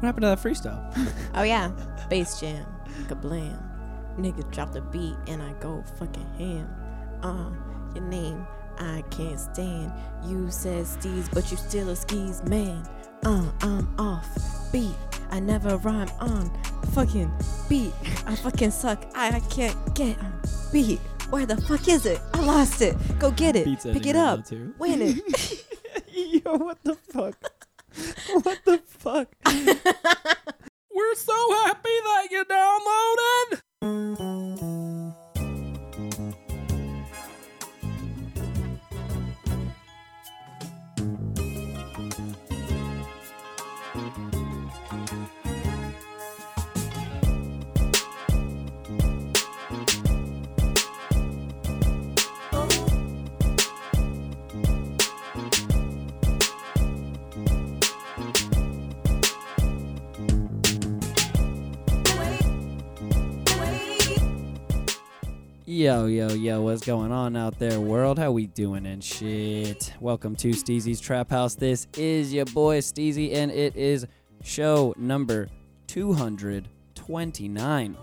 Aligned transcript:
What 0.00 0.06
happened 0.06 0.22
to 0.22 0.28
that 0.28 0.38
freestyle? 0.40 0.80
Oh 1.34 1.42
yeah, 1.42 1.70
bass 2.08 2.40
jam, 2.40 2.66
kablam. 3.06 3.62
Nigga 4.18 4.50
drop 4.50 4.72
the 4.72 4.80
beat 4.80 5.14
and 5.28 5.42
I 5.42 5.52
go 5.60 5.84
fucking 5.98 6.26
ham. 6.38 6.68
Uh, 7.22 7.50
your 7.94 8.04
name 8.04 8.46
I 8.78 9.04
can't 9.10 9.38
stand. 9.38 9.92
You 10.24 10.50
said 10.50 10.86
Steez, 10.86 11.32
but 11.32 11.50
you 11.50 11.58
still 11.58 11.90
a 11.90 11.96
skis 11.96 12.42
man. 12.44 12.88
Uh, 13.24 13.44
I'm 13.60 14.00
off 14.00 14.26
beat. 14.72 14.96
I 15.30 15.38
never 15.38 15.76
rhyme 15.76 16.08
on 16.18 16.50
fucking 16.92 17.30
beat. 17.68 17.92
I 18.26 18.34
fucking 18.36 18.70
suck. 18.70 19.04
I, 19.14 19.36
I 19.36 19.40
can't 19.40 19.76
get 19.94 20.18
on 20.18 20.40
beat. 20.72 20.98
Where 21.28 21.44
the 21.44 21.60
fuck 21.60 21.86
is 21.88 22.06
it? 22.06 22.20
I 22.32 22.40
lost 22.40 22.80
it. 22.80 22.96
Go 23.18 23.30
get 23.30 23.54
it. 23.54 23.66
Beats 23.66 23.84
Pick 23.84 24.06
it 24.06 24.16
up. 24.16 24.50
Win 24.78 25.02
it. 25.02 25.66
Yo, 26.44 26.56
what 26.56 26.78
the 26.82 26.94
fuck? 26.94 27.59
what 28.42 28.64
the 28.64 28.80
fuck? 28.86 29.28
We're 29.46 31.14
so 31.16 31.52
happy 31.64 31.96
that 32.04 32.28
you 32.30 32.44
downloaded. 33.82 34.79
Yo, 65.72 66.06
yo, 66.06 66.30
yo, 66.30 66.62
what's 66.62 66.84
going 66.84 67.12
on 67.12 67.36
out 67.36 67.60
there, 67.60 67.78
world? 67.78 68.18
How 68.18 68.32
we 68.32 68.48
doing 68.48 68.86
and 68.86 69.04
shit? 69.04 69.94
Welcome 70.00 70.34
to 70.34 70.48
Steezy's 70.48 71.00
Trap 71.00 71.30
House. 71.30 71.54
This 71.54 71.86
is 71.96 72.34
your 72.34 72.46
boy 72.46 72.78
Steezy, 72.78 73.36
and 73.36 73.52
it 73.52 73.76
is 73.76 74.04
show 74.42 74.92
number 74.98 75.46
229. 75.86 77.94
Wow. 77.94 78.00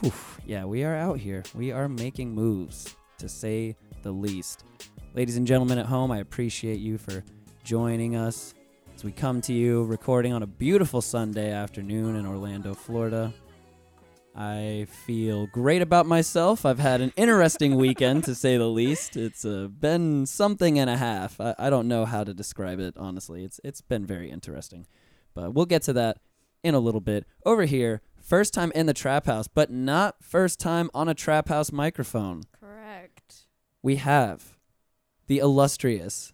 Whew. 0.00 0.12
Yeah, 0.46 0.64
we 0.64 0.82
are 0.82 0.96
out 0.96 1.20
here. 1.20 1.44
We 1.54 1.70
are 1.70 1.88
making 1.88 2.34
moves, 2.34 2.96
to 3.18 3.28
say 3.28 3.76
the 4.02 4.10
least. 4.10 4.64
Ladies 5.14 5.36
and 5.36 5.46
gentlemen 5.46 5.78
at 5.78 5.86
home, 5.86 6.10
I 6.10 6.18
appreciate 6.18 6.80
you 6.80 6.98
for 6.98 7.22
joining 7.62 8.16
us 8.16 8.52
as 8.96 9.04
we 9.04 9.12
come 9.12 9.40
to 9.42 9.52
you 9.52 9.84
recording 9.84 10.32
on 10.32 10.42
a 10.42 10.48
beautiful 10.48 11.00
Sunday 11.00 11.52
afternoon 11.52 12.16
in 12.16 12.26
Orlando, 12.26 12.74
Florida. 12.74 13.32
I 14.36 14.88
feel 15.06 15.46
great 15.46 15.80
about 15.80 16.06
myself. 16.06 16.66
I've 16.66 16.80
had 16.80 17.00
an 17.00 17.12
interesting 17.16 17.76
weekend, 17.76 18.24
to 18.24 18.34
say 18.34 18.56
the 18.56 18.66
least. 18.66 19.16
It's 19.16 19.44
uh, 19.44 19.68
been 19.68 20.26
something 20.26 20.76
and 20.76 20.90
a 20.90 20.96
half. 20.96 21.40
I, 21.40 21.54
I 21.56 21.70
don't 21.70 21.86
know 21.86 22.04
how 22.04 22.24
to 22.24 22.34
describe 22.34 22.80
it, 22.80 22.94
honestly. 22.96 23.44
It's 23.44 23.60
It's 23.62 23.80
been 23.80 24.04
very 24.04 24.30
interesting. 24.30 24.86
But 25.34 25.54
we'll 25.54 25.66
get 25.66 25.82
to 25.82 25.92
that 25.92 26.18
in 26.64 26.74
a 26.74 26.80
little 26.80 27.00
bit. 27.00 27.26
Over 27.46 27.64
here, 27.64 28.02
first 28.20 28.52
time 28.52 28.72
in 28.74 28.86
the 28.86 28.94
trap 28.94 29.26
house, 29.26 29.46
but 29.46 29.70
not 29.70 30.16
first 30.20 30.58
time 30.58 30.90
on 30.92 31.08
a 31.08 31.14
trap 31.14 31.48
house 31.48 31.70
microphone. 31.70 32.42
Correct. 32.58 33.46
We 33.82 33.96
have 33.96 34.58
the 35.28 35.38
illustrious 35.38 36.32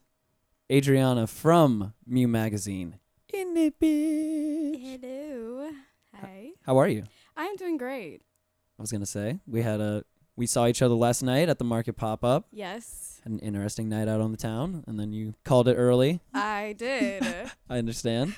Adriahnna 0.70 1.28
from 1.28 1.92
MIEUX 2.08 2.28
Magazine. 2.28 2.98
In 3.32 3.56
it, 3.56 3.78
bitch. 3.78 5.00
Hello. 5.02 5.70
Hi. 6.14 6.50
How 6.64 6.78
are 6.78 6.88
you? 6.88 7.04
I'm 7.40 7.56
doing 7.56 7.78
great. 7.78 8.20
I 8.78 8.82
was 8.82 8.92
gonna 8.92 9.06
say 9.06 9.40
we 9.46 9.62
had 9.62 9.80
a 9.80 10.04
we 10.36 10.46
saw 10.46 10.66
each 10.66 10.82
other 10.82 10.94
last 10.94 11.22
night 11.22 11.48
at 11.48 11.58
the 11.58 11.64
market 11.64 11.94
pop 11.94 12.22
up. 12.22 12.48
Yes, 12.52 13.20
Had 13.24 13.32
an 13.32 13.38
interesting 13.40 13.88
night 13.88 14.08
out 14.08 14.20
on 14.20 14.30
the 14.30 14.36
town, 14.36 14.84
and 14.86 14.98
then 14.98 15.12
you 15.12 15.34
called 15.44 15.66
it 15.68 15.74
early. 15.74 16.20
I 16.34 16.74
did. 16.76 17.22
I 17.70 17.78
understand. 17.78 18.34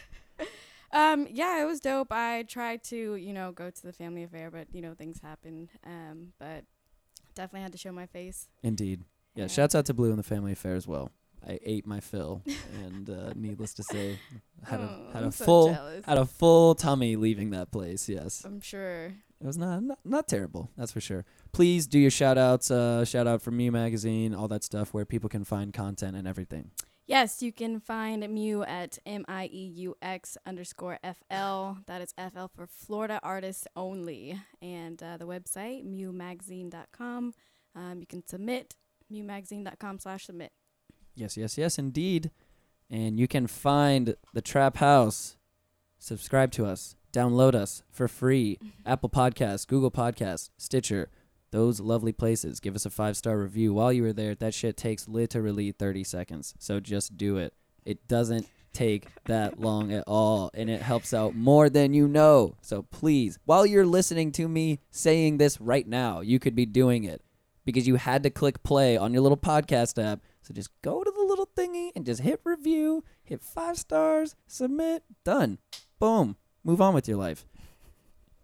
um, 0.93 1.27
yeah, 1.31 1.61
it 1.63 1.65
was 1.65 1.81
dope. 1.81 2.13
I 2.13 2.45
tried 2.45 2.85
to, 2.85 3.17
you 3.17 3.33
know, 3.33 3.51
go 3.53 3.71
to 3.71 3.83
the 3.83 3.93
family 3.93 4.23
affair, 4.23 4.51
but 4.51 4.69
you 4.73 4.83
know, 4.83 4.95
things 4.95 5.21
happen. 5.21 5.69
Um, 5.85 6.33
but 6.39 6.65
definitely 7.35 7.63
had 7.63 7.73
to 7.73 7.79
show 7.79 7.93
my 7.93 8.07
face. 8.07 8.49
Indeed. 8.63 9.05
Yeah. 9.35 9.43
Yeah. 9.43 9.49
Shouts 9.49 9.75
out 9.75 9.87
to 9.87 9.95
Blue 9.95 10.11
and 10.11 10.19
the 10.19 10.25
Family 10.25 10.53
Affair 10.53 10.75
as 10.75 10.87
well. 10.87 11.11
I 11.47 11.59
ate 11.65 11.87
my 11.87 12.01
fill, 12.01 12.43
and 12.85 13.09
uh, 13.11 13.33
needless 13.37 13.75
to 13.75 13.83
say, 13.83 14.19
had 14.65 14.81
a 14.81 14.85
Oh, 14.85 15.13
had 15.13 15.23
I'm 15.23 15.29
a 15.29 15.33
so 15.33 15.45
full 15.45 15.73
jealous. 15.75 16.05
had 16.07 16.19
a 16.19 16.25
full 16.27 16.75
tummy 16.75 17.17
leaving 17.17 17.51
that 17.51 17.71
place. 17.73 18.09
Yes. 18.09 18.45
I'm 18.45 18.61
sure. 18.61 19.07
It 19.41 19.47
was 19.47 19.59
not, 19.59 19.83
not 19.83 19.99
not 20.05 20.29
terrible, 20.29 20.71
that's 20.77 20.93
for 20.93 21.01
sure. 21.01 21.25
Please 21.53 21.87
do 21.89 21.99
your 21.99 22.13
shout 22.13 22.39
outs, 22.39 22.71
uh, 22.71 23.05
shout 23.05 23.27
out 23.27 23.43
for 23.43 23.51
MIEUX 23.51 23.73
Magazine, 23.73 24.35
all 24.35 24.47
that 24.49 24.63
stuff 24.63 24.95
where 24.95 25.05
people 25.05 25.29
can 25.29 25.43
find 25.45 25.73
content 25.73 26.17
and 26.17 26.29
everything. 26.29 26.71
Yes, 27.07 27.43
you 27.43 27.53
can 27.53 27.81
find 27.81 28.23
MIEUX 28.23 28.69
at 28.69 28.99
M 29.05 29.25
I 29.27 29.47
E 29.53 29.73
U 29.79 29.97
X 30.01 30.39
underscore 30.47 31.01
F 31.03 31.25
L. 31.29 31.79
That 31.89 32.01
is 32.01 32.15
F 32.17 32.37
L 32.37 32.49
for 32.55 32.69
Florida 32.69 33.19
artists 33.25 33.67
only. 33.75 34.39
And 34.63 35.03
uh, 35.03 35.17
the 35.17 35.27
website, 35.27 35.85
mieuxmagazine.com. 35.85 37.35
Um, 37.75 37.99
you 38.01 38.07
can 38.07 38.25
submit, 38.27 38.77
mieuxmagazine.com 39.13 39.99
slash 39.99 40.27
submit. 40.27 40.53
Yes, 41.15 41.37
yes, 41.37 41.59
yes, 41.59 41.79
indeed. 41.79 42.31
And 42.91 43.19
you 43.19 43.29
can 43.29 43.47
find 43.47 44.17
the 44.33 44.43
Trap 44.43 44.79
House. 44.79 45.37
Subscribe 45.99 46.51
to 46.53 46.67
us, 46.67 46.97
download 47.13 47.55
us 47.55 47.83
for 47.91 48.09
free. 48.09 48.57
Mm-hmm. 48.57 48.91
Apple 48.91 49.09
Podcasts, 49.09 49.67
Google 49.67 49.91
Podcasts, 49.91 50.51
Stitcher, 50.57 51.11
those 51.53 51.81
lovely 51.81 52.13
places. 52.13 52.61
Give 52.61 52.75
us 52.75 52.87
a 52.87 52.91
five 52.91 53.17
star 53.17 53.39
review 53.39 53.75
while 53.75 53.93
you 53.93 54.05
are 54.07 54.13
there. 54.13 54.35
That 54.35 54.55
shit 54.55 54.77
takes 54.77 55.07
literally 55.07 55.71
30 55.71 56.03
seconds. 56.05 56.55
So 56.59 56.81
just 56.81 57.17
do 57.17 57.37
it. 57.37 57.55
It 57.85 58.09
doesn't 58.09 58.49
take 58.73 59.07
that 59.25 59.61
long 59.61 59.93
at 59.93 60.05
all, 60.07 60.51
and 60.55 60.71
it 60.71 60.83
helps 60.83 61.15
out 61.15 61.35
more 61.35 61.69
than 61.69 61.95
you 61.95 62.09
know. 62.09 62.57
So 62.63 62.83
please, 62.83 63.39
while 63.45 63.67
you're 63.67 63.87
listening 63.87 64.33
to 64.33 64.49
me 64.49 64.81
saying 64.91 65.39
this 65.39 65.61
right 65.61 65.87
now, 65.87 66.21
you 66.21 66.39
could 66.39 66.55
be 66.55 66.67
doing 66.67 67.05
it 67.05 67.23
because 67.65 67.87
you 67.87 67.97
had 67.97 68.23
to 68.23 68.31
click 68.31 68.63
play 68.63 68.97
on 68.97 69.13
your 69.13 69.23
little 69.23 69.37
podcast 69.37 70.03
app. 70.03 70.21
So 70.43 70.53
just 70.53 70.71
go 70.83 71.05
to 71.05 71.11
the 71.11 71.23
little 71.23 71.49
thingy 71.57 71.91
and 71.95 72.05
just 72.05 72.21
hit 72.21 72.41
review, 72.45 73.05
hit 73.23 73.43
five 73.43 73.79
stars, 73.79 74.35
submit, 74.47 75.05
done. 75.25 75.59
Boom. 75.99 76.37
Move 76.65 76.81
on 76.81 76.95
with 76.95 77.09
your 77.09 77.17
life. 77.17 77.47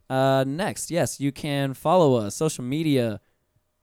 Uh, 0.09 0.45
next, 0.47 0.91
yes, 0.91 1.21
you 1.21 1.33
can 1.33 1.75
follow 1.75 2.15
us 2.15 2.35
social 2.35 2.65
media, 2.65 3.21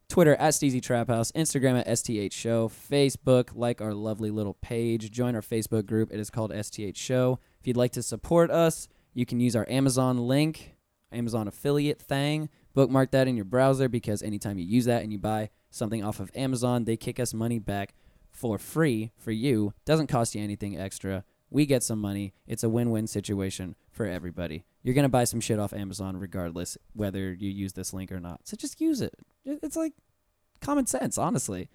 Twitter 0.08 0.36
at 0.36 0.53
Steezy 0.53 0.81
Trap 0.81 1.09
House, 1.09 1.31
Instagram 1.34 1.80
at 1.80 1.98
STH 1.98 2.34
Show, 2.34 2.70
Facebook, 2.70 3.50
like 3.53 3.81
our 3.81 3.94
lovely 3.94 4.32
little 4.32 4.56
page, 4.56 5.12
join 5.12 5.36
our 5.36 5.42
Facebook 5.42 5.86
group. 5.86 6.12
It 6.12 6.20
is 6.20 6.30
called 6.30 6.52
STH 6.53 6.97
Show. 6.97 7.40
If 7.59 7.68
you'd 7.68 7.78
like 7.78 7.92
to 7.94 8.03
support 8.03 8.50
us, 8.50 8.88
you 9.14 9.26
can 9.26 9.40
use 9.40 9.56
our 9.56 9.68
Amazon 9.70 10.18
link, 10.28 10.76
Amazon 11.12 11.47
affiliate 11.47 12.02
thing. 12.02 12.50
Bookmark 12.74 13.12
that 13.12 13.28
in 13.28 13.36
your 13.36 13.46
browser 13.46 13.88
because 13.88 14.22
anytime 14.22 14.58
you 14.58 14.66
use 14.66 14.86
that 14.86 15.03
and 15.03 15.12
you 15.12 15.18
buy 15.18 15.50
something 15.70 16.03
off 16.03 16.20
of 16.20 16.32
Amazon, 16.36 16.86
they 16.86 16.97
kick 16.97 17.20
us 17.20 17.34
money 17.34 17.59
back 17.59 17.94
for 18.35 18.59
free 18.59 19.12
for 19.18 19.31
you. 19.31 19.73
Doesn't 19.85 20.07
cost 20.07 20.35
you 20.35 20.44
anything 20.44 20.78
extra. 20.78 21.23
We 21.50 21.66
get 21.66 21.84
some 21.84 22.00
money. 22.00 22.34
It's 22.47 22.63
a 22.63 22.69
win-win 22.69 23.07
situation 23.07 23.75
for 23.91 24.06
everybody. 24.06 24.66
You're 24.84 24.94
going 24.96 25.03
to 25.03 25.09
buy 25.09 25.23
some 25.23 25.40
shit 25.40 25.57
off 25.57 25.73
Amazon 25.73 26.18
regardless 26.18 26.78
whether 26.94 27.34
you 27.34 27.50
use 27.50 27.73
this 27.73 27.94
link 27.94 28.12
or 28.12 28.19
not. 28.19 28.41
So 28.47 28.57
just 28.57 28.81
use 28.81 29.01
it. 29.01 29.13
It- 29.46 29.59
It's 29.63 29.75
like 29.78 29.94
common 30.62 30.85
sense, 30.85 31.18
honestly. 31.18 31.69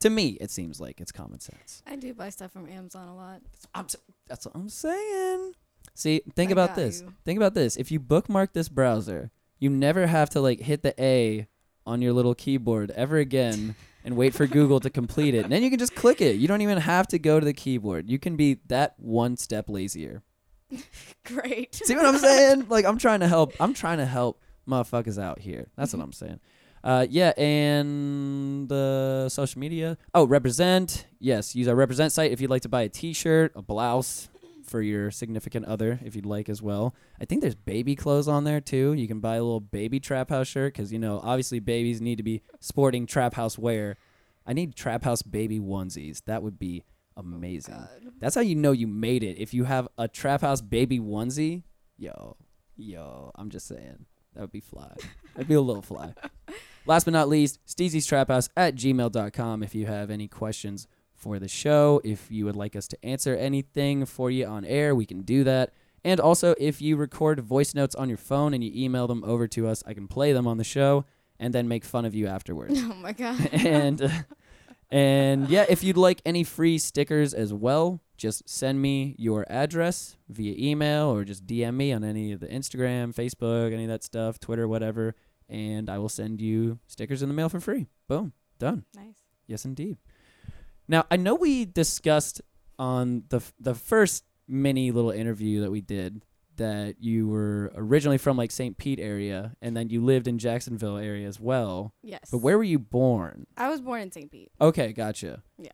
To 0.00 0.10
me, 0.10 0.36
it 0.40 0.50
seems 0.50 0.80
like 0.80 1.00
it's 1.00 1.12
common 1.12 1.40
sense. 1.40 1.82
I 1.86 1.96
do 1.96 2.12
buy 2.14 2.28
stuff 2.30 2.52
from 2.52 2.68
Amazon 2.68 3.08
a 3.08 3.14
lot. 3.16 3.40
I'm 3.74 3.86
s- 3.86 3.96
that's 4.28 4.44
what 4.46 4.54
I'm 4.54 4.68
saying. 4.68 5.54
See, 5.94 6.22
think 6.36 6.50
I 6.50 6.52
about 6.52 6.70
got 6.70 6.76
this. 6.76 7.00
you. 7.00 7.12
Think 7.24 7.36
about 7.38 7.54
this. 7.54 7.76
If 7.76 7.90
you 7.90 7.98
bookmark 8.00 8.52
this 8.52 8.68
browser, 8.68 9.30
you 9.58 9.70
never 9.70 10.06
have 10.06 10.30
to 10.30 10.40
like 10.40 10.60
hit 10.60 10.82
the 10.82 10.94
A 11.02 11.48
on 11.86 12.02
your 12.02 12.12
little 12.12 12.34
keyboard 12.34 12.90
ever 12.92 13.16
again 13.18 13.74
and 14.04 14.16
wait 14.16 14.34
for 14.34 14.46
Google 14.46 14.80
to 14.80 14.90
complete 14.90 15.34
it. 15.34 15.44
And 15.44 15.52
then 15.52 15.62
you 15.62 15.70
can 15.70 15.78
just 15.78 15.94
click 15.94 16.20
it. 16.20 16.36
You 16.36 16.46
don't 16.46 16.60
even 16.60 16.78
have 16.78 17.08
to 17.08 17.18
go 17.18 17.40
to 17.40 17.44
the 17.44 17.54
keyboard. 17.54 18.08
You 18.08 18.18
can 18.18 18.36
be 18.36 18.60
that 18.68 18.94
one 18.98 19.36
step 19.36 19.68
lazier. 19.68 20.22
Great. 21.24 21.74
See 21.74 21.96
what 21.96 22.06
I'm 22.06 22.18
saying? 22.18 22.66
Like 22.68 22.84
I'm 22.84 22.98
trying 22.98 23.20
to 23.20 23.28
help. 23.28 23.54
I'm 23.58 23.74
trying 23.74 23.98
to 23.98 24.06
help 24.06 24.40
motherfuckers 24.68 25.18
out 25.20 25.38
here. 25.38 25.68
That's 25.76 25.92
what 25.92 26.02
I'm 26.02 26.12
saying. 26.12 26.40
Uh, 26.82 27.06
yeah, 27.08 27.32
and 27.38 28.68
the 28.68 29.28
social 29.30 29.58
media. 29.58 29.96
Oh, 30.12 30.24
represent. 30.26 31.06
Yes, 31.18 31.54
use 31.54 31.66
our 31.66 31.74
represent 31.74 32.12
site 32.12 32.30
if 32.30 32.40
you'd 32.42 32.50
like 32.50 32.62
to 32.62 32.68
buy 32.68 32.82
a 32.82 32.88
T-shirt, 32.90 33.52
a 33.56 33.62
blouse 33.62 34.28
for 34.66 34.82
your 34.82 35.10
significant 35.10 35.66
other 35.66 36.00
if 36.04 36.16
you'd 36.16 36.26
like 36.26 36.48
as 36.48 36.62
well. 36.62 36.94
I 37.20 37.24
think 37.24 37.40
there's 37.40 37.54
baby 37.54 37.94
clothes 37.96 38.28
on 38.28 38.44
there 38.44 38.60
too. 38.60 38.92
You 38.92 39.06
can 39.06 39.20
buy 39.20 39.36
a 39.36 39.42
little 39.42 39.60
baby 39.60 40.00
trap 40.00 40.30
house 40.30 40.48
shirt 40.48 40.74
because 40.74 40.92
you 40.92 40.98
know 40.98 41.20
obviously 41.22 41.60
babies 41.60 42.00
need 42.00 42.16
to 42.16 42.22
be 42.22 42.42
sporting 42.60 43.06
trap 43.06 43.34
house 43.34 43.58
wear. 43.58 43.96
I 44.46 44.52
need 44.52 44.74
trap 44.74 45.04
house 45.04 45.22
baby 45.22 45.58
onesies. 45.58 46.22
That 46.26 46.42
would 46.42 46.58
be 46.58 46.84
amazing. 47.16 47.74
Oh, 47.76 47.88
God. 48.04 48.12
That's 48.20 48.34
how 48.34 48.42
you 48.42 48.54
know 48.54 48.72
you 48.72 48.86
made 48.86 49.22
it. 49.22 49.38
If 49.38 49.54
you 49.54 49.64
have 49.64 49.88
a 49.96 50.08
trap 50.08 50.42
house 50.42 50.60
baby 50.60 50.98
onesie, 50.98 51.62
Yo, 51.96 52.36
yo, 52.76 53.30
I'm 53.36 53.50
just 53.50 53.66
saying. 53.66 54.06
That 54.34 54.40
would 54.40 54.52
be 54.52 54.60
fly. 54.60 54.92
That'd 55.34 55.48
be 55.48 55.54
a 55.54 55.60
little 55.60 55.82
fly. 55.82 56.14
Last 56.86 57.04
but 57.04 57.12
not 57.12 57.28
least, 57.28 57.60
Steezy's 57.66 58.04
Trap 58.04 58.28
House 58.28 58.48
at 58.56 58.74
gmail.com 58.74 59.62
if 59.62 59.74
you 59.74 59.86
have 59.86 60.10
any 60.10 60.26
questions 60.26 60.88
for 61.24 61.38
the 61.38 61.48
show. 61.48 62.02
If 62.04 62.30
you 62.30 62.44
would 62.44 62.54
like 62.54 62.76
us 62.76 62.86
to 62.88 63.02
answer 63.02 63.34
anything 63.34 64.04
for 64.04 64.30
you 64.30 64.44
on 64.46 64.64
air, 64.66 64.94
we 64.94 65.06
can 65.06 65.22
do 65.22 65.42
that. 65.44 65.72
And 66.04 66.20
also, 66.20 66.54
if 66.58 66.82
you 66.82 66.96
record 66.96 67.40
voice 67.40 67.74
notes 67.74 67.94
on 67.94 68.10
your 68.10 68.18
phone 68.18 68.52
and 68.52 68.62
you 68.62 68.70
email 68.74 69.06
them 69.06 69.24
over 69.24 69.48
to 69.48 69.66
us, 69.66 69.82
I 69.86 69.94
can 69.94 70.06
play 70.06 70.34
them 70.34 70.46
on 70.46 70.58
the 70.58 70.64
show 70.64 71.06
and 71.40 71.54
then 71.54 71.66
make 71.66 71.82
fun 71.82 72.04
of 72.04 72.14
you 72.14 72.26
afterwards. 72.26 72.78
Oh 72.84 72.94
my 72.94 73.12
god. 73.12 73.48
and 73.52 74.02
uh, 74.02 74.08
and 74.90 75.48
yeah, 75.48 75.64
if 75.68 75.82
you'd 75.82 75.96
like 75.96 76.20
any 76.26 76.44
free 76.44 76.76
stickers 76.76 77.32
as 77.32 77.54
well, 77.54 78.02
just 78.18 78.46
send 78.46 78.82
me 78.82 79.16
your 79.18 79.46
address 79.48 80.16
via 80.28 80.54
email 80.58 81.06
or 81.06 81.24
just 81.24 81.46
DM 81.46 81.74
me 81.74 81.90
on 81.94 82.04
any 82.04 82.32
of 82.32 82.40
the 82.40 82.48
Instagram, 82.48 83.14
Facebook, 83.14 83.72
any 83.72 83.84
of 83.84 83.88
that 83.88 84.04
stuff, 84.04 84.38
Twitter, 84.38 84.68
whatever, 84.68 85.14
and 85.48 85.88
I 85.88 85.96
will 85.98 86.10
send 86.10 86.40
you 86.42 86.78
stickers 86.86 87.22
in 87.22 87.28
the 87.28 87.34
mail 87.34 87.48
for 87.48 87.60
free. 87.60 87.86
Boom, 88.08 88.34
done. 88.58 88.84
nice. 88.94 89.24
Yes, 89.46 89.64
indeed. 89.64 89.96
Now 90.88 91.04
I 91.10 91.16
know 91.16 91.34
we 91.34 91.64
discussed 91.64 92.40
on 92.78 93.24
the 93.28 93.36
f- 93.38 93.52
the 93.60 93.74
first 93.74 94.24
mini 94.48 94.90
little 94.90 95.10
interview 95.10 95.60
that 95.62 95.70
we 95.70 95.80
did 95.80 96.24
that 96.56 96.96
you 97.00 97.26
were 97.26 97.72
originally 97.74 98.18
from 98.18 98.36
like 98.36 98.50
St. 98.52 98.76
Pete 98.78 99.00
area 99.00 99.56
and 99.60 99.76
then 99.76 99.90
you 99.90 100.00
lived 100.04 100.28
in 100.28 100.38
Jacksonville 100.38 100.96
area 100.98 101.26
as 101.26 101.40
well. 101.40 101.92
Yes. 102.02 102.28
But 102.30 102.38
where 102.38 102.56
were 102.56 102.62
you 102.64 102.78
born? 102.78 103.46
I 103.56 103.68
was 103.68 103.80
born 103.80 104.02
in 104.02 104.12
St. 104.12 104.30
Pete. 104.30 104.52
Okay, 104.60 104.92
gotcha. 104.92 105.42
Yeah. 105.58 105.72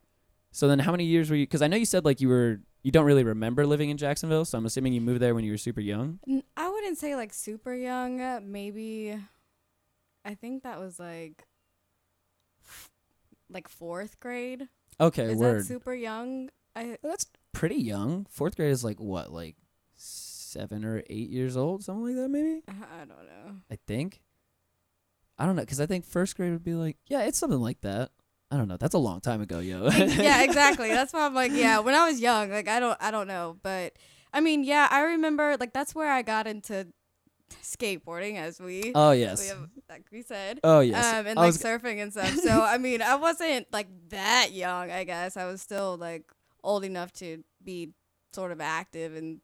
So 0.53 0.67
then, 0.69 0.81
how 0.81 0.91
many 0.91 1.05
years 1.05 1.31
were 1.31 1.37
you? 1.37 1.47
Because 1.47 1.63
I 1.63 1.69
know 1.69 1.77
you 1.77 1.85
said 1.87 2.05
like 2.05 2.21
you 2.21 2.29
were 2.29 2.61
you 2.83 2.91
don't 2.91 3.05
really 3.05 3.25
remember 3.25 3.67
living 3.67 3.91
in 3.91 3.97
Jacksonville, 3.99 4.45
so 4.45 4.57
I'm 4.59 4.65
assuming 4.67 4.93
you 4.95 5.01
moved 5.01 5.21
there 5.21 5.35
when 5.35 5.45
you 5.45 5.53
were 5.53 5.59
super 5.59 5.81
young. 5.83 6.19
N- 6.27 6.43
I 6.57 6.69
wouldn't 6.71 6.97
say 6.99 7.15
like 7.15 7.33
super 7.35 7.75
young. 7.75 8.21
uh, 8.21 8.41
Maybe, 8.43 9.17
I 10.25 10.35
think 10.35 10.63
that 10.65 10.81
was 10.81 10.99
like, 10.99 11.45
like 13.51 13.69
fourth 13.69 14.19
grade. 14.21 14.69
Okay, 14.99 15.33
Is 15.33 15.37
word. 15.39 15.61
that 15.61 15.65
super 15.67 15.95
young? 15.95 16.51
I 16.75 16.99
That's 17.03 17.27
pretty 17.53 17.77
young. 17.77 18.27
Fourth 18.31 18.57
grade 18.57 18.71
is 18.71 18.85
like 18.85 19.01
what, 19.01 19.33
like 19.33 19.57
seven 19.97 20.85
or 20.85 21.03
eight 21.09 21.31
years 21.31 21.57
old, 21.57 21.85
something 21.85 22.07
like 22.07 22.17
that, 22.17 22.29
maybe. 22.29 22.63
Uh, 22.69 22.73
I 22.95 22.99
don't 23.01 23.09
know. 23.09 23.57
I 23.71 23.79
think. 23.87 24.21
I 25.39 25.47
don't 25.47 25.57
know, 25.57 25.63
because 25.63 25.81
I 25.81 25.87
think 25.87 26.05
first 26.05 26.37
grade 26.37 26.53
would 26.53 26.65
be 26.65 26.75
like, 26.75 26.99
yeah, 27.07 27.23
it's 27.23 27.39
something 27.39 27.61
like 27.61 27.81
that. 27.81 28.11
I 28.51 28.57
don't 28.57 28.69
know. 28.69 28.77
That's 28.77 28.95
a 28.95 28.99
long 28.99 29.21
time 29.21 29.41
ago, 29.41 29.61
yo. 29.61 29.89
yeah, 29.89 30.43
exactly. 30.43 30.89
That's 30.91 31.13
why 31.13 31.25
I'm 31.25 31.35
like, 31.35 31.53
yeah. 31.53 31.79
When 31.79 31.95
I 31.95 32.09
was 32.11 32.21
young, 32.21 32.51
like 32.51 32.69
I 32.69 32.81
don't, 32.81 32.97
I 33.01 33.11
don't 33.11 33.29
know, 33.29 33.57
but 33.63 33.95
I 34.35 34.41
mean, 34.41 34.65
yeah, 34.65 34.89
I 34.91 35.01
remember 35.03 35.57
like 35.59 35.73
that's 35.73 35.95
where 35.95 36.11
I 36.11 36.23
got 36.23 36.47
into 36.47 36.89
skateboarding, 37.63 38.37
as 38.37 38.61
we, 38.61 38.93
oh 38.95 39.11
we 39.11 39.21
yes. 39.21 39.49
have, 39.49 39.69
like 39.89 40.07
we 40.13 40.23
said. 40.23 40.61
Oh 40.65 40.81
yes. 40.81 41.05
Um, 41.05 41.27
and 41.27 41.39
I 41.39 41.43
like 41.43 41.49
was- 41.49 41.63
surfing 41.63 42.03
and 42.03 42.13
stuff. 42.13 42.35
So 42.37 42.63
I 42.65 42.79
mean, 42.79 43.03
I 43.03 43.17
wasn't 43.17 43.67
like 43.73 43.89
that 44.09 44.53
young. 44.53 44.91
I 44.91 45.05
guess 45.05 45.37
I 45.37 45.47
was 45.47 45.61
still 45.61 45.97
like 45.97 46.25
old 46.63 46.85
enough 46.85 47.13
to 47.15 47.43
be 47.63 47.91
sort 48.33 48.53
of 48.53 48.61
active 48.61 49.15
and 49.15 49.41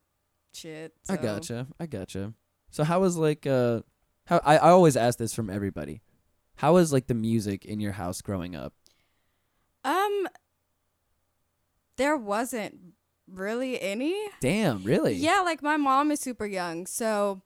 shit. 0.54 0.92
I 1.08 1.16
gotcha. 1.16 1.66
I 1.78 1.86
gotcha. 1.86 2.32
So 2.70 2.84
how 2.84 3.00
was 3.00 3.16
like 3.16 3.46
uh 3.46 3.80
how 4.26 4.40
I, 4.44 4.56
I 4.58 4.70
always 4.70 4.96
ask 4.96 5.18
this 5.18 5.34
from 5.34 5.50
everybody. 5.50 6.02
How 6.56 6.74
was 6.74 6.92
like 6.92 7.06
the 7.06 7.14
music 7.14 7.64
in 7.64 7.80
your 7.80 7.92
house 7.92 8.22
growing 8.22 8.56
up? 8.56 8.72
Um, 9.84 10.26
there 11.96 12.16
wasn't 12.16 12.78
really 13.30 13.80
any. 13.80 14.16
Damn, 14.40 14.82
really? 14.82 15.14
Yeah, 15.14 15.42
like 15.44 15.62
my 15.62 15.76
mom 15.76 16.10
is 16.10 16.20
super 16.20 16.46
young, 16.46 16.86
so 16.86 17.42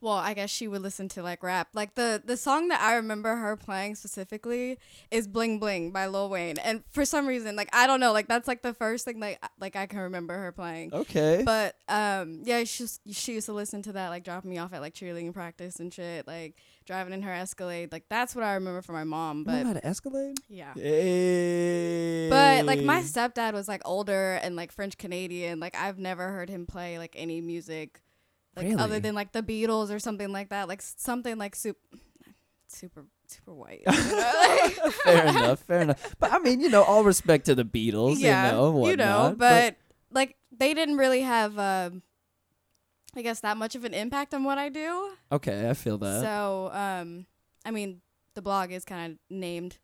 well, 0.00 0.14
I 0.14 0.34
guess 0.34 0.50
she 0.50 0.68
would 0.68 0.82
listen 0.82 1.08
to 1.10 1.22
like 1.22 1.42
rap. 1.42 1.68
Like 1.74 1.94
the 1.94 2.22
the 2.24 2.36
song 2.36 2.68
that 2.68 2.80
I 2.80 2.94
remember 2.96 3.36
her 3.36 3.56
playing 3.56 3.94
specifically 3.96 4.78
is 5.10 5.26
"Bling 5.28 5.58
Bling" 5.58 5.90
by 5.92 6.06
Lil 6.06 6.28
Wayne, 6.30 6.58
and 6.58 6.82
for 6.90 7.04
some 7.04 7.26
reason, 7.26 7.56
like 7.56 7.68
I 7.72 7.86
don't 7.86 8.00
know, 8.00 8.12
like 8.12 8.28
that's 8.28 8.48
like 8.48 8.62
the 8.62 8.74
first 8.74 9.04
thing 9.04 9.20
like 9.20 9.42
like 9.60 9.76
I 9.76 9.86
can 9.86 9.98
remember 10.00 10.36
her 10.38 10.52
playing. 10.52 10.92
Okay. 10.94 11.42
But 11.44 11.76
um, 11.88 12.40
yeah, 12.44 12.64
she 12.64 12.86
she 13.10 13.34
used 13.34 13.46
to 13.46 13.52
listen 13.52 13.82
to 13.82 13.92
that, 13.92 14.08
like 14.10 14.24
dropping 14.24 14.50
me 14.50 14.58
off 14.58 14.72
at 14.72 14.80
like 14.80 14.94
cheerleading 14.94 15.32
practice 15.34 15.76
and 15.80 15.92
shit, 15.92 16.26
like 16.26 16.56
driving 16.86 17.12
in 17.12 17.22
her 17.22 17.32
Escalade. 17.32 17.92
Like 17.92 18.04
that's 18.08 18.34
what 18.34 18.44
I 18.44 18.54
remember 18.54 18.82
from 18.82 18.94
my 18.94 19.04
mom. 19.04 19.38
you 19.40 19.44
know 19.44 19.52
But 19.58 19.66
how 19.66 19.72
to 19.74 19.86
Escalade? 19.86 20.38
yeah. 20.48 20.72
Hey. 20.74 22.28
But 22.30 22.64
like 22.66 22.80
my 22.80 23.00
stepdad 23.02 23.52
was 23.52 23.68
like 23.68 23.82
older 23.84 24.34
and 24.42 24.56
like 24.56 24.72
French 24.72 24.96
Canadian. 24.98 25.60
Like 25.60 25.74
I've 25.76 25.98
never 25.98 26.28
heard 26.28 26.48
him 26.48 26.66
play 26.66 26.98
like 26.98 27.14
any 27.16 27.40
music, 27.40 28.00
like 28.58 28.66
Really? 28.68 28.80
other 28.82 29.00
than 29.00 29.14
like 29.14 29.32
the 29.32 29.42
Beatles 29.42 29.90
or 29.90 29.98
something 29.98 30.30
like 30.32 30.50
that. 30.50 30.68
Like 30.68 30.82
something 30.82 31.38
like 31.38 31.54
super, 31.56 31.78
super, 32.68 33.06
super 33.26 33.54
white. 33.54 33.82
you 33.86 33.92
know? 33.92 34.32
Like- 34.84 34.92
fair 35.04 35.26
enough, 35.26 35.58
fair 35.60 35.80
enough. 35.82 36.14
But 36.18 36.32
I 36.32 36.38
mean, 36.38 36.60
you 36.60 36.68
know, 36.68 36.82
all 36.82 37.04
respect 37.04 37.46
to 37.46 37.54
the 37.54 37.64
Beatles, 37.64 38.18
yeah, 38.18 38.46
you 38.46 38.52
know, 38.52 38.86
you 38.88 38.96
know. 38.96 39.22
whatnot, 39.30 39.38
But, 39.38 39.76
like 40.10 40.36
they 40.56 40.74
didn't 40.74 40.96
really 40.96 41.20
have, 41.22 41.58
um, 41.58 42.02
I 43.16 43.22
guess, 43.22 43.40
that 43.40 43.56
much 43.56 43.74
of 43.74 43.84
an 43.84 43.94
impact 43.94 44.34
on 44.34 44.44
what 44.44 44.58
I 44.58 44.68
do. 44.68 45.12
okay, 45.32 45.68
I 45.68 45.74
feel 45.74 45.98
that. 45.98 46.20
So, 46.22 46.70
um, 46.72 47.26
I 47.64 47.70
mean, 47.70 48.00
the 48.34 48.42
blog 48.42 48.70
is 48.72 48.84
kind 48.84 49.12
of 49.12 49.18
named. 49.36 49.78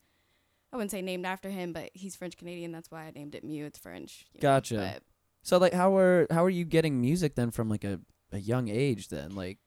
I 0.72 0.76
wouldn't 0.76 0.90
say 0.90 1.02
named 1.02 1.24
after 1.26 1.50
him, 1.50 1.72
but 1.72 1.90
he's 1.94 2.16
French 2.16 2.36
Canadian. 2.36 2.72
That's 2.72 2.90
why 2.90 3.04
I 3.04 3.10
named 3.10 3.34
it 3.36 3.44
MIEUX. 3.46 3.66
It's 3.66 3.78
French. 3.78 4.26
know, 4.34 4.40
Gotcha. 4.40 4.76
but- 4.76 5.02
So 5.42 5.58
like 5.58 5.72
how 5.74 5.94
are 5.96 6.26
how 6.30 6.42
are 6.44 6.50
you 6.50 6.64
getting 6.64 7.00
music 7.00 7.34
then 7.34 7.50
from 7.50 7.68
like 7.68 7.84
a, 7.84 8.00
a 8.34 8.38
young 8.40 8.68
age 8.68 9.08
then? 9.08 9.34
Like 9.34 9.58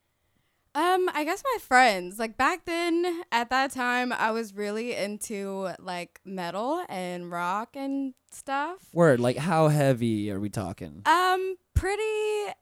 Um, 0.75 1.09
I 1.13 1.23
guess 1.23 1.43
my 1.53 1.57
friends. 1.59 2.19
Like 2.19 2.37
back 2.37 2.65
then, 2.65 3.23
at 3.31 3.49
that 3.49 3.71
time, 3.71 4.11
I 4.13 4.31
was 4.31 4.53
really 4.53 4.93
into 4.95 5.69
like 5.79 6.19
metal 6.25 6.83
and 6.89 7.31
rock 7.31 7.69
and 7.75 8.13
stuff. 8.31 8.79
word, 8.93 9.19
like 9.19 9.37
how 9.37 9.69
heavy 9.69 10.29
are 10.31 10.39
we 10.39 10.49
talking? 10.49 11.01
Um, 11.05 11.55
pretty, 11.73 12.53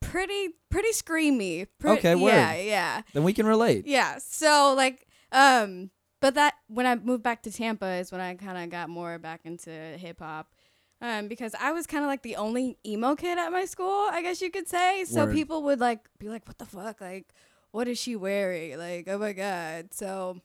pretty, 0.00 0.48
pretty 0.70 0.90
screamy. 0.92 1.66
Pre- 1.78 1.90
Okay, 1.92 2.14
word. 2.14 2.30
Yeah, 2.30 2.54
yeah, 2.56 3.02
then 3.12 3.22
we 3.24 3.32
can 3.32 3.46
relate. 3.46 3.86
yeah. 3.86 4.18
So 4.18 4.74
like, 4.76 5.06
um, 5.32 5.90
but 6.20 6.34
that 6.34 6.54
when 6.68 6.86
I 6.86 6.96
moved 6.96 7.22
back 7.22 7.42
to 7.44 7.52
Tampa 7.52 7.86
is 7.86 8.10
when 8.10 8.20
I 8.20 8.34
kind 8.34 8.58
of 8.58 8.70
got 8.70 8.88
more 8.88 9.18
back 9.18 9.42
into 9.44 9.70
hip 9.70 10.18
hop. 10.20 10.52
Um, 11.00 11.28
because 11.28 11.54
I 11.60 11.70
was 11.72 11.86
kind 11.86 12.02
of 12.02 12.08
like 12.08 12.22
the 12.22 12.36
only 12.36 12.76
emo 12.84 13.14
kid 13.14 13.38
at 13.38 13.52
my 13.52 13.66
school, 13.66 14.08
I 14.10 14.20
guess 14.20 14.42
you 14.42 14.50
could 14.50 14.68
say. 14.68 15.04
So 15.04 15.26
Word. 15.26 15.34
people 15.34 15.62
would 15.64 15.78
like 15.78 16.00
be 16.18 16.28
like, 16.28 16.46
"What 16.46 16.58
the 16.58 16.66
fuck? 16.66 17.00
Like, 17.00 17.28
what 17.70 17.86
is 17.86 17.98
she 17.98 18.16
wearing? 18.16 18.76
Like, 18.78 19.06
oh 19.08 19.18
my 19.18 19.32
god!" 19.32 19.94
So 19.94 20.40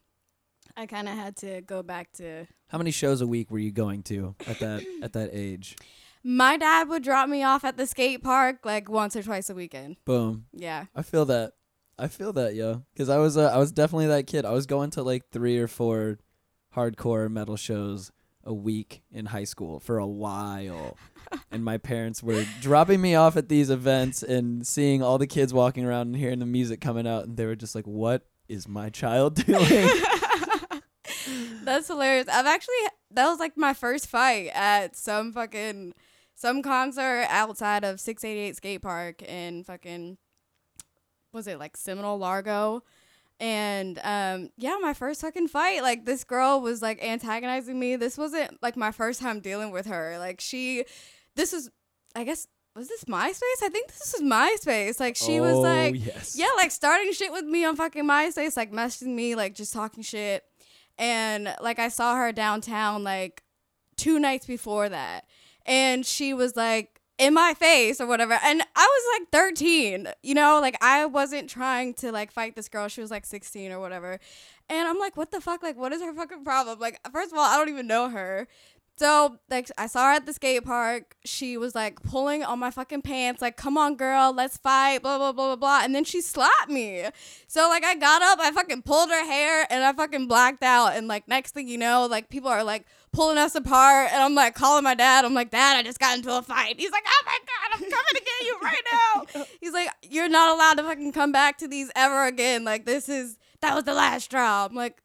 I 0.78 0.86
kind 0.86 1.10
of 1.10 1.16
had 1.16 1.36
to 1.38 1.62
go 1.62 1.82
back 1.82 2.12
to. 2.14 2.46
How 2.68 2.78
many 2.78 2.92
shows 2.92 3.22
a 3.22 3.28
week 3.28 3.50
were 3.50 3.60
you 3.60 3.72
going 3.72 4.04
to 4.04 4.36
at 4.48 4.60
that 4.60 4.86
at 5.02 5.14
that 5.14 5.32
age? 5.34 5.76
My 6.24 6.56
dad 6.56 6.88
would 6.88 7.04
drop 7.04 7.28
me 7.28 7.44
off 7.44 7.66
at 7.66 7.76
the 7.76 7.86
skate 7.86 8.24
park 8.24 8.60
like 8.64 8.90
once 8.90 9.16
or 9.16 9.24
twice 9.24 9.50
a 9.50 9.56
weekend. 9.56 9.98
Boom. 10.06 10.46
Yeah. 10.54 10.86
I 10.96 11.02
feel 11.02 11.26
that. 11.26 11.54
I 11.98 12.08
feel 12.08 12.32
that, 12.34 12.56
yo. 12.56 12.84
Cuz 12.96 13.10
I 13.10 13.18
was 13.18 13.38
uh, 13.38 13.52
I 13.54 13.58
was 13.58 13.72
definitely 13.72 14.08
that 14.08 14.28
kid. 14.28 14.46
I 14.46 14.52
was 14.52 14.66
going 14.66 14.92
to 14.92 15.04
like 15.04 15.30
3 15.32 15.58
or 15.58 15.68
4 15.68 16.20
hardcore 16.76 17.30
metal 17.30 17.56
shows 17.56 18.12
a 18.44 18.54
week 18.54 19.02
in 19.12 19.28
high 19.28 19.44
school 19.44 19.80
for 19.80 19.98
a 19.98 20.08
while. 20.08 20.98
and 21.52 21.64
my 21.64 21.78
parents 21.78 22.22
were 22.22 22.46
dropping 22.62 23.02
me 23.02 23.16
off 23.16 23.38
at 23.38 23.50
these 23.50 23.70
events 23.70 24.24
and 24.24 24.66
seeing 24.68 25.02
all 25.02 25.18
the 25.18 25.28
kids 25.28 25.54
walking 25.54 25.86
around 25.86 26.08
and 26.08 26.16
hearing 26.18 26.40
the 26.40 26.46
music 26.46 26.82
coming 26.82 27.08
out 27.08 27.26
and 27.26 27.38
they 27.38 27.46
were 27.46 27.56
just 27.56 27.76
like, 27.76 27.88
"What 27.88 28.26
is 28.48 28.68
my 28.68 28.90
child 28.90 29.36
doing?" 29.46 29.90
That's 31.64 31.88
hilarious. 31.88 32.28
I've 32.28 32.46
actually 32.46 32.76
that 33.12 33.28
was 33.28 33.40
like 33.40 33.56
my 33.58 33.74
first 33.74 34.08
fight 34.08 34.52
at 34.54 34.96
some 34.96 35.32
fucking 35.32 35.94
some 36.36 36.62
concert 36.62 37.26
outside 37.30 37.84
of 37.84 38.00
688 38.00 38.56
skate 38.56 38.82
park 38.82 39.22
in 39.22 39.64
fucking 39.64 40.18
was 41.32 41.48
it 41.48 41.60
like 41.60 41.78
Seminole 41.78 42.18
Largo? 42.18 42.84
And 43.44 44.00
um 44.06 44.50
yeah, 44.58 44.78
my 44.82 44.94
first 44.94 45.20
fucking 45.20 45.50
fight, 45.50 45.82
like 45.82 46.06
this 46.06 46.24
girl 46.24 46.62
was 46.62 46.82
like 46.82 47.04
antagonizing 47.04 47.78
me. 47.78 47.98
This 47.98 48.18
wasn't 48.18 48.58
like 48.64 48.78
my 48.78 48.92
first 48.92 49.20
time 49.20 49.42
dealing 49.42 49.72
with 49.72 49.86
her. 49.88 50.16
Like 50.18 50.40
she 50.40 50.86
this 51.36 51.52
is 51.52 51.70
I 52.16 52.24
guess 52.24 52.48
was 52.74 52.88
this 52.88 53.04
MySpace? 53.04 53.62
I 53.62 53.70
think 53.70 53.90
this 53.90 54.16
was 54.18 54.22
MySpace. 54.22 54.98
Like 54.98 55.18
she 55.18 55.42
was 55.42 55.56
Oh, 55.56 55.60
like 55.62 55.96
yes. 56.06 56.38
yeah, 56.38 56.48
like 56.56 56.72
starting 56.72 57.12
shit 57.12 57.34
with 57.34 57.44
me 57.44 57.66
on 57.66 57.76
fucking 57.76 58.06
MySpace, 58.06 58.56
like 58.56 58.72
messaging 58.72 59.14
me, 59.14 59.36
like 59.36 59.56
just 59.56 59.74
talking 59.74 60.04
shit. 60.04 60.44
And 60.98 61.54
like 61.62 61.80
I 61.80 61.90
saw 61.90 62.16
her 62.16 62.32
downtown 62.32 63.04
like 63.04 63.44
two 63.98 64.20
nights 64.20 64.46
before 64.46 64.88
that. 64.88 65.26
And 65.66 66.06
she 66.06 66.34
was 66.34 66.56
like 66.56 66.93
in 67.18 67.34
my 67.34 67.54
face 67.54 68.02
or 68.02 68.08
whatever. 68.08 68.40
And 68.44 68.62
I 68.76 68.88
was 68.88 69.20
like 69.20 69.30
13, 69.32 70.08
you 70.24 70.34
know, 70.34 70.60
like 70.60 70.78
I 70.82 71.06
wasn't 71.06 71.50
trying 71.50 71.94
to 71.96 72.12
like 72.12 72.32
fight 72.32 72.56
this 72.56 72.70
girl. 72.70 72.88
She 72.88 73.02
was 73.02 73.12
like 73.12 73.26
16 73.26 73.72
or 73.72 73.80
whatever. 73.80 74.20
And 74.70 74.88
I'm 74.88 74.98
like, 74.98 75.18
what 75.18 75.32
the 75.32 75.42
fuck? 75.42 75.62
Like, 75.62 75.78
what 75.78 75.92
is 75.92 76.02
her 76.02 76.14
fucking 76.14 76.44
problem? 76.44 76.80
Like, 76.80 77.00
first 77.12 77.32
of 77.32 77.38
all, 77.38 77.44
I 77.44 77.58
don't 77.58 77.70
even 77.70 77.88
know 77.88 78.10
her. 78.10 78.48
So 78.96 79.40
like 79.50 79.70
I 79.78 79.88
saw 79.88 80.08
her 80.08 80.14
at 80.14 80.26
the 80.26 80.34
skate 80.34 80.66
park. 80.66 81.16
She 81.26 81.58
was 81.58 81.74
like 81.74 82.02
pulling 82.04 82.44
on 82.44 82.60
my 82.60 82.70
fucking 82.70 83.02
pants, 83.02 83.42
like, 83.42 83.58
come 83.58 83.78
on 83.78 83.96
girl, 83.96 84.34
let's 84.34 84.58
fight, 84.58 85.02
blah 85.02 85.18
blah 85.18 85.32
blah 85.32 85.48
blah 85.48 85.56
blah. 85.56 85.82
And 85.84 85.96
then 85.96 86.04
she 86.04 86.22
slapped 86.22 86.70
me. 86.70 87.06
So 87.48 87.68
like 87.70 87.84
I 87.84 87.96
got 87.96 88.22
up, 88.22 88.40
I 88.40 88.52
fucking 88.52 88.84
pulled 88.84 89.10
her 89.10 89.26
hair 89.26 89.66
and 89.70 89.84
I 89.84 89.94
fucking 89.94 90.28
blacked 90.28 90.64
out. 90.64 90.96
And 90.96 91.08
like 91.08 91.28
next 91.28 91.52
thing 91.52 91.68
you 91.68 91.78
know, 91.78 92.06
like 92.06 92.30
people 92.30 92.50
are 92.50 92.64
like 92.64 92.86
pulling 93.12 93.38
us 93.38 93.56
apart 93.56 94.10
and 94.12 94.22
I'm 94.22 94.36
like 94.36 94.56
calling 94.56 94.84
my 94.84 94.96
dad. 94.96 95.26
I'm 95.26 95.34
like, 95.34 95.52
Dad, 95.52 95.78
I 95.78 95.84
just 95.84 96.00
got 96.00 96.18
into 96.18 96.36
a 96.36 96.42
fight. 96.42 96.76
He's 96.80 96.92
like, 96.92 97.06
Oh 97.08 97.24
my 97.26 97.38
god, 97.46 97.74
I'm 97.74 97.92
coming 97.92 98.14
to 98.14 98.22
get 98.22 98.48
you 98.48 98.58
right 98.62 98.84
now. 99.36 99.46
He's 99.62 99.74
like, 99.74 99.90
You're 100.02 100.30
not 100.30 100.54
allowed 100.54 100.76
to 100.76 100.84
fucking 100.84 101.14
come 101.14 101.32
back 101.32 101.58
to 101.60 101.68
these 101.68 101.92
ever 101.96 102.26
again. 102.26 102.64
Like 102.64 102.86
this 102.86 103.10
is 103.10 103.38
that 103.62 103.76
was 103.76 103.86
the 103.86 103.94
last 103.94 104.26
straw. 104.26 104.68
I'm 104.70 104.76
like 104.76 105.03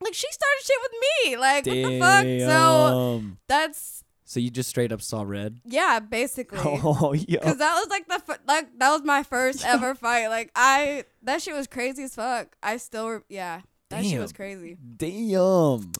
like 0.00 0.14
she 0.14 0.26
started 0.30 0.62
shit 0.64 0.76
with 0.82 0.92
me. 1.00 1.36
Like 1.36 1.66
what 1.66 1.74
the 1.74 1.98
fuck? 1.98 2.50
So 2.50 3.22
that's 3.48 4.04
So 4.24 4.40
you 4.40 4.50
just 4.50 4.68
straight 4.68 4.92
up 4.92 5.02
saw 5.02 5.22
red? 5.22 5.60
yeah, 5.64 6.00
basically. 6.00 6.58
Oh, 6.84 7.12
yo. 7.14 7.38
Cause 7.40 7.58
that 7.58 7.74
was 7.76 7.88
like 7.90 8.06
the 8.08 8.14
f- 8.28 8.40
like 8.46 8.78
that 8.78 8.90
was 8.90 9.02
my 9.04 9.22
first 9.22 9.64
ever 9.66 9.94
fight. 9.94 10.28
Like 10.28 10.50
I 10.54 11.04
that 11.22 11.42
shit 11.42 11.54
was 11.54 11.66
crazy 11.66 12.02
as 12.04 12.14
fuck. 12.14 12.54
I 12.62 12.76
still 12.78 13.08
re- 13.08 13.20
yeah 13.28 13.60
that 13.90 14.04
shit 14.04 14.20
was 14.20 14.32
Damn. 14.32 14.36
crazy. 14.36 14.76
Damn. 14.96 15.92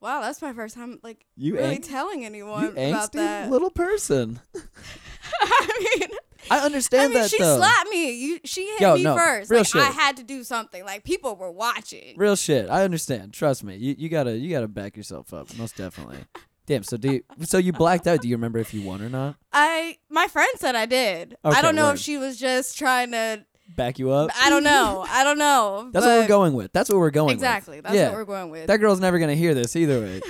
Wow, 0.00 0.20
that's 0.20 0.40
my 0.42 0.52
first 0.52 0.74
time 0.76 1.00
like 1.02 1.24
You 1.36 1.54
really 1.56 1.76
ang- 1.76 1.82
telling 1.82 2.20
You 2.20 2.26
anyone 2.26 2.64
about 2.66 3.10
angsty 3.10 3.12
that. 3.14 3.50
little 3.50 3.70
person. 3.70 4.40
I 5.40 5.96
mean, 6.00 6.08
I 6.50 6.58
understand 6.60 7.02
I 7.02 7.06
mean, 7.08 7.14
that 7.22 7.30
she 7.30 7.42
though. 7.42 7.56
slapped 7.58 7.90
me. 7.90 8.12
You 8.12 8.40
she 8.44 8.66
hit 8.66 8.80
Yo, 8.80 8.94
me 8.96 9.02
no, 9.02 9.16
first. 9.16 9.50
real 9.50 9.60
Like 9.60 9.74
I 9.74 9.90
had 9.90 10.16
to 10.18 10.22
do 10.22 10.44
something. 10.44 10.84
Like 10.84 11.04
people 11.04 11.36
were 11.36 11.50
watching. 11.50 12.14
Real 12.16 12.36
shit. 12.36 12.68
I 12.70 12.84
understand. 12.84 13.32
Trust 13.32 13.64
me. 13.64 13.76
You 13.76 13.94
you 13.98 14.08
gotta 14.08 14.36
you 14.36 14.50
gotta 14.50 14.68
back 14.68 14.96
yourself 14.96 15.32
up. 15.32 15.56
Most 15.56 15.76
definitely. 15.76 16.18
Damn. 16.66 16.82
So 16.82 16.98
do 16.98 17.12
you, 17.12 17.22
so 17.44 17.56
you 17.56 17.72
blacked 17.72 18.06
out. 18.06 18.20
Do 18.20 18.28
you 18.28 18.36
remember 18.36 18.58
if 18.58 18.74
you 18.74 18.82
won 18.82 19.00
or 19.00 19.08
not? 19.08 19.36
I 19.52 19.96
my 20.10 20.26
friend 20.28 20.48
said 20.56 20.76
I 20.76 20.84
did. 20.84 21.36
Okay, 21.42 21.56
I 21.58 21.62
don't 21.62 21.74
know 21.74 21.86
word. 21.86 21.94
if 21.94 22.00
she 22.00 22.18
was 22.18 22.38
just 22.38 22.76
trying 22.76 23.12
to. 23.12 23.44
Back 23.74 23.98
you 23.98 24.10
up. 24.10 24.30
I 24.38 24.48
don't 24.50 24.64
know. 24.64 25.04
I 25.08 25.24
don't 25.24 25.38
know. 25.38 25.90
That's 25.94 26.04
what 26.04 26.18
we're 26.20 26.28
going 26.28 26.54
with. 26.54 26.72
That's 26.72 26.88
what 26.90 26.98
we're 26.98 27.10
going 27.10 27.32
Exactly. 27.34 27.76
with. 27.76 27.78
Exactly. 27.80 27.80
That's 27.80 27.94
yeah. 27.94 28.08
what 28.10 28.18
we're 28.18 28.34
going 28.34 28.50
with. 28.50 28.66
That 28.66 28.78
girl's 28.78 29.00
never 29.00 29.18
gonna 29.18 29.34
hear 29.34 29.54
this 29.54 29.76
either 29.76 30.00
way. 30.00 30.20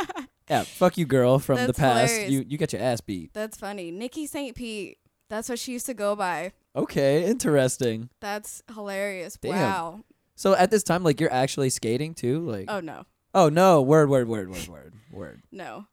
yeah. 0.50 0.62
Fuck 0.62 0.98
you, 0.98 1.04
girl 1.06 1.38
from 1.40 1.64
the 1.66 1.74
past. 1.74 2.12
hilarious. 2.12 2.30
You 2.32 2.44
you 2.48 2.58
got 2.58 2.72
your 2.72 2.82
ass 2.82 3.00
beat. 3.00 3.32
That's 3.34 3.56
funny. 3.56 3.90
Nikki 3.90 4.26
St. 4.26 4.54
Pete. 4.54 4.98
That's 5.30 5.48
what 5.48 5.58
she 5.58 5.72
used 5.72 5.86
to 5.86 5.94
go 5.94 6.16
by. 6.16 6.52
Okay. 6.74 7.24
Interesting. 7.24 8.08
That's 8.20 8.62
hilarious. 8.74 9.36
Damn. 9.40 9.52
Wow. 9.52 10.00
So 10.36 10.54
at 10.54 10.70
this 10.70 10.82
time, 10.82 11.02
like 11.02 11.20
you're 11.20 11.32
actually 11.32 11.70
skating 11.70 12.14
too. 12.14 12.40
Like 12.48 12.66
Oh 12.68 12.80
no. 12.80 13.04
oh 13.34 13.48
no, 13.48 13.82
word 13.82 14.08
word 14.08 14.28
word 14.28 14.50
word 14.50 14.68
word 14.68 14.94
word. 15.12 15.42
No. 15.52 15.86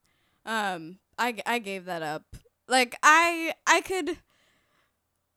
Um 0.46 1.00
I 1.18 1.36
I 1.46 1.60
gave 1.60 1.86
that 1.86 2.02
up. 2.04 2.24
Like 2.68 2.96
I 3.04 3.54
I 3.68 3.82
could 3.82 4.18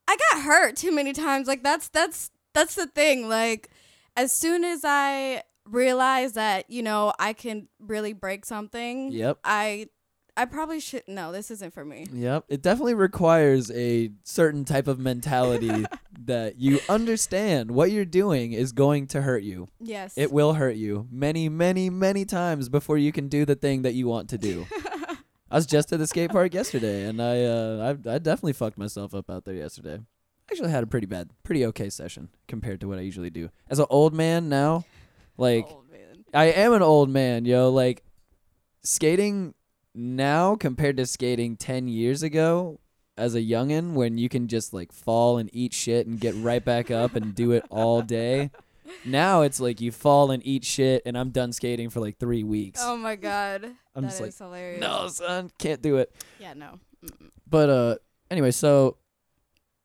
I 0.06 0.16
got 0.32 0.42
hurt 0.42 0.76
too 0.76 0.92
many 0.94 1.12
times. 1.12 1.48
Like 1.48 1.62
that's 1.62 1.88
that's 1.88 2.30
that's 2.54 2.74
the 2.74 2.86
thing. 2.86 3.28
Like 3.28 3.70
as 4.16 4.32
soon 4.32 4.64
as 4.64 4.82
I 4.84 5.42
realized 5.64 6.34
that, 6.34 6.70
you 6.70 6.82
know, 6.82 7.12
I 7.18 7.32
can 7.32 7.68
really 7.78 8.12
break 8.12 8.44
something, 8.46 9.12
Yep. 9.12 9.38
I 9.44 9.88
I 10.38 10.44
probably 10.44 10.78
should 10.78 11.02
no, 11.08 11.32
this 11.32 11.50
isn't 11.50 11.74
for 11.74 11.84
me. 11.84 12.06
Yep. 12.12 12.44
It 12.48 12.62
definitely 12.62 12.94
requires 12.94 13.72
a 13.72 14.12
certain 14.22 14.64
type 14.64 14.86
of 14.86 15.00
mentality 15.00 15.84
that 16.26 16.60
you 16.60 16.78
understand 16.88 17.72
what 17.72 17.90
you're 17.90 18.04
doing 18.04 18.52
is 18.52 18.70
going 18.70 19.08
to 19.08 19.22
hurt 19.22 19.42
you. 19.42 19.66
Yes. 19.80 20.16
It 20.16 20.30
will 20.30 20.54
hurt 20.54 20.76
you 20.76 21.08
many, 21.10 21.48
many, 21.48 21.90
many 21.90 22.24
times 22.24 22.68
before 22.68 22.98
you 22.98 23.10
can 23.10 23.26
do 23.26 23.44
the 23.44 23.56
thing 23.56 23.82
that 23.82 23.94
you 23.94 24.06
want 24.06 24.28
to 24.28 24.38
do. 24.38 24.64
I 25.50 25.56
was 25.56 25.66
just 25.66 25.92
at 25.92 25.98
the 25.98 26.06
skate 26.06 26.30
park 26.30 26.54
yesterday, 26.54 27.06
and 27.06 27.20
I, 27.20 27.42
uh, 27.42 27.96
I, 28.06 28.14
I 28.14 28.18
definitely 28.18 28.52
fucked 28.52 28.78
myself 28.78 29.14
up 29.14 29.28
out 29.28 29.44
there 29.44 29.56
yesterday. 29.56 29.98
Actually, 30.48 30.70
had 30.70 30.84
a 30.84 30.86
pretty 30.86 31.08
bad, 31.08 31.30
pretty 31.42 31.66
okay 31.66 31.90
session 31.90 32.28
compared 32.46 32.80
to 32.82 32.86
what 32.88 32.98
I 32.98 33.00
usually 33.00 33.30
do. 33.30 33.50
As 33.68 33.80
an 33.80 33.86
old 33.90 34.14
man 34.14 34.48
now, 34.48 34.84
like 35.36 35.66
Old 35.66 35.90
man. 35.90 36.24
I 36.32 36.44
am 36.44 36.74
an 36.74 36.82
old 36.82 37.10
man, 37.10 37.44
yo. 37.44 37.70
Like 37.70 38.04
skating 38.84 39.54
now 39.98 40.54
compared 40.56 40.96
to 40.98 41.06
skating 41.06 41.56
ten 41.56 41.88
years 41.88 42.22
ago 42.22 42.80
as 43.16 43.34
a 43.34 43.40
youngin, 43.40 43.94
when 43.94 44.16
you 44.16 44.28
can 44.28 44.46
just 44.48 44.72
like 44.72 44.92
fall 44.92 45.38
and 45.38 45.50
eat 45.52 45.72
shit 45.74 46.06
and 46.06 46.20
get 46.20 46.34
right 46.36 46.64
back 46.64 46.90
up 46.90 47.16
and 47.16 47.34
do 47.34 47.52
it 47.52 47.64
all 47.68 48.00
day. 48.02 48.50
Now 49.04 49.42
it's 49.42 49.60
like 49.60 49.80
you 49.80 49.92
fall 49.92 50.30
and 50.30 50.44
eat 50.46 50.64
shit, 50.64 51.02
and 51.04 51.16
I'm 51.18 51.30
done 51.30 51.52
skating 51.52 51.90
for 51.90 52.00
like 52.00 52.18
three 52.18 52.42
weeks. 52.44 52.80
Oh 52.82 52.96
my 52.96 53.16
god. 53.16 53.64
I'm 53.94 54.04
That 54.04 54.10
just 54.10 54.22
is 54.22 54.38
hilarious. 54.38 54.80
no, 54.80 55.08
son, 55.08 55.50
can't 55.58 55.82
do 55.82 55.96
it. 55.96 56.14
Yeah, 56.38 56.54
no. 56.54 56.78
Mm-mm. 57.04 57.30
But 57.48 57.68
uh, 57.68 57.96
anyway, 58.30 58.50
so 58.52 58.96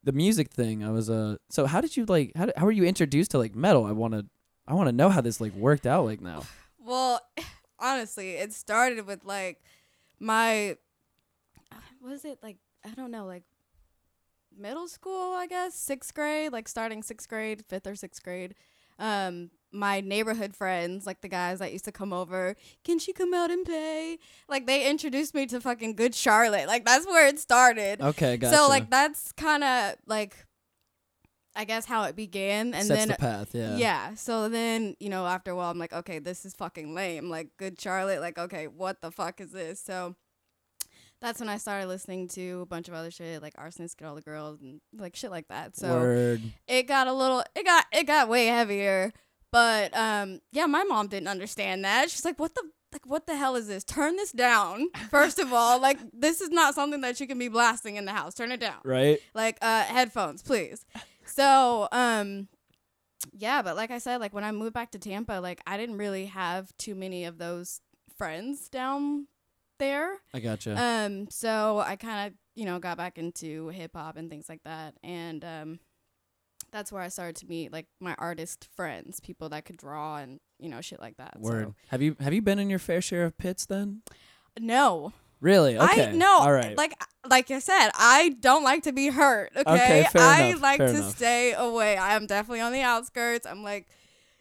the 0.03 0.11
music 0.11 0.51
thing, 0.51 0.83
I 0.83 0.91
was 0.91 1.09
uh, 1.09 1.37
so 1.49 1.65
how 1.65 1.81
did 1.81 1.97
you 1.97 2.05
like? 2.05 2.31
How 2.35 2.45
did, 2.45 2.55
how 2.57 2.65
were 2.65 2.71
you 2.71 2.83
introduced 2.85 3.31
to 3.31 3.37
like 3.39 3.55
metal? 3.55 3.85
I 3.85 3.91
want 3.91 4.13
to, 4.13 4.25
I 4.67 4.73
want 4.73 4.87
to 4.87 4.93
know 4.93 5.09
how 5.09 5.21
this 5.21 5.41
like 5.41 5.53
worked 5.55 5.85
out 5.87 6.05
like 6.05 6.21
now. 6.21 6.43
Well, 6.85 7.21
honestly, 7.79 8.31
it 8.31 8.51
started 8.53 9.05
with 9.07 9.23
like 9.25 9.61
my 10.19 10.77
was 12.01 12.25
it 12.25 12.39
like 12.43 12.57
I 12.85 12.89
don't 12.89 13.11
know, 13.11 13.25
like 13.25 13.43
middle 14.55 14.87
school, 14.87 15.33
I 15.33 15.47
guess, 15.47 15.75
6th 15.75 16.13
grade, 16.13 16.51
like 16.51 16.67
starting 16.67 17.01
6th 17.01 17.27
grade, 17.27 17.63
5th 17.67 17.87
or 17.87 17.93
6th 17.93 18.23
grade. 18.23 18.55
Um 18.99 19.51
my 19.71 20.01
neighborhood 20.01 20.55
friends, 20.55 21.07
like 21.07 21.21
the 21.21 21.27
guys 21.27 21.57
that 21.57 21.71
used 21.73 21.85
to 21.85 21.91
come 21.91 22.13
over, 22.13 22.55
can 22.83 22.99
she 22.99 23.11
come 23.11 23.33
out 23.33 23.49
and 23.49 23.65
play? 23.65 24.19
Like 24.47 24.67
they 24.67 24.87
introduced 24.87 25.33
me 25.33 25.47
to 25.47 25.59
fucking 25.59 25.95
Good 25.95 26.13
Charlotte. 26.13 26.67
Like 26.67 26.85
that's 26.85 27.07
where 27.07 27.27
it 27.27 27.39
started. 27.39 28.01
Okay, 28.01 28.37
gotcha. 28.37 28.55
So 28.55 28.69
like 28.69 28.89
that's 28.91 29.31
kind 29.31 29.63
of 29.63 29.95
like 30.05 30.45
I 31.55 31.65
guess 31.65 31.85
how 31.85 32.03
it 32.05 32.15
began 32.15 32.73
and 32.73 32.85
sets 32.87 32.99
then 32.99 33.07
the 33.09 33.15
path. 33.15 33.49
Yeah. 33.53 33.75
yeah. 33.77 34.15
So 34.15 34.49
then, 34.49 34.95
you 34.99 35.09
know, 35.09 35.27
after 35.27 35.51
a 35.51 35.55
while, 35.55 35.69
I'm 35.69 35.77
like, 35.77 35.93
okay, 35.93 36.19
this 36.19 36.45
is 36.45 36.53
fucking 36.55 36.95
lame. 36.95 37.29
Like, 37.29 37.49
good 37.57 37.79
Charlotte. 37.79 38.21
Like, 38.21 38.37
okay, 38.39 38.67
what 38.67 39.01
the 39.01 39.11
fuck 39.11 39.39
is 39.39 39.51
this? 39.51 39.79
So 39.79 40.15
that's 41.21 41.39
when 41.39 41.49
I 41.49 41.57
started 41.57 41.87
listening 41.87 42.27
to 42.29 42.61
a 42.61 42.65
bunch 42.65 42.87
of 42.87 42.93
other 42.93 43.11
shit, 43.11 43.41
like 43.41 43.55
Arsonist, 43.55 43.97
Get 43.97 44.07
All 44.07 44.15
the 44.15 44.21
Girls, 44.21 44.59
and 44.61 44.81
like 44.97 45.15
shit 45.15 45.31
like 45.31 45.47
that. 45.49 45.77
So 45.77 45.89
Word. 45.89 46.41
it 46.67 46.83
got 46.87 47.07
a 47.07 47.13
little, 47.13 47.43
it 47.55 47.65
got, 47.65 47.85
it 47.91 48.07
got 48.07 48.27
way 48.29 48.47
heavier. 48.47 49.13
But 49.51 49.95
um, 49.95 50.39
yeah, 50.51 50.65
my 50.65 50.83
mom 50.83 51.07
didn't 51.07 51.27
understand 51.27 51.85
that. 51.85 52.09
She's 52.09 52.25
like, 52.25 52.39
what 52.39 52.55
the. 52.55 52.63
Like 52.91 53.07
what 53.07 53.25
the 53.25 53.35
hell 53.35 53.55
is 53.55 53.67
this? 53.67 53.83
Turn 53.83 54.17
this 54.17 54.31
down. 54.31 54.87
First 55.09 55.39
of 55.39 55.51
all, 55.51 55.81
like 55.81 55.97
this 56.13 56.41
is 56.41 56.49
not 56.51 56.75
something 56.75 57.01
that 57.01 57.19
you 57.19 57.25
can 57.25 57.39
be 57.39 57.47
blasting 57.47 57.95
in 57.95 58.05
the 58.05 58.11
house. 58.11 58.35
Turn 58.35 58.51
it 58.51 58.59
down 58.59 58.75
Right. 58.83 59.19
like 59.33 59.57
uh 59.63 59.81
headphones 59.81 60.43
please 60.43 60.85
so 61.35 61.87
um 61.91 62.47
yeah 63.31 63.61
but 63.61 63.75
like 63.75 63.91
i 63.91 63.97
said 63.97 64.19
like 64.19 64.33
when 64.33 64.43
i 64.43 64.51
moved 64.51 64.73
back 64.73 64.91
to 64.91 64.99
tampa 64.99 65.33
like 65.41 65.61
i 65.65 65.77
didn't 65.77 65.97
really 65.97 66.25
have 66.25 66.75
too 66.77 66.93
many 66.95 67.25
of 67.25 67.37
those 67.37 67.81
friends 68.17 68.69
down 68.69 69.27
there 69.79 70.17
I 70.33 70.39
gotcha. 70.39 70.79
um 70.81 71.27
so 71.29 71.79
i 71.85 71.95
kind 71.95 72.27
of 72.27 72.33
you 72.55 72.65
know 72.65 72.79
got 72.79 72.97
back 72.97 73.17
into 73.17 73.69
hip 73.69 73.91
hop 73.95 74.17
and 74.17 74.29
things 74.29 74.47
like 74.49 74.61
that 74.65 74.95
and 75.03 75.43
um 75.43 75.79
that's 76.71 76.91
where 76.91 77.01
i 77.01 77.07
started 77.07 77.35
to 77.37 77.47
meet 77.47 77.71
like 77.71 77.87
my 77.99 78.15
artist 78.17 78.67
friends 78.75 79.19
people 79.19 79.49
that 79.49 79.65
could 79.65 79.77
draw 79.77 80.17
and 80.17 80.39
you 80.59 80.69
know 80.69 80.81
shit 80.81 80.99
like 80.99 81.17
that 81.17 81.39
Word. 81.39 81.67
so 81.67 81.75
Have 81.87 82.01
you 82.01 82.15
have 82.19 82.33
you 82.33 82.41
been 82.41 82.59
in 82.59 82.69
your 82.69 82.79
fair 82.79 83.01
share 83.01 83.25
of 83.25 83.37
pits 83.37 83.65
then? 83.65 84.01
no 84.59 85.13
Really? 85.43 85.77
Okay. 85.77 86.07
I 86.07 86.11
no, 86.13 86.39
All 86.39 86.51
right. 86.51 86.75
like 86.77 86.93
like 87.29 87.51
I 87.51 87.59
said, 87.59 87.89
I 87.95 88.29
don't 88.39 88.63
like 88.63 88.83
to 88.83 88.93
be 88.93 89.09
hurt. 89.09 89.51
Okay, 89.55 89.71
Okay, 90.05 90.05
I 90.15 90.43
enough, 90.45 90.61
like 90.61 90.77
to 90.79 90.89
enough. 90.89 91.15
stay 91.17 91.53
away. 91.53 91.97
I 91.97 92.15
am 92.15 92.25
definitely 92.27 92.61
on 92.61 92.71
the 92.71 92.81
outskirts. 92.81 93.45
I'm 93.45 93.61
like, 93.61 93.87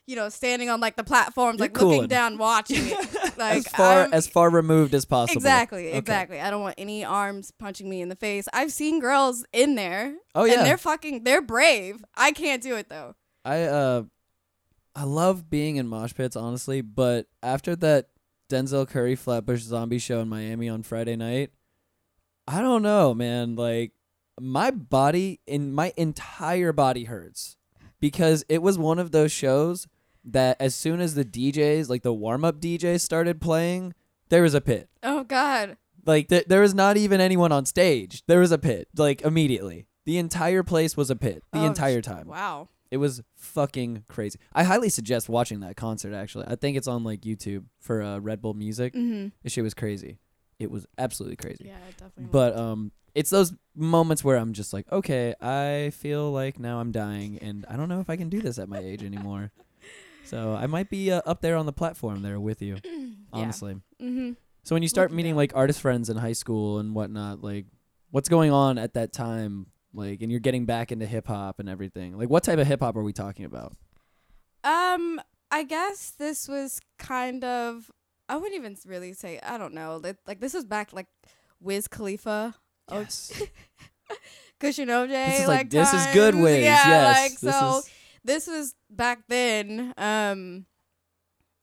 you 0.06 0.14
know, 0.16 0.28
standing 0.28 0.71
on 0.71 0.80
like 0.80 0.94
the 0.97 1.02
platforms, 1.04 1.59
You're 1.59 1.66
like 1.68 1.80
looking 1.80 2.06
down, 2.06 2.38
watching 2.38 2.87
it. 2.87 3.09
Like 3.38 3.56
as 3.59 3.66
far 3.68 3.99
I'm- 4.02 4.12
as 4.12 4.26
far 4.28 4.49
removed 4.50 4.94
as 4.94 5.04
possible. 5.04 5.38
exactly, 5.38 5.88
Okay. 5.88 5.99
exactly. 5.99 6.38
I 6.40 6.50
don't 6.50 6.61
want 6.61 6.75
any 6.78 7.04
arms 7.04 7.50
punching 7.59 7.88
me 7.88 8.00
in 8.00 8.09
the 8.09 8.14
face. 8.16 8.47
I've 8.52 8.71
seen 8.73 9.00
girls 9.00 9.44
in 9.52 9.75
there, 9.75 10.14
Oh 10.35 10.44
yeah. 10.44 10.54
and 10.59 10.66
they're 10.66 10.76
fucking, 10.78 11.25
they're 11.25 11.42
brave. 11.42 12.04
I 12.14 12.30
can't 12.32 12.62
do 12.62 12.76
it 12.76 12.88
though. 12.90 13.16
I 13.44 13.62
uh 13.64 14.02
I 14.94 15.04
love 15.04 15.49
being 15.50 15.76
in 15.76 15.88
mosh 15.88 16.14
pits 16.14 16.37
honestly, 16.37 16.80
but 16.82 17.26
after 17.42 17.75
that 17.76 18.09
Denzel 18.52 18.88
Curry 18.88 19.16
Flatbush 19.16 19.62
zombie 19.62 19.99
show 19.99 20.21
in 20.21 20.28
Miami 20.28 20.68
on 20.68 20.82
Friday 20.82 21.16
night, 21.16 21.50
I 22.47 22.61
don't 22.61 22.82
know, 22.82 23.14
man, 23.14 23.56
like 23.56 23.92
my 24.40 24.71
body 24.71 25.40
in 25.47 25.73
my 25.73 25.92
entire 25.97 26.73
body 26.73 27.04
hurts 27.04 27.56
because 28.00 28.44
it 28.49 28.61
was 28.62 28.76
one 28.78 28.99
of 28.99 29.11
those 29.11 29.32
shows 29.32 29.87
that 30.25 30.56
as 30.61 30.75
soon 30.75 31.00
as 31.00 31.14
the 31.14 31.25
DJs, 31.25 31.88
like 31.88 32.02
the 32.02 32.12
warm-up 32.12 32.61
DJs 32.61 33.00
started 33.00 33.40
playing, 33.40 33.94
there 34.28 34.42
was 34.42 34.54
a 34.54 34.61
pit. 34.61 34.88
Oh 35.02 35.25
God. 35.25 35.76
Like 36.04 36.28
th- 36.28 36.47
there 36.47 36.61
was 36.61 36.75
not 36.75 36.97
even 36.97 37.21
anyone 37.21 37.52
on 37.52 37.64
stage. 37.64 38.23
There 38.26 38.40
was 38.40 38.52
a 38.52 38.59
pit 38.59 38.88
like 38.97 39.23
immediately. 39.23 39.87
The 40.04 40.18
entire 40.18 40.62
place 40.64 40.97
was 40.97 41.11
a 41.11 41.16
pit 41.16 41.42
the 41.52 41.61
Oh, 41.61 41.66
entire 41.66 42.00
time. 42.00 42.26
Wow. 42.26 42.68
It 42.92 42.99
was 42.99 43.22
fucking 43.37 44.04
crazy. 44.06 44.38
I 44.52 44.64
highly 44.64 44.90
suggest 44.90 45.26
watching 45.26 45.61
that 45.61 45.76
concert. 45.76 46.12
Actually, 46.12 46.44
I 46.49 46.56
think 46.56 46.76
it's 46.76 46.87
on 46.87 47.04
like 47.04 47.22
YouTube 47.22 47.64
for 47.80 48.02
uh, 48.02 48.18
Red 48.18 48.42
Bull 48.42 48.52
Music. 48.52 48.92
Mm-hmm. 48.92 49.28
This 49.42 49.54
shit 49.54 49.64
was 49.64 49.72
crazy. 49.72 50.18
It 50.58 50.70
was 50.70 50.87
absolutely 50.99 51.37
crazy. 51.37 51.64
Yeah, 51.68 51.78
definitely. 51.92 52.26
But 52.30 52.54
um, 52.54 52.92
it's 53.14 53.30
those 53.30 53.54
moments 53.75 54.22
where 54.22 54.37
I'm 54.37 54.52
just 54.52 54.75
like, 54.75 54.92
okay, 54.92 55.34
I 55.40 55.90
feel 55.94 56.32
like 56.32 56.58
now 56.61 56.80
I'm 56.80 56.92
dying, 56.92 57.38
and 57.38 57.64
I 57.66 57.76
don't 57.76 57.88
know 57.88 58.00
if 58.00 58.11
I 58.11 58.16
can 58.16 58.28
do 58.28 58.42
this 58.42 58.58
at 58.58 58.68
my 58.68 58.78
age 58.78 59.02
anymore. 59.02 59.52
So 60.25 60.54
I 60.54 60.66
might 60.66 60.88
be 60.88 61.11
uh, 61.11 61.20
up 61.26 61.42
there 61.42 61.56
on 61.56 61.66
the 61.66 61.72
platform 61.72 62.22
there 62.22 62.38
with 62.40 62.62
you, 62.62 62.76
honestly. 63.32 63.75
Mm-hmm. 64.00 64.32
So 64.62 64.75
when 64.75 64.82
you 64.82 64.88
start 64.88 65.06
Looking 65.06 65.16
meeting 65.16 65.32
down. 65.32 65.38
like 65.38 65.52
artist 65.56 65.80
friends 65.80 66.08
in 66.08 66.16
high 66.16 66.32
school 66.32 66.78
and 66.78 66.94
whatnot, 66.94 67.42
like 67.42 67.66
what's 68.12 68.28
going 68.28 68.52
on 68.52 68.78
at 68.78 68.94
that 68.94 69.12
time? 69.12 69.66
Like, 69.94 70.22
and 70.22 70.30
you're 70.30 70.40
getting 70.40 70.64
back 70.64 70.90
into 70.90 71.06
hip 71.06 71.26
hop 71.26 71.61
and 71.61 71.68
everything. 71.68 72.16
Like, 72.16 72.30
what 72.30 72.44
type 72.44 72.58
of 72.58 72.66
hip 72.66 72.80
hop 72.80 72.96
are 72.96 73.02
we 73.02 73.12
talking 73.12 73.44
about? 73.44 73.76
Um, 74.64 75.20
I 75.50 75.64
guess 75.64 76.11
this 76.11 76.49
was 76.49 76.80
kind 76.99 77.44
of. 77.44 77.90
I 78.28 78.37
wouldn't 78.37 78.54
even 78.54 78.76
really 78.87 79.12
say. 79.12 79.38
I 79.42 79.58
don't 79.58 79.75
know. 79.75 80.00
Like, 80.02 80.16
like 80.26 80.40
this 80.40 80.54
was 80.54 80.64
back 80.64 80.92
like 80.92 81.08
Wiz 81.61 81.88
Khalifa, 81.88 82.54
Oh, 82.88 83.00
Yes. 83.00 83.42
Kush 84.61 84.78
and 84.78 84.90
OJ. 84.90 85.08
this 85.08 85.40
is 85.40 85.49
like 85.49 85.58
like 85.58 85.70
this 85.70 85.92
is 85.92 86.06
good. 86.12 86.34
Wiz. 86.34 86.62
Yeah, 86.62 86.88
yes. 86.88 87.20
like 87.20 87.40
this 87.40 87.58
so. 87.58 87.78
is 87.78 87.90
this 88.25 88.46
was 88.46 88.75
back 88.90 89.25
then. 89.28 89.92
Um, 89.96 90.66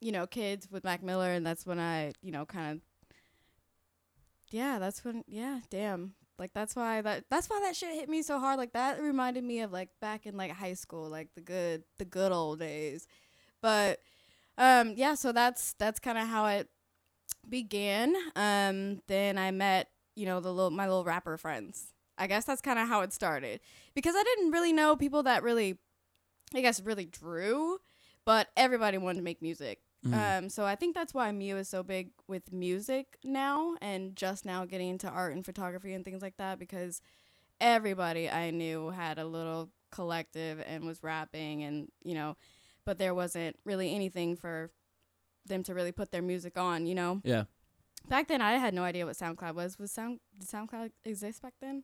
you 0.01 0.11
know, 0.11 0.27
kids 0.27 0.67
with 0.69 0.83
Mac 0.83 1.01
Miller, 1.03 1.29
and 1.31 1.45
that's 1.45 1.65
when 1.65 1.79
I, 1.79 2.13
you 2.21 2.31
know, 2.31 2.45
kind 2.45 2.77
of. 2.77 2.81
Yeah, 4.51 4.79
that's 4.79 5.03
when. 5.05 5.23
Yeah, 5.27 5.59
damn. 5.69 6.13
Like 6.39 6.53
that's 6.53 6.75
why 6.75 7.01
that 7.01 7.25
that's 7.29 7.49
why 7.49 7.59
that 7.63 7.75
shit 7.75 7.93
hit 7.93 8.09
me 8.09 8.21
so 8.21 8.39
hard. 8.39 8.57
Like 8.57 8.73
that 8.73 9.01
reminded 9.01 9.43
me 9.43 9.59
of 9.59 9.71
like 9.71 9.89
back 9.99 10.25
in 10.25 10.37
like 10.37 10.51
high 10.51 10.73
school, 10.73 11.09
like 11.09 11.27
the 11.35 11.41
good 11.41 11.83
the 11.97 12.05
good 12.05 12.31
old 12.31 12.59
days. 12.59 13.07
But 13.61 13.99
um, 14.57 14.93
yeah, 14.95 15.15
so 15.15 15.31
that's 15.31 15.73
that's 15.73 15.99
kind 15.99 16.17
of 16.17 16.27
how 16.27 16.45
it 16.47 16.69
began. 17.47 18.15
Um, 18.35 19.01
then 19.07 19.37
I 19.37 19.51
met 19.51 19.89
you 20.15 20.25
know 20.25 20.39
the 20.39 20.53
little 20.53 20.71
my 20.71 20.87
little 20.87 21.03
rapper 21.03 21.37
friends. 21.37 21.93
I 22.17 22.27
guess 22.27 22.45
that's 22.45 22.61
kind 22.61 22.79
of 22.79 22.87
how 22.87 23.01
it 23.01 23.13
started 23.13 23.61
because 23.93 24.15
I 24.17 24.23
didn't 24.23 24.51
really 24.51 24.73
know 24.73 24.95
people 24.95 25.23
that 25.23 25.41
really, 25.41 25.77
I 26.53 26.61
guess, 26.61 26.81
really 26.81 27.05
drew, 27.05 27.77
but 28.25 28.49
everybody 28.57 28.97
wanted 28.97 29.19
to 29.19 29.23
make 29.23 29.41
music. 29.41 29.79
Mhm. 30.05 30.13
Um, 30.43 30.49
so 30.49 30.65
I 30.65 30.75
think 30.75 30.95
that's 30.95 31.13
why 31.13 31.29
MIEUX 31.31 31.59
is 31.59 31.69
so 31.69 31.83
big 31.83 32.11
with 32.27 32.53
music 32.53 33.17
now 33.23 33.75
and 33.81 34.15
just 34.15 34.45
now 34.45 34.63
getting 34.65 34.87
into 34.89 35.09
art 35.09 35.33
and 35.33 35.45
photography 35.45 35.93
and 35.93 36.05
things 36.05 36.21
like 36.21 36.37
that 36.37 36.57
because 36.57 37.01
everybody 37.59 38.29
I 38.29 38.51
knew 38.51 38.89
had 38.91 39.17
a 39.19 39.25
little 39.25 39.69
collective 39.91 40.63
and 40.65 40.85
was 40.85 41.03
rapping 41.03 41.63
and 41.63 41.89
you 42.03 42.13
know, 42.13 42.37
but 42.85 42.97
there 42.97 43.13
wasn't 43.13 43.57
really 43.65 43.93
anything 43.93 44.35
for 44.37 44.71
them 45.45 45.63
to 45.63 45.73
really 45.73 45.91
put 45.91 46.11
their 46.11 46.21
music 46.21 46.57
on, 46.57 46.85
you 46.85 46.95
know. 46.95 47.21
yeah. 47.23 47.43
Back 48.07 48.27
then 48.29 48.41
I 48.41 48.53
had 48.53 48.73
no 48.73 48.83
idea 48.83 49.05
what 49.05 49.17
SoundCloud 49.17 49.55
was. 49.55 49.77
Was 49.77 49.91
Sound 49.91 50.19
did 50.39 50.47
SoundCloud 50.47 50.91
exist 51.03 51.41
back 51.41 51.53
then? 51.59 51.83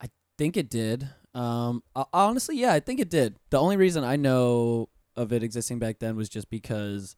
I 0.00 0.08
think 0.36 0.56
it 0.58 0.68
did. 0.68 1.08
Um, 1.34 1.82
ho- 1.96 2.08
honestly, 2.12 2.58
yeah, 2.58 2.74
I 2.74 2.80
think 2.80 3.00
it 3.00 3.08
did. 3.08 3.36
The 3.50 3.58
only 3.58 3.76
reason 3.78 4.04
I 4.04 4.16
know 4.16 4.90
of 5.16 5.32
it 5.32 5.42
existing 5.42 5.78
back 5.78 6.00
then 6.00 6.16
was 6.16 6.28
just 6.28 6.50
because 6.50 7.16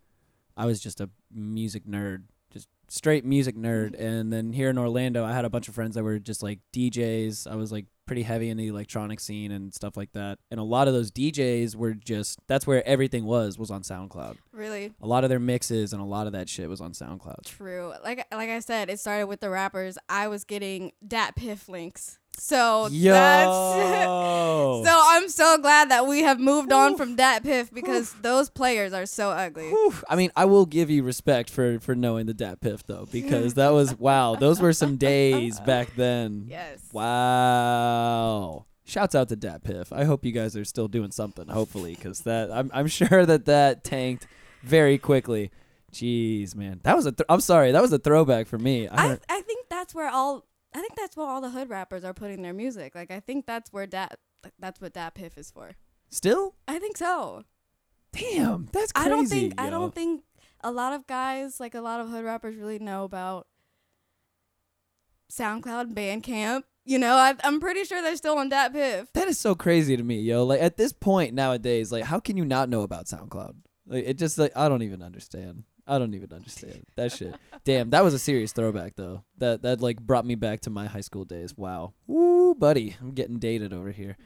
I 0.57 0.67
was 0.67 0.81
just 0.81 1.01
a 1.01 1.11
music 1.33 1.87
nerd, 1.87 2.25
just 2.51 2.69
straight 2.89 3.25
music 3.25 3.57
nerd. 3.57 3.99
And 3.99 4.33
then 4.33 4.53
here 4.53 4.71
in 4.71 4.79
Orlando, 4.79 5.25
I 5.25 5.33
had 5.33 5.45
a 5.45 5.51
bunch 5.51 5.69
of 5.69 5.75
friends 5.75 5.95
that 5.95 6.05
were 6.05 6.19
just 6.19 6.43
like 6.43 6.61
DJs. 6.73 7.51
I 7.51 7.57
was 7.57 7.73
like 7.73 7.87
pretty 8.07 8.23
heavy 8.23 8.49
in 8.49 8.57
the 8.57 8.69
electronic 8.69 9.19
scene 9.19 9.51
and 9.51 9.75
stuff 9.75 9.97
like 9.97 10.13
that. 10.13 10.39
And 10.51 10.61
a 10.61 10.63
lot 10.63 10.87
of 10.89 10.95
those 10.95 11.11
DJs 11.11 11.75
were 11.75 11.93
just 11.93 12.39
that's 12.47 12.67
where 12.67 12.87
everything 12.87 13.25
was 13.25 13.59
was 13.59 13.71
on 13.71 13.83
SoundCloud. 13.83 14.37
Really? 14.53 14.93
A 15.03 15.07
lot 15.07 15.25
of 15.25 15.31
their 15.31 15.41
mixes 15.41 15.93
and 15.93 16.01
a 16.01 16.05
lot 16.05 16.27
of 16.27 16.33
that 16.33 16.49
shit 16.49 16.69
was 16.69 16.81
on 16.81 16.93
SoundCloud. 16.93 17.45
True. 17.45 17.93
Like 18.03 18.27
like 18.33 18.51
I 18.51 18.61
said, 18.61 18.89
it 18.89 19.01
started 19.01 19.27
with 19.27 19.41
the 19.41 19.51
rappers. 19.51 19.99
I 20.09 20.29
was 20.29 20.45
getting 20.45 20.93
Dat 21.07 21.37
Piff 21.37 21.69
links. 21.69 22.19
So 22.39 22.87
Yo. 22.91 23.13
that's 23.13 24.89
So 24.91 25.01
I'm 25.05 25.29
so 25.29 25.59
glad 25.59 25.91
that 25.91 26.07
we 26.07 26.23
have 26.23 26.39
moved 26.39 26.73
on 26.73 26.97
from 26.97 27.17
Dat 27.17 27.43
Piff 27.43 27.73
because 27.73 28.13
those 28.23 28.51
players 28.51 28.93
are 28.93 29.07
so 29.07 29.31
ugly. 29.31 29.69
Whew. 29.69 29.95
I 30.09 30.17
mean, 30.17 30.31
I 30.37 30.45
will 30.45 30.67
give 30.67 30.91
you 30.91 31.03
respect 31.03 31.51
for 31.51 31.81
for 31.81 31.95
knowing 31.95 32.27
the 32.27 32.35
Dat 32.35 32.61
Piff 32.61 32.87
though, 32.87 33.07
because 33.13 33.55
that 33.55 33.71
was 33.71 33.99
wow. 33.99 34.37
Those 34.37 34.61
were 34.61 34.73
some 34.73 34.97
days 34.97 35.59
back 35.61 35.95
then. 35.97 36.47
Yes. 36.49 36.81
Wow. 36.93 38.67
Shouts 38.85 39.15
out 39.15 39.29
to 39.31 39.37
Dat 39.37 39.65
Piff. 39.65 39.93
I 39.93 40.05
hope 40.05 40.25
you 40.25 40.33
guys 40.33 40.57
are 40.57 40.65
still 40.65 40.89
doing 40.89 41.11
something. 41.11 41.49
Hopefully, 41.49 41.95
because 41.95 42.21
that 42.21 42.53
I'm 42.53 42.71
I'm 42.73 42.87
sure 42.99 43.27
that 43.27 43.47
that 43.47 43.83
tanked 43.83 44.27
very 44.63 44.99
quickly. 44.99 45.51
Jeez, 45.93 46.55
man, 46.55 46.81
that 46.83 46.95
was 46.95 47.07
a. 47.07 47.13
Th- 47.13 47.25
I'm 47.29 47.41
sorry, 47.41 47.73
that 47.73 47.81
was 47.81 47.93
a 47.93 47.99
throwback 47.99 48.47
for 48.47 48.59
me. 48.59 48.87
I 48.87 49.13
I 49.13 49.19
I 49.31 49.41
think 49.41 49.69
that's 49.71 49.95
where 49.95 50.11
all 50.11 50.45
I 50.77 50.81
think 50.81 50.95
that's 50.95 51.17
where 51.17 51.27
all 51.27 51.41
the 51.41 51.51
hood 51.51 51.71
rappers 51.71 52.05
are 52.05 52.13
putting 52.13 52.43
their 52.43 52.53
music. 52.53 52.95
Like 52.95 53.11
I 53.11 53.21
think 53.21 53.47
that's 53.47 53.73
where 53.73 53.87
Dat 53.87 54.19
that's 54.59 54.81
what 54.81 54.93
Dat 54.93 55.15
Piff 55.15 55.39
is 55.39 55.51
for. 55.51 55.73
still, 56.11 56.55
I 56.69 56.79
think 56.79 56.97
so. 56.99 57.45
damn, 58.13 58.69
that's 58.73 58.93
crazy. 58.93 59.07
I 59.07 59.09
don't 59.09 59.27
think 59.27 59.55
I 59.59 59.71
don't 59.71 59.95
think 59.95 60.23
a 60.63 60.71
lot 60.71 60.93
of 60.93 61.07
guys 61.07 61.59
like 61.61 61.75
a 61.75 61.81
lot 61.81 62.01
of 62.01 62.09
hood 62.11 62.25
rappers 62.25 62.57
really 62.57 62.79
know 62.79 63.05
about 63.05 63.47
SoundCloud, 65.33 65.95
Bandcamp. 65.95 66.63
You 66.85 66.99
know, 67.01 67.15
I, 67.15 67.35
I'm 67.43 67.59
pretty 67.59 67.83
sure 67.85 68.01
they're 68.01 68.17
still 68.17 68.39
on 68.39 68.49
Dat 68.49 68.73
Piff. 68.73 69.13
That 69.15 69.27
is 69.27 69.39
so 69.39 69.55
crazy 69.57 69.97
to 69.97 70.03
me, 70.03 70.21
yo. 70.21 70.45
Like 70.45 70.61
at 70.61 70.77
this 70.77 70.93
point 70.93 71.35
nowadays, 71.35 71.91
like 71.91 72.05
how 72.05 72.21
can 72.21 72.37
you 72.37 72.45
not 72.45 72.69
know 72.69 72.83
about 72.83 73.07
SoundCloud? 73.07 73.55
Like 73.87 74.05
it 74.07 74.19
just 74.19 74.39
like 74.39 74.53
I 74.57 74.69
don't 74.69 74.83
even 74.83 75.03
understand. 75.03 75.65
I 75.87 75.99
don't 75.99 76.15
even 76.15 76.33
understand 76.33 76.85
that 76.97 77.13
shit. 77.13 77.35
Damn, 77.65 77.91
that 77.91 78.03
was 78.03 78.15
a 78.15 78.19
serious 78.19 78.53
throwback 78.53 78.97
though. 78.97 79.23
That 79.39 79.63
that 79.63 79.81
like 79.81 80.01
brought 80.01 80.27
me 80.27 80.35
back 80.35 80.61
to 80.63 80.71
my 80.71 80.87
high 80.87 81.01
school 81.01 81.25
days. 81.25 81.57
Wow. 81.57 81.95
Woo, 82.07 82.55
buddy, 82.55 82.97
I'm 83.01 83.13
getting 83.13 83.39
dated 83.39 83.73
over 83.73 83.91
here. 83.91 84.17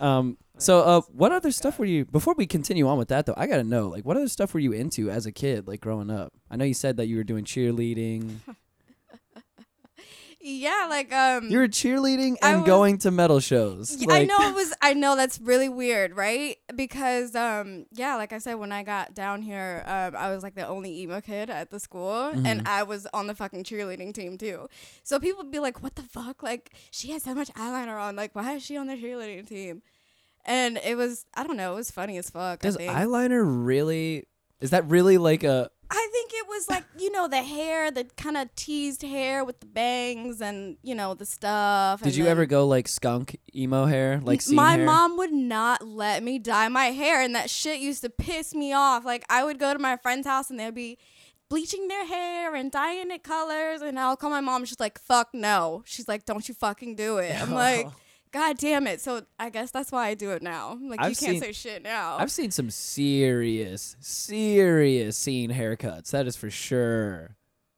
Um. 0.00 0.38
So, 0.58 0.80
uh, 0.80 1.00
what 1.12 1.30
other 1.32 1.52
stuff 1.52 1.78
were 1.78 1.84
you? 1.84 2.04
Before 2.04 2.34
we 2.36 2.46
continue 2.46 2.88
on 2.88 2.98
with 2.98 3.08
that, 3.08 3.26
though, 3.26 3.34
I 3.36 3.46
gotta 3.46 3.64
know, 3.64 3.88
like, 3.88 4.04
what 4.04 4.16
other 4.16 4.28
stuff 4.28 4.54
were 4.54 4.60
you 4.60 4.72
into 4.72 5.10
as 5.10 5.24
a 5.26 5.32
kid, 5.32 5.68
like 5.68 5.80
growing 5.80 6.10
up? 6.10 6.32
I 6.50 6.56
know 6.56 6.64
you 6.64 6.74
said 6.74 6.96
that 6.96 7.06
you 7.06 7.16
were 7.16 7.24
doing 7.24 7.44
cheerleading. 7.44 8.36
Yeah, 10.50 10.86
like 10.88 11.12
um 11.12 11.48
You 11.50 11.58
were 11.58 11.68
cheerleading 11.68 12.36
and 12.42 12.60
was- 12.62 12.66
going 12.66 12.98
to 12.98 13.10
metal 13.10 13.38
shows. 13.40 13.96
Y- 14.00 14.06
I 14.08 14.18
Like- 14.20 14.28
know 14.28 14.36
it 14.48 14.54
was. 14.60 14.72
I 14.80 14.94
know 14.94 15.14
that's 15.16 15.38
really 15.40 15.68
weird, 15.68 16.16
right? 16.16 16.56
Because, 16.74 17.34
um, 17.34 17.86
yeah, 17.92 18.16
like 18.16 18.32
I 18.32 18.38
said, 18.38 18.54
when 18.54 18.72
I 18.72 18.82
got 18.82 19.14
down 19.14 19.42
here, 19.42 19.82
um, 19.86 20.16
I 20.16 20.32
was 20.34 20.42
like 20.42 20.54
the 20.54 20.66
only 20.66 21.00
emo 21.02 21.20
kid 21.20 21.50
at 21.50 21.70
the 21.70 21.78
school, 21.78 22.32
Mhm. 22.34 22.46
and 22.46 22.68
I 22.68 22.82
was 22.82 23.06
on 23.12 23.26
the 23.26 23.34
fucking 23.34 23.64
cheerleading 23.64 24.14
team 24.14 24.38
too. 24.38 24.68
So 25.02 25.18
people 25.20 25.42
would 25.44 25.52
be 25.52 25.58
like, 25.58 25.82
"What 25.82 25.96
the 25.96 26.02
fuck? 26.02 26.42
Like, 26.42 26.72
she 26.90 27.10
has 27.12 27.22
so 27.24 27.34
much 27.34 27.52
eyeliner 27.54 28.00
on. 28.00 28.16
Like, 28.16 28.34
why 28.34 28.54
is 28.54 28.62
she 28.62 28.76
on 28.76 28.86
the 28.86 28.94
cheerleading 28.94 29.46
team?" 29.46 29.82
And 30.46 30.78
it 30.82 30.96
was, 30.96 31.26
I 31.34 31.44
don't 31.46 31.56
know, 31.58 31.72
it 31.72 31.76
was 31.76 31.90
funny 31.90 32.16
as 32.16 32.30
fuck. 32.30 32.64
I 32.64 32.68
Does 32.68 32.76
eyeliner 32.78 33.42
really? 33.44 34.24
Is 34.60 34.70
that 34.70 34.86
really 34.88 35.18
like 35.18 35.44
a? 35.44 35.70
I 36.58 36.74
think 36.74 36.80
it 36.80 36.84
was 36.92 36.96
like 36.96 37.02
you 37.02 37.12
know 37.12 37.28
the 37.28 37.42
hair, 37.42 37.90
the 37.90 38.04
kind 38.16 38.36
of 38.36 38.54
teased 38.54 39.02
hair 39.02 39.44
with 39.44 39.60
the 39.60 39.66
bangs, 39.66 40.40
and 40.40 40.76
you 40.82 40.94
know 40.94 41.14
the 41.14 41.26
stuff. 41.26 42.00
Did 42.00 42.08
and 42.08 42.16
you 42.16 42.24
then- 42.24 42.32
ever 42.32 42.46
go 42.46 42.66
like 42.66 42.88
skunk 42.88 43.38
emo 43.54 43.86
hair, 43.86 44.20
like 44.22 44.40
scene 44.40 44.56
my 44.56 44.76
hair? 44.76 44.84
mom 44.84 45.16
would 45.16 45.32
not 45.32 45.86
let 45.86 46.22
me 46.22 46.38
dye 46.38 46.68
my 46.68 46.86
hair 46.86 47.20
and 47.22 47.34
that 47.34 47.50
shit 47.50 47.80
used 47.80 48.02
to 48.02 48.10
piss 48.10 48.54
me 48.54 48.72
off 48.72 49.04
like 49.04 49.24
i 49.28 49.42
would 49.44 49.58
go 49.58 49.72
to 49.72 49.78
my 49.78 49.96
friend's 49.96 50.26
house 50.26 50.50
and 50.50 50.58
they'd 50.60 50.74
be 50.74 50.98
bleaching 51.48 51.88
their 51.88 52.06
hair 52.06 52.54
and 52.54 52.70
dyeing 52.70 53.10
it 53.10 53.22
colors 53.22 53.80
and 53.80 53.98
i'll 53.98 54.16
call 54.16 54.30
my 54.30 54.40
mom 54.40 54.64
she's 54.64 54.78
like 54.80 54.98
fuck 54.98 55.28
no 55.32 55.82
she's 55.86 56.06
like 56.06 56.24
don't 56.24 56.48
you 56.48 56.54
fucking 56.54 56.94
do 56.94 57.18
it 57.18 57.34
i'm 57.40 57.52
like 57.52 57.86
god 58.32 58.56
damn 58.58 58.86
it 58.86 59.00
so 59.00 59.22
i 59.38 59.48
guess 59.50 59.70
that's 59.70 59.90
why 59.92 60.06
i 60.08 60.14
do 60.14 60.30
it 60.30 60.42
now 60.42 60.78
like 60.82 61.00
I've 61.00 61.10
you 61.10 61.16
can't 61.16 61.32
seen- 61.32 61.40
say 61.42 61.52
shit 61.52 61.82
now 61.82 62.16
I've 62.18 62.30
seen 62.30 62.50
some 62.50 62.70
serious, 62.70 63.96
serious 64.00 65.16
scene 65.16 65.50
haircuts. 65.52 66.10
That 66.10 66.26
is 66.26 66.36
for 66.36 66.50
sure. 66.50 67.36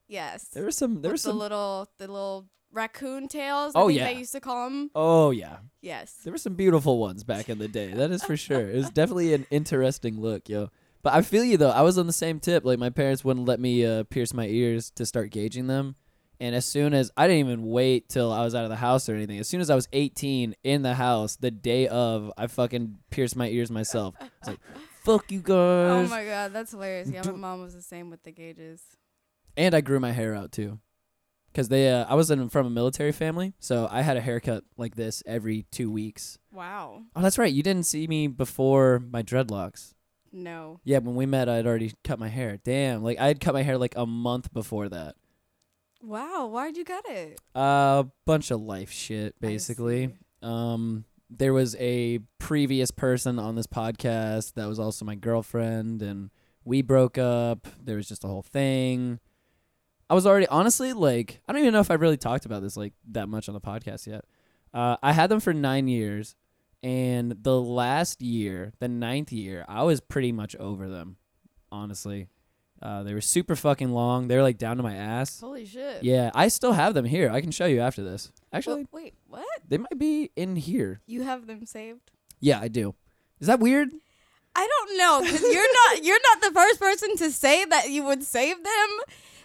yes 0.09 0.45
There 0.49 0.65
was 0.65 0.77
some. 0.77 1.03
There 1.03 1.09
With 1.11 1.13
was 1.13 1.23
the 1.25 1.31
some. 1.31 1.39
little 1.39 1.89
the 1.99 2.07
little 2.09 2.47
raccoon 2.73 3.27
tails 3.29 3.73
Oh, 3.75 3.89
I 3.89 3.93
yeah. 3.93 4.05
they 4.13 4.19
used 4.21 4.33
to 4.33 4.41
call 4.41 4.65
them 4.69 4.91
Oh 4.95 5.31
yeah, 5.31 5.59
yes 5.83 6.15
there 6.25 6.33
were 6.33 6.39
some 6.39 6.55
beautiful 6.55 6.99
ones 6.99 7.25
back 7.25 7.49
in 7.49 7.59
the 7.59 7.69
day. 7.69 7.93
That 7.93 8.11
is 8.11 8.23
for 8.23 8.37
sure. 8.37 8.69
It 8.71 8.77
was 8.77 8.91
definitely 9.01 9.35
an 9.35 9.47
interesting 9.51 10.21
look, 10.21 10.49
yo. 10.49 10.71
But 11.03 11.15
I 11.15 11.23
feel 11.23 11.45
you 11.45 11.57
though. 11.57 11.71
I 11.71 11.83
was 11.83 11.97
on 11.99 12.07
the 12.07 12.13
same 12.13 12.41
tip. 12.41 12.65
Like 12.65 12.79
my 12.79 12.91
parents 12.91 13.25
wouldn't 13.25 13.47
let 13.47 13.59
me 13.61 13.85
uh, 13.87 14.05
pierce 14.05 14.33
my 14.35 14.47
ears 14.47 14.91
to 14.93 15.07
start 15.07 15.31
gauging 15.31 15.67
them. 15.67 15.97
And 16.40 16.55
as 16.55 16.64
soon 16.64 16.94
as 16.94 17.11
I 17.16 17.26
didn't 17.26 17.46
even 17.48 17.66
wait 17.66 18.09
till 18.09 18.33
I 18.33 18.42
was 18.42 18.55
out 18.55 18.64
of 18.64 18.70
the 18.70 18.76
house 18.76 19.09
or 19.09 19.14
anything. 19.14 19.38
As 19.38 19.46
soon 19.46 19.61
as 19.61 19.68
I 19.68 19.74
was 19.74 19.88
18 19.92 20.57
in 20.64 20.83
the 20.83 20.94
house, 20.94 21.37
the 21.37 21.50
day 21.50 21.87
of, 21.87 22.33
I 22.38 22.46
fucking 22.46 22.96
pierced 23.11 23.37
my 23.37 23.48
ears 23.48 23.70
myself. 23.70 24.14
I 24.20 24.24
was 24.40 24.48
like, 24.48 24.61
"Fuck 25.05 25.31
you 25.31 25.40
guys. 25.40 26.07
oh 26.07 26.07
my 26.09 26.24
god 26.24 26.53
that's 26.53 26.72
hilarious 26.72 27.09
yeah 27.11 27.22
my 27.24 27.33
mom 27.33 27.61
was 27.62 27.74
the 27.74 27.81
same 27.83 28.11
with 28.11 28.22
the 28.22 28.31
gauges 28.33 28.83
and 29.57 29.74
I 29.74 29.81
grew 29.81 29.98
my 29.98 30.12
hair 30.12 30.35
out 30.35 30.53
too. 30.53 30.79
because 31.53 31.68
they 31.68 31.90
uh, 31.90 32.05
I 32.09 32.14
was 32.14 32.31
in, 32.31 32.48
from 32.48 32.66
a 32.66 32.70
military 32.70 33.12
family, 33.12 33.53
so 33.59 33.88
I 33.90 34.03
had 34.03 34.16
a 34.16 34.20
haircut 34.20 34.64
like 34.76 34.96
this 34.96 35.22
every 35.26 35.66
two 35.70 35.90
weeks. 35.90 36.38
Wow. 36.53 37.03
Oh, 37.16 37.22
that's 37.22 37.38
right. 37.38 37.53
You 37.53 37.62
didn't 37.62 37.87
see 37.87 38.07
me 38.07 38.26
before 38.29 39.03
my 39.11 39.22
dreadlocks. 39.22 39.94
No. 40.33 40.81
Yeah, 40.85 40.98
when 40.98 41.16
we 41.16 41.26
met, 41.26 41.48
I'd 41.48 41.66
already 41.66 41.92
cut 42.05 42.18
my 42.20 42.29
hair. 42.29 42.59
Damn, 42.62 43.03
like 43.03 43.18
I 43.18 43.26
had 43.26 43.40
cut 43.40 43.55
my 43.55 43.62
hair 43.62 43.76
like 43.79 43.96
a 43.96 44.07
month 44.07 44.53
before 44.53 44.88
that. 44.90 45.16
Wow. 46.03 46.47
Why'd 46.47 46.77
you 46.77 46.85
get 46.85 47.05
it? 47.09 47.41
A 47.55 47.59
uh, 47.59 48.03
bunch 48.25 48.51
of 48.51 48.61
life 48.61 48.91
shit, 48.91 49.39
basically. 49.41 50.15
Um, 50.43 51.05
there 51.29 51.53
was 51.53 51.77
a 51.79 52.21
previous 52.39 52.91
person 52.91 53.39
on 53.39 53.55
this 53.55 53.67
podcast 53.67 54.55
that 54.55 54.67
was 54.67 54.79
also 54.79 55.05
my 55.05 55.15
girlfriend, 55.15 56.03
and 56.03 56.31
we 56.65 56.83
broke 56.83 57.19
up. 57.19 57.69
There 57.83 57.97
was 57.97 58.09
just 58.09 58.25
a 58.25 58.27
whole 58.27 58.43
thing. 58.43 59.21
I 60.09 60.15
was 60.15 60.27
already 60.27 60.49
honestly 60.49 60.93
like 60.93 61.41
I 61.49 61.53
don't 61.53 61.63
even 61.63 61.73
know 61.73 61.81
if 61.81 61.91
I 61.91 61.95
really 61.95 62.17
talked 62.17 62.45
about 62.45 62.63
this 62.63 62.77
like 62.77 62.95
that 63.13 63.29
much 63.29 63.49
on 63.49 63.55
the 63.55 63.61
podcast 63.61 64.09
yet. 64.09 64.25
Uh, 64.75 64.97
I 65.03 65.13
had 65.13 65.31
them 65.31 65.41
for 65.41 65.55
nine 65.55 65.87
years, 65.87 66.35
and 66.83 67.37
the 67.43 67.61
last 67.61 68.21
year, 68.21 68.73
the 68.81 68.89
ninth 68.89 69.33
year, 69.33 69.65
I 69.69 69.85
was 69.85 70.01
pretty 70.01 70.33
much 70.33 70.57
over 70.57 70.89
them. 70.89 71.17
Honestly, 71.73 72.29
uh, 72.83 73.03
they 73.03 73.12
were 73.14 73.21
super 73.21 73.57
fucking 73.57 73.90
long. 73.93 74.29
They 74.29 74.37
were 74.37 74.43
like 74.43 74.59
down 74.59 74.77
to 74.79 74.83
my 74.83 74.95
ass. 74.95 75.40
Holy 75.40 75.66
shit. 75.66 76.03
Yeah, 76.03 76.31
I 76.35 76.49
still 76.49 76.73
have 76.73 76.95
them 76.95 77.05
here. 77.05 77.31
I 77.31 77.40
can 77.40 77.51
show 77.51 77.66
you 77.66 77.81
after 77.81 78.03
this. 78.03 78.31
Actually, 78.53 78.87
Wha- 78.90 79.01
wait, 79.01 79.14
what? 79.29 79.47
they 79.69 79.79
might 79.79 79.99
be 79.99 80.31
in 80.37 80.57
here. 80.57 81.01
You 81.07 81.23
have 81.23 81.47
them 81.47 81.66
saved? 81.66 82.11
Yeah, 82.40 82.59
I 82.61 82.69
do. 82.69 82.95
Is 83.40 83.47
that 83.47 83.61
weird? 83.61 83.90
I 84.57 84.66
don't 84.66 84.99
know 84.99 85.21
because 85.23 85.43
you're 85.43 85.73
not 85.75 86.05
you're 86.05 86.19
not 86.35 86.43
the 86.43 86.51
first 86.53 86.81
person 86.81 87.16
to 87.19 87.31
say 87.31 87.64
that 87.64 87.90
you 87.90 88.03
would 88.05 88.23
save 88.25 88.57
them. 88.57 88.88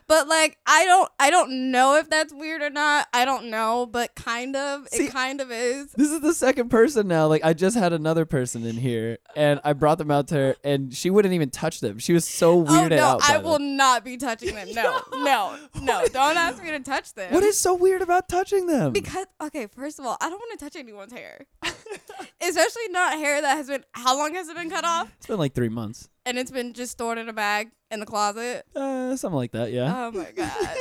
But 0.08 0.28
like 0.28 0.58
I 0.68 0.86
don't 0.86 1.10
I 1.20 1.30
don't 1.32 1.72
know 1.72 1.96
if 1.96 2.10
that's 2.10 2.34
weird 2.34 2.62
or 2.62 2.70
not. 2.70 3.08
I 3.14 3.26
don't 3.26 3.50
know, 3.50 3.86
but 3.86 4.14
kind 4.16 4.56
of 4.56 4.88
See- 4.90 5.06
it 5.06 5.12
kind 5.12 5.42
of 5.42 5.52
is. 5.52 5.92
This 5.94 6.12
is 6.12 6.22
the 6.22 6.34
second 6.34 6.70
person 6.70 7.08
now. 7.08 7.28
Like 7.28 7.44
I 7.44 7.54
just 7.54 7.76
had 7.76 7.92
another 7.94 8.26
person 8.26 8.66
in 8.66 8.76
here, 8.76 9.18
and 9.36 9.60
I 9.64 9.74
brought 9.74 9.98
them 9.98 10.12
out 10.12 10.28
to 10.30 10.36
her, 10.36 10.56
and 10.64 10.94
she 10.94 11.10
wouldn't 11.10 11.34
even 11.34 11.50
touch 11.50 11.80
them. 11.80 11.98
She 12.00 12.14
was 12.14 12.28
so 12.28 12.56
weird. 12.58 12.94
Oh 12.94 12.96
no, 12.96 13.04
out. 13.04 13.22
I 13.24 13.34
them. 13.38 13.44
will 13.44 13.60
not 13.60 14.04
be 14.06 14.18
touching 14.18 14.54
them. 14.54 14.70
No, 14.74 15.02
no, 15.14 15.58
no. 15.82 16.06
Don't 16.14 16.38
ask 16.38 16.62
me 16.64 16.72
to 16.72 16.80
touch 16.80 17.14
them. 17.14 17.34
What 17.34 17.44
is 17.44 17.58
so 17.58 17.74
weird 17.74 18.02
about 18.02 18.30
touching 18.30 18.68
them? 18.68 18.94
Because 18.94 19.26
okay, 19.42 19.68
first 19.68 20.00
of 20.00 20.06
all, 20.06 20.18
I 20.22 20.30
don't 20.30 20.40
want 20.40 20.60
to 20.60 20.66
touch 20.66 20.76
anyone's 20.76 21.14
hair, 21.14 21.46
especially 22.42 22.88
not 22.90 23.18
hair 23.18 23.42
that 23.42 23.56
has 23.58 23.68
been. 23.68 23.84
How 23.94 24.18
long 24.18 24.34
has 24.36 24.48
it 24.50 24.56
been 24.56 24.70
cut 24.70 24.86
off? 24.86 25.12
it's 25.18 25.28
been 25.28 25.38
like 25.40 25.54
three 25.54 25.70
months, 25.70 26.10
And 26.26 26.38
it's 26.38 26.52
been 26.52 26.74
just 26.74 26.92
stored 26.94 27.18
in 27.18 27.30
a 27.30 27.34
bag 27.34 27.70
in 27.92 28.00
the 28.00 28.06
closet. 28.06 28.66
uh, 28.76 29.16
something 29.16 29.36
like 29.38 29.52
that. 29.52 29.72
Yeah. 29.72 29.94
Oh 30.08 30.12
my 30.12 30.32
god! 30.32 30.78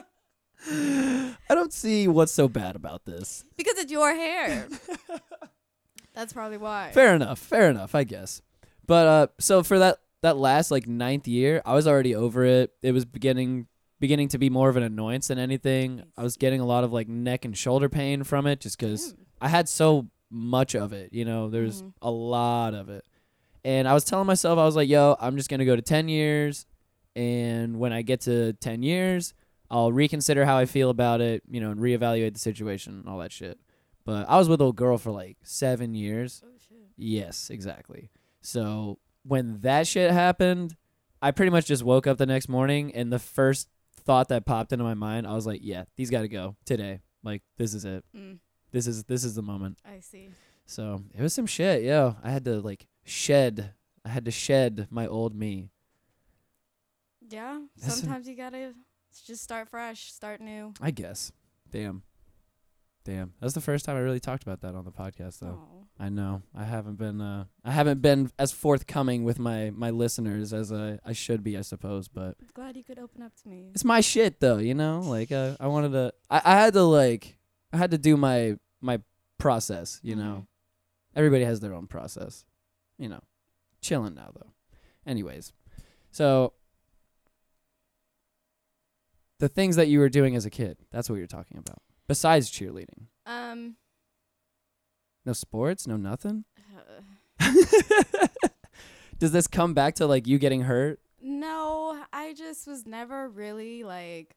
I 0.66 1.54
don't 1.54 1.72
see 1.72 2.08
what's 2.08 2.32
so 2.32 2.48
bad 2.48 2.74
about 2.76 3.04
this. 3.04 3.44
because 3.56 3.74
it's 3.78 3.92
your 3.92 4.14
hair. 4.14 4.66
That's 6.14 6.32
probably 6.32 6.58
why. 6.58 6.90
Fair 6.94 7.14
enough. 7.14 7.38
Fair 7.38 7.68
enough. 7.70 7.94
I 7.94 8.04
guess. 8.04 8.40
But 8.86 9.06
uh, 9.06 9.26
so 9.38 9.62
for 9.62 9.78
that 9.78 9.98
that 10.22 10.36
last 10.38 10.70
like 10.70 10.86
ninth 10.86 11.28
year, 11.28 11.60
I 11.66 11.74
was 11.74 11.86
already 11.86 12.14
over 12.14 12.44
it. 12.44 12.72
It 12.82 12.92
was 12.92 13.04
beginning 13.04 13.66
beginning 14.00 14.28
to 14.28 14.38
be 14.38 14.48
more 14.50 14.68
of 14.68 14.76
an 14.76 14.82
annoyance 14.82 15.28
than 15.28 15.38
anything. 15.38 16.04
I 16.16 16.22
was 16.22 16.36
getting 16.36 16.60
a 16.60 16.66
lot 16.66 16.84
of 16.84 16.92
like 16.92 17.08
neck 17.08 17.44
and 17.44 17.56
shoulder 17.56 17.88
pain 17.88 18.22
from 18.24 18.46
it 18.46 18.60
just 18.60 18.78
because 18.78 19.12
Ew. 19.18 19.23
I 19.44 19.48
had 19.48 19.68
so 19.68 20.08
much 20.30 20.74
of 20.74 20.92
it. 20.92 21.12
You 21.12 21.24
know, 21.24 21.48
there's 21.48 21.82
Mhm. 21.82 21.92
a 22.02 22.10
lot 22.10 22.74
of 22.74 22.88
it, 22.88 23.04
and 23.64 23.86
I 23.86 23.92
was 23.94 24.04
telling 24.04 24.26
myself 24.26 24.58
I 24.58 24.64
was 24.64 24.74
like, 24.76 24.88
"Yo, 24.88 25.16
I'm 25.20 25.36
just 25.36 25.48
gonna 25.50 25.64
go 25.64 25.76
to 25.76 25.82
ten 25.82 26.08
years, 26.08 26.66
and 27.14 27.78
when 27.78 27.92
I 27.92 28.02
get 28.02 28.20
to 28.22 28.52
ten 28.54 28.82
years." 28.82 29.34
I'll 29.70 29.90
reconsider 29.92 30.44
how 30.44 30.56
I 30.58 30.66
feel 30.66 30.90
about 30.90 31.20
it, 31.22 31.42
you 31.50 31.58
know, 31.58 31.70
and 31.70 31.80
reevaluate 31.80 32.34
the 32.34 32.38
situation 32.38 32.92
and 33.00 33.08
all 33.08 33.18
that 33.18 33.32
shit. 33.32 33.58
But 34.04 34.28
I 34.28 34.36
was 34.36 34.48
with 34.48 34.60
a 34.60 34.70
girl 34.72 34.98
for 34.98 35.10
like 35.10 35.38
seven 35.42 35.94
years. 35.94 36.42
Oh 36.44 36.50
shit. 36.58 36.78
Yes, 36.96 37.48
exactly. 37.50 38.10
So 38.40 38.98
when 39.24 39.60
that 39.62 39.86
shit 39.88 40.10
happened, 40.12 40.76
I 41.22 41.30
pretty 41.32 41.50
much 41.50 41.66
just 41.66 41.82
woke 41.82 42.06
up 42.06 42.18
the 42.18 42.26
next 42.26 42.48
morning 42.48 42.94
and 42.94 43.10
the 43.12 43.18
first 43.18 43.68
thought 43.96 44.28
that 44.28 44.44
popped 44.44 44.70
into 44.72 44.84
my 44.84 44.94
mind, 44.94 45.26
I 45.26 45.32
was 45.34 45.46
like, 45.46 45.60
yeah, 45.64 45.84
these 45.96 46.10
got 46.10 46.20
to 46.20 46.28
go 46.28 46.54
today. 46.66 47.00
Like 47.24 47.42
this 47.56 47.72
is 47.74 47.84
it. 47.86 48.04
Mm, 48.14 48.38
This 48.74 48.88
is 48.88 49.04
this 49.04 49.22
is 49.22 49.36
the 49.36 49.42
moment. 49.42 49.78
I 49.84 50.00
see. 50.00 50.30
So 50.66 51.00
it 51.16 51.22
was 51.22 51.32
some 51.32 51.46
shit, 51.46 51.84
yo. 51.84 52.16
I 52.24 52.32
had 52.32 52.44
to 52.46 52.60
like 52.60 52.88
shed. 53.04 53.70
I 54.04 54.08
had 54.08 54.24
to 54.24 54.32
shed 54.32 54.88
my 54.90 55.06
old 55.06 55.32
me. 55.32 55.70
Yeah. 57.30 57.60
That's 57.80 58.00
Sometimes 58.00 58.26
you 58.28 58.34
gotta 58.34 58.74
just 59.26 59.44
start 59.44 59.68
fresh, 59.68 60.12
start 60.12 60.40
new. 60.40 60.74
I 60.80 60.90
guess. 60.90 61.30
Damn. 61.70 62.02
Damn. 63.04 63.34
That's 63.40 63.54
the 63.54 63.60
first 63.60 63.84
time 63.84 63.96
I 63.96 64.00
really 64.00 64.18
talked 64.18 64.42
about 64.42 64.60
that 64.62 64.74
on 64.74 64.84
the 64.84 64.90
podcast 64.90 65.38
though. 65.38 65.60
Oh. 65.62 65.86
I 66.00 66.08
know. 66.08 66.42
I 66.52 66.64
haven't 66.64 66.98
been 66.98 67.20
uh 67.20 67.44
I 67.64 67.70
haven't 67.70 68.02
been 68.02 68.32
as 68.40 68.50
forthcoming 68.50 69.22
with 69.22 69.38
my 69.38 69.70
my 69.70 69.90
listeners 69.90 70.52
as 70.52 70.72
I 70.72 70.98
I 71.04 71.12
should 71.12 71.44
be, 71.44 71.56
I 71.56 71.60
suppose, 71.60 72.08
but 72.08 72.34
Glad 72.54 72.76
you 72.76 72.82
could 72.82 72.98
open 72.98 73.22
up 73.22 73.36
to 73.40 73.48
me. 73.48 73.70
it's 73.72 73.84
my 73.84 74.00
shit 74.00 74.40
though, 74.40 74.58
you 74.58 74.74
know? 74.74 74.98
Like 74.98 75.30
uh, 75.30 75.54
I 75.60 75.68
wanted 75.68 75.92
to 75.92 76.12
I, 76.28 76.42
I 76.44 76.54
had 76.56 76.72
to 76.72 76.82
like 76.82 77.38
I 77.72 77.76
had 77.76 77.92
to 77.92 77.98
do 77.98 78.16
my 78.16 78.56
my 78.84 79.00
process, 79.38 79.98
you 80.02 80.14
know. 80.14 80.46
Everybody 81.16 81.44
has 81.44 81.60
their 81.60 81.72
own 81.74 81.86
process. 81.86 82.44
You 82.98 83.08
know. 83.08 83.20
Chilling 83.80 84.14
now 84.14 84.30
though. 84.34 84.50
Anyways. 85.06 85.52
So 86.10 86.52
the 89.40 89.48
things 89.48 89.76
that 89.76 89.88
you 89.88 89.98
were 89.98 90.08
doing 90.08 90.36
as 90.36 90.46
a 90.46 90.50
kid, 90.50 90.78
that's 90.90 91.08
what 91.10 91.16
you're 91.16 91.26
talking 91.26 91.58
about. 91.58 91.78
Besides 92.06 92.50
cheerleading. 92.50 93.06
Um. 93.26 93.76
No 95.26 95.32
sports, 95.32 95.86
no 95.86 95.96
nothing? 95.96 96.44
uh, 97.40 97.46
Does 99.18 99.32
this 99.32 99.46
come 99.46 99.72
back 99.72 99.94
to 99.96 100.06
like 100.06 100.26
you 100.26 100.38
getting 100.38 100.62
hurt? 100.62 101.00
no, 101.26 102.04
I 102.12 102.34
just 102.34 102.66
was 102.66 102.84
never 102.86 103.28
really 103.28 103.82
like. 103.84 104.36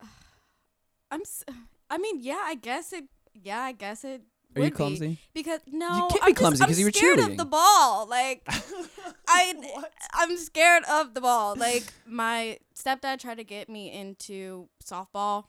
I'm. 1.10 1.22
s- 1.22 1.44
I 1.90 1.98
mean, 1.98 2.20
yeah, 2.20 2.40
I 2.42 2.54
guess 2.54 2.92
it. 2.92 3.04
Yeah, 3.34 3.60
I 3.60 3.72
guess 3.72 4.04
it. 4.04 4.22
Are 4.56 4.60
you 4.60 4.64
would 4.64 4.72
be. 4.72 4.76
clumsy? 4.76 5.18
Because 5.32 5.60
no, 5.70 5.86
you 5.94 6.00
can't 6.10 6.12
be 6.14 6.20
I'm 6.22 6.34
clumsy 6.34 6.62
I'm 6.62 6.68
'cause 6.68 6.78
you 6.78 6.86
were 6.86 6.90
scared 6.92 7.18
cheerleading. 7.18 7.30
of 7.32 7.36
the 7.36 7.44
ball. 7.44 8.06
Like 8.08 8.42
I, 9.28 9.54
I'm 10.14 10.36
scared 10.36 10.82
of 10.90 11.14
the 11.14 11.20
ball. 11.20 11.54
Like 11.56 11.84
my 12.06 12.58
stepdad 12.74 13.20
tried 13.20 13.36
to 13.36 13.44
get 13.44 13.68
me 13.68 13.92
into 13.92 14.68
softball. 14.84 15.44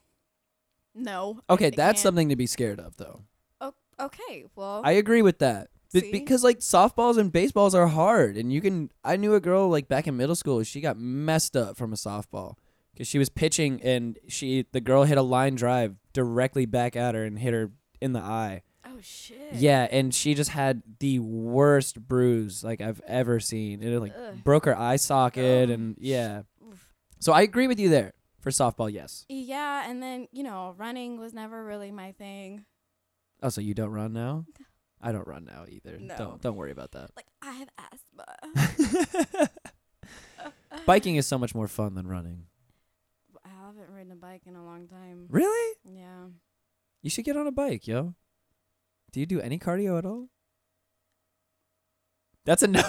No. 0.94 1.40
Okay, 1.50 1.68
I 1.68 1.70
that's 1.72 1.98
can't. 1.98 2.00
something 2.00 2.30
to 2.30 2.36
be 2.36 2.46
scared 2.46 2.80
of 2.80 2.98
though. 2.98 3.22
O- 3.60 3.74
okay, 4.00 4.46
well, 4.56 4.82
I 4.84 4.92
agree 4.94 5.22
with 5.22 5.40
that. 5.40 5.70
See? 5.94 6.10
because 6.12 6.42
like 6.44 6.60
softballs 6.60 7.18
and 7.18 7.32
baseballs 7.34 7.76
are 7.76 7.88
hard 7.88 8.38
and 8.38 8.54
you 8.54 8.62
can 8.62 8.92
I 9.04 9.18
knew 9.18 9.34
a 9.36 9.42
girl 9.42 9.68
like 9.68 9.88
back 9.90 10.08
in 10.08 10.16
middle 10.16 10.36
school, 10.36 10.64
she 10.64 10.80
got 10.80 10.98
messed 10.98 11.58
up 11.58 11.76
from 11.76 11.92
a 11.92 11.98
softball 11.98 12.54
cuz 13.02 13.08
she 13.08 13.18
was 13.18 13.30
pitching 13.30 13.82
and 13.82 14.18
she 14.28 14.66
the 14.72 14.82
girl 14.82 15.04
hit 15.04 15.18
a 15.18 15.22
line 15.22 15.56
drive 15.56 15.96
directly 16.14 16.66
back 16.66 16.96
at 16.96 17.16
her 17.16 17.24
and 17.24 17.40
hit 17.40 17.54
her 17.54 17.72
in 18.00 18.14
the 18.14 18.20
eye. 18.20 18.62
oh 18.86 19.00
shit. 19.02 19.54
Yeah, 19.54 19.88
and 19.92 20.14
she 20.14 20.34
just 20.34 20.52
had 20.52 20.84
the 21.00 21.20
worst 21.20 22.00
bruise 22.08 22.64
like 22.64 22.82
I've 22.82 23.02
ever 23.08 23.40
seen. 23.40 23.82
It 23.82 24.00
like 24.00 24.14
Ugh. 24.16 24.44
broke 24.44 24.66
her 24.66 24.78
eye 24.78 24.98
socket 24.98 25.70
Ugh. 25.70 25.74
and 25.74 25.96
oh, 25.96 26.00
yeah. 26.02 26.42
Oof. 26.68 26.90
So 27.20 27.34
I 27.34 27.42
agree 27.42 27.68
with 27.68 27.80
you 27.80 27.90
there. 27.90 28.14
For 28.40 28.50
softball, 28.50 28.92
yes. 28.92 29.26
Yeah, 29.30 29.88
and 29.88 30.02
then 30.02 30.28
you 30.32 30.44
know, 30.44 30.74
running 30.78 31.20
was 31.20 31.34
never 31.34 31.64
really 31.64 31.92
my 31.92 32.12
thing. 32.14 32.66
Oh, 33.44 33.50
so 33.50 33.62
you 33.62 33.74
don't 33.74 33.92
run 33.92 34.14
now? 34.14 34.46
I 35.02 35.12
don't 35.12 35.28
run 35.28 35.46
now 35.46 35.66
either. 35.68 35.98
No. 36.00 36.16
Don't 36.16 36.42
don't 36.42 36.56
worry 36.56 36.72
about 36.72 36.92
that. 36.92 37.12
Like 37.16 37.28
I 37.42 37.52
have 37.54 37.70
asthma. 37.78 39.50
Biking 40.86 41.16
is 41.16 41.28
so 41.28 41.38
much 41.38 41.54
more 41.54 41.68
fun 41.68 41.96
than 41.96 42.08
running. 42.08 42.46
Ridden 44.02 44.14
a 44.14 44.16
bike 44.16 44.48
in 44.48 44.56
a 44.56 44.66
long 44.66 44.88
time. 44.88 45.28
Really? 45.30 45.76
Yeah. 45.86 46.30
You 47.04 47.12
should 47.12 47.24
get 47.24 47.38
on 47.38 47.46
a 47.46 47.52
bike, 47.52 47.88
yo. 47.88 48.16
Do 49.12 49.20
you 49.20 49.28
do 49.28 49.40
any 49.40 49.60
cardio 49.60 50.00
at 50.00 50.08
all? 50.08 50.30
That's 52.44 52.64
a 52.64 52.68
no. 52.68 52.82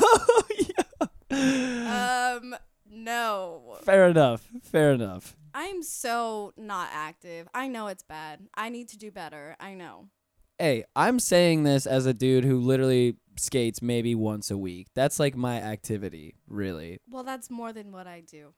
Yeah. 1.31 2.39
Um. 2.41 2.57
No. 2.91 3.77
Fair 3.83 4.09
enough. 4.09 4.49
Fair 4.63 4.93
enough. 4.93 5.37
I'm 5.53 5.83
so 5.83 6.55
not 6.57 6.89
active. 6.95 7.47
I 7.53 7.69
know 7.69 7.89
it's 7.89 8.03
bad. 8.03 8.49
I 8.55 8.71
need 8.71 8.89
to 8.89 8.97
do 8.97 9.11
better. 9.11 9.55
I 9.61 9.75
know. 9.75 10.09
Hey, 10.59 10.85
I'm 10.97 11.21
saying 11.21 11.65
this 11.65 11.85
as 11.85 12.07
a 12.07 12.15
dude 12.15 12.45
who 12.45 12.59
literally 12.59 13.17
skates 13.37 13.83
maybe 13.83 14.15
once 14.15 14.51
a 14.51 14.57
week. 14.57 14.87
That's 14.95 15.21
like 15.21 15.37
my 15.37 15.61
activity, 15.61 16.37
really. 16.49 17.01
Well, 17.07 17.25
that's 17.25 17.51
more 17.51 17.75
than 17.75 17.93
what 17.93 18.07
I 18.07 18.21
do. 18.21 18.55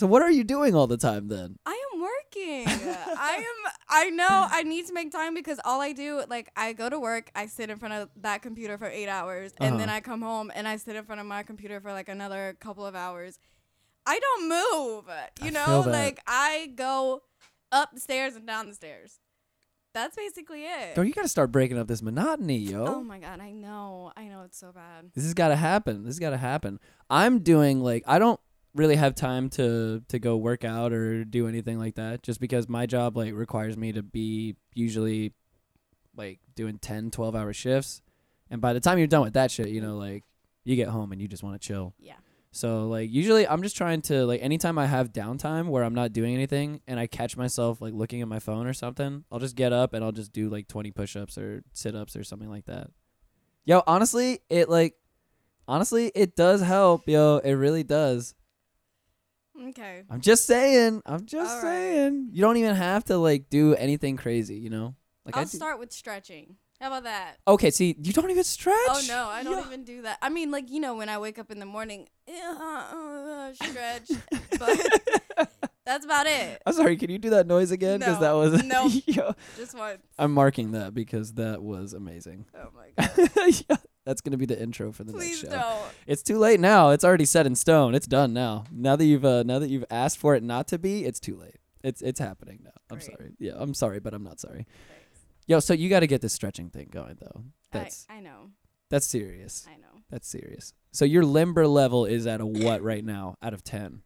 So 0.00 0.06
what 0.06 0.22
are 0.22 0.30
you 0.30 0.44
doing 0.44 0.74
all 0.74 0.86
the 0.86 0.96
time 0.96 1.28
then? 1.28 1.58
I 1.66 1.78
am 1.92 2.00
working. 2.00 2.64
I 2.66 3.44
am 3.46 3.72
I 3.86 4.08
know 4.08 4.46
I 4.50 4.62
need 4.62 4.86
to 4.86 4.94
make 4.94 5.12
time 5.12 5.34
because 5.34 5.60
all 5.62 5.82
I 5.82 5.92
do 5.92 6.22
like 6.26 6.50
I 6.56 6.72
go 6.72 6.88
to 6.88 6.98
work, 6.98 7.30
I 7.34 7.44
sit 7.44 7.68
in 7.68 7.76
front 7.76 7.92
of 7.92 8.08
that 8.22 8.40
computer 8.40 8.78
for 8.78 8.86
8 8.86 9.08
hours 9.08 9.52
and 9.58 9.78
then 9.78 9.90
Uh-huh. 9.90 9.98
I 9.98 10.00
come 10.00 10.22
home 10.22 10.50
and 10.54 10.66
I 10.66 10.76
sit 10.78 10.96
in 10.96 11.04
front 11.04 11.20
of 11.20 11.26
my 11.26 11.42
computer 11.42 11.82
for 11.82 11.92
like 11.92 12.08
another 12.08 12.56
couple 12.60 12.86
of 12.86 12.94
hours. 12.94 13.38
I 14.06 14.18
don't 14.18 14.48
move. 14.48 15.04
You 15.42 15.48
I 15.48 15.50
know, 15.50 15.84
like 15.86 16.18
I 16.26 16.72
go 16.74 17.20
up 17.70 17.92
the 17.92 18.00
stairs 18.00 18.36
and 18.36 18.46
down 18.46 18.70
the 18.70 18.74
stairs. 18.74 19.20
That's 19.92 20.16
basically 20.16 20.64
it. 20.64 20.94
Girl, 20.94 21.04
you 21.04 21.12
gotta 21.12 21.28
start 21.28 21.52
breaking 21.52 21.76
up 21.76 21.88
this 21.88 22.00
monotony, 22.00 22.56
yo. 22.56 22.86
Oh 22.86 23.02
my 23.02 23.18
god, 23.18 23.40
I 23.40 23.52
know. 23.52 24.12
I 24.16 24.28
know 24.28 24.44
it's 24.46 24.58
so 24.58 24.72
bad. 24.72 25.10
This 25.14 25.24
has 25.24 25.34
got 25.34 25.48
to 25.48 25.56
happen. 25.56 26.04
This 26.04 26.14
has 26.14 26.20
got 26.20 26.30
to 26.30 26.38
happen. 26.38 26.80
I'm 27.10 27.40
doing 27.40 27.82
like 27.82 28.02
I 28.06 28.18
don't 28.18 28.40
really 28.74 28.96
have 28.96 29.14
time 29.14 29.48
to 29.50 30.02
to 30.08 30.18
go 30.18 30.36
work 30.36 30.64
out 30.64 30.92
or 30.92 31.24
do 31.24 31.48
anything 31.48 31.78
like 31.78 31.96
that 31.96 32.22
just 32.22 32.40
because 32.40 32.68
my 32.68 32.86
job 32.86 33.16
like 33.16 33.34
requires 33.34 33.76
me 33.76 33.92
to 33.92 34.02
be 34.02 34.56
usually 34.74 35.32
like 36.16 36.38
doing 36.54 36.78
10 36.78 37.10
12 37.10 37.34
hour 37.34 37.52
shifts. 37.52 38.02
And 38.50 38.60
by 38.60 38.72
the 38.72 38.80
time 38.80 38.98
you're 38.98 39.06
done 39.06 39.22
with 39.22 39.34
that 39.34 39.50
shit 39.50 39.68
you 39.68 39.80
know 39.80 39.96
like 39.96 40.24
you 40.64 40.76
get 40.76 40.88
home 40.88 41.12
and 41.12 41.20
you 41.20 41.28
just 41.28 41.42
want 41.42 41.60
to 41.60 41.66
chill. 41.66 41.94
Yeah. 41.98 42.14
so 42.52 42.88
like 42.88 43.10
usually 43.10 43.46
i'm 43.46 43.62
just 43.62 43.76
trying 43.76 44.02
to 44.02 44.26
like 44.26 44.42
anytime 44.42 44.76
i 44.76 44.86
have 44.86 45.12
downtime 45.12 45.68
where 45.68 45.84
i'm 45.84 45.94
not 45.94 46.12
doing 46.12 46.34
anything 46.34 46.80
and 46.88 46.98
i 46.98 47.06
catch 47.06 47.36
myself 47.36 47.80
like 47.80 47.94
looking 47.94 48.22
at 48.22 48.28
my 48.28 48.40
phone 48.40 48.66
or 48.66 48.72
something 48.72 49.24
i'll 49.30 49.38
just 49.38 49.54
get 49.54 49.72
up 49.72 49.94
and 49.94 50.04
i'll 50.04 50.10
just 50.12 50.32
do 50.32 50.48
like 50.48 50.66
20 50.66 50.90
push-ups 50.90 51.38
or 51.38 51.62
sit-ups 51.72 52.16
or 52.16 52.24
something 52.24 52.50
like 52.50 52.66
that. 52.66 52.90
Yo 53.64 53.82
honestly 53.86 54.40
it 54.48 54.68
like 54.68 54.94
honestly 55.68 56.10
it 56.14 56.34
does 56.34 56.60
help 56.60 57.08
yo 57.08 57.38
it 57.38 57.52
really 57.52 57.84
does 57.84 58.34
Okay. 59.68 60.04
i'm 60.08 60.20
just 60.20 60.46
saying 60.46 61.02
i'm 61.04 61.26
just 61.26 61.50
All 61.50 61.62
right. 61.62 61.70
saying 61.72 62.28
you 62.32 62.40
don't 62.40 62.56
even 62.56 62.74
have 62.74 63.04
to 63.04 63.18
like 63.18 63.50
do 63.50 63.74
anything 63.74 64.16
crazy 64.16 64.56
you 64.56 64.70
know 64.70 64.94
like 65.26 65.36
I'll 65.36 65.42
I 65.42 65.44
do- 65.44 65.50
start 65.56 65.78
with 65.78 65.92
stretching. 65.92 66.56
How 66.80 66.86
about 66.86 67.04
that? 67.04 67.36
okay 67.46 67.70
see 67.70 67.94
you 68.02 68.12
don't 68.14 68.30
even 68.30 68.42
stretch 68.42 68.74
Oh 68.88 69.02
no, 69.06 69.26
I 69.28 69.42
don't 69.42 69.58
Yo. 69.60 69.66
even 69.66 69.84
do 69.84 70.00
that. 70.02 70.16
I 70.22 70.30
mean, 70.30 70.50
like 70.50 70.70
you 70.70 70.80
know, 70.80 70.94
when 70.94 71.10
I 71.10 71.18
wake 71.18 71.38
up 71.38 71.50
in 71.50 71.58
the 71.58 71.66
morning, 71.66 72.08
uh, 72.26 73.52
stretch, 73.52 74.10
but 74.58 75.50
that's 75.84 76.04
about 76.06 76.26
it. 76.26 76.62
i'm 76.66 76.72
sorry 76.72 76.96
can 76.96 77.10
you 77.10 77.18
do 77.18 77.30
that 77.30 77.46
noise 77.46 77.70
again 77.70 77.98
because 77.98 78.20
No. 78.20 78.20
that 78.20 78.32
was 78.52 78.64
No. 78.64 78.86
Yo, 79.06 79.34
Just 79.56 79.76
once. 79.76 80.00
i'm 80.18 80.32
marking 80.32 80.72
that 80.72 80.94
because 80.94 81.34
that 81.34 81.62
was 81.62 81.92
amazing 81.92 82.46
Oh 82.54 82.68
my 82.74 82.90
god! 83.16 83.64
yeah, 83.68 83.76
that's 84.10 84.20
gonna 84.20 84.36
be 84.36 84.44
the 84.46 84.60
intro 84.60 84.90
for 84.90 85.04
the 85.04 85.12
Please 85.12 85.44
next 85.44 85.54
show. 85.54 85.60
don't. 85.60 85.82
It's 86.04 86.22
too 86.24 86.36
late 86.36 86.58
now. 86.58 86.90
It's 86.90 87.04
already 87.04 87.24
set 87.24 87.46
in 87.46 87.54
stone. 87.54 87.94
It's 87.94 88.08
done 88.08 88.32
now. 88.32 88.64
Now 88.72 88.96
that 88.96 89.04
you've 89.04 89.24
uh, 89.24 89.44
now 89.44 89.60
that 89.60 89.70
you've 89.70 89.84
asked 89.88 90.18
for 90.18 90.34
it 90.34 90.42
not 90.42 90.66
to 90.68 90.78
be, 90.78 91.04
it's 91.04 91.20
too 91.20 91.36
late. 91.36 91.58
It's 91.84 92.02
it's 92.02 92.18
happening 92.18 92.58
now. 92.64 92.72
I'm 92.90 92.98
Great. 92.98 93.04
sorry. 93.04 93.32
Yeah, 93.38 93.52
I'm 93.54 93.72
sorry, 93.72 94.00
but 94.00 94.12
I'm 94.12 94.24
not 94.24 94.40
sorry. 94.40 94.66
Thanks. 94.88 95.20
Yo, 95.46 95.60
so 95.60 95.74
you 95.74 95.88
got 95.88 96.00
to 96.00 96.08
get 96.08 96.22
this 96.22 96.32
stretching 96.32 96.70
thing 96.70 96.88
going 96.90 97.18
though. 97.20 97.44
That's 97.70 98.04
I, 98.10 98.16
I 98.16 98.20
know. 98.20 98.50
that's 98.90 99.06
serious. 99.06 99.64
I 99.70 99.76
know. 99.76 100.02
That's 100.10 100.26
serious. 100.28 100.74
So 100.90 101.04
your 101.04 101.24
limber 101.24 101.68
level 101.68 102.04
is 102.04 102.26
at 102.26 102.40
a 102.40 102.46
what 102.46 102.82
right 102.82 103.04
now 103.04 103.36
out 103.40 103.54
of 103.54 103.62
10? 103.62 104.02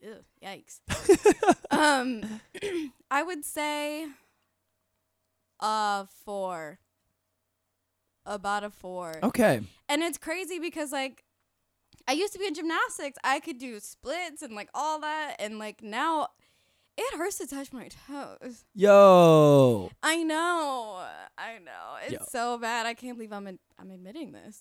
Ew, 0.00 0.14
yikes. 0.42 0.80
um, 1.70 2.40
I 3.10 3.22
would 3.22 3.44
say, 3.44 4.06
uh, 5.60 6.06
four. 6.24 6.78
About 8.28 8.62
a 8.62 8.70
four. 8.70 9.18
Okay. 9.22 9.60
And 9.88 10.02
it's 10.02 10.18
crazy 10.18 10.58
because 10.58 10.92
like 10.92 11.24
I 12.06 12.12
used 12.12 12.32
to 12.34 12.38
be 12.38 12.46
in 12.46 12.54
gymnastics. 12.54 13.18
I 13.24 13.40
could 13.40 13.58
do 13.58 13.80
splits 13.80 14.42
and 14.42 14.54
like 14.54 14.68
all 14.74 15.00
that 15.00 15.36
and 15.38 15.58
like 15.58 15.82
now 15.82 16.28
it 16.98 17.16
hurts 17.16 17.38
to 17.38 17.46
touch 17.46 17.72
my 17.72 17.88
toes. 18.06 18.64
Yo. 18.74 19.90
I 20.02 20.22
know. 20.24 21.00
I 21.38 21.58
know. 21.58 21.96
It's 22.04 22.12
Yo. 22.12 22.18
so 22.28 22.58
bad. 22.58 22.86
I 22.86 22.94
can't 22.94 23.16
believe 23.16 23.32
I'm 23.32 23.58
I'm 23.78 23.90
admitting 23.90 24.32
this. 24.32 24.60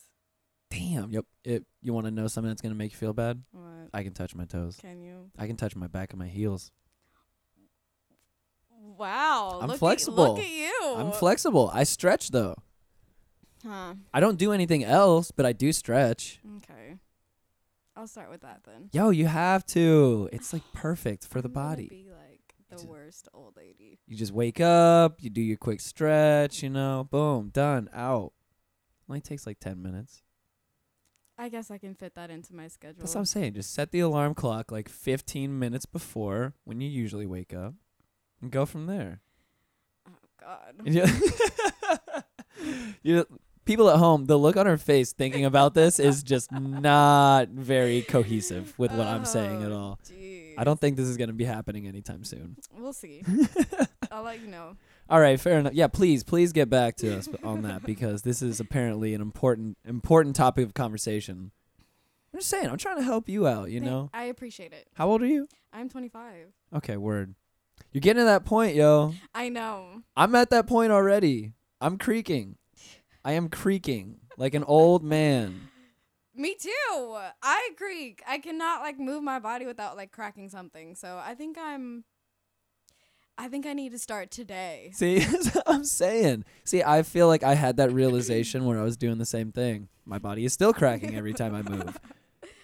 Damn. 0.70 1.10
Yep. 1.12 1.26
It, 1.44 1.66
you 1.82 1.94
want 1.94 2.06
to 2.06 2.12
know 2.12 2.28
something 2.28 2.50
that's 2.50 2.62
going 2.62 2.74
to 2.74 2.78
make 2.78 2.92
you 2.92 2.98
feel 2.98 3.14
bad? 3.14 3.42
What? 3.52 3.90
I 3.94 4.04
can 4.04 4.14
touch 4.14 4.36
my 4.36 4.46
toes. 4.46 4.78
Can 4.80 5.02
you? 5.02 5.32
I 5.38 5.48
can 5.48 5.56
touch 5.56 5.76
my 5.76 5.88
back 5.88 6.12
and 6.12 6.20
my 6.20 6.28
heels. 6.28 6.72
Wow. 8.98 9.60
I'm 9.62 9.70
look 9.70 9.80
flexible. 9.80 10.26
At, 10.26 10.30
look 10.32 10.40
at 10.40 10.50
you. 10.50 10.96
I'm 10.96 11.12
flexible. 11.12 11.72
I 11.74 11.84
stretch 11.84 12.30
though. 12.32 12.56
Huh. 13.66 13.96
I 14.14 14.20
don't 14.20 14.38
do 14.38 14.52
anything 14.52 14.84
else, 14.84 15.32
but 15.32 15.46
I 15.46 15.54
do 15.54 15.72
stretch. 15.74 16.40
Okay. 16.58 16.96
I'll 17.96 18.08
start 18.08 18.30
with 18.30 18.42
that 18.42 18.62
then. 18.64 18.90
Yo, 18.92 19.10
you 19.10 19.26
have 19.26 19.66
to. 19.68 20.30
It's 20.32 20.54
like 20.54 20.62
perfect 20.74 21.26
for 21.26 21.42
the 21.42 21.50
body. 21.50 21.88
Be 21.90 22.08
like 22.10 22.54
the 22.70 22.76
Just- 22.76 22.88
worst 22.88 23.28
old 23.34 23.56
lady. 23.58 24.00
You 24.08 24.16
just 24.16 24.32
wake 24.32 24.60
up, 24.62 25.18
you 25.22 25.30
do 25.30 25.42
your 25.42 25.58
quick 25.58 25.80
stretch, 25.82 26.62
you 26.64 26.70
know, 26.70 27.08
boom, 27.10 27.50
done, 27.50 27.90
out. 27.94 28.34
Only 29.10 29.22
takes 29.22 29.48
like 29.48 29.60
10 29.60 29.82
minutes. 29.82 30.22
I 31.40 31.50
guess 31.50 31.70
I 31.70 31.78
can 31.78 31.94
fit 31.94 32.16
that 32.16 32.30
into 32.32 32.54
my 32.56 32.68
schedule. 32.68 32.96
That's 33.00 33.14
what 33.14 33.20
I'm 33.22 33.26
saying. 33.26 33.54
Just 33.54 33.72
set 33.74 33.92
the 33.92 34.00
alarm 34.00 34.34
clock 34.34 34.72
like 34.72 34.90
15 34.90 35.58
minutes 35.58 35.86
before 35.86 36.54
when 36.64 36.82
you 36.82 36.90
usually 36.90 37.26
wake 37.28 37.54
up 37.54 37.74
and 38.42 38.50
go 38.52 38.66
from 38.66 38.86
there. 38.88 39.22
oh 40.08 40.14
God. 40.42 40.74
You, 43.04 43.04
you 43.04 43.26
people 43.68 43.90
at 43.90 43.98
home, 43.98 44.26
the 44.26 44.38
look 44.38 44.58
on 44.58 44.66
her 44.66 44.78
face 44.78 45.14
thinking 45.14 45.46
about 45.46 45.74
this 45.76 46.00
is 46.00 46.24
just 46.24 46.52
not 46.52 47.50
very 47.50 48.02
cohesive 48.02 48.74
with 48.80 48.92
what 48.92 49.06
I'm 49.06 49.26
saying 49.26 49.62
at 49.64 49.72
Oh, 49.72 49.76
all. 49.78 50.00
Jeez. 50.10 50.54
I 50.58 50.64
don't 50.64 50.80
think 50.80 50.98
this 50.98 51.08
is 51.08 51.18
going 51.18 51.28
to 51.28 51.34
be 51.36 51.44
happening 51.46 51.86
anytime 51.88 52.24
soon. 52.24 52.58
We'll 52.76 52.94
see. 52.94 53.24
I'll 54.12 54.24
let 54.24 54.42
you 54.42 54.48
know. 54.48 54.76
All 55.10 55.20
right, 55.20 55.40
fair 55.40 55.60
enough. 55.60 55.74
Yeah, 55.74 55.88
please, 55.88 56.24
please 56.24 56.52
get 56.52 56.70
back 56.70 56.96
to 56.98 57.18
us 57.18 57.30
on 57.44 57.62
that 57.62 57.84
because 57.84 58.24
this 58.24 58.42
is 58.42 58.60
apparently 58.60 59.14
an 59.14 59.22
important, 59.22 59.78
important 59.86 60.36
topic 60.36 60.66
of 60.66 60.74
conversation. 60.74 61.52
I'm 62.34 62.40
just 62.40 62.50
saying, 62.50 62.68
I'm 62.70 62.78
trying 62.78 62.98
to 62.98 63.04
help 63.04 63.30
you 63.30 63.48
out. 63.48 63.70
You 63.70 63.80
Thank- 63.80 63.92
know, 63.92 64.10
I 64.14 64.24
appreciate 64.26 64.74
it. 64.74 64.88
how 64.96 65.10
old 65.10 65.22
are 65.22 65.28
you? 65.28 65.48
I'm 65.72 65.90
25. 65.90 66.48
Okay, 66.78 66.98
word. 66.98 67.36
You're 67.92 68.02
getting 68.02 68.22
to 68.22 68.26
that 68.26 68.44
point, 68.44 68.76
yo. 68.76 69.14
I 69.36 69.50
know. 69.50 70.02
I'm 70.16 70.34
at 70.36 70.50
that 70.50 70.66
point 70.68 70.92
already. 70.92 71.54
I'm 71.80 71.98
creaking. 71.98 72.56
I 73.28 73.34
am 73.34 73.50
creaking 73.50 74.22
like 74.38 74.54
an 74.54 74.64
old 74.64 75.04
man. 75.04 75.68
Me 76.34 76.56
too. 76.56 77.18
I 77.44 77.72
creak. 77.76 78.24
I 78.26 78.38
cannot 78.38 78.80
like 78.80 78.98
move 78.98 79.22
my 79.22 79.38
body 79.38 79.66
without 79.66 79.98
like 79.98 80.14
cracking 80.14 80.48
something. 80.48 80.96
So 80.96 81.22
I 81.22 81.36
think 81.36 81.58
I'm. 81.62 82.06
I 83.38 83.50
think 83.50 83.66
I 83.66 83.74
need 83.74 83.92
to 83.92 84.00
start 84.00 84.32
today. 84.32 84.92
See, 84.94 85.26
I'm 85.68 85.84
saying. 85.84 86.46
See, 86.64 86.82
I 86.82 87.04
feel 87.04 87.28
like 87.28 87.44
I 87.44 87.56
had 87.56 87.76
that 87.78 87.92
realization 87.92 88.64
where 88.64 88.80
I 88.80 88.84
was 88.84 88.96
doing 88.96 89.18
the 89.18 89.26
same 89.26 89.52
thing. 89.52 89.90
My 90.06 90.20
body 90.20 90.46
is 90.46 90.54
still 90.54 90.72
cracking 90.72 91.14
every 91.14 91.34
time 91.34 91.54
I 91.54 91.64
move. 91.64 92.00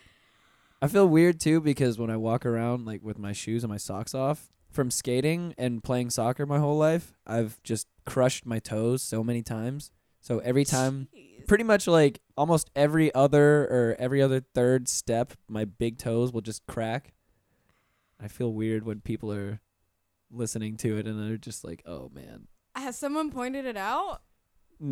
I 0.81 0.87
feel 0.87 1.09
weird 1.09 1.41
too 1.41 1.59
because 1.59 1.99
when 1.99 2.09
I 2.09 2.15
walk 2.15 2.45
around 2.45 2.85
like 2.85 3.03
with 3.03 3.19
my 3.19 3.33
shoes 3.33 3.65
and 3.65 3.69
my 3.69 3.75
socks 3.75 4.15
off 4.15 4.49
from 4.71 4.91
skating 4.91 5.55
and 5.57 5.83
playing 5.83 6.09
soccer 6.09 6.45
my 6.45 6.59
whole 6.59 6.77
life, 6.77 7.11
I've 7.27 7.61
just 7.63 7.85
crushed 8.05 8.45
my 8.45 8.59
toes 8.59 9.01
so 9.01 9.25
many 9.25 9.41
times. 9.41 9.91
So 10.23 10.39
every 10.39 10.63
time 10.63 11.09
Jeez. 11.13 11.45
pretty 11.47 11.65
much 11.65 11.85
like 11.85 12.21
almost 12.37 12.71
every 12.77 13.13
other 13.13 13.63
or 13.63 13.97
every 13.99 14.21
other 14.21 14.39
third 14.39 14.87
step, 14.87 15.33
my 15.49 15.65
big 15.65 15.97
toes 15.97 16.31
will 16.31 16.41
just 16.41 16.65
crack. 16.65 17.13
I 18.21 18.29
feel 18.29 18.53
weird 18.53 18.85
when 18.85 19.01
people 19.01 19.33
are 19.33 19.59
listening 20.31 20.77
to 20.77 20.97
it 20.97 21.07
and 21.07 21.21
they're 21.21 21.35
just 21.35 21.65
like, 21.65 21.83
"Oh 21.85 22.09
man." 22.13 22.47
Has 22.73 22.97
someone 22.97 23.31
pointed 23.31 23.65
it 23.65 23.75
out? 23.75 24.21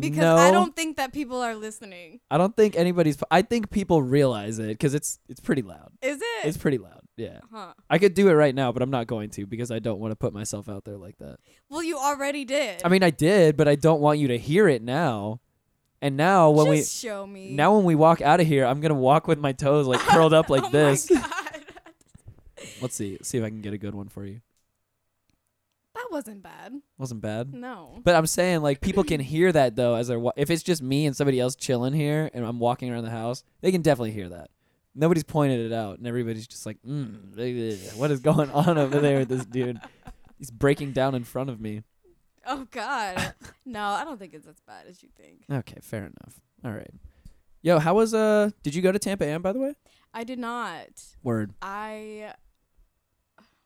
Because 0.00 0.18
no, 0.18 0.36
I 0.36 0.50
don't 0.50 0.74
think 0.74 0.96
that 0.96 1.12
people 1.12 1.42
are 1.42 1.54
listening. 1.54 2.20
I 2.30 2.38
don't 2.38 2.56
think 2.56 2.76
anybody's. 2.76 3.18
I 3.30 3.42
think 3.42 3.70
people 3.70 4.02
realize 4.02 4.58
it 4.58 4.68
because 4.68 4.94
it's 4.94 5.18
it's 5.28 5.40
pretty 5.40 5.60
loud. 5.60 5.92
Is 6.00 6.16
it? 6.16 6.46
It's 6.46 6.56
pretty 6.56 6.78
loud. 6.78 7.00
Yeah, 7.16 7.40
huh. 7.52 7.74
I 7.90 7.98
could 7.98 8.14
do 8.14 8.28
it 8.28 8.32
right 8.32 8.54
now, 8.54 8.72
but 8.72 8.80
I'm 8.80 8.90
not 8.90 9.06
going 9.06 9.28
to 9.30 9.46
because 9.46 9.70
I 9.70 9.80
don't 9.80 10.00
want 10.00 10.12
to 10.12 10.16
put 10.16 10.32
myself 10.32 10.68
out 10.68 10.84
there 10.84 10.96
like 10.96 11.18
that. 11.18 11.36
Well, 11.68 11.82
you 11.82 11.98
already 11.98 12.46
did. 12.46 12.80
I 12.84 12.88
mean, 12.88 13.02
I 13.02 13.10
did, 13.10 13.56
but 13.56 13.68
I 13.68 13.74
don't 13.74 14.00
want 14.00 14.18
you 14.18 14.28
to 14.28 14.38
hear 14.38 14.66
it 14.66 14.82
now. 14.82 15.40
And 16.00 16.16
now 16.16 16.50
when 16.50 16.68
we 16.68 16.82
show 16.82 17.26
me. 17.26 17.52
now 17.52 17.76
when 17.76 17.84
we 17.84 17.94
walk 17.94 18.22
out 18.22 18.40
of 18.40 18.46
here, 18.46 18.64
I'm 18.64 18.80
gonna 18.80 18.94
walk 18.94 19.28
with 19.28 19.38
my 19.38 19.52
toes 19.52 19.86
like 19.86 20.00
curled 20.00 20.32
up 20.32 20.46
oh 20.50 20.54
like 20.54 20.64
oh 20.64 20.70
this. 20.70 21.10
My 21.10 21.20
God. 21.20 21.64
Let's 22.80 22.96
see. 22.96 23.18
See 23.22 23.38
if 23.38 23.44
I 23.44 23.48
can 23.50 23.60
get 23.60 23.74
a 23.74 23.78
good 23.78 23.94
one 23.94 24.08
for 24.08 24.24
you. 24.24 24.40
Wasn't 26.12 26.42
bad. 26.42 26.74
Wasn't 26.98 27.22
bad. 27.22 27.54
No. 27.54 27.98
But 28.04 28.14
I'm 28.14 28.26
saying 28.26 28.60
like 28.60 28.82
people 28.82 29.02
can 29.02 29.18
hear 29.18 29.50
that 29.50 29.76
though 29.76 29.94
as 29.94 30.08
they're 30.08 30.20
wa- 30.20 30.32
if 30.36 30.50
it's 30.50 30.62
just 30.62 30.82
me 30.82 31.06
and 31.06 31.16
somebody 31.16 31.40
else 31.40 31.56
chilling 31.56 31.94
here 31.94 32.30
and 32.34 32.44
I'm 32.44 32.58
walking 32.58 32.92
around 32.92 33.04
the 33.04 33.10
house, 33.10 33.42
they 33.62 33.72
can 33.72 33.80
definitely 33.80 34.10
hear 34.12 34.28
that. 34.28 34.50
Nobody's 34.94 35.24
pointed 35.24 35.60
it 35.60 35.72
out 35.72 35.96
and 35.96 36.06
everybody's 36.06 36.46
just 36.46 36.66
like, 36.66 36.76
mm, 36.86 37.96
what 37.96 38.10
is 38.10 38.20
going 38.20 38.50
on 38.52 38.76
over 38.76 39.00
there 39.00 39.20
with 39.20 39.30
this 39.30 39.46
dude? 39.46 39.80
He's 40.38 40.50
breaking 40.50 40.92
down 40.92 41.14
in 41.14 41.24
front 41.24 41.48
of 41.48 41.60
me. 41.62 41.82
Oh 42.46 42.66
God. 42.70 43.32
no, 43.64 43.82
I 43.82 44.04
don't 44.04 44.18
think 44.18 44.34
it's 44.34 44.46
as 44.46 44.60
bad 44.66 44.86
as 44.86 45.02
you 45.02 45.08
think. 45.16 45.44
Okay, 45.50 45.78
fair 45.80 46.00
enough. 46.00 46.40
All 46.62 46.72
right. 46.72 46.90
Yo, 47.62 47.78
how 47.78 47.94
was 47.94 48.12
uh 48.12 48.50
did 48.62 48.74
you 48.74 48.82
go 48.82 48.92
to 48.92 48.98
Tampa 48.98 49.24
Am 49.26 49.40
by 49.40 49.52
the 49.52 49.60
way? 49.60 49.74
I 50.12 50.24
did 50.24 50.38
not. 50.38 50.88
Word. 51.22 51.54
I 51.62 52.34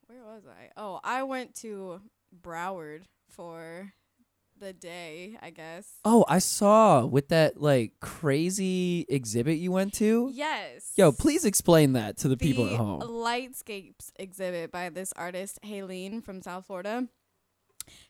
where 0.07 0.23
was 0.23 0.45
I? 0.47 0.71
Oh, 0.77 1.01
I 1.03 1.25
went 1.25 1.57
to 1.57 2.01
Broward 2.35 3.05
for 3.29 3.93
the 4.59 4.73
day, 4.73 5.37
I 5.43 5.51
guess. 5.51 5.87
Oh, 6.05 6.25
I 6.29 6.39
saw 6.39 7.05
with 7.05 7.29
that 7.29 7.61
like 7.61 7.93
crazy 8.01 9.05
exhibit 9.09 9.59
you 9.59 9.73
went 9.73 9.95
to. 9.95 10.31
Yes. 10.33 10.93
Yo, 10.97 11.13
please 11.13 11.45
explain 11.45 11.93
that 11.93 12.17
to 12.19 12.29
the, 12.29 12.37
people 12.37 12.67
at 12.67 12.77
home. 12.77 13.01
Lightscapes 13.03 14.11
exhibit 14.17 14.71
by 14.71 14.89
this 14.89 15.13
artist, 15.15 15.59
Haleen 15.65 16.23
from 16.23 16.43
South 16.43 16.67
Florida. 16.67 17.09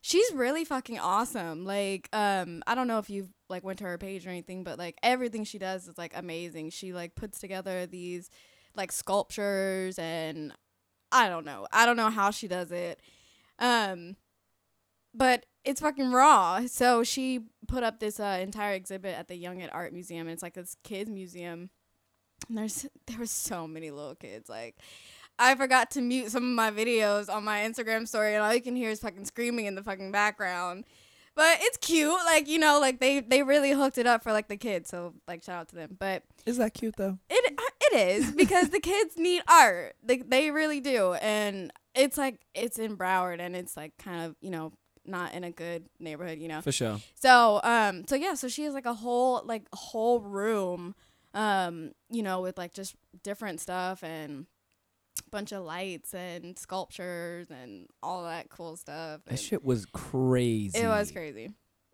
She's 0.00 0.32
really 0.32 0.64
fucking 0.64 0.98
awesome. 0.98 1.64
Like, 1.64 2.08
um, 2.12 2.62
I 2.66 2.74
don't 2.74 2.88
know 2.88 2.98
if 2.98 3.10
you've 3.10 3.28
like 3.48 3.62
went 3.62 3.78
to 3.80 3.84
her 3.84 3.98
page 3.98 4.26
or 4.26 4.30
anything, 4.30 4.64
but 4.64 4.78
like 4.78 4.96
everything 5.02 5.44
she 5.44 5.58
does 5.58 5.86
is 5.86 5.98
like 5.98 6.12
amazing. 6.16 6.70
She 6.70 6.92
like 6.92 7.14
puts 7.14 7.38
together 7.40 7.86
these 7.86 8.30
like 8.74 8.92
sculptures 8.92 9.98
and 9.98 10.52
I 11.12 11.28
don't 11.28 11.44
know. 11.44 11.66
I 11.72 11.86
don't 11.86 11.96
know 11.96 12.10
how 12.10 12.30
she 12.30 12.48
does 12.48 12.72
it. 12.72 13.00
Um 13.58 14.16
but 15.14 15.46
it's 15.64 15.80
fucking 15.80 16.12
raw. 16.12 16.66
So 16.66 17.02
she 17.02 17.40
put 17.66 17.82
up 17.82 17.98
this 18.00 18.20
uh, 18.20 18.38
entire 18.40 18.74
exhibit 18.74 19.18
at 19.18 19.28
the 19.28 19.34
Young 19.34 19.62
at 19.62 19.74
Art 19.74 19.92
Museum. 19.92 20.26
And 20.26 20.34
it's 20.34 20.42
like 20.42 20.54
this 20.54 20.76
kids 20.84 21.10
museum. 21.10 21.70
And 22.48 22.58
there's 22.58 22.86
there 23.06 23.18
were 23.18 23.26
so 23.26 23.66
many 23.66 23.90
little 23.90 24.14
kids. 24.14 24.48
Like 24.48 24.76
I 25.38 25.54
forgot 25.54 25.90
to 25.92 26.00
mute 26.00 26.30
some 26.30 26.44
of 26.44 26.50
my 26.50 26.70
videos 26.70 27.32
on 27.32 27.44
my 27.44 27.60
Instagram 27.60 28.08
story, 28.08 28.34
and 28.34 28.42
all 28.42 28.54
you 28.54 28.62
can 28.62 28.76
hear 28.76 28.90
is 28.90 29.00
fucking 29.00 29.26
screaming 29.26 29.66
in 29.66 29.74
the 29.74 29.82
fucking 29.82 30.12
background. 30.12 30.84
But 31.34 31.58
it's 31.60 31.76
cute, 31.76 32.18
like 32.24 32.48
you 32.48 32.58
know, 32.58 32.80
like 32.80 33.00
they 33.00 33.20
they 33.20 33.42
really 33.42 33.72
hooked 33.72 33.98
it 33.98 34.06
up 34.06 34.22
for 34.22 34.32
like 34.32 34.48
the 34.48 34.56
kids. 34.56 34.88
So 34.88 35.12
like 35.28 35.42
shout 35.42 35.60
out 35.60 35.68
to 35.70 35.76
them. 35.76 35.96
But 35.98 36.22
Is 36.46 36.56
that 36.56 36.72
cute 36.72 36.96
though? 36.96 37.18
it 37.28 37.60
it 37.92 37.96
is 37.98 38.32
because 38.32 38.70
the 38.70 38.80
kids 38.80 39.16
need 39.18 39.42
art. 39.48 39.96
They 40.02 40.18
they 40.18 40.50
really 40.50 40.80
do, 40.80 41.14
and 41.14 41.70
it's 41.96 42.18
like 42.18 42.40
it's 42.54 42.78
in 42.78 42.96
Broward, 42.96 43.40
and 43.40 43.56
it's 43.56 43.76
like 43.76 43.96
kind 43.98 44.24
of 44.24 44.36
you 44.40 44.50
know 44.50 44.72
not 45.04 45.34
in 45.34 45.44
a 45.44 45.50
good 45.50 45.88
neighborhood, 45.98 46.38
you 46.38 46.48
know. 46.48 46.60
For 46.60 46.72
sure. 46.72 46.98
So 47.14 47.60
um 47.62 48.04
so 48.06 48.14
yeah, 48.14 48.34
so 48.34 48.48
she 48.48 48.64
has 48.64 48.74
like 48.74 48.86
a 48.86 48.94
whole 48.94 49.42
like 49.44 49.66
whole 49.72 50.20
room 50.20 50.94
um 51.34 51.92
you 52.10 52.22
know 52.22 52.40
with 52.40 52.56
like 52.56 52.72
just 52.72 52.94
different 53.22 53.60
stuff 53.60 54.02
and 54.02 54.46
bunch 55.30 55.52
of 55.52 55.64
lights 55.64 56.14
and 56.14 56.58
sculptures 56.58 57.48
and 57.50 57.86
all 58.02 58.24
that 58.24 58.48
cool 58.48 58.76
stuff. 58.76 59.22
That 59.26 59.38
shit 59.38 59.64
was 59.64 59.86
crazy. 59.86 60.78
It 60.78 60.86
was 60.86 61.10
crazy. 61.10 61.50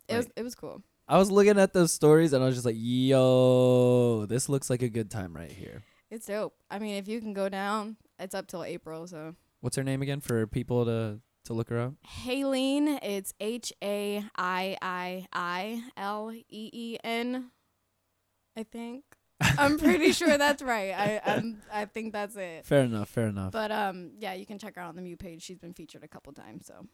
It 0.07 0.17
was 0.17 0.27
it 0.35 0.43
was 0.43 0.55
cool. 0.55 0.81
I 1.07 1.17
was 1.17 1.29
looking 1.29 1.59
at 1.59 1.73
those 1.73 1.91
stories 1.91 2.31
and 2.33 2.41
I 2.43 2.47
was 2.47 2.55
just 2.55 2.65
like, 2.65 2.77
yo, 2.77 4.25
this 4.27 4.47
looks 4.47 4.69
like 4.69 4.81
a 4.81 4.89
good 4.89 5.11
time 5.11 5.35
right 5.35 5.51
here. 5.51 5.83
It's 6.09 6.27
dope. 6.27 6.53
I 6.69 6.79
mean, 6.79 6.95
if 6.95 7.07
you 7.07 7.19
can 7.19 7.33
go 7.33 7.49
down, 7.49 7.97
it's 8.19 8.33
up 8.33 8.47
till 8.47 8.63
April, 8.63 9.07
so 9.07 9.35
What's 9.63 9.77
her 9.77 9.83
name 9.83 10.01
again 10.01 10.19
for 10.19 10.45
people 10.45 10.83
to 10.83 11.21
to 11.45 11.53
look 11.53 11.69
her 11.69 11.79
up? 11.79 11.93
Haleen, 12.25 12.99
it's 13.01 13.33
H 13.39 13.71
A 13.81 14.21
I 14.35 14.75
I 14.81 15.25
I 15.31 15.83
L 15.95 16.33
E 16.33 16.43
E 16.49 16.97
N. 17.01 17.49
I 18.57 18.63
think. 18.63 19.05
I'm 19.57 19.79
pretty 19.79 20.11
sure 20.19 20.37
that's 20.37 20.61
right. 20.61 20.91
I 20.91 21.21
I'm, 21.25 21.61
I 21.71 21.85
think 21.85 22.11
that's 22.11 22.35
it. 22.35 22.65
Fair 22.65 22.81
enough. 22.81 23.07
Fair 23.07 23.27
enough. 23.27 23.53
But 23.53 23.71
um, 23.71 24.11
yeah, 24.19 24.33
you 24.33 24.45
can 24.45 24.57
check 24.59 24.75
her 24.75 24.81
out 24.81 24.89
on 24.89 24.97
the 24.97 25.01
MIEUX 25.01 25.19
page. 25.19 25.41
She's 25.43 25.59
been 25.59 25.73
featured 25.73 26.03
a 26.03 26.09
couple 26.09 26.33
times. 26.33 26.65
So 26.65 26.85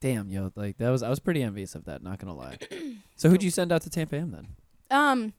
Damn, 0.00 0.30
yo, 0.30 0.52
like 0.54 0.76
that 0.78 0.90
was 0.90 1.02
I 1.02 1.10
was 1.10 1.18
pretty 1.18 1.42
envious 1.42 1.74
of 1.74 1.84
that. 1.86 2.00
Not 2.04 2.20
gonna 2.20 2.36
lie. 2.36 2.58
so 3.16 3.28
who'd 3.28 3.42
you 3.42 3.50
send 3.50 3.72
out 3.72 3.82
to 3.82 3.90
Tampa 3.90 4.14
Am 4.18 4.30
then? 4.30 4.46
um, 4.92 5.32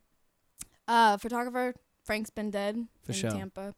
uh, 0.90 1.16
photographer 1.16 1.74
Frank's 2.04 2.30
been 2.30 2.52
dead 2.52 2.76
For 3.04 3.14
in 3.14 3.18
sure. 3.18 3.32
Tampa. 3.32 3.76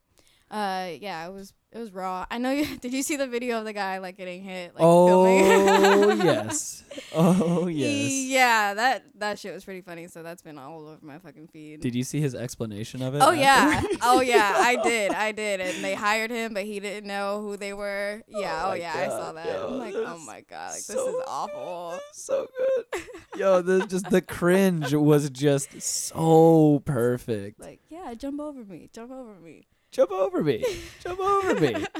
Uh, 0.51 0.91
yeah, 0.99 1.25
it 1.25 1.31
was 1.31 1.53
it 1.71 1.77
was 1.77 1.93
raw. 1.93 2.25
I 2.29 2.37
know 2.37 2.51
you. 2.51 2.77
Did 2.81 2.91
you 2.91 3.03
see 3.03 3.15
the 3.15 3.25
video 3.25 3.59
of 3.59 3.63
the 3.63 3.71
guy 3.71 3.99
like 3.99 4.17
getting 4.17 4.43
hit? 4.43 4.73
Like, 4.75 4.83
oh 4.83 6.13
yes. 6.23 6.83
Oh 7.15 7.67
yes. 7.67 8.11
Yeah, 8.11 8.73
that 8.73 9.05
that 9.15 9.39
shit 9.39 9.53
was 9.53 9.63
pretty 9.63 9.79
funny. 9.79 10.07
So 10.07 10.21
that's 10.23 10.41
been 10.41 10.57
all 10.57 10.89
over 10.89 10.97
my 11.01 11.19
fucking 11.19 11.47
feed. 11.47 11.79
Did 11.79 11.95
you 11.95 12.03
see 12.03 12.19
his 12.19 12.35
explanation 12.35 13.01
of 13.01 13.15
it? 13.15 13.21
Oh 13.21 13.31
yeah, 13.31 13.81
oh 14.01 14.19
yeah, 14.19 14.55
I 14.57 14.75
did, 14.75 15.13
I 15.13 15.31
did, 15.31 15.61
and 15.61 15.81
they 15.81 15.95
hired 15.95 16.31
him, 16.31 16.53
but 16.53 16.65
he 16.65 16.81
didn't 16.81 17.07
know 17.07 17.39
who 17.41 17.55
they 17.55 17.71
were. 17.71 18.21
Yeah, 18.27 18.63
Oh 18.65 18.71
oh, 18.71 18.73
yeah, 18.73 18.93
I 18.93 19.07
saw 19.07 19.31
that. 19.31 19.45
yo, 19.45 19.67
I'm 19.67 19.79
like, 19.79 19.95
oh 19.95 20.17
my 20.25 20.41
god, 20.41 20.71
like 20.71 20.75
this 20.75 20.87
so 20.87 21.19
is 21.19 21.23
awful. 21.25 21.99
so 22.11 22.47
good. 22.57 23.03
Yo, 23.37 23.61
the 23.61 23.87
just 23.87 24.09
the 24.09 24.21
cringe 24.21 24.93
was 24.93 25.29
just 25.29 25.81
so 25.81 26.81
perfect. 26.83 27.61
Like, 27.61 27.79
yeah, 27.89 28.13
jump 28.15 28.41
over 28.41 28.65
me, 28.65 28.89
jump 28.91 29.13
over 29.13 29.39
me. 29.39 29.67
Jump 29.91 30.11
over 30.11 30.43
me. 30.43 30.63
Jump 31.03 31.19
over 31.19 31.59
me. 31.59 31.85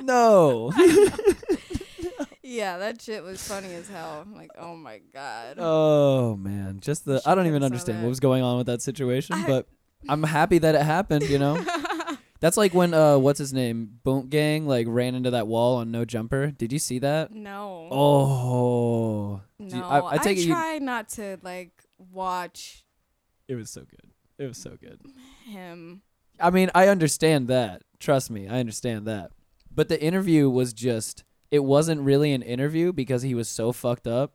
No. 0.00 0.72
Yeah, 2.42 2.78
that 2.78 3.02
shit 3.02 3.22
was 3.22 3.46
funny 3.46 3.74
as 3.74 3.88
hell. 3.88 4.22
I'm 4.24 4.34
like, 4.34 4.50
oh 4.58 4.74
my 4.74 5.00
god. 5.12 5.56
Oh 5.58 6.34
man, 6.36 6.80
just 6.80 7.04
the 7.04 7.20
I 7.26 7.34
don't 7.34 7.46
even 7.46 7.62
understand 7.62 8.02
what 8.02 8.08
was 8.08 8.20
going 8.20 8.42
on 8.42 8.56
with 8.56 8.66
that 8.68 8.80
situation, 8.80 9.34
I- 9.36 9.46
but 9.46 9.68
I'm 10.08 10.22
happy 10.22 10.56
that 10.58 10.74
it 10.74 10.80
happened, 10.80 11.24
you 11.28 11.38
know. 11.38 11.62
That's 12.40 12.56
like 12.56 12.72
when 12.72 12.94
uh 12.94 13.18
what's 13.18 13.38
his 13.38 13.52
name? 13.52 13.98
Boonk 14.04 14.30
Gang 14.30 14.66
like 14.66 14.86
ran 14.88 15.14
into 15.14 15.30
that 15.32 15.46
wall 15.46 15.76
on 15.76 15.90
no 15.90 16.06
jumper. 16.06 16.50
Did 16.50 16.72
you 16.72 16.78
see 16.78 16.98
that? 17.00 17.32
no. 17.34 17.88
Oh. 17.90 19.40
Do 19.58 19.64
you- 19.76 19.82
no. 19.82 19.86
I, 19.88 20.12
I 20.14 20.18
take 20.18 20.38
it 20.38 20.42
you 20.42 20.54
try 20.54 20.78
not 20.78 21.10
to 21.10 21.38
like 21.42 21.72
watch 21.98 22.84
It 23.46 23.56
was 23.56 23.68
so 23.68 23.82
good. 23.82 24.10
It 24.38 24.46
was 24.46 24.56
so 24.56 24.78
good. 24.80 25.00
him. 25.44 26.00
I 26.40 26.50
mean, 26.50 26.70
I 26.74 26.88
understand 26.88 27.48
that. 27.48 27.82
Trust 27.98 28.30
me, 28.30 28.48
I 28.48 28.60
understand 28.60 29.06
that. 29.06 29.32
But 29.74 29.88
the 29.88 30.00
interview 30.00 30.48
was 30.48 30.72
just 30.72 31.24
it 31.50 31.64
wasn't 31.64 32.00
really 32.02 32.32
an 32.32 32.42
interview 32.42 32.92
because 32.92 33.22
he 33.22 33.34
was 33.34 33.48
so 33.48 33.72
fucked 33.72 34.06
up. 34.06 34.34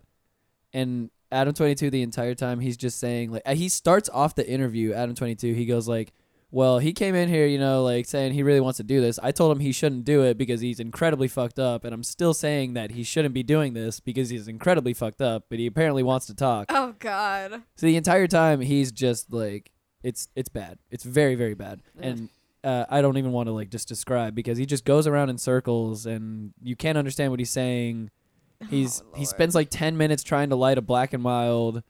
And 0.73 1.11
Adam 1.31 1.53
22 1.53 1.89
the 1.89 2.01
entire 2.01 2.35
time 2.35 2.59
he's 2.59 2.77
just 2.77 2.99
saying 2.99 3.31
like 3.31 3.47
he 3.47 3.67
starts 3.67 4.07
off 4.09 4.35
the 4.35 4.47
interview 4.47 4.93
Adam 4.93 5.15
22 5.15 5.53
he 5.55 5.65
goes 5.65 5.87
like 5.87 6.13
well, 6.53 6.77
he 6.77 6.93
came 6.93 7.15
in 7.15 7.29
here, 7.29 7.47
you 7.47 7.57
know, 7.57 7.81
like 7.81 8.05
saying 8.05 8.33
he 8.33 8.43
really 8.43 8.59
wants 8.59 8.77
to 8.77 8.83
do 8.83 9.01
this. 9.01 9.17
I 9.23 9.31
told 9.31 9.51
him 9.51 9.59
he 9.59 9.71
shouldn't 9.71 10.05
do 10.05 10.21
it 10.21 10.37
because 10.37 10.61
he's 10.61 10.79
incredibly 10.79 11.27
fucked 11.27 11.57
up, 11.57 11.83
and 11.83 11.95
I'm 11.95 12.03
still 12.03 12.35
saying 12.35 12.75
that 12.75 12.91
he 12.91 13.01
shouldn't 13.01 13.33
be 13.33 13.41
doing 13.41 13.73
this 13.73 13.99
because 13.99 14.29
he's 14.29 14.47
incredibly 14.47 14.93
fucked 14.93 15.19
up, 15.19 15.45
but 15.49 15.57
he 15.57 15.65
apparently 15.65 16.03
wants 16.03 16.27
to 16.27 16.35
talk. 16.35 16.67
Oh 16.69 16.93
god. 16.99 17.63
So 17.75 17.87
the 17.87 17.97
entire 17.97 18.27
time 18.27 18.61
he's 18.61 18.91
just 18.91 19.33
like 19.33 19.71
it's 20.03 20.27
it's 20.35 20.49
bad. 20.49 20.77
It's 20.91 21.03
very 21.03 21.35
very 21.35 21.53
bad. 21.53 21.81
Ugh. 21.97 22.05
And 22.05 22.29
uh, 22.63 22.85
I 22.89 23.01
don't 23.01 23.17
even 23.17 23.31
want 23.31 23.47
to 23.47 23.53
like 23.53 23.69
just 23.69 23.87
describe 23.87 24.35
because 24.35 24.57
he 24.57 24.65
just 24.65 24.85
goes 24.85 25.05
around 25.07 25.29
in 25.29 25.37
circles 25.37 26.05
and 26.05 26.53
you 26.61 26.75
can't 26.75 26.97
understand 26.97 27.31
what 27.31 27.39
he's 27.39 27.49
saying. 27.49 28.09
He's 28.69 29.01
Oh, 29.01 29.17
he 29.17 29.25
spends 29.25 29.55
like 29.55 29.69
10 29.69 29.97
minutes 29.97 30.23
trying 30.23 30.49
to 30.49 30.55
light 30.55 30.77
a 30.77 30.81
black 30.81 31.11
and 31.11 31.21
mild. 31.21 31.83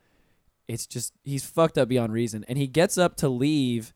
It's 0.68 0.88
just 0.88 1.14
he's 1.24 1.46
fucked 1.46 1.78
up 1.78 1.88
beyond 1.88 2.14
reason. 2.14 2.44
And 2.48 2.58
he 2.58 2.66
gets 2.66 2.98
up 2.98 3.16
to 3.18 3.30
leave 3.30 3.94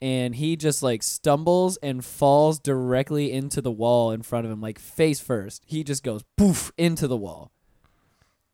and 0.00 0.34
he 0.34 0.56
just 0.56 0.82
like 0.82 1.02
stumbles 1.02 1.76
and 1.78 2.02
falls 2.04 2.58
directly 2.58 3.30
into 3.30 3.60
the 3.60 3.70
wall 3.70 4.10
in 4.10 4.22
front 4.22 4.46
of 4.46 4.52
him 4.52 4.60
like 4.60 4.78
face 4.78 5.20
first. 5.20 5.64
He 5.66 5.84
just 5.84 6.02
goes 6.02 6.22
poof 6.38 6.72
into 6.78 7.06
the 7.06 7.16
wall. 7.16 7.52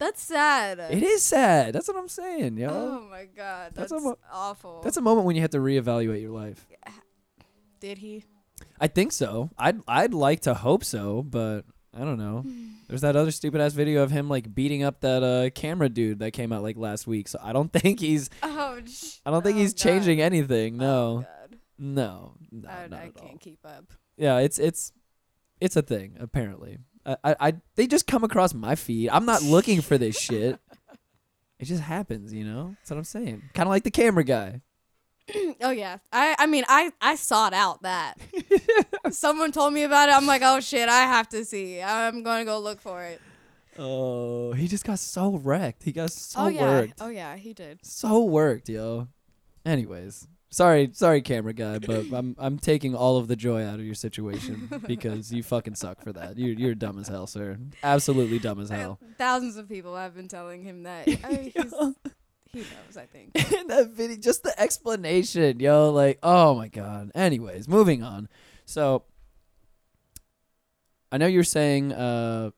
That's 0.00 0.20
sad. 0.22 0.78
It 0.90 1.02
is 1.04 1.22
sad. 1.22 1.74
That's 1.74 1.86
what 1.86 1.96
I'm 1.96 2.08
saying, 2.08 2.56
yo. 2.56 2.68
Oh 2.70 3.06
my 3.08 3.26
god, 3.26 3.72
That's 3.74 3.92
that's, 3.92 4.02
mo- 4.02 4.18
awful. 4.32 4.80
That's 4.82 4.96
a 4.96 5.00
moment 5.02 5.26
when 5.26 5.36
you 5.36 5.42
have 5.42 5.50
to 5.50 5.58
reevaluate 5.58 6.20
your 6.22 6.32
life. 6.32 6.66
Did 7.80 7.98
he? 7.98 8.24
I 8.80 8.88
think 8.88 9.12
so. 9.12 9.50
I'd 9.58 9.80
I'd 9.86 10.12
like 10.14 10.40
to 10.40 10.54
hope 10.54 10.84
so, 10.84 11.22
but 11.22 11.62
I 11.94 12.00
don't 12.00 12.18
know. 12.18 12.44
There's 12.88 13.02
that 13.02 13.14
other 13.14 13.30
stupid 13.30 13.60
ass 13.60 13.72
video 13.74 14.02
of 14.02 14.10
him 14.10 14.28
like 14.28 14.52
beating 14.54 14.82
up 14.82 15.00
that 15.02 15.22
uh 15.22 15.50
camera 15.50 15.88
dude 15.88 16.18
that 16.20 16.32
came 16.32 16.50
out 16.52 16.62
like 16.62 16.76
last 16.76 17.06
week. 17.06 17.28
So 17.28 17.38
I 17.42 17.52
don't 17.52 17.72
think 17.72 18.00
he's 18.00 18.30
Oh, 18.42 18.80
sh- 18.86 19.18
I 19.24 19.30
don't 19.30 19.42
think 19.42 19.56
oh, 19.56 19.60
he's 19.60 19.74
God. 19.74 19.78
changing 19.82 20.20
anything. 20.20 20.82
Oh, 20.82 21.18
No. 21.18 21.24
God. 21.26 21.58
No. 21.78 22.34
No. 22.50 22.68
I, 22.68 22.84
I 23.04 23.10
can't 23.14 23.40
keep 23.40 23.58
up. 23.64 23.92
Yeah, 24.16 24.38
it's 24.38 24.58
it's 24.58 24.92
it's 25.60 25.76
a 25.76 25.82
thing 25.82 26.16
apparently. 26.18 26.78
I, 27.06 27.36
I 27.40 27.54
they 27.76 27.86
just 27.86 28.06
come 28.06 28.24
across 28.24 28.54
my 28.54 28.74
feed. 28.74 29.10
I'm 29.10 29.24
not 29.24 29.42
looking 29.42 29.80
for 29.80 29.98
this 29.98 30.18
shit. 30.18 30.58
It 31.58 31.66
just 31.66 31.82
happens, 31.82 32.32
you 32.32 32.44
know. 32.44 32.74
That's 32.78 32.90
what 32.90 32.96
I'm 32.98 33.04
saying. 33.04 33.42
Kind 33.54 33.66
of 33.66 33.70
like 33.70 33.84
the 33.84 33.90
camera 33.90 34.24
guy. 34.24 34.62
oh 35.62 35.70
yeah, 35.70 35.98
I 36.12 36.34
I 36.38 36.46
mean 36.46 36.64
I 36.68 36.92
I 37.00 37.14
sought 37.14 37.52
out 37.52 37.82
that. 37.82 38.14
Someone 39.10 39.52
told 39.52 39.72
me 39.72 39.82
about 39.82 40.08
it. 40.08 40.14
I'm 40.14 40.26
like, 40.26 40.42
oh 40.44 40.60
shit, 40.60 40.88
I 40.88 41.02
have 41.02 41.28
to 41.30 41.44
see. 41.44 41.82
I'm 41.82 42.22
gonna 42.22 42.44
go 42.44 42.58
look 42.58 42.80
for 42.80 43.02
it. 43.02 43.20
Oh, 43.78 44.52
he 44.52 44.68
just 44.68 44.84
got 44.84 44.98
so 44.98 45.36
wrecked. 45.36 45.82
He 45.84 45.92
got 45.92 46.10
so 46.10 46.40
oh 46.40 46.48
yeah, 46.48 46.62
worked. 46.62 46.94
oh 47.00 47.08
yeah, 47.08 47.36
he 47.36 47.52
did. 47.52 47.78
so 47.82 48.24
worked, 48.24 48.68
yo. 48.68 49.08
Anyways, 49.64 50.26
sorry, 50.50 50.90
sorry, 50.92 51.22
camera 51.22 51.52
guy, 51.52 51.78
but 51.78 52.06
I'm 52.12 52.36
I'm 52.38 52.58
taking 52.58 52.94
all 52.94 53.16
of 53.16 53.28
the 53.28 53.36
joy 53.36 53.64
out 53.64 53.78
of 53.78 53.84
your 53.84 53.94
situation 53.94 54.68
because 54.86 55.32
you 55.32 55.42
fucking 55.42 55.74
suck 55.74 56.02
for 56.02 56.12
that. 56.12 56.38
You're 56.38 56.54
you're 56.54 56.74
dumb 56.74 56.98
as 56.98 57.08
hell, 57.08 57.26
sir. 57.26 57.58
Absolutely 57.82 58.38
dumb 58.38 58.60
as 58.60 58.70
hell. 58.70 58.98
Thousands 59.18 59.56
of 59.56 59.68
people 59.68 59.96
have 59.96 60.14
been 60.14 60.28
telling 60.28 60.62
him 60.62 60.82
that. 60.84 61.08
I 61.24 61.28
mean, 61.30 61.52
he's, 61.54 61.74
he 62.52 62.58
knows, 62.60 62.96
I 62.96 63.06
think. 63.06 63.30
In 63.52 63.68
that 63.68 63.90
video, 63.90 64.16
just 64.16 64.42
the 64.42 64.58
explanation, 64.60 65.60
yo, 65.60 65.90
like, 65.90 66.18
oh 66.22 66.54
my 66.54 66.68
god. 66.68 67.12
Anyways, 67.14 67.68
moving 67.68 68.02
on. 68.02 68.28
So, 68.64 69.04
I 71.12 71.18
know 71.18 71.26
you're 71.26 71.44
saying, 71.44 71.92
uh, 71.92 72.50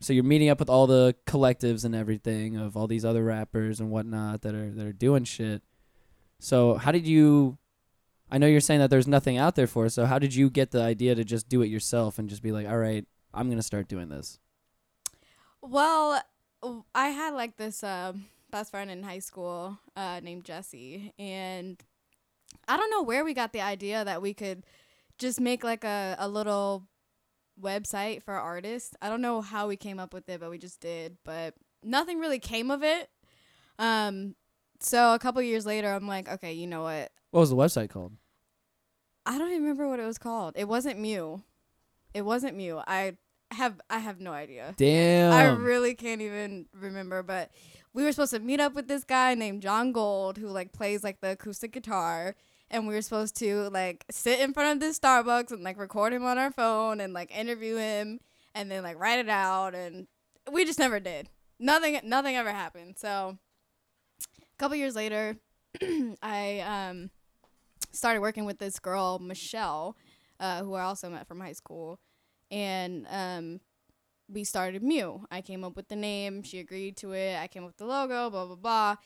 so 0.00 0.12
you're 0.12 0.24
meeting 0.24 0.48
up 0.48 0.58
with 0.58 0.70
all 0.70 0.86
the 0.86 1.14
collectives 1.26 1.84
and 1.84 1.94
everything 1.94 2.56
of 2.56 2.76
all 2.76 2.86
these 2.86 3.04
other 3.04 3.22
rappers 3.22 3.80
and 3.80 3.90
whatnot 3.90 4.42
that 4.42 4.54
are 4.54 4.70
that 4.70 4.86
are 4.86 4.92
doing 4.92 5.24
shit. 5.24 5.62
So 6.40 6.74
how 6.74 6.90
did 6.90 7.06
you? 7.06 7.58
I 8.30 8.38
know 8.38 8.46
you're 8.46 8.60
saying 8.60 8.80
that 8.80 8.90
there's 8.90 9.08
nothing 9.08 9.38
out 9.38 9.54
there 9.54 9.66
for. 9.66 9.88
So 9.88 10.06
how 10.06 10.18
did 10.18 10.34
you 10.34 10.50
get 10.50 10.70
the 10.70 10.82
idea 10.82 11.14
to 11.14 11.24
just 11.24 11.48
do 11.48 11.62
it 11.62 11.66
yourself 11.66 12.18
and 12.18 12.28
just 12.28 12.42
be 12.42 12.52
like, 12.52 12.66
all 12.66 12.78
right, 12.78 13.06
I'm 13.32 13.48
gonna 13.48 13.62
start 13.62 13.88
doing 13.88 14.08
this? 14.08 14.38
Well, 15.62 16.22
I 16.94 17.08
had 17.08 17.34
like 17.34 17.56
this 17.56 17.84
uh, 17.84 18.14
best 18.50 18.70
friend 18.70 18.90
in 18.90 19.02
high 19.02 19.18
school 19.18 19.78
uh, 19.94 20.20
named 20.22 20.44
Jesse, 20.44 21.12
and 21.18 21.80
I 22.66 22.76
don't 22.76 22.90
know 22.90 23.02
where 23.02 23.24
we 23.24 23.34
got 23.34 23.52
the 23.52 23.60
idea 23.60 24.04
that 24.04 24.22
we 24.22 24.32
could 24.32 24.64
just 25.18 25.40
make 25.40 25.62
like 25.62 25.84
a, 25.84 26.16
a 26.18 26.28
little 26.28 26.86
website 27.60 28.22
for 28.22 28.34
artists. 28.34 28.94
I 29.02 29.08
don't 29.08 29.20
know 29.20 29.42
how 29.42 29.68
we 29.68 29.76
came 29.76 29.98
up 29.98 30.14
with 30.14 30.28
it, 30.28 30.40
but 30.40 30.50
we 30.50 30.58
just 30.58 30.80
did. 30.80 31.18
But 31.24 31.54
nothing 31.82 32.18
really 32.18 32.38
came 32.38 32.70
of 32.70 32.82
it. 32.82 33.10
Um, 33.78 34.34
so 34.80 35.14
a 35.14 35.18
couple 35.18 35.42
years 35.42 35.66
later, 35.66 35.92
I'm 35.92 36.06
like, 36.06 36.28
okay, 36.28 36.52
you 36.52 36.66
know 36.66 36.82
what? 36.82 37.12
What 37.30 37.40
was 37.40 37.50
the 37.50 37.56
website 37.56 37.90
called? 37.90 38.12
I 39.26 39.38
don't 39.38 39.50
even 39.50 39.62
remember 39.62 39.88
what 39.88 40.00
it 40.00 40.06
was 40.06 40.18
called. 40.18 40.54
It 40.56 40.66
wasn't 40.66 40.98
MIEUX. 40.98 41.42
It 42.14 42.22
wasn't 42.22 42.56
MIEUX. 42.56 42.82
I 42.86 43.16
have 43.52 43.80
I 43.90 43.98
have 43.98 44.20
no 44.20 44.32
idea. 44.32 44.74
Damn. 44.76 45.32
I 45.32 45.46
really 45.50 45.94
can't 45.94 46.20
even 46.20 46.66
remember, 46.72 47.22
but 47.22 47.50
we 47.92 48.04
were 48.04 48.12
supposed 48.12 48.32
to 48.32 48.40
meet 48.40 48.60
up 48.60 48.74
with 48.74 48.88
this 48.88 49.04
guy 49.04 49.34
named 49.34 49.62
John 49.62 49.92
Gold 49.92 50.38
who 50.38 50.48
like 50.48 50.72
plays 50.72 51.04
like 51.04 51.20
the 51.20 51.32
acoustic 51.32 51.72
guitar 51.72 52.34
and 52.70 52.86
we 52.86 52.94
were 52.94 53.02
supposed 53.02 53.36
to 53.38 53.68
like 53.70 54.04
sit 54.10 54.40
in 54.40 54.52
front 54.52 54.72
of 54.72 54.80
this 54.80 54.98
Starbucks 54.98 55.50
and 55.50 55.62
like 55.62 55.78
record 55.78 56.12
him 56.12 56.24
on 56.24 56.38
our 56.38 56.52
phone 56.52 57.00
and 57.00 57.12
like 57.12 57.36
interview 57.36 57.76
him 57.76 58.20
and 58.54 58.70
then 58.70 58.82
like 58.82 58.98
write 58.98 59.18
it 59.18 59.28
out 59.28 59.74
and 59.74 60.06
we 60.50 60.64
just 60.64 60.78
never 60.78 61.00
did. 61.00 61.28
Nothing 61.58 62.00
nothing 62.04 62.36
ever 62.36 62.52
happened. 62.52 62.96
So 62.98 63.38
couple 64.60 64.76
years 64.76 64.94
later 64.94 65.36
I 66.22 66.60
um 66.60 67.10
started 67.92 68.20
working 68.20 68.44
with 68.44 68.58
this 68.58 68.78
girl 68.78 69.18
Michelle 69.18 69.96
uh, 70.38 70.62
who 70.62 70.74
I 70.74 70.82
also 70.82 71.08
met 71.08 71.26
from 71.26 71.40
high 71.40 71.54
school 71.54 71.98
and 72.50 73.06
um 73.10 73.60
we 74.28 74.44
started 74.44 74.82
MIEUX. 74.82 75.24
I 75.30 75.40
came 75.40 75.64
up 75.64 75.76
with 75.76 75.88
the 75.88 75.96
name. 75.96 76.42
She 76.42 76.60
agreed 76.60 76.96
to 76.98 77.12
it. 77.12 77.36
I 77.36 77.48
came 77.48 77.64
up 77.64 77.70
with 77.70 77.78
the 77.78 77.86
logo. 77.86 78.30
Blah 78.30 78.46
blah 78.46 78.54
blah. 78.54 78.96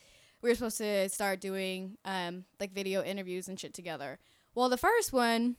We 0.43 0.51
were 0.51 0.55
supposed 0.55 0.79
to 0.79 1.09
start 1.09 1.41
doing 1.41 1.97
um, 2.05 2.45
like 2.61 2.73
video 2.73 3.03
interviews 3.03 3.49
and 3.49 3.59
shit 3.59 3.73
together. 3.73 4.19
Well, 4.55 4.69
the 4.69 4.77
first 4.77 5.13
one 5.13 5.57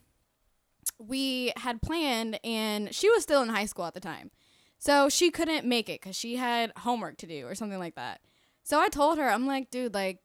we 1.00 1.52
had 1.58 1.82
planned, 1.82 2.40
and 2.44 2.94
she 2.94 3.10
was 3.10 3.24
still 3.24 3.42
in 3.42 3.50
high 3.50 3.66
school 3.66 3.86
at 3.86 3.96
the 3.96 4.00
time, 4.00 4.30
so 4.78 5.10
she 5.10 5.32
couldn't 5.32 5.66
make 5.66 5.90
it 5.90 6.02
because 6.02 6.16
she 6.16 6.36
had 6.36 6.72
homework 6.78 7.18
to 7.18 7.28
do 7.28 7.48
or 7.48 7.56
something 7.56 7.80
like 7.80 7.96
that. 7.96 8.22
So 8.68 8.80
I 8.80 8.90
told 8.90 9.20
her, 9.20 9.30
I'm 9.30 9.46
like, 9.46 9.70
dude, 9.70 9.94
like 9.94 10.20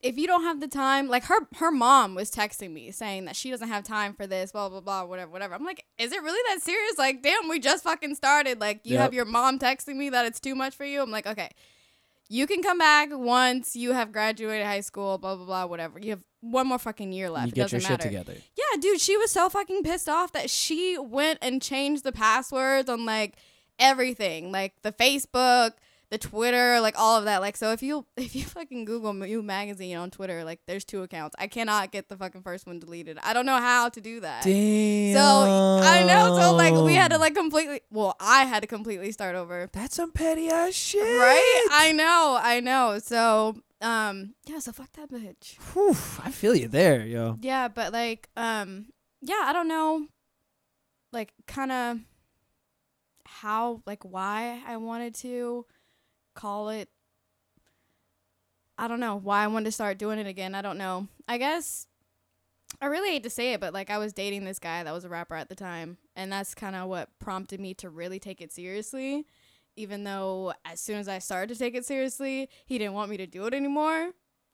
if 0.00 0.16
you 0.18 0.26
don't 0.26 0.42
have 0.42 0.60
the 0.60 0.68
time, 0.68 1.06
like 1.08 1.24
her 1.24 1.46
her 1.56 1.70
mom 1.70 2.14
was 2.14 2.30
texting 2.30 2.72
me 2.72 2.90
saying 2.90 3.26
that 3.26 3.36
she 3.36 3.50
doesn't 3.50 3.68
have 3.68 3.84
time 3.84 4.14
for 4.14 4.26
this, 4.26 4.52
blah 4.52 4.68
blah 4.70 4.80
blah, 4.80 5.04
whatever, 5.04 5.30
whatever. 5.30 5.54
I'm 5.54 5.64
like, 5.64 5.84
is 5.98 6.10
it 6.12 6.22
really 6.22 6.40
that 6.48 6.62
serious? 6.62 6.98
Like, 6.98 7.22
damn, 7.22 7.48
we 7.48 7.58
just 7.60 7.84
fucking 7.84 8.14
started. 8.14 8.58
Like, 8.60 8.80
you 8.84 8.94
Yep. 8.94 9.00
have 9.02 9.14
your 9.14 9.26
mom 9.26 9.58
texting 9.58 9.96
me 9.96 10.08
that 10.10 10.24
it's 10.26 10.40
too 10.40 10.54
much 10.54 10.74
for 10.74 10.84
you. 10.84 11.02
I'm 11.02 11.10
like, 11.10 11.26
okay, 11.26 11.50
you 12.30 12.46
can 12.46 12.62
come 12.62 12.78
back 12.78 13.10
once 13.12 13.76
you 13.76 13.92
have 13.92 14.12
graduated 14.12 14.66
high 14.66 14.80
school, 14.80 15.18
blah 15.18 15.36
blah 15.36 15.44
blah, 15.44 15.66
whatever. 15.66 15.98
You 15.98 16.10
have 16.10 16.22
one 16.40 16.66
more 16.66 16.78
fucking 16.78 17.12
year 17.12 17.28
left. 17.30 17.46
you 17.46 17.52
it 17.52 17.54
get 17.54 17.62
doesn't 17.64 17.80
your 17.82 17.90
matter. 17.90 18.02
shit 18.02 18.12
together. 18.12 18.34
Yeah, 18.56 18.80
dude, 18.80 19.00
she 19.00 19.16
was 19.16 19.30
so 19.30 19.48
fucking 19.48 19.82
pissed 19.84 20.08
off 20.08 20.32
that 20.32 20.48
she 20.50 20.98
went 20.98 21.38
and 21.42 21.60
changed 21.62 22.02
the 22.04 22.12
passwords 22.12 22.88
on 22.90 23.04
like 23.06 23.36
everything, 23.78 24.52
like 24.52 24.74
the 24.82 24.92
Facebook, 24.92 25.72
the 26.14 26.28
Twitter, 26.28 26.80
like 26.80 26.94
all 26.96 27.18
of 27.18 27.24
that. 27.24 27.40
Like, 27.40 27.56
so 27.56 27.72
if 27.72 27.82
you 27.82 28.06
if 28.16 28.36
you 28.36 28.44
fucking 28.44 28.84
Google 28.84 29.12
MIEUX 29.12 29.42
Magazine 29.42 29.96
on 29.96 30.10
Twitter, 30.10 30.44
like 30.44 30.60
there's 30.66 30.84
two 30.84 31.02
accounts. 31.02 31.34
I 31.38 31.48
cannot 31.48 31.90
get 31.90 32.08
the 32.08 32.16
fucking 32.16 32.42
first 32.42 32.66
one 32.66 32.78
deleted. 32.78 33.18
I 33.22 33.32
don't 33.32 33.46
know 33.46 33.58
how 33.58 33.88
to 33.88 34.00
do 34.00 34.20
that. 34.20 34.44
Damn. 34.44 35.16
So 35.16 35.80
I 35.82 36.04
know. 36.04 36.38
So 36.40 36.54
like 36.54 36.74
we 36.74 36.94
had 36.94 37.10
to 37.10 37.18
like 37.18 37.34
completely. 37.34 37.80
Well, 37.90 38.14
I 38.20 38.44
had 38.44 38.60
to 38.60 38.68
completely 38.68 39.10
start 39.10 39.34
over. 39.34 39.68
That's 39.72 39.96
some 39.96 40.12
petty 40.12 40.48
ass 40.48 40.74
shit. 40.74 41.02
Right? 41.02 41.66
I 41.72 41.92
know. 41.92 42.38
I 42.40 42.60
know. 42.60 43.00
So 43.00 43.56
um 43.80 44.34
yeah. 44.46 44.60
So 44.60 44.70
fuck 44.70 44.92
that 44.92 45.10
bitch. 45.10 45.56
Whew, 45.72 45.96
I 46.24 46.30
feel 46.30 46.54
you 46.54 46.68
there, 46.68 47.04
yo. 47.04 47.38
Yeah, 47.42 47.66
but 47.66 47.92
like, 47.92 48.28
um, 48.36 48.86
yeah, 49.20 49.42
I 49.44 49.52
don't 49.52 49.68
know, 49.68 50.06
like, 51.12 51.32
kind 51.46 51.72
of 51.72 51.98
how, 53.26 53.82
like, 53.86 54.04
why 54.04 54.62
I 54.66 54.76
wanted 54.76 55.14
to 55.16 55.66
call 56.34 56.68
it. 56.68 56.88
I 58.76 58.88
don't 58.88 59.00
know 59.00 59.16
why 59.16 59.44
I 59.44 59.46
wanted 59.46 59.66
to 59.66 59.72
start 59.72 59.98
doing 59.98 60.18
it 60.18 60.26
again. 60.26 60.54
I 60.54 60.62
don't 60.62 60.78
know. 60.78 61.08
I 61.28 61.38
guess 61.38 61.86
I 62.80 62.86
really 62.86 63.10
hate 63.10 63.22
to 63.22 63.30
say 63.30 63.52
it, 63.52 63.60
but 63.60 63.72
like, 63.72 63.88
I 63.90 63.98
was 63.98 64.12
dating 64.12 64.44
this 64.44 64.58
guy 64.58 64.82
that 64.82 64.92
was 64.92 65.04
a 65.04 65.08
rapper 65.08 65.36
at 65.36 65.48
the 65.48 65.54
time, 65.54 65.98
and 66.16 66.32
that's 66.32 66.54
kind 66.54 66.74
of 66.74 66.88
what 66.88 67.08
prompted 67.18 67.60
me 67.60 67.74
to 67.74 67.88
really 67.88 68.18
take 68.18 68.40
it 68.40 68.52
seriously. 68.52 69.26
Even 69.76 70.04
though 70.04 70.54
as 70.64 70.80
soon 70.80 70.98
as 70.98 71.08
I 71.08 71.18
started 71.18 71.52
to 71.52 71.58
take 71.58 71.74
it 71.74 71.84
seriously, 71.84 72.48
he 72.66 72.78
didn't 72.78 72.94
want 72.94 73.10
me 73.10 73.16
to 73.16 73.26
do 73.26 73.46
it 73.46 73.54
anymore. 73.54 74.12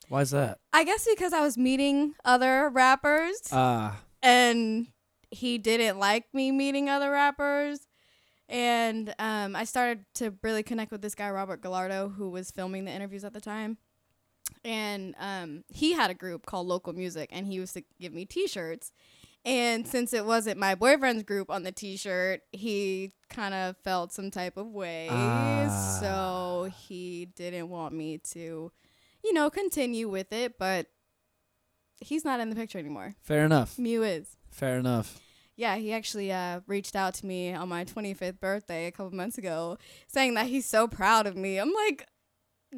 Why's 0.09 0.31
that? 0.31 0.59
I 0.72 0.85
guess 0.85 1.07
because 1.09 1.33
I 1.33 1.41
was 1.43 1.57
meeting 1.59 2.14
other 2.24 2.68
rappers 2.70 3.41
Ah, 3.53 4.01
and 4.22 4.87
he 5.31 5.59
didn't 5.59 5.99
like 5.99 6.24
me 6.33 6.51
meeting 6.51 6.89
other 6.89 7.11
rappers. 7.11 7.81
And 8.51 9.15
um, 9.21 9.55
I 9.55 9.65
started 9.65 10.05
to 10.15 10.35
really 10.43 10.65
connect 10.65 10.91
with 10.91 11.03
this 11.03 11.15
guy, 11.15 11.31
Robert 11.31 11.63
Gallardo, 11.63 12.09
who 12.09 12.31
was 12.31 12.51
filming 12.51 12.85
the 12.85 12.91
interviews 12.91 13.25
at 13.25 13.33
the 13.33 13.41
time. 13.41 13.79
And 14.65 15.15
um, 15.21 15.63
he 15.69 15.93
had 15.93 16.11
a 16.11 16.15
group 16.15 16.47
called 16.47 16.67
Local 16.67 16.93
Music, 16.93 17.31
and 17.33 17.47
he 17.47 17.55
used 17.55 17.75
to 17.75 17.85
give 18.01 18.13
me 18.13 18.25
t 18.25 18.49
shirts. 18.49 18.91
And 19.45 19.87
since 19.87 20.13
it 20.13 20.27
wasn't 20.27 20.59
my 20.59 20.75
boyfriend's 20.75 21.23
group 21.23 21.49
on 21.49 21.63
the 21.63 21.71
t 21.71 21.97
shirt, 21.97 22.43
he 22.51 23.13
kind 23.31 23.55
of 23.55 23.77
felt 23.79 24.13
some 24.13 24.33
type 24.33 24.57
of 24.57 24.67
way. 24.67 25.07
Ah. 25.11 25.99
So 26.01 26.71
he 26.89 27.27
didn't 27.37 27.69
want 27.69 27.95
me 27.95 28.19
to, 28.33 28.73
you 29.25 29.33
know, 29.33 29.49
continue 29.49 30.09
with 30.09 30.33
it. 30.33 30.59
But 30.59 30.89
he's 32.01 32.25
not 32.25 32.41
in 32.41 32.51
the 32.51 32.57
picture 32.57 32.79
anymore. 32.79 33.15
fair 33.23 33.45
enough. 33.45 33.77
MIEUX 33.77 34.21
is. 34.21 34.37
Fair 34.51 34.79
enough. 34.79 35.21
Yeah, 35.61 35.77
he 35.77 35.93
actually 35.93 36.33
uh, 36.33 36.61
reached 36.67 36.97
out 36.97 37.13
to 37.17 37.27
me 37.27 37.53
on 37.53 37.69
my 37.69 37.85
25th 37.85 38.41
birthday 38.41 38.87
a 38.87 38.91
couple 38.91 39.15
months 39.15 39.37
ago 39.37 39.77
saying 40.09 40.33
that 40.33 40.47
he's 40.47 40.65
so 40.65 40.89
proud 40.89 41.27
of 41.27 41.37
me. 41.37 41.59
I'm 41.59 41.71
like, 41.71 42.07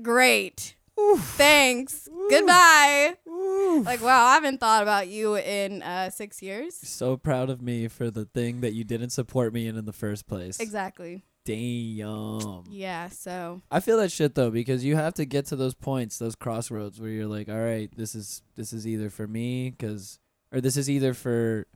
great. 0.02 0.74
Thanks. 1.16 2.08
Goodbye. 2.28 3.14
Like, 3.24 4.02
wow, 4.02 4.24
I 4.24 4.34
haven't 4.34 4.58
thought 4.58 4.82
about 4.82 5.06
you 5.06 5.36
in 5.36 5.80
uh, 5.80 6.10
six 6.10 6.42
years. 6.42 6.74
So 6.74 7.16
proud 7.16 7.50
of 7.50 7.62
me 7.62 7.86
for 7.86 8.10
the 8.10 8.24
thing 8.24 8.62
that 8.62 8.72
you 8.72 8.82
didn't 8.82 9.10
support 9.10 9.54
me 9.54 9.68
in 9.68 9.76
in 9.76 9.84
the 9.84 9.92
first 9.92 10.26
place. 10.26 10.58
Exactly. 10.58 11.22
Damn. 11.44 12.64
Yeah, 12.68 13.10
so 13.10 13.62
I 13.70 13.78
feel 13.78 13.96
that 13.98 14.10
shit 14.10 14.34
though 14.34 14.50
because 14.50 14.84
you 14.84 14.96
have 14.96 15.14
to 15.14 15.24
get 15.24 15.46
to 15.46 15.56
those 15.56 15.74
points, 15.74 16.18
those 16.18 16.34
crossroads 16.34 17.00
where 17.00 17.10
you're 17.10 17.28
like, 17.28 17.48
all 17.48 17.60
right, 17.60 17.90
this 17.96 18.16
is 18.16 18.42
this 18.56 18.72
is 18.72 18.88
either 18.88 19.08
for 19.08 19.28
me 19.28 19.70
because 19.70 20.18
or 20.52 20.60
this 20.60 20.76
is 20.76 20.90
either 20.90 21.14
for 21.14 21.66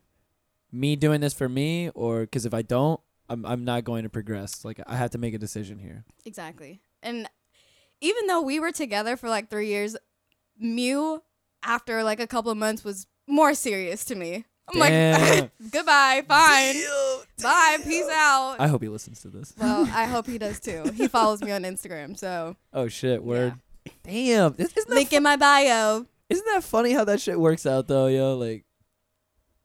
me 0.77 0.97
doing 0.97 1.21
this 1.21 1.35
for 1.35 1.49
me 1.49 1.91
or 1.95 2.21
because 2.21 2.47
if 2.47 2.55
I 2.55 2.63
don't, 2.63 3.01
I'm 3.29 3.45
I'm 3.47 3.65
not 3.65 3.85
going 3.85 4.03
to 4.05 4.09
progress. 4.11 4.65
Like 4.65 4.81
I 4.87 4.97
have 4.97 5.11
to 5.11 5.19
make 5.19 5.35
a 5.35 5.39
decision 5.39 5.79
here. 5.79 6.05
exactly. 6.25 6.81
And 7.03 7.29
even 8.01 8.27
though 8.27 8.43
we 8.43 8.61
were 8.61 8.73
together 8.73 9.17
for 9.17 9.29
like 9.29 9.49
three 9.51 9.69
years, 9.69 9.97
MIEUX, 10.63 11.21
after 11.63 12.03
like 12.05 12.21
a 12.21 12.27
couple 12.27 12.51
of 12.51 12.59
months, 12.59 12.85
was 12.85 13.07
more 13.27 13.55
serious 13.55 14.05
to 14.07 14.15
me. 14.15 14.45
I'm 14.69 14.81
Damn. 14.81 15.21
like, 15.41 15.51
goodbye, 15.71 16.25
fine. 16.29 16.75
Bye, 17.41 17.79
peace 17.85 18.09
out. 18.11 18.57
I 18.59 18.67
hope 18.67 18.83
he 18.83 18.89
listens 18.89 19.21
to 19.23 19.29
this. 19.29 19.55
Well, 19.59 19.89
I 19.93 20.05
hope 20.15 20.27
he 20.27 20.39
does 20.39 20.59
too. 20.61 20.83
He 20.95 21.07
follows 21.09 21.41
me 21.41 21.53
on 21.53 21.63
Instagram, 21.63 22.19
so 22.19 22.57
Oh 22.73 22.89
shit, 22.89 23.23
word. 23.23 23.55
Damn, 24.03 24.55
Is- 24.59 24.73
isn't 24.77 24.89
that 24.89 24.95
link 24.95 25.13
in 25.13 25.23
my 25.23 25.37
bio. 25.37 26.07
Isn't 26.29 26.45
that 26.53 26.65
funny 26.65 26.93
how 26.93 27.05
that 27.05 27.21
shit 27.21 27.39
works 27.39 27.65
out 27.67 27.87
though, 27.87 28.09
yo? 28.09 28.37
Like, 28.37 28.65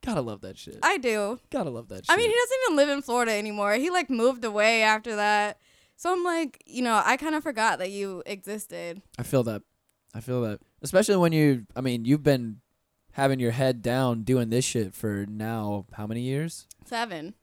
gotta 0.05 0.21
love 0.21 0.41
that 0.41 0.57
shit. 0.57 0.79
I 0.83 0.97
do. 0.97 1.39
gotta 1.49 1.69
love 1.69 1.89
that 1.89 2.05
shit. 2.05 2.09
I 2.09 2.17
mean, 2.17 2.29
he 2.29 2.35
doesn't 2.35 2.57
even 2.65 2.75
live 2.77 2.89
in 2.89 3.01
Florida 3.01 3.31
anymore. 3.33 3.73
He 3.75 3.89
like 3.89 4.09
moved 4.09 4.43
away 4.43 4.83
after 4.83 5.15
that. 5.15 5.59
So 5.95 6.11
I'm 6.11 6.23
like, 6.23 6.63
you 6.65 6.81
know, 6.81 7.01
I 7.05 7.17
kind 7.17 7.35
of 7.35 7.43
forgot 7.43 7.79
that 7.79 7.91
you 7.91 8.23
existed. 8.25 9.01
I 9.19 9.23
feel 9.23 9.43
that. 9.43 9.61
I 10.13 10.19
feel 10.19 10.41
that. 10.41 10.59
Especially 10.81 11.15
when 11.15 11.31
you, 11.31 11.67
I 11.75 11.81
mean, 11.81 12.05
you've 12.05 12.23
been 12.23 12.61
having 13.11 13.39
your 13.39 13.51
head 13.51 13.81
down 13.81 14.23
doing 14.23 14.49
this 14.49 14.65
shit 14.65 14.95
for 14.95 15.25
now 15.29 15.85
how 15.93 16.07
many 16.07 16.21
years? 16.21 16.67
Seven. 16.85 17.35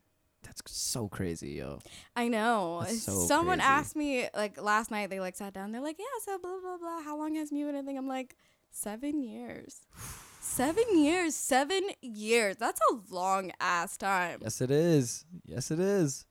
That's 0.42 0.62
so 0.66 1.08
crazy, 1.08 1.50
yo. 1.50 1.78
I 2.16 2.28
know. 2.28 2.80
That's 2.82 3.02
so 3.02 3.12
Someone 3.12 3.58
crazy. 3.58 3.70
asked 3.70 3.96
me 3.96 4.28
like 4.34 4.60
last 4.60 4.90
night. 4.90 5.10
They 5.10 5.20
like 5.20 5.36
sat 5.36 5.52
down. 5.52 5.72
They're 5.72 5.80
like, 5.80 5.98
yeah, 5.98 6.04
so 6.24 6.38
blah 6.38 6.58
blah 6.60 6.78
blah. 6.78 7.02
How 7.02 7.16
long 7.16 7.34
has 7.36 7.50
MIEUX 7.50 7.66
been 7.66 7.74
a 7.76 7.82
thing? 7.82 7.98
I'm 7.98 8.08
like, 8.08 8.34
seven 8.70 9.22
years. 9.22 9.82
seven 10.40 10.84
years. 11.02 11.34
Seven 11.34 11.82
years. 12.00 12.56
That's 12.56 12.80
a 12.90 13.14
long 13.14 13.52
ass 13.60 13.96
time. 13.96 14.40
Yes, 14.42 14.60
it 14.60 14.70
is. 14.70 15.24
Yes, 15.44 15.70
it 15.70 15.80
is. 15.80 16.26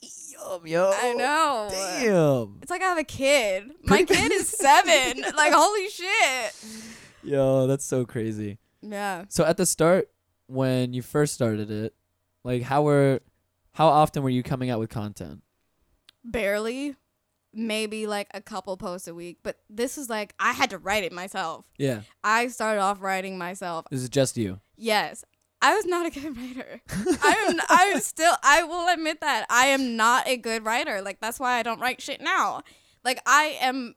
Damn, 0.00 0.66
yo. 0.66 0.92
I 0.94 1.12
know. 1.14 1.68
Damn. 1.70 2.58
It's 2.62 2.70
like 2.70 2.82
I 2.82 2.86
have 2.86 2.98
a 2.98 3.04
kid. 3.04 3.70
My 3.84 4.04
kid 4.04 4.32
is 4.32 4.48
seven. 4.48 5.22
like 5.36 5.52
holy 5.52 5.88
shit. 5.88 6.64
Yo, 7.22 7.66
that's 7.66 7.84
so 7.84 8.04
crazy. 8.04 8.58
Yeah. 8.82 9.24
So 9.28 9.44
at 9.44 9.56
the 9.56 9.66
start, 9.66 10.10
when 10.46 10.92
you 10.92 11.02
first 11.02 11.34
started 11.34 11.70
it, 11.70 11.94
like 12.42 12.62
how 12.62 12.82
were, 12.82 13.20
how 13.72 13.86
often 13.88 14.22
were 14.22 14.30
you 14.30 14.42
coming 14.42 14.70
out 14.70 14.78
with 14.78 14.90
content? 14.90 15.42
Barely. 16.24 16.96
Maybe 17.54 18.06
like 18.06 18.28
a 18.34 18.40
couple 18.40 18.76
posts 18.76 19.08
a 19.08 19.14
week. 19.14 19.38
But 19.42 19.58
this 19.70 19.96
is 19.98 20.08
like 20.10 20.34
I 20.38 20.52
had 20.52 20.70
to 20.70 20.78
write 20.78 21.04
it 21.04 21.12
myself. 21.12 21.64
Yeah, 21.78 22.02
I 22.22 22.48
started 22.48 22.80
off 22.80 23.00
writing 23.00 23.38
myself. 23.38 23.86
this 23.90 24.02
is 24.02 24.08
just 24.08 24.36
you. 24.36 24.60
Yes. 24.76 25.24
I 25.62 25.74
was 25.74 25.86
not 25.86 26.04
a 26.04 26.10
good 26.10 26.36
writer. 26.36 26.80
I 26.90 27.46
am 27.48 27.60
I 27.70 27.84
am 27.94 28.00
still 28.00 28.34
I 28.42 28.64
will 28.64 28.92
admit 28.92 29.20
that. 29.22 29.46
I 29.48 29.66
am 29.66 29.96
not 29.96 30.26
a 30.28 30.36
good 30.36 30.64
writer. 30.64 31.00
Like 31.00 31.20
that's 31.20 31.40
why 31.40 31.54
I 31.54 31.62
don't 31.62 31.80
write 31.80 32.02
shit 32.02 32.20
now. 32.20 32.62
Like 33.02 33.22
I 33.24 33.56
am 33.60 33.94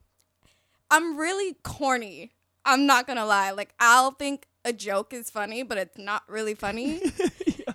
I'm 0.89 1.17
really 1.17 1.55
corny. 1.63 2.31
I'm 2.63 2.85
not 2.85 3.05
gonna 3.05 3.25
lie. 3.25 3.51
Like 3.51 3.73
I'll 3.79 4.11
think 4.11 4.47
a 4.63 4.71
joke 4.71 5.13
is 5.13 5.29
funny, 5.29 5.63
but 5.63 5.77
it's 5.77 5.97
not 5.97 6.23
really 6.29 6.55
funny. 6.55 7.01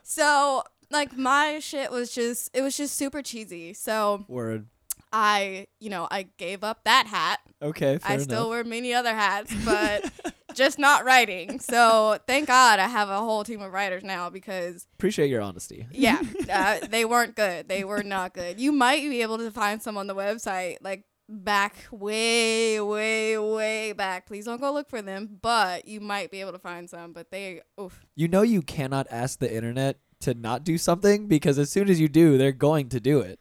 So 0.05 0.63
like 0.91 1.17
my 1.17 1.59
shit 1.61 1.91
was 1.91 2.13
just 2.15 2.51
it 2.55 2.61
was 2.63 2.77
just 2.77 2.97
super 2.97 3.23
cheesy. 3.23 3.73
So 3.75 4.25
Word. 4.29 4.67
I, 5.13 5.67
you 5.81 5.91
know, 5.91 6.09
I 6.11 6.27
gave 6.39 6.65
up 6.65 6.85
that 6.85 7.07
hat. 7.07 7.41
Okay, 7.61 7.99
fair 7.99 8.11
I 8.11 8.15
enough. 8.15 8.25
still 8.25 8.51
wear 8.51 8.65
many 8.65 8.95
other 8.95 9.15
hats, 9.15 9.53
but 9.65 10.11
just 10.55 10.79
not 10.79 11.05
writing. 11.05 11.61
So 11.61 12.19
thank 12.27 12.49
God 12.49 12.79
I 12.79 12.89
have 12.89 13.09
a 13.09 13.19
whole 13.19 13.45
team 13.45 13.61
of 13.63 13.73
writers 13.73 14.03
now 14.03 14.31
because 14.31 14.87
Appreciate 14.95 15.29
your 15.31 15.43
honesty. 15.43 15.87
yeah, 15.93 16.21
uh, 16.53 16.87
they 16.89 17.05
weren't 17.05 17.37
good. 17.37 17.69
They 17.69 17.85
were 17.85 18.03
not 18.03 18.35
good. 18.35 18.61
You 18.61 18.73
might 18.73 19.03
be 19.03 19.23
able 19.23 19.39
to 19.39 19.51
find 19.51 19.83
some 19.83 19.97
on 19.97 20.07
the 20.07 20.15
website, 20.15 20.77
like 20.83 21.05
back 21.29 21.77
way, 21.91 22.81
way, 22.81 23.39
way 23.39 23.93
back. 23.93 24.27
Please 24.27 24.45
don't 24.45 24.61
go 24.61 24.73
look 24.73 24.89
for 24.91 25.03
them, 25.03 25.39
but 25.41 25.87
you 25.87 26.01
might 26.01 26.31
be 26.31 26.41
able 26.41 26.53
to 26.53 26.59
find 26.59 26.89
some. 26.91 27.13
But 27.13 27.31
they, 27.31 27.61
oof. 27.81 28.05
You 28.15 28.29
know 28.29 28.43
you 28.43 28.63
cannot 28.63 29.07
ask 29.11 29.39
the 29.39 29.53
internet 29.55 29.99
to 30.21 30.35
not 30.35 30.65
do 30.65 30.79
something 30.79 31.27
because 31.27 31.59
as 31.59 31.71
soon 31.71 31.89
as 31.91 32.01
you 32.01 32.09
do, 32.09 32.39
they're 32.39 32.53
going 32.53 32.89
to 32.91 33.01
do 33.01 33.21
it. 33.21 33.39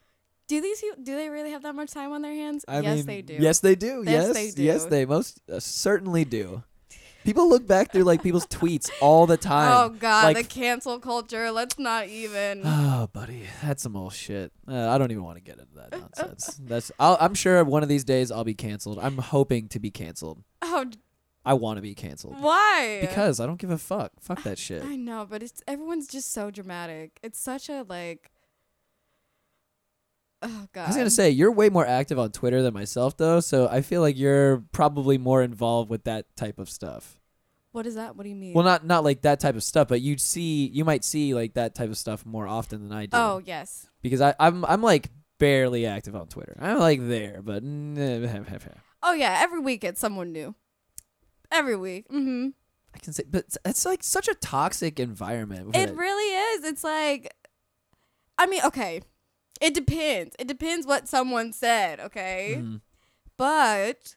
Do 0.52 0.60
these 0.60 0.82
people, 0.82 1.02
do 1.02 1.16
they 1.16 1.30
really 1.30 1.52
have 1.52 1.64
that 1.64 1.76
much 1.76 1.92
time 1.92 2.12
on 2.12 2.22
their 2.22 2.34
hands? 2.34 2.66
I 2.68 2.82
yes, 2.82 2.98
mean, 2.98 3.06
they 3.06 3.22
do. 3.22 3.36
Yes, 3.40 3.60
they 3.60 3.74
do. 3.74 4.04
Yes, 4.06 4.28
Yes, 4.28 4.34
they 4.34 4.52
do. 4.52 4.64
Yes, 4.64 4.84
they 4.84 5.06
most 5.06 5.40
uh, 5.50 5.62
certainly 5.62 6.26
do. 6.26 6.62
People 7.24 7.48
look 7.48 7.66
back 7.66 7.94
through 7.94 8.04
like 8.04 8.22
people's 8.22 8.48
tweets 8.48 8.92
all 9.00 9.26
the 9.26 9.38
time. 9.38 9.72
Oh 9.72 9.96
God, 9.98 10.26
like, 10.26 10.36
the 10.36 10.44
cancel 10.44 11.00
culture. 11.00 11.52
Let's 11.52 11.80
not 11.80 12.10
even. 12.10 12.64
Oh, 12.92 13.08
buddy, 13.14 13.44
that's 13.64 13.82
some 13.82 13.96
old 13.96 14.12
shit. 14.12 14.52
Uh, 14.68 14.90
I 14.90 14.98
don't 14.98 15.10
even 15.12 15.24
want 15.24 15.38
to 15.38 15.42
get 15.42 15.58
into 15.58 15.74
that 15.76 15.98
nonsense. 15.98 16.60
That's. 16.64 16.92
I'll, 17.00 17.18
I'm 17.20 17.34
sure 17.34 17.64
one 17.64 17.82
of 17.82 17.90
these 17.90 18.04
days 18.04 18.30
I'll 18.30 18.44
be 18.44 18.54
canceled. 18.54 19.00
I'm 19.00 19.18
hoping 19.18 19.70
to 19.70 19.80
be 19.80 19.90
canceled. 19.90 20.44
Oh, 20.62 20.86
I 21.46 21.54
want 21.54 21.78
to 21.78 21.82
be 21.82 21.96
canceled 21.96 22.40
why? 22.40 23.00
because 23.02 23.40
I 23.40 23.46
don't 23.46 23.58
give 23.58 23.72
a 23.72 23.78
fuck. 23.78 24.12
Fuck 24.20 24.44
that 24.44 24.60
shit. 24.60 24.84
I 24.84 24.98
know, 24.98 25.26
but 25.28 25.42
it's 25.42 25.64
everyone's 25.66 26.08
just 26.08 26.34
so 26.34 26.52
dramatic. 26.52 27.20
It's 27.24 27.40
such 27.40 27.70
a 27.70 27.86
like. 27.88 28.31
Oh 30.42 30.68
God. 30.74 30.84
I 30.84 30.88
was 30.88 30.98
gonna 30.98 31.10
say 31.10 31.30
you're 31.30 31.52
way 31.52 31.70
more 31.70 31.86
active 31.86 32.18
on 32.18 32.32
Twitter 32.32 32.62
than 32.62 32.74
myself, 32.74 33.16
though. 33.18 33.40
So 33.40 33.68
I 33.68 33.82
feel 33.82 34.02
like 34.02 34.18
you're 34.18 34.64
probably 34.72 35.18
more 35.18 35.42
involved 35.44 35.90
with 35.90 36.04
that 36.06 36.36
type 36.36 36.58
of 36.60 36.70
stuff. 36.70 37.20
What 37.74 37.86
is 37.86 37.96
that? 37.96 38.16
What 38.18 38.24
do 38.24 38.30
you 38.30 38.36
mean? 38.36 38.54
Well, 38.54 38.66
not 38.66 38.86
not 38.86 39.04
like 39.04 39.22
that 39.22 39.40
type 39.40 39.56
of 39.56 39.64
stuff, 39.64 39.88
but 39.88 40.02
you'd 40.02 40.20
see, 40.20 40.66
you 40.68 40.84
might 40.84 41.04
see 41.06 41.34
like 41.34 41.54
that 41.54 41.74
type 41.76 41.90
of 41.90 41.98
stuff 41.98 42.26
more 42.26 42.48
often 42.48 42.84
than 42.84 42.92
I 42.98 43.06
do. 43.06 43.16
Oh 43.18 43.42
yes. 43.46 43.88
because 44.02 44.20
I, 44.22 44.34
I'm 44.40 44.66
I'm 44.66 44.82
like 44.82 45.10
barely 45.40 45.86
active 45.86 46.16
on 46.16 46.28
Twitter. 46.28 46.58
I'm 46.60 46.80
like 46.80 47.08
there, 47.08 47.42
but 47.42 47.64
Oh 49.04 49.14
yeah. 49.14 49.40
Every 49.42 49.60
week 49.60 49.84
it's 49.84 50.02
someone 50.02 50.32
new. 50.32 50.54
Every 51.52 51.76
week. 51.76 52.08
Mm-hmm. 52.10 52.50
I 52.94 53.00
can 53.00 53.14
say, 53.14 53.24
but 53.30 53.46
it's- 53.66 53.86
like 53.86 54.04
such 54.04 54.28
a 54.28 54.36
toxic 54.36 55.00
environment. 55.00 55.76
It 55.76 55.96
really 55.96 56.36
is. 56.56 56.66
It's 56.66 56.84
like, 56.84 57.34
I 58.38 58.48
mean, 58.48 58.62
okay. 58.66 59.02
It 59.62 59.74
depends. 59.74 60.36
It 60.40 60.48
depends 60.48 60.86
what 60.88 61.08
someone 61.08 61.54
said. 61.54 62.00
Okay. 62.00 62.58
Mhm. 62.60 62.82
but 63.38 64.16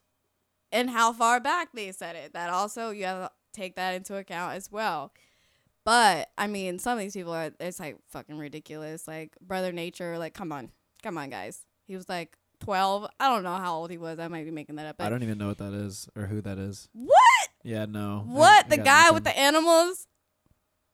and 0.72 0.90
how 0.90 1.12
far 1.12 1.38
back 1.40 1.68
they 1.72 1.92
said 1.92 2.16
it. 2.16 2.32
That 2.32 2.50
also 2.50 2.90
you 2.90 3.04
have 3.04 3.28
to 3.28 3.30
take 3.52 3.76
that 3.76 3.94
into 3.94 4.16
account 4.16 4.54
as 4.54 4.72
well. 4.72 5.12
But 5.84 6.30
I 6.38 6.46
mean, 6.46 6.78
some 6.78 6.94
of 6.98 6.98
these 7.04 7.12
people 7.14 7.32
are 7.32 7.52
it's 7.60 7.78
like 7.78 7.96
fucking 8.08 8.38
ridiculous. 8.38 9.06
Like 9.06 9.36
Brother 9.40 9.70
Nature, 9.72 10.18
like 10.18 10.34
come 10.34 10.50
on, 10.50 10.70
come 11.02 11.18
on, 11.18 11.30
guys. 11.30 11.60
He 11.86 11.94
was 11.94 12.08
like 12.08 12.36
twelve. 12.60 13.06
I 13.20 13.28
don't 13.28 13.42
know 13.42 13.56
how 13.56 13.76
old 13.76 13.90
he 13.90 13.98
was. 13.98 14.18
I 14.18 14.28
might 14.28 14.44
be 14.44 14.50
making 14.50 14.76
that 14.76 14.86
up. 14.86 14.96
I 14.98 15.10
don't 15.10 15.22
even 15.22 15.36
know 15.38 15.48
what 15.48 15.58
that 15.58 15.74
is 15.74 16.08
or 16.16 16.24
who 16.26 16.40
that 16.40 16.58
is. 16.58 16.88
what? 16.94 17.18
Yeah, 17.62 17.84
no. 17.86 18.24
What? 18.26 18.66
I 18.66 18.68
the 18.68 18.76
got 18.78 18.84
guy 18.84 18.98
nothing. 19.02 19.14
with 19.14 19.24
the 19.24 19.38
animals? 19.38 20.06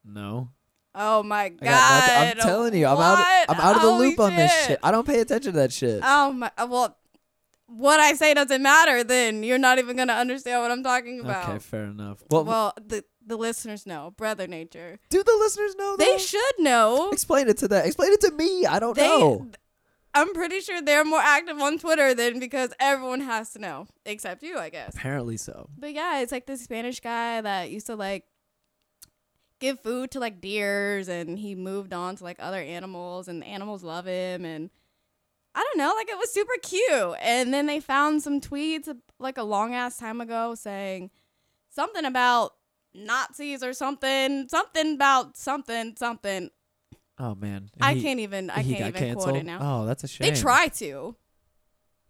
no. 0.04 0.50
Oh 0.94 1.22
my 1.22 1.50
god! 1.50 2.10
I'm 2.10 2.36
telling 2.38 2.74
you, 2.74 2.86
I'm 2.86 2.98
out. 2.98 3.24
I'm 3.48 3.60
out 3.60 3.76
of 3.76 3.82
the 3.82 3.90
Holy 3.90 4.08
loop 4.08 4.20
on 4.20 4.34
this 4.34 4.66
shit. 4.66 4.78
I 4.82 4.90
don't 4.90 5.06
pay 5.06 5.20
attention 5.20 5.52
to 5.52 5.58
that 5.58 5.72
shit. 5.72 6.00
Oh 6.04 6.32
my! 6.32 6.50
uh, 6.58 6.66
Well, 6.68 6.96
what 7.66 8.00
I 8.00 8.14
say 8.14 8.34
doesn't 8.34 8.62
matter. 8.62 9.04
Then 9.04 9.42
you're 9.44 9.58
not 9.58 9.78
even 9.78 9.96
gonna 9.96 10.14
understand 10.14 10.62
what 10.62 10.70
I'm 10.72 10.82
talking 10.82 11.20
about. 11.20 11.48
Okay, 11.48 11.58
fair 11.60 11.84
enough. 11.84 12.22
Well, 12.28 12.44
well, 12.44 12.74
the 12.84 13.04
the 13.24 13.36
listeners 13.36 13.86
know, 13.86 14.12
brother 14.16 14.48
nature. 14.48 14.98
do 15.10 15.22
the 15.22 15.36
listeners 15.38 15.76
know? 15.76 15.96
They 15.96 16.18
should 16.18 16.58
know. 16.58 17.10
explain 17.12 17.48
it 17.48 17.58
to 17.58 17.68
them. 17.68 17.84
Explain 17.86 18.12
it 18.12 18.20
to 18.22 18.32
me. 18.32 18.66
I 18.66 18.80
don't 18.80 18.96
They, 18.96 19.06
know. 19.06 19.48
I'm 20.12 20.34
pretty 20.34 20.58
sure 20.60 20.82
they're 20.82 21.04
more 21.04 21.20
active 21.20 21.60
on 21.60 21.78
Twitter 21.78 22.14
than 22.14 22.40
because 22.40 22.70
everyone 22.80 23.20
has 23.20 23.52
to 23.52 23.60
know, 23.60 23.86
except 24.04 24.42
you, 24.42 24.58
I 24.58 24.68
guess. 24.70 24.94
Apparently 24.96 25.36
so. 25.36 25.68
But 25.78 25.92
yeah, 25.92 26.20
it's 26.20 26.32
like 26.32 26.46
this 26.46 26.62
Spanish 26.64 26.98
guy 26.98 27.40
that 27.40 27.70
used 27.70 27.86
to 27.86 27.94
like 27.94 28.24
give 29.60 29.80
food 29.80 30.10
to 30.12 30.20
like 30.20 30.40
deers, 30.40 31.08
and 31.08 31.38
he 31.38 31.54
moved 31.54 31.92
on 31.92 32.16
to 32.16 32.24
like 32.24 32.36
other 32.40 32.60
animals, 32.60 33.28
and 33.28 33.42
the 33.42 33.46
animals 33.46 33.82
love 33.84 34.06
him, 34.06 34.44
and 34.44 34.70
I 35.54 35.62
don't 35.62 35.78
know, 35.78 35.92
like 35.96 36.08
it 36.08 36.16
was 36.18 36.32
super 36.32 36.54
cute. 36.62 37.16
And 37.22 37.52
then 37.52 37.66
they 37.66 37.80
found 37.80 38.22
some 38.22 38.40
tweets 38.40 38.88
uh, 38.88 38.94
like 39.18 39.38
a 39.38 39.42
long 39.42 39.74
ass 39.74 39.96
time 39.98 40.20
ago 40.20 40.54
saying 40.54 41.10
something 41.70 42.04
about 42.04 42.52
Nazis 42.94 43.62
or 43.62 43.72
something, 43.72 44.48
something 44.48 44.94
about 44.94 45.36
something, 45.36 45.94
something. 45.96 46.50
Oh 47.18 47.34
man. 47.34 47.68
I 47.80 47.94
He- 47.94 48.02
can't 48.02 48.20
even. 48.20 48.48
I 48.50 48.62
he 48.62 48.74
can't 48.76 48.94
got 48.94 49.02
even 49.02 49.14
quote 49.16 49.28
it 49.28 49.32
canceled? 49.44 49.46
now. 49.60 49.82
Oh, 49.82 49.86
that's 49.86 50.04
a 50.04 50.08
shame. 50.08 50.32
they 50.34 50.40
try 50.40 50.68
to, 50.68 51.16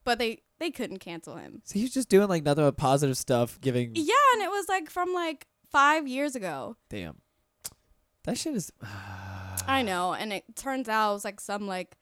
but 0.04 0.18
they 0.18 0.42
they 0.60 0.70
couldn't 0.70 0.98
cancel 0.98 1.36
him. 1.36 1.62
So 1.64 1.78
he's 1.78 1.92
just 1.92 2.08
doing 2.08 2.28
like 2.28 2.44
nothing 2.44 2.64
but 2.64 2.76
positive 2.76 3.16
stuff, 3.16 3.60
giving. 3.60 3.92
Yeah, 3.94 4.14
and 4.34 4.42
it 4.42 4.50
was 4.50 4.68
like 4.68 4.88
from 4.90 5.12
like 5.12 5.46
five 5.70 6.06
years 6.06 6.36
ago. 6.36 6.76
Damn. 6.90 7.16
That 8.24 8.36
shit 8.38 8.54
is. 8.54 8.72
I 9.66 9.82
know, 9.82 10.14
and 10.14 10.32
it 10.32 10.44
turns 10.56 10.88
out 10.88 11.10
it 11.10 11.14
was 11.14 11.24
like 11.24 11.40
some 11.40 11.66
like 11.66 11.96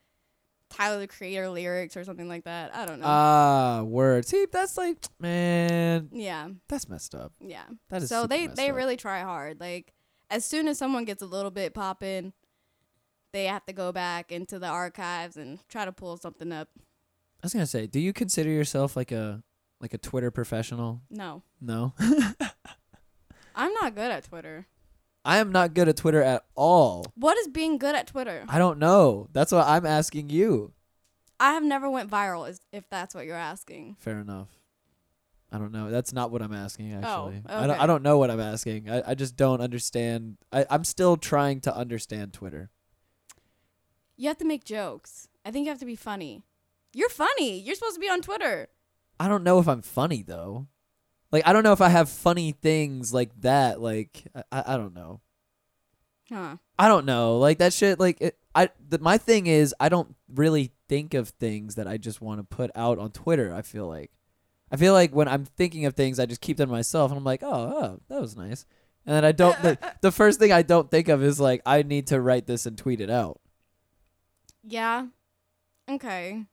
Tyler 0.70 0.98
the 1.00 1.06
Creator 1.06 1.48
lyrics 1.50 1.96
or 1.96 2.04
something 2.04 2.28
like 2.28 2.44
that. 2.44 2.74
I 2.74 2.86
don't 2.86 3.00
know. 3.00 3.06
Ah, 3.06 3.82
word. 3.84 4.26
See, 4.26 4.46
that's 4.50 4.76
like, 4.76 4.98
man, 5.20 6.08
yeah, 6.12 6.48
that's 6.68 6.88
messed 6.88 7.14
up. 7.14 7.32
yeah. 7.40 7.64
That 7.90 8.02
is 8.02 8.08
So 8.08 8.26
they 8.26 8.46
they 8.46 8.70
up. 8.70 8.76
really 8.76 8.96
try 8.96 9.20
hard. 9.20 9.60
Like 9.60 9.92
as 10.30 10.44
soon 10.44 10.68
as 10.68 10.78
someone 10.78 11.04
gets 11.04 11.22
a 11.22 11.26
little 11.26 11.50
bit 11.50 11.72
popping, 11.74 12.32
they 13.32 13.44
have 13.46 13.64
to 13.66 13.72
go 13.72 13.92
back 13.92 14.30
into 14.32 14.58
the 14.58 14.66
archives 14.68 15.36
and 15.36 15.58
try 15.68 15.84
to 15.84 15.92
pull 15.92 16.16
something 16.16 16.52
up. 16.52 16.68
I 16.76 17.46
was 17.46 17.52
gonna 17.52 17.66
say, 17.66 17.86
do 17.86 18.00
you 18.00 18.12
consider 18.12 18.50
yourself 18.50 18.96
like 18.96 19.12
a 19.12 19.42
like 19.80 19.94
a 19.94 19.98
Twitter 19.98 20.30
professional? 20.30 21.02
No, 21.10 21.42
No, 21.60 21.94
I'm 23.54 23.72
not 23.74 23.94
good 23.94 24.10
at 24.10 24.24
Twitter. 24.24 24.66
I 25.28 25.36
am 25.40 25.52
not 25.52 25.74
good 25.74 25.90
at 25.90 25.98
Twitter 25.98 26.22
at 26.22 26.46
all. 26.54 27.04
What 27.14 27.36
is 27.36 27.48
being 27.48 27.76
good 27.76 27.94
at 27.94 28.06
Twitter? 28.06 28.46
I 28.48 28.56
don't 28.56 28.78
know. 28.78 29.28
That's 29.34 29.52
what 29.52 29.66
I'm 29.66 29.84
asking 29.84 30.30
you. 30.30 30.72
I 31.38 31.52
have 31.52 31.62
never 31.62 31.90
went 31.90 32.10
viral. 32.10 32.48
Is 32.48 32.62
if 32.72 32.88
that's 32.88 33.14
what 33.14 33.26
you're 33.26 33.36
asking. 33.36 33.96
Fair 33.98 34.20
enough. 34.20 34.48
I 35.52 35.58
don't 35.58 35.70
know. 35.70 35.90
That's 35.90 36.14
not 36.14 36.30
what 36.30 36.40
I'm 36.40 36.54
asking. 36.54 36.94
Oh, 36.94 36.98
actually, 36.98 37.42
I 37.46 37.66
don't. 37.66 37.76
Oh. 37.76 37.82
I 37.82 37.86
don't 37.86 38.02
know 38.02 38.16
what 38.16 38.30
I'm 38.30 38.40
asking. 38.40 38.88
I, 38.88 39.10
I 39.10 39.14
just 39.14 39.36
don't 39.36 39.60
understand. 39.60 40.38
I, 40.50 40.64
I'm 40.70 40.84
still 40.84 41.18
trying 41.18 41.60
to 41.60 41.76
understand 41.76 42.32
Twitter. 42.32 42.70
You 44.16 44.28
have 44.28 44.38
to 44.38 44.46
make 44.46 44.64
jokes. 44.64 45.28
I 45.44 45.50
think 45.50 45.66
you 45.66 45.70
have 45.70 45.80
to 45.80 45.86
be 45.86 45.94
funny. 45.94 46.42
You're 46.94 47.10
funny. 47.10 47.60
You're 47.60 47.74
supposed 47.74 47.96
to 47.96 48.00
be 48.00 48.08
on 48.08 48.22
Twitter. 48.22 48.68
I 49.20 49.28
don't 49.28 49.44
know 49.44 49.58
if 49.58 49.68
I'm 49.68 49.82
funny 49.82 50.22
though. 50.22 50.68
Like 51.30 51.46
I 51.46 51.52
don't 51.52 51.62
know 51.62 51.72
if 51.72 51.80
I 51.80 51.88
have 51.88 52.08
funny 52.08 52.52
things 52.52 53.12
like 53.12 53.30
that. 53.42 53.80
Like 53.80 54.24
I, 54.50 54.74
I 54.74 54.76
don't 54.76 54.94
know. 54.94 55.20
Huh. 56.30 56.56
I 56.78 56.88
don't 56.88 57.06
know. 57.06 57.38
Like 57.38 57.58
that 57.58 57.72
shit. 57.72 57.98
Like 57.98 58.20
it, 58.20 58.38
I. 58.54 58.70
The, 58.86 58.98
my 58.98 59.18
thing 59.18 59.46
is, 59.46 59.74
I 59.80 59.88
don't 59.88 60.14
really 60.32 60.72
think 60.88 61.14
of 61.14 61.30
things 61.30 61.74
that 61.76 61.88
I 61.88 61.96
just 61.96 62.20
want 62.20 62.40
to 62.40 62.44
put 62.44 62.70
out 62.74 62.98
on 62.98 63.10
Twitter. 63.10 63.54
I 63.54 63.62
feel 63.62 63.86
like, 63.86 64.10
I 64.70 64.76
feel 64.76 64.92
like 64.92 65.14
when 65.14 65.28
I'm 65.28 65.44
thinking 65.44 65.86
of 65.86 65.94
things, 65.94 66.18
I 66.18 66.26
just 66.26 66.40
keep 66.40 66.56
them 66.56 66.68
to 66.68 66.74
myself, 66.74 67.10
and 67.10 67.18
I'm 67.18 67.24
like, 67.24 67.42
oh, 67.42 67.48
oh, 67.48 68.00
that 68.08 68.20
was 68.20 68.36
nice. 68.36 68.66
And 69.06 69.16
then 69.16 69.24
I 69.24 69.32
don't. 69.32 69.60
The, 69.62 69.78
the 70.02 70.12
first 70.12 70.38
thing 70.38 70.52
I 70.52 70.62
don't 70.62 70.90
think 70.90 71.08
of 71.08 71.22
is 71.22 71.40
like 71.40 71.62
I 71.64 71.82
need 71.82 72.08
to 72.08 72.20
write 72.20 72.46
this 72.46 72.66
and 72.66 72.76
tweet 72.76 73.00
it 73.00 73.10
out. 73.10 73.40
Yeah. 74.62 75.06
Okay. 75.90 76.44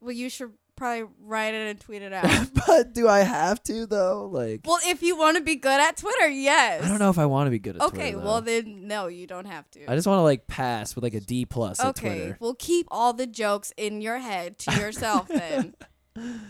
Well, 0.00 0.12
you 0.12 0.28
should 0.28 0.52
probably 0.82 1.04
write 1.22 1.54
it 1.54 1.68
and 1.70 1.80
tweet 1.80 2.02
it 2.02 2.12
out. 2.12 2.48
but 2.66 2.92
do 2.92 3.08
I 3.08 3.20
have 3.20 3.62
to 3.64 3.86
though? 3.86 4.28
Like, 4.30 4.62
well, 4.64 4.78
if 4.84 5.02
you 5.02 5.16
want 5.16 5.36
to 5.36 5.42
be 5.42 5.54
good 5.56 5.80
at 5.80 5.96
Twitter, 5.96 6.28
yes. 6.28 6.82
I 6.84 6.88
don't 6.88 6.98
know 6.98 7.10
if 7.10 7.18
I 7.18 7.26
want 7.26 7.46
to 7.46 7.50
be 7.52 7.58
good 7.60 7.76
at 7.76 7.82
Okay, 7.82 7.90
Twitter. 8.12 8.16
Okay, 8.18 8.24
well 8.24 8.40
then 8.40 8.88
no, 8.88 9.06
you 9.06 9.26
don't 9.26 9.46
have 9.46 9.70
to. 9.72 9.90
I 9.90 9.94
just 9.94 10.06
want 10.06 10.18
to 10.18 10.22
like 10.22 10.46
pass 10.46 10.94
with 10.94 11.04
like 11.04 11.14
a 11.14 11.20
D 11.20 11.44
plus 11.46 11.78
at 11.80 11.86
okay, 11.90 12.08
Twitter. 12.18 12.36
well 12.40 12.54
keep 12.58 12.86
all 12.90 13.12
the 13.12 13.26
jokes 13.26 13.72
in 13.76 14.00
your 14.00 14.18
head 14.18 14.58
to 14.58 14.72
yourself 14.80 15.28
then. 15.28 15.74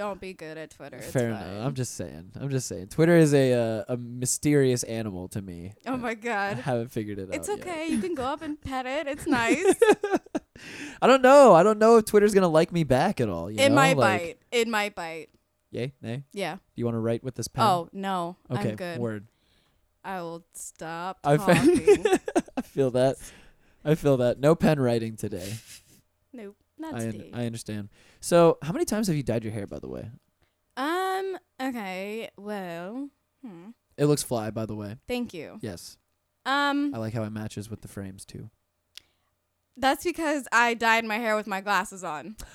Don't 0.00 0.18
be 0.18 0.32
good 0.32 0.56
at 0.56 0.70
Twitter. 0.70 0.96
It's 0.96 1.10
Fair 1.12 1.34
fine. 1.34 1.42
enough. 1.46 1.66
I'm 1.66 1.74
just 1.74 1.94
saying. 1.94 2.32
I'm 2.40 2.48
just 2.48 2.66
saying. 2.66 2.86
Twitter 2.86 3.18
is 3.18 3.34
a 3.34 3.52
uh, 3.52 3.84
a 3.86 3.98
mysterious 3.98 4.82
animal 4.84 5.28
to 5.28 5.42
me. 5.42 5.74
Oh 5.86 5.98
my 5.98 6.14
god. 6.14 6.56
I 6.56 6.60
haven't 6.62 6.90
figured 6.90 7.18
it 7.18 7.28
It's 7.34 7.50
out. 7.50 7.58
yet. 7.58 7.66
okay. 7.68 7.88
You 7.88 7.98
can 7.98 8.14
go 8.14 8.24
up 8.24 8.40
and 8.40 8.58
pet 8.62 8.86
it. 8.86 9.06
It's 9.06 9.26
nice. 9.26 9.62
I 11.02 11.06
don't 11.06 11.20
know. 11.20 11.52
I 11.54 11.62
don't 11.62 11.78
know 11.78 11.98
if 11.98 12.06
Twitter's 12.06 12.32
gonna 12.32 12.48
like 12.48 12.72
me 12.72 12.82
back 12.82 13.20
at 13.20 13.28
all. 13.28 13.50
You 13.50 13.58
it 13.60 13.68
know? 13.68 13.74
might 13.74 13.98
like, 13.98 14.20
bite. 14.22 14.38
It 14.50 14.68
might 14.68 14.94
bite. 14.94 15.28
Yay, 15.70 15.92
nay. 16.00 16.24
Yeah. 16.32 16.54
Do 16.54 16.60
you 16.76 16.86
want 16.86 16.94
to 16.94 17.00
write 17.00 17.22
with 17.22 17.34
this 17.34 17.48
pen? 17.48 17.62
Oh 17.62 17.90
no, 17.92 18.36
okay. 18.50 18.70
I'm 18.70 18.76
good. 18.76 18.98
Word. 19.00 19.26
I 20.02 20.22
will 20.22 20.46
stop 20.54 21.18
I 21.24 21.36
talking. 21.36 22.06
I 22.56 22.62
feel 22.62 22.90
that. 22.92 23.16
I 23.84 23.94
feel 23.96 24.16
that. 24.16 24.40
No 24.40 24.54
pen 24.54 24.80
writing 24.80 25.16
today. 25.16 25.52
nope, 26.32 26.56
not 26.78 26.94
I 26.94 27.00
un- 27.04 27.12
today. 27.12 27.30
I 27.34 27.44
understand. 27.44 27.90
So, 28.20 28.58
how 28.62 28.72
many 28.72 28.84
times 28.84 29.06
have 29.06 29.16
you 29.16 29.22
dyed 29.22 29.44
your 29.44 29.52
hair, 29.52 29.66
by 29.66 29.78
the 29.78 29.88
way? 29.88 30.10
um. 30.76 31.36
Okay. 31.60 32.30
Well. 32.38 33.08
Hmm. 33.44 33.70
It 33.96 34.06
looks 34.06 34.22
fly, 34.22 34.50
by 34.50 34.66
the 34.66 34.74
way. 34.74 34.96
Thank 35.08 35.34
you. 35.34 35.58
Yes, 35.60 35.98
Um. 36.46 36.94
I 36.94 36.98
like 36.98 37.12
how 37.14 37.22
it 37.24 37.30
matches 37.30 37.68
with 37.70 37.82
the 37.82 37.88
frames 37.88 38.24
too. 38.24 38.50
That's 39.76 40.04
because 40.04 40.46
I 40.52 40.74
dyed 40.74 41.04
my 41.04 41.16
hair 41.18 41.36
with 41.36 41.46
my 41.46 41.60
glasses 41.60 42.04
on. 42.04 42.36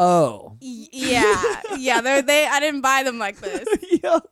Oh. 0.00 0.56
Y- 0.62 0.86
yeah. 0.92 1.60
yeah. 1.76 2.00
They're 2.00 2.22
they. 2.22 2.46
I 2.46 2.60
didn't 2.60 2.82
buy 2.82 3.02
them 3.02 3.18
like 3.18 3.38
this. 3.40 3.66
yeah. 4.02 4.18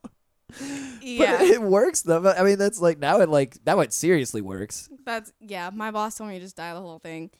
Yeah. 1.02 1.38
But 1.38 1.46
it 1.48 1.60
works 1.60 2.02
though. 2.02 2.24
I 2.24 2.42
mean, 2.44 2.56
that's 2.56 2.80
like 2.80 2.98
now 3.00 3.20
it 3.20 3.28
like 3.28 3.58
now 3.66 3.80
it 3.80 3.92
seriously 3.92 4.40
works. 4.40 4.88
That's 5.04 5.32
yeah. 5.40 5.70
My 5.74 5.90
boss 5.90 6.14
told 6.16 6.30
me 6.30 6.36
to 6.38 6.40
just 6.44 6.56
dye 6.56 6.72
the 6.72 6.80
whole 6.80 7.00
thing, 7.00 7.30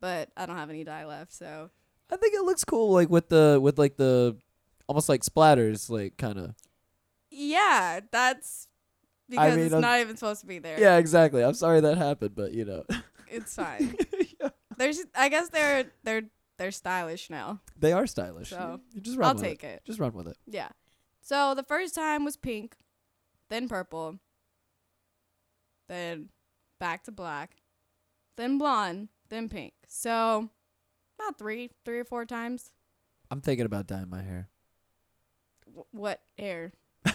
but 0.00 0.30
I 0.36 0.46
don't 0.46 0.56
have 0.56 0.68
any 0.68 0.82
dye 0.84 1.04
left. 1.06 1.32
So 1.32 1.70
I 2.10 2.16
think 2.16 2.34
it 2.34 2.42
looks 2.42 2.64
cool, 2.64 2.92
like 2.92 3.10
with 3.10 3.28
the 3.28 3.58
with 3.62 3.78
like 3.78 3.96
the 3.96 4.36
almost 4.88 5.08
like 5.08 5.22
splatters, 5.22 5.90
like 5.90 6.16
kind 6.16 6.38
of. 6.38 6.54
yeah, 7.30 8.00
that's 8.12 8.68
because 9.28 9.56
mean, 9.56 9.64
it's 9.66 9.72
I'm- 9.74 9.82
not 9.82 10.00
even 10.00 10.16
supposed 10.16 10.40
to 10.42 10.46
be 10.46 10.58
there. 10.60 10.78
Yeah, 10.78 10.98
exactly. 10.98 11.42
I'm 11.42 11.54
sorry 11.54 11.80
that 11.80 11.98
happened, 11.98 12.34
but 12.36 12.52
you 12.52 12.64
know, 12.64 12.84
It's 13.28 13.54
fine. 13.56 13.96
There's. 14.78 15.02
I 15.14 15.28
guess 15.28 15.48
they're 15.48 15.86
they're 16.04 16.22
they're 16.58 16.70
stylish 16.70 17.28
now. 17.28 17.60
they 17.78 17.92
are 17.92 18.06
stylish. 18.06 18.50
So, 18.50 18.80
you 18.92 19.00
just 19.00 19.16
run 19.18 19.28
I'll 19.28 19.34
take 19.42 19.64
it. 19.64 19.76
it. 19.78 19.82
Just 19.84 19.98
run 19.98 20.12
with 20.12 20.28
it. 20.28 20.36
Yeah. 20.46 20.68
So 21.22 21.54
the 21.54 21.64
first 21.64 21.94
time 21.94 22.24
was 22.24 22.36
pink, 22.36 22.76
then 23.50 23.68
purple, 23.68 24.20
then 25.88 26.28
back 26.78 27.02
to 27.04 27.12
black, 27.12 27.56
then 28.36 28.58
blonde, 28.58 29.08
then 29.28 29.48
pink. 29.48 29.72
So 29.88 30.50
about 31.18 31.38
three, 31.38 31.70
three 31.84 31.98
or 31.98 32.04
four 32.04 32.24
times. 32.24 32.70
I'm 33.30 33.40
thinking 33.40 33.66
about 33.66 33.86
dyeing 33.86 34.08
my 34.10 34.22
hair. 34.22 34.48
W- 35.66 35.86
what 35.92 36.20
hair? 36.38 36.72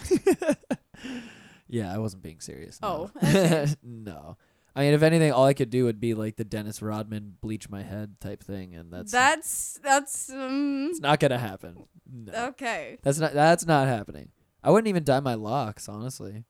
yeah, 1.68 1.92
I 1.92 1.98
wasn't 1.98 2.22
being 2.22 2.40
serious. 2.40 2.78
Oh, 2.82 3.10
No. 3.20 3.28
okay. 3.28 3.66
no. 3.82 4.36
I 4.74 4.80
mean, 4.84 4.94
if 4.94 5.02
anything, 5.02 5.32
all 5.32 5.44
I 5.44 5.52
could 5.54 5.68
do 5.70 5.84
would 5.84 6.00
be 6.00 6.14
like 6.14 6.36
the 6.36 6.44
Dennis 6.44 6.80
Rodman 6.80 7.36
bleach 7.42 7.68
my 7.68 7.82
head 7.82 8.16
type 8.20 8.42
thing, 8.42 8.74
and 8.74 8.90
that's 8.90 9.12
that's 9.12 9.78
that's 9.84 10.30
um, 10.30 10.88
it's 10.90 11.00
not 11.00 11.20
gonna 11.20 11.36
happen. 11.38 11.84
No, 12.10 12.46
okay. 12.48 12.96
that's 13.02 13.18
not 13.18 13.34
that's 13.34 13.66
not 13.66 13.86
happening. 13.86 14.30
I 14.62 14.70
wouldn't 14.70 14.88
even 14.88 15.04
dye 15.04 15.20
my 15.20 15.34
locks, 15.34 15.90
honestly. 15.90 16.44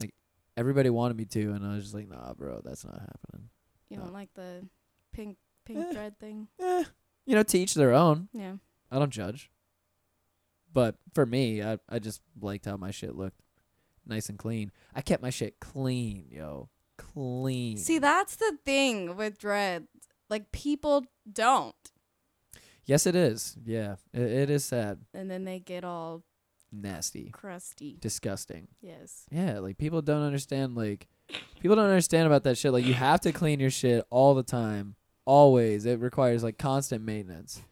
Like 0.00 0.14
everybody 0.56 0.90
wanted 0.90 1.16
me 1.16 1.24
to, 1.24 1.50
and 1.52 1.66
I 1.66 1.74
was 1.74 1.82
just 1.84 1.94
like, 1.94 2.08
nah, 2.08 2.34
bro, 2.34 2.60
that's 2.64 2.84
not 2.84 3.00
happening. 3.00 3.48
You 3.88 3.96
No. 3.96 4.04
don't 4.04 4.12
like 4.12 4.32
the 4.34 4.68
pink 5.12 5.36
pink 5.64 5.78
Eh. 5.80 5.92
thread 5.92 6.18
thing? 6.18 6.48
Eh, 6.60 6.84
you 7.26 7.34
know, 7.34 7.42
to 7.42 7.58
each 7.58 7.74
their 7.74 7.92
own. 7.92 8.28
Yeah. 8.32 8.54
I 8.90 8.98
don't 8.98 9.10
judge. 9.10 9.50
But 10.72 10.96
for 11.14 11.24
me, 11.26 11.62
I 11.62 11.78
I 11.88 11.98
just 11.98 12.20
liked 12.40 12.64
how 12.66 12.76
my 12.76 12.90
shit 12.90 13.14
looked, 13.14 13.40
nice 14.06 14.28
and 14.28 14.38
clean. 14.38 14.72
I 14.94 15.02
kept 15.02 15.22
my 15.22 15.30
shit 15.30 15.60
clean, 15.60 16.26
yo, 16.30 16.68
clean. 16.98 17.76
See, 17.76 17.98
that's 17.98 18.36
the 18.36 18.58
thing 18.64 19.16
with 19.16 19.38
dread. 19.38 19.86
Like 20.28 20.50
people 20.50 21.04
don't, 21.30 21.76
yes, 22.86 23.06
it 23.06 23.14
is. 23.14 23.56
Yeah, 23.64 23.96
it, 24.12 24.22
it 24.22 24.50
is 24.50 24.64
sad, 24.64 24.98
and 25.14 25.30
then 25.30 25.44
they 25.44 25.60
get 25.60 25.84
all 25.84 26.24
nasty, 26.72 27.30
crusty. 27.30 27.96
disgusting. 28.00 28.66
Yes. 28.80 29.26
Yeah, 29.30 29.60
like 29.60 29.78
people 29.78 30.02
don't 30.02 30.22
understand. 30.22 30.74
Like 30.74 31.06
people 31.60 31.76
don't 31.76 31.86
understand 31.88 32.26
about 32.26 32.42
that 32.44 32.58
shit. 32.58 32.72
Like 32.72 32.84
you 32.84 32.94
have 32.94 33.20
to 33.20 33.32
clean 33.32 33.60
your 33.60 33.70
shit 33.70 34.04
all 34.10 34.34
the 34.34 34.42
time, 34.42 34.96
always. 35.24 35.86
It 35.86 36.00
requires 36.00 36.42
like 36.42 36.58
constant 36.58 37.04
maintenance. 37.04 37.62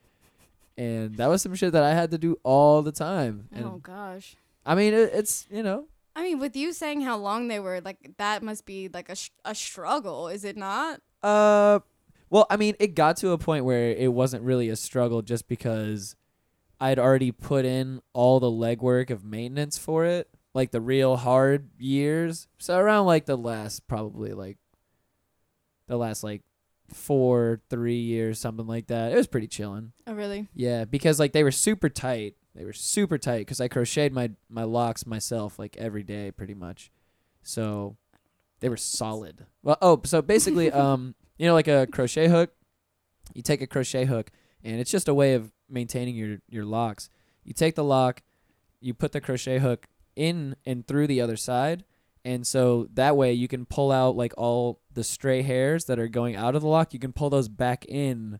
And 0.77 1.17
that 1.17 1.29
was 1.29 1.43
some 1.43 1.55
shit 1.55 1.73
that 1.73 1.83
I 1.83 1.95
had 1.95 2.11
to 2.13 2.19
do 2.19 2.39
all 2.43 2.83
the 2.83 2.93
time. 2.93 3.49
And 3.53 3.65
oh 3.65 3.81
gosh. 3.83 4.37
I 4.65 4.75
mean, 4.75 4.95
it, 4.95 5.11
it's 5.13 5.47
you 5.51 5.63
know, 5.63 5.87
I 6.15 6.23
mean, 6.23 6.39
with 6.39 6.57
you 6.57 6.73
saying 6.73 7.03
how 7.03 7.17
long 7.17 7.49
they 7.49 7.61
were, 7.61 7.81
like 7.81 8.13
that 8.19 8.43
must 8.43 8.67
be 8.67 8.89
like 8.89 9.09
a 9.09 9.17
sh- 9.17 9.31
a 9.45 9.55
struggle, 9.55 10.29
is 10.29 10.45
it 10.45 10.57
not? 10.57 11.01
Uh, 11.23 11.81
well, 12.31 12.47
I 12.51 12.57
mean, 12.57 12.75
it 12.79 12.95
got 12.95 13.17
to 13.19 13.31
a 13.31 13.39
point 13.39 13.65
where 13.65 13.91
it 13.91 14.13
wasn't 14.13 14.43
really 14.45 14.69
a 14.69 14.77
struggle 14.77 15.23
just 15.23 15.49
because 15.49 16.17
I'd 16.81 16.99
already 16.99 17.33
put 17.33 17.65
in 17.65 18.01
all 18.13 18.41
the 18.41 18.51
legwork 18.51 19.11
of 19.11 19.25
maintenance 19.25 19.79
for 19.79 20.05
it, 20.05 20.29
like 20.55 20.71
the 20.71 20.81
real 20.81 21.17
hard 21.17 21.69
years. 21.79 22.49
So 22.59 22.79
around 22.79 23.07
like 23.07 23.27
the 23.27 23.37
last 23.37 23.87
probably 23.87 24.33
like 24.33 24.59
the 25.87 25.97
last 25.97 26.25
like 26.25 26.43
four, 26.93 27.61
three 27.71 27.99
years, 27.99 28.39
something 28.39 28.67
like 28.67 28.87
that. 28.89 29.13
It 29.13 29.17
was 29.17 29.27
pretty 29.27 29.49
chilling. 29.49 29.93
Oh 30.07 30.15
really? 30.15 30.49
Yeah, 30.55 30.85
because 30.85 31.19
like 31.19 31.33
they 31.33 31.45
were 31.45 31.51
super 31.51 31.89
tight. 31.89 32.37
They 32.55 32.65
were 32.65 32.73
super 32.73 33.19
tight 33.19 33.41
because 33.41 33.61
I 33.61 33.69
crocheted 33.69 34.13
my 34.13 34.31
my 34.49 34.65
locks 34.65 35.07
myself 35.07 35.59
like 35.59 35.77
every 35.77 36.03
day 36.03 36.31
pretty 36.31 36.55
much. 36.55 36.91
So 37.43 37.97
they 38.61 38.69
were 38.69 38.77
solid. 38.77 39.47
Well, 39.63 39.79
oh, 39.83 40.01
so 40.05 40.23
basically, 40.23 40.71
um, 40.73 41.15
you 41.39 41.47
know, 41.47 41.55
like 41.55 41.69
a 41.69 41.87
crochet 41.87 42.29
hook. 42.29 42.53
You 43.35 43.43
take 43.43 43.63
a 43.63 43.67
crochet 43.67 44.05
hook, 44.05 44.31
and 44.63 44.81
it's 44.81 44.91
just 44.91 45.09
a 45.09 45.15
way 45.15 45.35
of 45.35 45.53
maintaining 45.69 46.15
your 46.15 46.39
your 46.49 46.65
locks. 46.65 47.09
You 47.45 47.53
take 47.53 47.75
the 47.75 47.85
lock, 47.85 48.23
you 48.81 48.95
put 48.95 49.13
the 49.13 49.21
crochet 49.21 49.59
hook 49.59 49.87
in 50.15 50.57
and 50.67 50.87
through 50.87 51.07
the 51.07 51.21
other 51.21 51.37
side, 51.37 51.85
and 52.25 52.47
so 52.47 52.89
that 52.95 53.17
way 53.17 53.33
you 53.33 53.49
can 53.49 53.67
pull 53.67 53.91
out 53.93 54.17
like 54.17 54.33
all 54.39 54.81
the 54.93 55.05
stray 55.05 55.43
hairs 55.43 55.87
that 55.87 55.99
are 55.99 56.09
going 56.09 56.37
out 56.37 56.55
of 56.55 56.63
the 56.63 56.69
lock. 56.69 56.93
You 56.95 57.01
can 57.01 57.13
pull 57.13 57.31
those 57.31 57.49
back 57.49 57.85
in, 57.87 58.39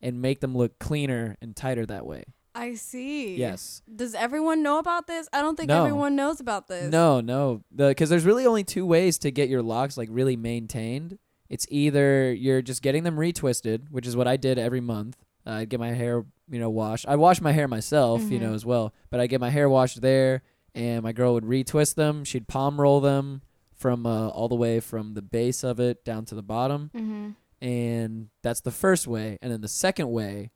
and 0.00 0.20
make 0.22 0.40
them 0.40 0.56
look 0.56 0.78
cleaner 0.78 1.36
and 1.42 1.54
tighter 1.54 1.84
that 1.86 2.06
way. 2.06 2.24
I 2.54 2.74
see. 2.74 3.36
Yes. 3.36 3.80
Does 3.94 4.14
everyone 4.14 4.62
know 4.62 4.78
about 4.78 5.06
this? 5.06 5.28
I 5.32 5.40
don't 5.40 5.56
think 5.56 5.68
No. 5.68 5.84
everyone 5.84 6.16
knows 6.16 6.40
about 6.40 6.66
this. 6.68 6.90
No, 6.90 7.20
no. 7.20 7.62
The 7.70 7.94
cuz 7.94 8.08
there's 8.08 8.24
really 8.24 8.44
only 8.44 8.64
two 8.64 8.84
ways 8.84 9.18
to 9.18 9.30
get 9.30 9.48
your 9.48 9.62
locks 9.62 9.96
like 9.96 10.08
really 10.10 10.36
maintained. 10.36 11.18
It's 11.48 11.66
either 11.70 12.32
you're 12.32 12.62
just 12.62 12.82
getting 12.82 13.04
them 13.04 13.16
retwisted, 13.16 13.90
which 13.90 14.06
is 14.06 14.16
what 14.16 14.26
I 14.26 14.36
did 14.36 14.58
every 14.58 14.80
month. 14.80 15.16
Uh, 15.46 15.50
I'd 15.52 15.68
get 15.68 15.80
my 15.80 15.92
hair, 15.92 16.24
you 16.50 16.58
know, 16.58 16.70
washed. 16.70 17.06
I 17.08 17.16
wash 17.16 17.40
my 17.40 17.52
hair 17.52 17.68
myself, 17.68 18.22
you 18.30 18.38
know, 18.38 18.52
as 18.52 18.64
well. 18.66 18.92
But 19.10 19.20
I 19.20 19.26
get 19.26 19.40
my 19.40 19.50
hair 19.50 19.68
washed 19.68 20.00
there, 20.00 20.42
and 20.74 21.02
my 21.02 21.12
girl 21.12 21.34
would 21.34 21.44
retwist 21.44 21.94
them. 21.94 22.24
She'd 22.24 22.48
palm 22.48 22.80
roll 22.80 23.00
them 23.00 23.42
from 23.74 24.04
uh, 24.06 24.28
all 24.28 24.48
the 24.48 24.54
way 24.54 24.80
from 24.80 25.14
the 25.14 25.22
base 25.22 25.64
of 25.64 25.80
it 25.80 26.04
down 26.04 26.24
to 26.26 26.34
the 26.34 26.42
bottom, 26.42 26.90
Mm-hmm. 26.94 27.30
and 27.66 28.28
that's 28.42 28.60
the 28.60 28.70
first 28.70 29.06
way. 29.06 29.38
And 29.42 29.50
then 29.52 29.60
the 29.60 29.68
second 29.68 30.10
way 30.10 30.50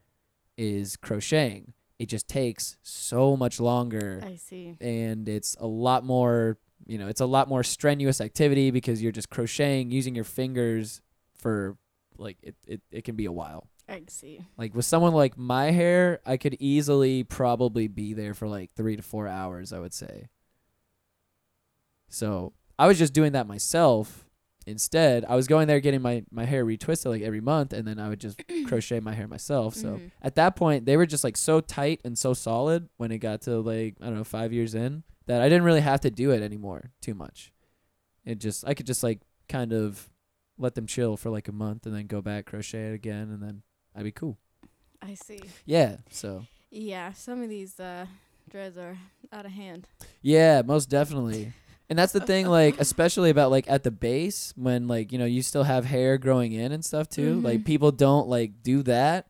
is 0.56 0.96
crocheting. 0.96 1.72
It 1.98 2.06
just 2.06 2.28
takes 2.28 2.76
so 2.82 3.36
much 3.36 3.60
longer 3.60 4.20
I 4.24 4.36
see. 4.36 4.76
and 4.80 5.28
it's 5.28 5.56
a 5.60 5.66
lot 5.66 6.04
more 6.04 6.58
you 6.86 6.98
know 6.98 7.06
it's 7.08 7.20
a 7.20 7.26
lot 7.26 7.48
more 7.48 7.62
strenuous 7.62 8.20
activity 8.20 8.70
because 8.72 9.00
you're 9.02 9.12
just 9.12 9.30
crocheting 9.30 9.90
using 9.90 10.14
your 10.14 10.24
fingers 10.24 11.00
for 11.38 11.76
like 12.18 12.36
it, 12.42 12.56
it, 12.66 12.80
it 12.90 13.04
can 13.04 13.14
be 13.16 13.24
a 13.26 13.32
while 13.32 13.68
I 13.88 14.02
see. 14.08 14.40
like 14.56 14.74
with 14.74 14.86
someone 14.86 15.12
like 15.12 15.36
my 15.36 15.70
hair 15.70 16.20
i 16.24 16.36
could 16.38 16.56
easily 16.58 17.22
probably 17.22 17.86
be 17.86 18.14
there 18.14 18.32
for 18.34 18.48
like 18.48 18.72
three 18.74 18.96
to 18.96 19.02
four 19.02 19.28
hours 19.28 19.72
i 19.72 19.78
would 19.78 19.92
say 19.92 20.28
so 22.08 22.52
i 22.78 22.86
was 22.86 22.98
just 22.98 23.12
doing 23.12 23.32
that 23.32 23.46
myself 23.46 24.26
instead 24.66 25.24
i 25.28 25.36
was 25.36 25.46
going 25.46 25.68
there 25.68 25.80
getting 25.80 26.00
my, 26.00 26.22
my 26.30 26.44
hair 26.44 26.64
retwisted 26.64 27.06
like 27.10 27.22
every 27.22 27.40
month 27.40 27.72
and 27.72 27.86
then 27.86 27.98
i 27.98 28.08
would 28.08 28.20
just 28.20 28.40
crochet 28.66 29.00
my 29.00 29.12
hair 29.14 29.28
myself 29.28 29.74
so 29.74 29.96
Mhm. 29.96 30.10
at 30.22 30.34
that 30.36 30.56
point 30.56 30.86
they 30.86 30.96
were 30.96 31.06
just 31.06 31.24
like 31.24 31.36
so 31.36 31.60
tight 31.60 32.00
and 32.04 32.18
so 32.18 32.32
solid 32.32 32.88
when 32.96 33.12
it 33.12 33.18
got 33.18 33.42
to 33.42 33.58
like 33.60 33.96
i 34.00 34.06
don't 34.06 34.16
know 34.16 34.24
five 34.24 34.52
years 34.52 34.74
in 34.74 35.02
that 35.26 35.42
i 35.42 35.48
didn't 35.48 35.64
really 35.64 35.80
have 35.82 36.00
to 36.00 36.10
do 36.10 36.30
it 36.30 36.42
anymore 36.42 36.92
too 37.02 37.14
much 37.14 37.52
it 38.24 38.38
just 38.38 38.66
i 38.66 38.72
could 38.72 38.86
just 38.86 39.02
like 39.02 39.20
kind 39.48 39.72
of 39.72 40.08
let 40.56 40.74
them 40.74 40.86
chill 40.86 41.16
for 41.16 41.30
like 41.30 41.48
a 41.48 41.52
month 41.52 41.84
and 41.84 41.94
then 41.94 42.06
go 42.06 42.22
back 42.22 42.46
crochet 42.46 42.86
it 42.90 42.94
again 42.94 43.28
and 43.30 43.42
then 43.42 43.62
I'd 43.94 44.04
be 44.04 44.12
cool. 44.12 44.38
I 45.02 45.14
see. 45.14 45.40
Yeah. 45.66 45.96
So 46.10 46.46
Yeah, 46.70 47.12
some 47.12 47.42
of 47.42 47.48
these 47.48 47.78
uh, 47.78 48.06
dreads 48.50 48.76
are 48.78 48.96
out 49.32 49.46
of 49.46 49.52
hand. 49.52 49.86
yeah, 50.22 50.62
most 50.64 50.88
definitely. 50.88 51.52
And 51.90 51.98
that's 51.98 52.12
the 52.12 52.20
thing, 52.20 52.46
like 52.46 52.76
especially 52.80 53.28
about 53.30 53.50
like 53.50 53.68
at 53.70 53.82
the 53.82 53.90
base 53.90 54.52
when 54.56 54.88
like 54.88 55.12
you 55.12 55.18
know 55.18 55.26
you 55.26 55.42
still 55.42 55.64
have 55.64 55.84
hair 55.84 56.16
growing 56.18 56.52
in 56.52 56.72
and 56.72 56.82
stuff 56.84 57.08
too. 57.08 57.40
Like 57.40 57.60
Mhm. 57.60 57.64
people 57.66 57.92
don't 57.92 58.26
like 58.28 58.62
do 58.62 58.82
that. 58.84 59.26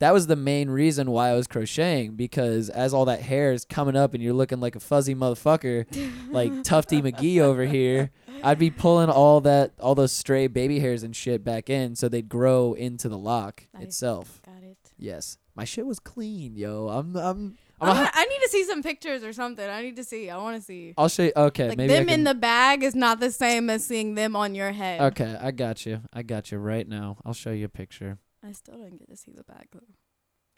That 0.00 0.12
was 0.14 0.28
the 0.28 0.36
main 0.36 0.70
reason 0.70 1.10
why 1.10 1.30
I 1.30 1.34
was 1.34 1.48
crocheting 1.48 2.12
because 2.14 2.70
as 2.70 2.94
all 2.94 3.04
that 3.06 3.20
hair 3.20 3.52
is 3.52 3.64
coming 3.64 3.96
up 3.96 4.14
and 4.14 4.22
you're 4.22 4.32
looking 4.32 4.60
like 4.60 4.76
a 4.76 4.80
fuzzy 4.80 5.14
motherfucker, 5.14 5.86
like 6.30 6.62
Tufty 6.62 7.02
McGee 7.02 7.40
over 7.40 7.64
here, 7.64 8.10
I'd 8.44 8.60
be 8.60 8.70
pulling 8.70 9.10
all 9.10 9.40
that 9.40 9.72
all 9.80 9.96
those 9.96 10.12
stray 10.12 10.46
baby 10.46 10.78
hairs 10.78 11.02
and 11.02 11.16
shit 11.16 11.42
back 11.42 11.68
in 11.68 11.96
so 11.96 12.08
they'd 12.08 12.28
grow 12.28 12.74
into 12.74 13.08
the 13.08 13.18
lock 13.18 13.64
Nice. 13.74 13.84
itself. 13.84 14.40
Got 14.46 14.62
it. 14.62 14.76
Yes, 14.96 15.38
my 15.56 15.64
shit 15.64 15.84
was 15.86 15.98
clean, 15.98 16.54
yo. 16.56 16.88
I'm 16.88 17.16
I'm. 17.16 17.58
I'm 17.80 17.96
I, 17.96 18.10
a, 18.24 18.28
need 18.28 18.40
to 18.42 18.48
see 18.48 18.64
some 18.64 18.82
pictures 18.82 19.22
or 19.22 19.32
something. 19.32 19.68
I 19.68 19.82
need 19.82 19.94
to 19.96 20.04
see. 20.04 20.28
I 20.30 20.36
want 20.38 20.56
to 20.56 20.62
see. 20.62 20.94
I'll 20.98 21.08
show 21.08 21.22
you. 21.24 21.32
Okay, 21.36 21.68
Like 21.68 21.78
maybe 21.78 21.92
them 21.92 22.08
in 22.08 22.24
the 22.24 22.34
bag 22.34 22.82
is 22.82 22.96
not 22.96 23.20
the 23.20 23.30
same 23.30 23.70
as 23.70 23.84
seeing 23.86 24.16
them 24.16 24.34
on 24.34 24.56
your 24.56 24.72
head. 24.72 25.00
Okay, 25.12 25.36
I 25.40 25.52
got 25.52 25.86
you. 25.86 26.00
I 26.12 26.22
got 26.22 26.50
you 26.50 26.58
right 26.58 26.88
now. 26.88 27.18
I'll 27.24 27.34
show 27.34 27.52
you 27.52 27.66
a 27.66 27.68
picture. 27.68 28.18
I 28.48 28.52
still 28.52 28.78
didn't 28.78 28.98
get 28.98 29.08
to 29.10 29.16
see 29.16 29.32
the 29.32 29.44
bag 29.44 29.66
though. 29.72 29.80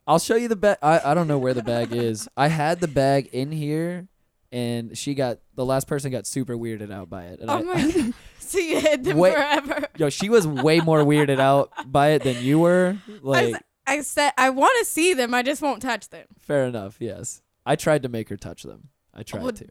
I'll 0.06 0.18
show 0.18 0.36
you 0.36 0.48
the 0.48 0.56
bag. 0.56 0.78
I, 0.82 1.00
I 1.04 1.14
don't 1.14 1.28
know 1.28 1.38
where 1.38 1.54
the 1.54 1.62
bag 1.62 1.92
is. 1.92 2.28
I 2.36 2.48
had 2.48 2.80
the 2.80 2.88
bag 2.88 3.28
in 3.32 3.52
here, 3.52 4.08
and 4.50 4.96
she 4.96 5.14
got 5.14 5.38
the 5.54 5.64
last 5.64 5.86
person 5.86 6.10
got 6.10 6.26
super 6.26 6.56
weirded 6.56 6.92
out 6.92 7.10
by 7.10 7.24
it. 7.24 7.40
And 7.40 7.50
Oh 7.50 7.58
I, 7.58 7.62
my 7.62 7.90
god. 7.90 8.14
so 8.38 8.58
you 8.58 8.80
hid 8.80 9.04
them 9.04 9.16
Wait. 9.18 9.34
forever. 9.34 9.86
yo, 9.96 10.08
she 10.08 10.28
was 10.28 10.46
way 10.46 10.80
more 10.80 11.00
weirded 11.04 11.38
out 11.40 11.70
by 11.90 12.10
it 12.10 12.22
than 12.24 12.42
you 12.42 12.58
were. 12.60 12.96
Like, 13.22 13.54
I 13.86 14.00
said 14.02 14.32
I 14.38 14.50
want 14.50 14.72
to 14.80 14.84
see 14.84 15.14
them. 15.14 15.34
I 15.34 15.42
just 15.42 15.62
won't 15.62 15.82
touch 15.82 16.08
them. 16.08 16.26
fair 16.38 16.64
enough. 16.64 16.96
Yes, 17.00 17.42
I 17.66 17.76
tried 17.76 18.02
to 18.04 18.08
make 18.08 18.28
her 18.30 18.36
touch 18.36 18.62
them. 18.62 18.88
I 19.14 19.22
tried 19.22 19.42
Well, 19.42 19.52
to. 19.52 19.66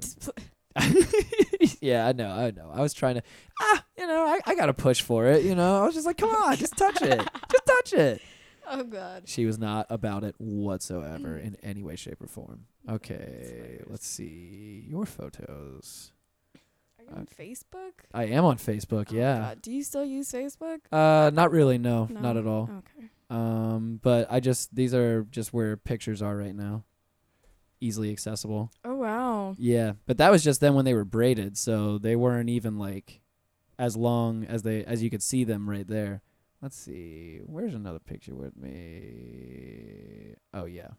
yeah, 1.81 2.07
I 2.07 2.13
know. 2.13 2.29
I 2.29 2.51
know. 2.51 2.69
I 2.73 2.81
was 2.81 2.93
trying 2.93 3.15
to. 3.15 3.23
Ah, 3.61 3.83
you 3.97 4.07
know, 4.07 4.25
I, 4.25 4.39
I 4.45 4.55
got 4.55 4.67
to 4.67 4.73
push 4.73 5.01
for 5.01 5.25
it. 5.25 5.43
You 5.43 5.55
know, 5.55 5.81
I 5.81 5.85
was 5.85 5.95
just 5.95 6.05
like, 6.05 6.17
come 6.17 6.29
on, 6.29 6.55
just 6.57 6.77
touch 6.77 7.01
it, 7.01 7.19
just 7.51 7.65
touch 7.65 7.93
it. 7.93 8.21
Oh 8.71 8.83
god. 8.83 9.23
She 9.25 9.47
was 9.47 9.57
not 9.57 9.87
about 9.89 10.23
it 10.23 10.35
whatsoever 10.37 11.35
in 11.43 11.57
any 11.63 11.81
way, 11.81 11.95
shape, 11.95 12.21
or 12.21 12.27
form. 12.27 12.65
Okay, 12.87 13.81
let's 13.87 14.05
see 14.05 14.85
your 14.87 15.07
photos. 15.07 16.11
Are 16.99 17.03
you 17.03 17.09
on 17.17 17.25
Facebook? 17.25 17.93
I 18.13 18.25
am 18.25 18.45
on 18.45 18.57
Facebook. 18.57 19.07
Oh, 19.09 19.15
yeah. 19.15 19.37
God. 19.39 19.61
Do 19.63 19.71
you 19.71 19.81
still 19.83 20.05
use 20.05 20.31
Facebook? 20.31 20.81
Uh, 20.91 21.31
not 21.33 21.49
really. 21.49 21.79
No, 21.79 22.07
No? 22.11 22.19
not 22.19 22.37
at 22.37 22.45
all. 22.45 22.69
Okay. 22.77 23.07
Um, 23.31 23.99
but 24.03 24.27
I 24.29 24.39
just 24.39 24.75
these 24.75 24.93
are 24.93 25.23
just 25.31 25.51
where 25.51 25.75
pictures 25.75 26.21
are 26.21 26.37
right 26.37 26.53
now, 26.55 26.83
easily 27.81 28.11
accessible. 28.11 28.71
Oh 28.85 28.93
wow. 28.97 29.18
Yeah, 29.57 29.93
but 30.05 30.17
that 30.17 30.31
was 30.31 30.43
just 30.43 30.61
then 30.61 30.73
when 30.75 30.85
they 30.85 30.93
were 30.93 31.05
braided, 31.05 31.57
so 31.57 31.97
they 31.97 32.15
weren't 32.15 32.49
even 32.49 32.77
like 32.77 33.21
as 33.77 33.95
long 33.95 34.45
as 34.45 34.63
they 34.63 34.83
as 34.83 35.01
you 35.01 35.09
could 35.09 35.23
see 35.23 35.43
them 35.43 35.69
right 35.69 35.87
there. 35.87 36.21
Let's 36.61 36.77
see. 36.77 37.39
Where's 37.45 37.73
another 37.73 37.99
picture 37.99 38.35
with 38.35 38.57
me? 38.57 40.35
Oh 40.53 40.65
yeah. 40.65 40.89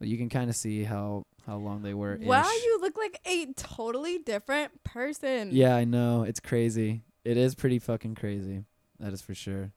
Well, 0.00 0.08
you 0.08 0.16
can 0.16 0.28
kind 0.28 0.50
of 0.50 0.56
see 0.56 0.84
how 0.84 1.26
how 1.46 1.56
long 1.56 1.82
they 1.82 1.94
were. 1.94 2.18
Wow, 2.22 2.50
you 2.50 2.78
look 2.80 2.96
like 2.96 3.20
a 3.26 3.52
totally 3.54 4.18
different 4.18 4.82
person. 4.82 5.50
Yeah, 5.52 5.76
I 5.76 5.84
know. 5.84 6.22
It's 6.22 6.40
crazy. 6.40 7.02
It 7.24 7.36
is 7.36 7.54
pretty 7.54 7.78
fucking 7.78 8.14
crazy. 8.14 8.64
That 8.98 9.12
is 9.12 9.22
for 9.22 9.34
sure. 9.34 9.72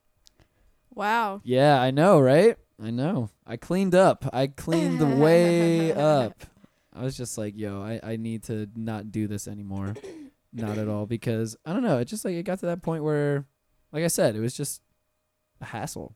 Wow. 0.94 1.40
Yeah, 1.44 1.80
I 1.80 1.90
know, 1.90 2.20
right? 2.20 2.56
I 2.82 2.90
know. 2.90 3.30
I 3.46 3.56
cleaned 3.56 3.94
up. 3.94 4.28
I 4.32 4.46
cleaned 4.46 4.98
the 4.98 5.06
way 5.06 5.92
up. 5.94 6.44
I 6.98 7.02
was 7.02 7.16
just 7.16 7.38
like, 7.38 7.54
yo, 7.56 7.80
I, 7.80 8.00
I 8.02 8.16
need 8.16 8.42
to 8.44 8.68
not 8.74 9.12
do 9.12 9.26
this 9.28 9.46
anymore. 9.46 9.94
not 10.52 10.78
at 10.78 10.88
all. 10.88 11.06
Because 11.06 11.56
I 11.64 11.72
don't 11.72 11.82
know, 11.84 11.98
it 11.98 12.06
just 12.06 12.24
like 12.24 12.34
it 12.34 12.42
got 12.42 12.58
to 12.60 12.66
that 12.66 12.82
point 12.82 13.04
where 13.04 13.46
like 13.92 14.04
I 14.04 14.08
said, 14.08 14.34
it 14.36 14.40
was 14.40 14.56
just 14.56 14.82
a 15.60 15.66
hassle. 15.66 16.14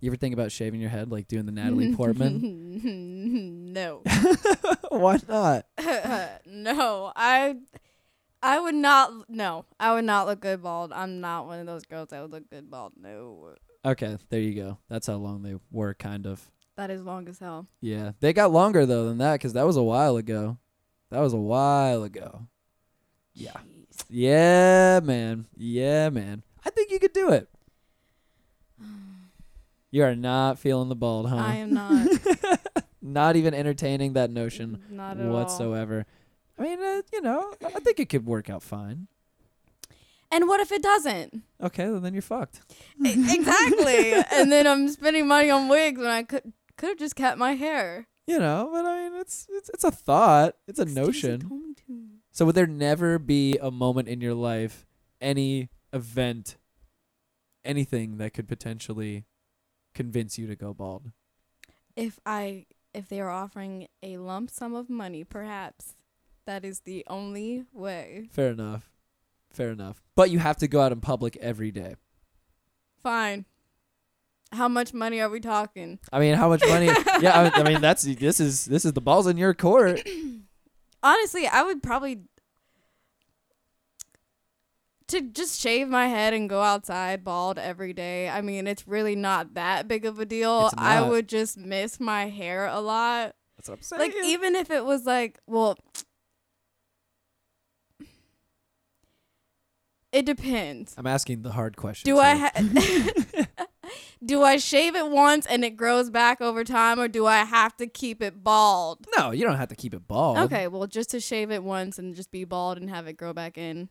You 0.00 0.10
ever 0.10 0.16
think 0.16 0.32
about 0.32 0.52
shaving 0.52 0.80
your 0.80 0.90
head 0.90 1.10
like 1.10 1.26
doing 1.28 1.46
the 1.46 1.52
Natalie 1.52 1.94
Portman? 1.96 3.72
no. 3.72 4.02
Why 4.90 5.18
not? 5.28 5.66
no. 6.46 7.12
I 7.16 7.56
I 8.42 8.60
would 8.60 8.74
not 8.76 9.28
no. 9.28 9.64
I 9.80 9.94
would 9.94 10.04
not 10.04 10.26
look 10.26 10.40
good 10.40 10.62
bald. 10.62 10.92
I'm 10.92 11.20
not 11.20 11.46
one 11.46 11.58
of 11.60 11.66
those 11.66 11.84
girls 11.84 12.08
that 12.10 12.22
would 12.22 12.30
look 12.30 12.48
good 12.50 12.70
bald. 12.70 12.92
No. 13.00 13.54
Okay, 13.84 14.18
there 14.28 14.40
you 14.40 14.54
go. 14.54 14.78
That's 14.88 15.06
how 15.06 15.14
long 15.14 15.42
they 15.42 15.54
were 15.70 15.94
kind 15.94 16.26
of. 16.26 16.48
That 16.78 16.92
is 16.92 17.02
long 17.02 17.28
as 17.28 17.40
hell. 17.40 17.66
Yeah. 17.80 18.12
They 18.20 18.32
got 18.32 18.52
longer 18.52 18.86
though 18.86 19.08
than 19.08 19.18
that 19.18 19.40
cuz 19.40 19.52
that 19.54 19.66
was 19.66 19.76
a 19.76 19.82
while 19.82 20.16
ago. 20.16 20.58
That 21.10 21.18
was 21.18 21.32
a 21.32 21.36
while 21.36 22.04
ago. 22.04 22.46
Yeah. 23.34 23.56
Jeez. 23.56 24.04
Yeah, 24.08 25.00
man. 25.02 25.48
Yeah, 25.56 26.08
man. 26.10 26.44
I 26.64 26.70
think 26.70 26.92
you 26.92 27.00
could 27.00 27.12
do 27.12 27.30
it. 27.30 27.48
You 29.90 30.04
are 30.04 30.14
not 30.14 30.58
feeling 30.58 30.90
the 30.90 30.94
bald, 30.94 31.30
huh? 31.30 31.36
I 31.36 31.56
am 31.56 31.72
not. 31.72 32.06
not 33.02 33.36
even 33.36 33.54
entertaining 33.54 34.12
that 34.12 34.30
notion 34.30 34.82
not 34.90 35.18
at 35.18 35.26
all. 35.26 35.32
whatsoever. 35.32 36.04
I 36.58 36.62
mean, 36.62 36.78
uh, 36.80 37.00
you 37.10 37.22
know, 37.22 37.54
I 37.64 37.80
think 37.80 37.98
it 37.98 38.08
could 38.10 38.26
work 38.26 38.50
out 38.50 38.62
fine. 38.62 39.08
And 40.30 40.46
what 40.46 40.60
if 40.60 40.70
it 40.72 40.82
doesn't? 40.82 41.42
Okay, 41.62 41.88
well, 41.88 42.00
then 42.00 42.12
you're 42.12 42.20
fucked. 42.22 42.60
Exactly. 43.02 44.12
and 44.30 44.52
then 44.52 44.66
I'm 44.66 44.88
spending 44.88 45.26
money 45.26 45.50
on 45.50 45.68
wigs 45.68 45.98
when 45.98 46.10
I 46.10 46.22
could 46.22 46.52
could 46.78 46.88
have 46.90 46.98
just 46.98 47.16
kept 47.16 47.36
my 47.36 47.52
hair. 47.52 48.06
You 48.26 48.38
know, 48.38 48.68
but 48.72 48.84
I 48.84 49.08
mean, 49.08 49.20
it's 49.20 49.46
it's 49.50 49.70
it's 49.74 49.84
a 49.84 49.90
thought. 49.90 50.54
It's 50.66 50.78
a 50.78 50.82
Stacey 50.82 51.00
notion. 51.00 51.40
told 51.40 51.62
me 51.62 51.74
to. 51.86 52.04
So 52.30 52.46
would 52.46 52.54
there 52.54 52.66
never 52.66 53.18
be 53.18 53.58
a 53.58 53.70
moment 53.70 54.08
in 54.08 54.20
your 54.20 54.34
life, 54.34 54.86
any 55.20 55.70
event, 55.92 56.56
anything 57.64 58.18
that 58.18 58.34
could 58.34 58.46
potentially 58.46 59.24
convince 59.94 60.38
you 60.38 60.46
to 60.46 60.56
go 60.56 60.72
bald? 60.72 61.10
If 61.96 62.20
I 62.24 62.66
if 62.94 63.08
they 63.08 63.20
are 63.20 63.30
offering 63.30 63.88
a 64.02 64.18
lump 64.18 64.50
sum 64.50 64.74
of 64.74 64.88
money, 64.88 65.24
perhaps 65.24 65.96
that 66.46 66.64
is 66.64 66.80
the 66.80 67.04
only 67.08 67.64
way. 67.72 68.28
Fair 68.30 68.50
enough. 68.50 68.90
Fair 69.50 69.70
enough. 69.70 70.02
But 70.14 70.30
you 70.30 70.38
have 70.38 70.58
to 70.58 70.68
go 70.68 70.80
out 70.80 70.92
in 70.92 71.00
public 71.00 71.36
every 71.38 71.70
day. 71.70 71.96
Fine. 73.02 73.46
How 74.52 74.68
much 74.68 74.94
money 74.94 75.20
are 75.20 75.28
we 75.28 75.40
talking? 75.40 75.98
I 76.12 76.20
mean, 76.20 76.34
how 76.34 76.48
much 76.48 76.62
money? 76.66 76.86
yeah, 77.20 77.50
I, 77.54 77.60
I 77.60 77.62
mean, 77.62 77.80
that's 77.80 78.02
this 78.02 78.40
is 78.40 78.64
this 78.64 78.84
is 78.84 78.94
the 78.94 79.00
balls 79.00 79.26
in 79.26 79.36
your 79.36 79.54
court. 79.54 80.08
Honestly, 81.02 81.46
I 81.46 81.62
would 81.62 81.82
probably 81.82 82.22
to 85.08 85.20
just 85.22 85.60
shave 85.60 85.88
my 85.88 86.06
head 86.06 86.34
and 86.34 86.48
go 86.48 86.62
outside 86.62 87.24
bald 87.24 87.58
every 87.58 87.92
day. 87.92 88.28
I 88.28 88.40
mean, 88.42 88.66
it's 88.66 88.86
really 88.86 89.16
not 89.16 89.54
that 89.54 89.88
big 89.88 90.04
of 90.04 90.18
a 90.18 90.26
deal. 90.26 90.70
I 90.76 91.02
would 91.02 91.28
just 91.28 91.56
miss 91.56 91.98
my 91.98 92.28
hair 92.28 92.66
a 92.66 92.80
lot. 92.80 93.34
That's 93.56 93.68
what 93.68 93.76
I'm 93.76 93.82
saying. 93.82 94.02
Like 94.02 94.14
even 94.24 94.54
if 94.54 94.70
it 94.70 94.84
was 94.84 95.04
like, 95.04 95.40
well, 95.46 95.76
it 100.12 100.24
depends. 100.26 100.94
I'm 100.96 101.06
asking 101.06 101.42
the 101.42 101.52
hard 101.52 101.76
questions. 101.76 102.04
Do 102.04 102.18
I 102.18 102.36
ha- 102.36 103.46
do 104.24 104.42
I 104.42 104.56
shave 104.56 104.94
it 104.94 105.10
once 105.10 105.46
and 105.46 105.64
it 105.64 105.76
grows 105.76 106.10
back 106.10 106.40
over 106.40 106.64
time, 106.64 106.98
or 107.00 107.08
do 107.08 107.26
I 107.26 107.38
have 107.44 107.76
to 107.78 107.86
keep 107.86 108.22
it 108.22 108.42
bald? 108.44 109.06
no, 109.16 109.30
you 109.30 109.44
don't 109.44 109.56
have 109.56 109.68
to 109.68 109.76
keep 109.76 109.94
it 109.94 110.06
bald. 110.08 110.38
Okay, 110.38 110.68
well, 110.68 110.86
just 110.86 111.10
to 111.10 111.20
shave 111.20 111.50
it 111.50 111.62
once 111.62 111.98
and 111.98 112.14
just 112.14 112.30
be 112.30 112.44
bald 112.44 112.78
and 112.78 112.88
have 112.90 113.06
it 113.06 113.14
grow 113.16 113.32
back 113.32 113.56
in, 113.58 113.88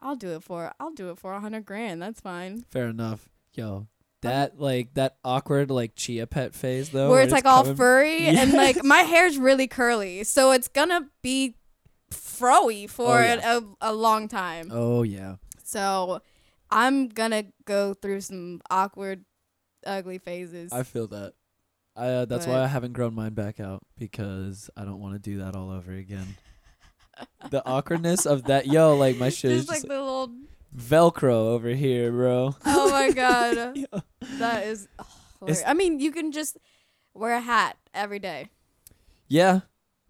I'll 0.00 0.16
do 0.16 0.34
it 0.36 0.42
for 0.42 0.72
I'll 0.78 0.92
do 0.92 1.10
it 1.10 1.18
for 1.18 1.32
a 1.32 1.40
hundred 1.40 1.64
grand. 1.66 2.00
That's 2.00 2.20
fine. 2.20 2.64
Fair 2.70 2.88
enough. 2.88 3.28
Yo, 3.54 3.86
that 4.22 4.60
like 4.60 4.94
that 4.94 5.16
awkward 5.24 5.70
like 5.70 5.94
chia 5.96 6.26
pet 6.26 6.54
phase 6.54 6.90
though, 6.90 7.10
Where 7.10 7.22
it's 7.22 7.32
like 7.32 7.44
all 7.46 7.62
coming- 7.62 7.76
furry 7.76 8.18
and 8.26 8.52
like 8.52 8.82
my 8.84 8.98
hair's 9.00 9.36
really 9.38 9.66
curly, 9.66 10.22
so 10.24 10.52
it's 10.52 10.68
gonna 10.68 11.08
be 11.22 11.56
froey 12.10 12.88
for 12.88 13.18
Oh, 13.18 13.22
yeah. 13.22 13.58
a, 13.80 13.90
a 13.90 13.92
long 13.92 14.28
time. 14.28 14.70
Oh 14.72 15.02
yeah. 15.02 15.36
So 15.62 16.22
I'm 16.70 17.08
gonna 17.08 17.44
go 17.64 17.94
through 17.94 18.20
some 18.22 18.60
awkward, 18.70 19.24
ugly 19.86 20.18
phases. 20.18 20.72
I 20.72 20.82
feel 20.82 21.06
that. 21.08 21.34
I 21.96 22.06
uh, 22.08 22.24
that's 22.26 22.46
why 22.46 22.60
I 22.62 22.66
haven't 22.66 22.92
grown 22.92 23.14
mine 23.14 23.34
back 23.34 23.58
out 23.58 23.82
because 23.98 24.70
I 24.76 24.84
don't 24.84 25.00
want 25.00 25.14
to 25.14 25.18
do 25.18 25.38
that 25.38 25.56
all 25.56 25.70
over 25.70 25.92
again. 25.92 26.36
the 27.50 27.64
awkwardness 27.66 28.24
of 28.24 28.44
that, 28.44 28.66
yo, 28.66 28.94
like 28.96 29.16
my 29.16 29.30
shit 29.30 29.50
is 29.50 29.58
just 29.62 29.68
like 29.68 29.78
just 29.78 29.88
the 29.88 30.00
little. 30.00 30.30
Velcro 30.76 31.32
over 31.32 31.70
here, 31.70 32.12
bro. 32.12 32.54
Oh 32.66 32.90
my 32.90 33.10
god, 33.14 33.74
that 34.38 34.66
is. 34.66 34.86
I 35.66 35.72
mean, 35.72 35.98
you 35.98 36.12
can 36.12 36.30
just 36.30 36.58
wear 37.14 37.32
a 37.32 37.40
hat 37.40 37.78
every 37.94 38.18
day. 38.18 38.48
Yeah, 39.28 39.60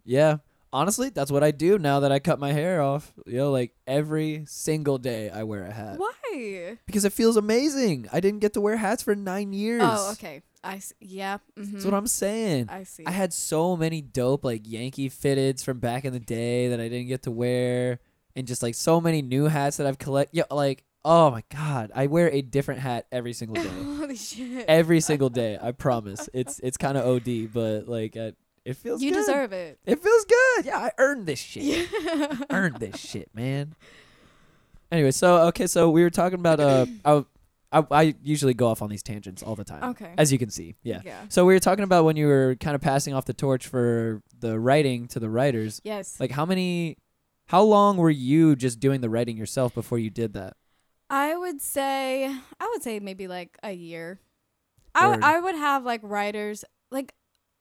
yeah. 0.04 0.38
Honestly, 0.72 1.10
that's 1.10 1.30
what 1.30 1.42
I 1.44 1.50
do 1.50 1.78
now 1.78 2.00
that 2.00 2.12
I 2.12 2.18
cut 2.18 2.38
my 2.38 2.52
hair 2.52 2.80
off. 2.80 3.12
You 3.26 3.38
know, 3.38 3.50
like 3.52 3.74
every 3.86 4.44
single 4.46 4.98
day 4.98 5.30
I 5.30 5.42
wear 5.44 5.64
a 5.64 5.72
hat 5.72 5.98
Why? 5.98 6.78
because 6.86 7.04
it 7.04 7.12
feels 7.12 7.36
amazing. 7.36 8.08
I 8.12 8.20
didn't 8.20 8.40
get 8.40 8.52
to 8.54 8.60
wear 8.60 8.76
hats 8.76 9.02
for 9.02 9.14
nine 9.14 9.52
years. 9.52 9.82
Oh, 9.84 10.12
okay. 10.12 10.42
I 10.64 10.76
s- 10.76 10.92
yeah. 11.00 11.38
mhm. 11.58 11.72
That's 11.72 11.84
what 11.84 11.94
I'm 11.94 12.06
saying. 12.08 12.66
I 12.68 12.82
see. 12.82 13.04
I 13.06 13.12
had 13.12 13.32
so 13.32 13.76
many 13.76 14.00
dope 14.02 14.44
like 14.44 14.62
Yankee 14.64 15.08
fitteds 15.08 15.62
from 15.62 15.78
back 15.78 16.04
in 16.04 16.12
the 16.12 16.20
day 16.20 16.68
that 16.68 16.80
I 16.80 16.88
didn't 16.88 17.08
get 17.08 17.22
to 17.22 17.30
wear, 17.30 18.00
and 18.34 18.46
just 18.46 18.62
like 18.62 18.74
so 18.74 19.00
many 19.00 19.22
new 19.22 19.44
hats 19.46 19.76
that 19.76 19.86
I've 19.86 19.98
collect. 19.98 20.34
Yeah, 20.34 20.44
like 20.50 20.84
oh 21.04 21.30
my 21.30 21.44
god, 21.54 21.92
I 21.94 22.08
wear 22.08 22.28
a 22.30 22.42
different 22.42 22.80
hat 22.80 23.06
every 23.12 23.32
single 23.32 23.54
day. 23.62 23.68
Holy 23.98 24.16
shit. 24.16 24.64
every 24.68 25.00
single 25.00 25.30
day. 25.30 25.56
I 25.62 25.70
promise. 25.72 26.28
It's 26.34 26.58
it's 26.58 26.76
kind 26.76 26.98
of 26.98 27.06
od, 27.06 27.52
but 27.52 27.86
like 27.88 28.16
it 28.68 28.76
feels. 28.76 29.00
Good. 29.00 29.06
You 29.06 29.12
good. 29.12 29.18
deserve 29.20 29.52
it. 29.52 29.78
It 29.86 30.00
feels 30.02 30.24
good. 30.24 30.66
Yeah, 30.66 30.78
I 30.78 30.90
earned 30.98 31.26
this 31.26 31.38
shit. 31.38 31.62
Yeah. 31.64 32.36
earned 32.50 32.76
this 32.76 32.98
shit, 32.98 33.28
man. 33.34 33.74
Anyway, 34.90 35.10
so 35.10 35.38
okay, 35.48 35.66
so 35.66 35.90
we 35.90 36.02
were 36.02 36.10
talking 36.10 36.38
about 36.38 36.60
uh, 36.60 36.86
I, 37.04 37.24
I 37.72 37.84
I 37.90 38.14
usually 38.22 38.54
go 38.54 38.68
off 38.68 38.80
on 38.80 38.88
these 38.88 39.02
tangents 39.02 39.42
all 39.42 39.54
the 39.54 39.64
time, 39.64 39.82
Okay. 39.90 40.14
as 40.16 40.32
you 40.32 40.38
can 40.38 40.50
see. 40.50 40.76
Yeah. 40.82 41.00
Yeah. 41.04 41.20
So 41.28 41.44
we 41.44 41.52
were 41.54 41.60
talking 41.60 41.84
about 41.84 42.04
when 42.04 42.16
you 42.16 42.26
were 42.26 42.56
kind 42.60 42.74
of 42.74 42.80
passing 42.80 43.12
off 43.14 43.24
the 43.26 43.34
torch 43.34 43.66
for 43.66 44.22
the 44.38 44.58
writing 44.58 45.06
to 45.08 45.20
the 45.20 45.28
writers. 45.28 45.80
Yes. 45.84 46.18
Like 46.18 46.30
how 46.30 46.46
many 46.46 46.96
how 47.46 47.62
long 47.62 47.96
were 47.98 48.10
you 48.10 48.56
just 48.56 48.80
doing 48.80 49.00
the 49.00 49.10
writing 49.10 49.36
yourself 49.36 49.74
before 49.74 49.98
you 49.98 50.10
did 50.10 50.32
that? 50.34 50.54
I 51.10 51.36
would 51.36 51.60
say 51.60 52.24
I 52.60 52.68
would 52.72 52.82
say 52.82 53.00
maybe 53.00 53.28
like 53.28 53.58
a 53.62 53.72
year. 53.72 54.20
I 54.94 55.02
w-. 55.02 55.20
I 55.22 55.38
would 55.40 55.54
have 55.54 55.84
like 55.84 56.00
writers 56.02 56.64
like 56.90 57.12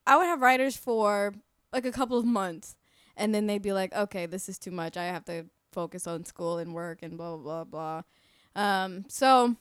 I 0.08 0.18
would 0.18 0.26
have 0.26 0.42
writers 0.42 0.76
for 0.76 1.36
like 1.72 1.86
a 1.86 1.92
couple 1.92 2.18
of 2.18 2.26
months 2.26 2.76
and 3.16 3.36
then 3.36 3.48
they'd 3.48 3.62
be 3.62 3.74
like, 3.74 3.94
"Okay, 3.94 4.26
this 4.26 4.48
is 4.48 4.58
too 4.58 4.72
much. 4.72 4.98
I 4.98 5.06
have 5.06 5.26
to 5.26 5.46
focus 5.72 6.08
on 6.08 6.26
school 6.26 6.58
and 6.58 6.74
work 6.74 7.00
and 7.04 7.18
blah 7.18 7.36
blah 7.38 7.64
blah." 7.66 8.02
blah. 8.56 8.82
Um 8.84 9.06
so 9.10 9.56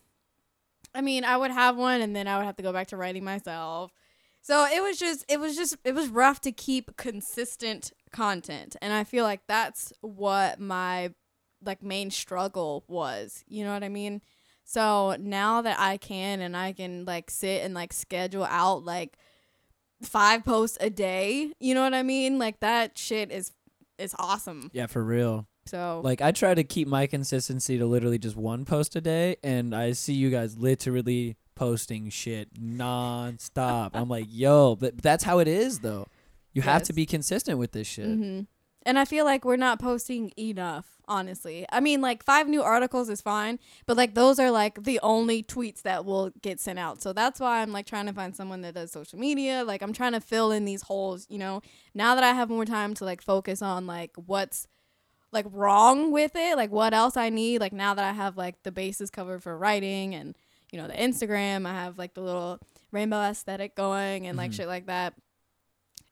I 0.95 1.03
mean, 1.03 1.25
I 1.25 1.37
would 1.37 1.51
have 1.51 1.77
one 1.77 2.01
and 2.01 2.17
then 2.17 2.27
I 2.27 2.39
would 2.39 2.47
have 2.47 2.57
to 2.57 2.63
go 2.63 2.73
back 2.73 2.87
to 2.89 2.97
writing 2.97 3.25
myself. 3.25 3.93
So 4.41 4.65
it 4.65 4.83
was 4.83 4.99
just 4.99 5.25
it 5.29 5.41
was 5.41 5.57
just 5.57 5.77
it 5.85 5.95
was 5.95 6.09
rough 6.09 6.41
to 6.43 6.53
keep 6.53 6.97
consistent 6.97 7.93
content. 8.13 8.77
And 8.81 8.93
I 8.93 9.05
feel 9.05 9.25
like 9.25 9.41
that's 9.49 9.93
what 10.01 10.61
my 10.61 11.13
like 11.65 11.83
main 11.83 12.11
struggle 12.11 12.85
was. 12.87 13.45
You 13.49 13.65
know 13.65 13.75
what 13.75 13.83
I 13.83 13.89
mean? 13.89 14.23
So 14.65 15.17
now 15.19 15.63
that 15.63 15.79
I 15.79 15.97
can 15.97 16.41
and 16.41 16.57
I 16.57 16.73
can 16.73 17.05
like 17.05 17.31
sit 17.31 17.63
and 17.63 17.75
like 17.75 17.93
schedule 17.93 18.45
out 18.45 18.85
like 18.85 19.19
five 20.03 20.45
posts 20.45 20.79
a 20.81 20.91
day, 20.91 21.53
you 21.61 21.75
know 21.75 21.83
what 21.83 21.95
I 21.95 22.03
mean? 22.03 22.39
Like 22.39 22.61
that 22.61 22.97
shit 22.99 23.31
is 23.31 23.53
is 23.99 24.15
awesome. 24.19 24.71
Yeah, 24.75 24.87
for 24.87 25.03
real. 25.03 25.47
So 25.67 26.01
Like 26.05 26.21
I 26.21 26.31
try 26.33 26.55
to 26.55 26.63
keep 26.63 26.87
my 26.87 27.07
consistency 27.07 27.77
to 27.79 27.87
literally 27.87 28.19
just 28.19 28.37
one 28.37 28.65
post 28.65 28.95
a 28.95 29.01
day, 29.01 29.37
and 29.43 29.75
I 29.75 29.93
see 29.93 30.13
you 30.15 30.31
guys 30.31 30.57
literally 30.57 31.37
posting 31.55 32.11
shit 32.11 32.55
nonstop. 32.55 33.91
I'm 33.95 34.09
like, 34.09 34.27
yo, 34.29 34.77
but 34.77 35.01
that's 35.01 35.25
how 35.25 35.39
it 35.39 35.49
is 35.49 35.81
though. 35.81 36.07
You 36.53 36.63
have 36.63 36.83
to 36.85 36.93
be 36.93 37.05
consistent 37.07 37.59
with 37.59 37.73
this 37.73 37.87
shit. 37.87 38.07
hmm 38.07 38.41
And 38.85 38.99
I 38.99 39.05
feel 39.05 39.25
like 39.25 39.45
we're 39.45 39.57
not 39.57 39.79
posting 39.81 40.33
enough, 40.39 40.96
honestly. 41.09 41.67
I 41.71 41.81
mean, 41.81 42.01
like 42.01 42.23
five 42.25 42.49
new 42.49 42.63
articles 42.63 43.09
is 43.09 43.21
fine, 43.21 43.59
but 43.87 43.97
like 43.97 44.15
those 44.15 44.39
are 44.39 44.51
like 44.51 44.83
the 44.85 44.99
only 45.03 45.43
tweets 45.43 45.83
that 45.83 46.05
will 46.05 46.31
get 46.43 46.61
sent 46.61 46.79
out. 46.79 47.01
So 47.03 47.13
that's 47.13 47.41
why 47.41 47.63
I'm 47.63 47.73
like 47.73 47.87
trying 47.87 48.07
to 48.07 48.13
find 48.13 48.35
someone 48.35 48.61
that 48.63 48.75
does 48.75 48.93
social 48.93 49.19
media. 49.19 49.65
Like 49.65 49.83
I'm 49.83 49.93
trying 49.93 50.13
to 50.13 50.21
fill 50.21 50.51
in 50.51 50.65
these 50.65 50.83
holes, 50.83 51.27
you 51.29 51.39
know. 51.39 51.63
Now 51.95 52.15
that 52.15 52.25
I 52.25 52.33
have 52.33 52.49
more 52.51 52.65
time 52.65 52.95
to 52.95 53.05
like 53.05 53.23
focus 53.23 53.63
on 53.63 53.87
like 53.87 54.13
what's 54.27 54.67
like 55.33 55.47
wrong 55.53 56.13
with 56.13 56.33
it, 56.35 56.57
like 56.57 56.71
what 56.71 56.95
else 56.95 57.17
I 57.17 57.29
need. 57.29 57.61
Like 57.61 57.73
now 57.73 57.95
that 57.95 58.05
I 58.05 58.13
have 58.13 58.37
like 58.37 58.63
the 58.63 58.73
bases 58.73 59.11
covered 59.11 59.43
for 59.43 59.57
writing 59.57 60.15
and 60.15 60.37
you 60.73 60.79
know 60.81 60.89
the 60.89 60.95
Instagram, 60.95 61.67
I 61.67 61.75
have 61.75 61.99
like 61.99 62.15
the 62.15 62.23
little 62.23 62.59
rainbow 62.93 63.21
aesthetic 63.21 63.75
going 63.77 64.27
and 64.27 64.37
like 64.39 64.51
Mhm. 64.51 64.55
shit 64.55 64.69
like 64.69 64.87
that 64.87 65.15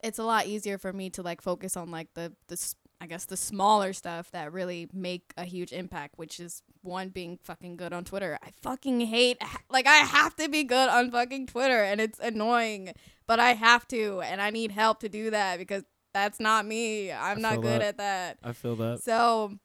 it's 0.02 0.18
a 0.18 0.22
lot 0.24 0.46
easier 0.46 0.76
for 0.76 0.92
me 0.92 1.08
to 1.08 1.22
like 1.22 1.40
focus 1.40 1.78
on 1.78 1.90
like 1.90 2.12
the 2.12 2.30
the 2.48 2.74
I 3.00 3.06
guess 3.06 3.26
the 3.26 3.36
smaller 3.36 3.92
stuff 3.92 4.30
that 4.30 4.52
really 4.52 4.88
make 4.92 5.32
a 5.36 5.44
huge 5.44 5.72
impact, 5.72 6.16
which 6.16 6.40
is 6.40 6.62
one 6.82 7.10
being 7.10 7.38
fucking 7.42 7.76
good 7.76 7.92
on 7.92 8.04
Twitter. 8.04 8.38
I 8.42 8.50
fucking 8.62 9.00
hate 9.00 9.38
like 9.68 9.86
I 9.86 9.96
have 9.96 10.34
to 10.36 10.48
be 10.48 10.64
good 10.64 10.88
on 10.88 11.10
fucking 11.10 11.48
Twitter 11.48 11.82
and 11.82 12.00
it's 12.00 12.18
annoying, 12.18 12.94
but 13.26 13.40
I 13.40 13.52
have 13.54 13.86
to 13.88 14.20
and 14.22 14.40
I 14.40 14.50
need 14.50 14.70
help 14.70 15.00
to 15.00 15.08
do 15.08 15.30
that 15.30 15.58
because 15.58 15.82
that's 16.14 16.40
not 16.40 16.64
me. 16.64 17.12
I'm 17.12 17.38
I 17.38 17.40
not 17.40 17.60
good 17.60 17.80
that. 17.80 17.82
at 17.82 17.96
that. 17.98 18.38
I 18.42 18.52
feel 18.52 18.76
that. 18.76 19.02
So 19.02 19.58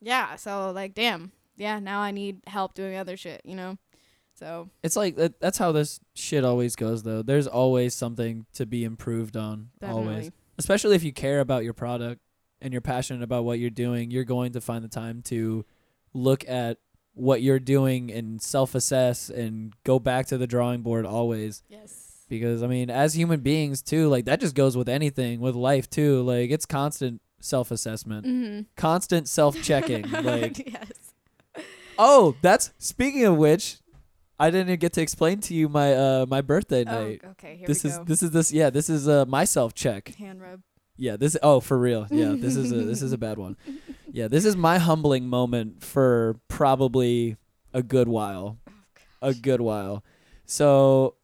yeah, 0.00 0.36
so 0.36 0.70
like 0.72 0.94
damn. 0.94 1.32
Yeah, 1.56 1.78
now 1.78 2.00
I 2.00 2.10
need 2.10 2.40
help 2.46 2.74
doing 2.74 2.96
other 2.96 3.16
shit, 3.18 3.42
you 3.44 3.54
know? 3.54 3.76
So 4.34 4.70
It's 4.82 4.96
like 4.96 5.16
that, 5.16 5.38
that's 5.40 5.58
how 5.58 5.72
this 5.72 6.00
shit 6.14 6.44
always 6.44 6.74
goes 6.74 7.02
though. 7.02 7.22
There's 7.22 7.46
always 7.46 7.94
something 7.94 8.46
to 8.54 8.64
be 8.64 8.84
improved 8.84 9.36
on. 9.36 9.68
Always. 9.82 10.30
Especially 10.58 10.96
if 10.96 11.04
you 11.04 11.12
care 11.12 11.40
about 11.40 11.64
your 11.64 11.74
product 11.74 12.20
and 12.62 12.72
you're 12.72 12.80
passionate 12.82 13.22
about 13.22 13.44
what 13.44 13.58
you're 13.58 13.70
doing, 13.70 14.10
you're 14.10 14.24
going 14.24 14.52
to 14.52 14.60
find 14.60 14.84
the 14.84 14.88
time 14.88 15.22
to 15.22 15.64
look 16.12 16.48
at 16.48 16.78
what 17.14 17.42
you're 17.42 17.58
doing 17.58 18.10
and 18.10 18.40
self-assess 18.40 19.28
and 19.30 19.74
go 19.84 19.98
back 19.98 20.26
to 20.26 20.38
the 20.38 20.46
drawing 20.46 20.80
board 20.82 21.04
always 21.04 21.62
Yes. 21.68 22.24
because 22.28 22.62
I 22.62 22.66
mean, 22.66 22.88
as 22.90 23.14
human 23.14 23.40
beings 23.40 23.82
too, 23.82 24.08
like 24.08 24.24
that 24.26 24.40
just 24.40 24.54
goes 24.54 24.76
with 24.76 24.88
anything, 24.88 25.40
with 25.40 25.54
life 25.54 25.90
too. 25.90 26.22
Like 26.22 26.50
it's 26.50 26.66
constant 26.66 27.20
self-assessment, 27.40 28.26
Mhm. 28.26 28.66
constant 28.76 29.28
self-checking. 29.28 30.10
like 30.22 30.58
yes. 30.72 31.12
Oh, 31.98 32.36
that's 32.42 32.72
speaking 32.78 33.24
of 33.24 33.36
which, 33.36 33.78
I 34.38 34.50
didn't 34.50 34.80
get 34.80 34.94
to 34.94 35.02
explain 35.02 35.40
to 35.40 35.54
you 35.54 35.68
my 35.68 35.92
uh 35.94 36.26
my 36.28 36.40
birthday 36.40 36.84
night. 36.84 36.94
Oh, 36.94 37.04
night. 37.08 37.20
okay, 37.32 37.56
here 37.56 37.66
this 37.66 37.84
we 37.84 37.90
is 37.90 37.98
go. 37.98 38.04
this 38.04 38.22
is 38.22 38.30
this 38.30 38.52
yeah, 38.52 38.70
this 38.70 38.88
is 38.88 39.06
uh 39.08 39.24
my 39.26 39.44
self 39.44 39.74
check. 39.74 40.14
Hand 40.14 40.40
rub. 40.40 40.60
Yeah, 41.00 41.16
this 41.16 41.34
oh 41.42 41.60
for 41.60 41.78
real. 41.78 42.06
Yeah, 42.10 42.34
this 42.36 42.56
is 42.56 42.70
a 42.72 42.76
this 42.76 43.00
is 43.00 43.12
a 43.12 43.18
bad 43.18 43.38
one. 43.38 43.56
Yeah, 44.12 44.26
this 44.26 44.44
is 44.44 44.56
my 44.56 44.78
humbling 44.78 45.28
moment 45.28 45.84
for 45.84 46.40
probably 46.48 47.36
a 47.72 47.80
good 47.80 48.08
while. 48.08 48.58
A 49.22 49.32
good 49.32 49.60
while. 49.60 50.02
So 50.46 51.14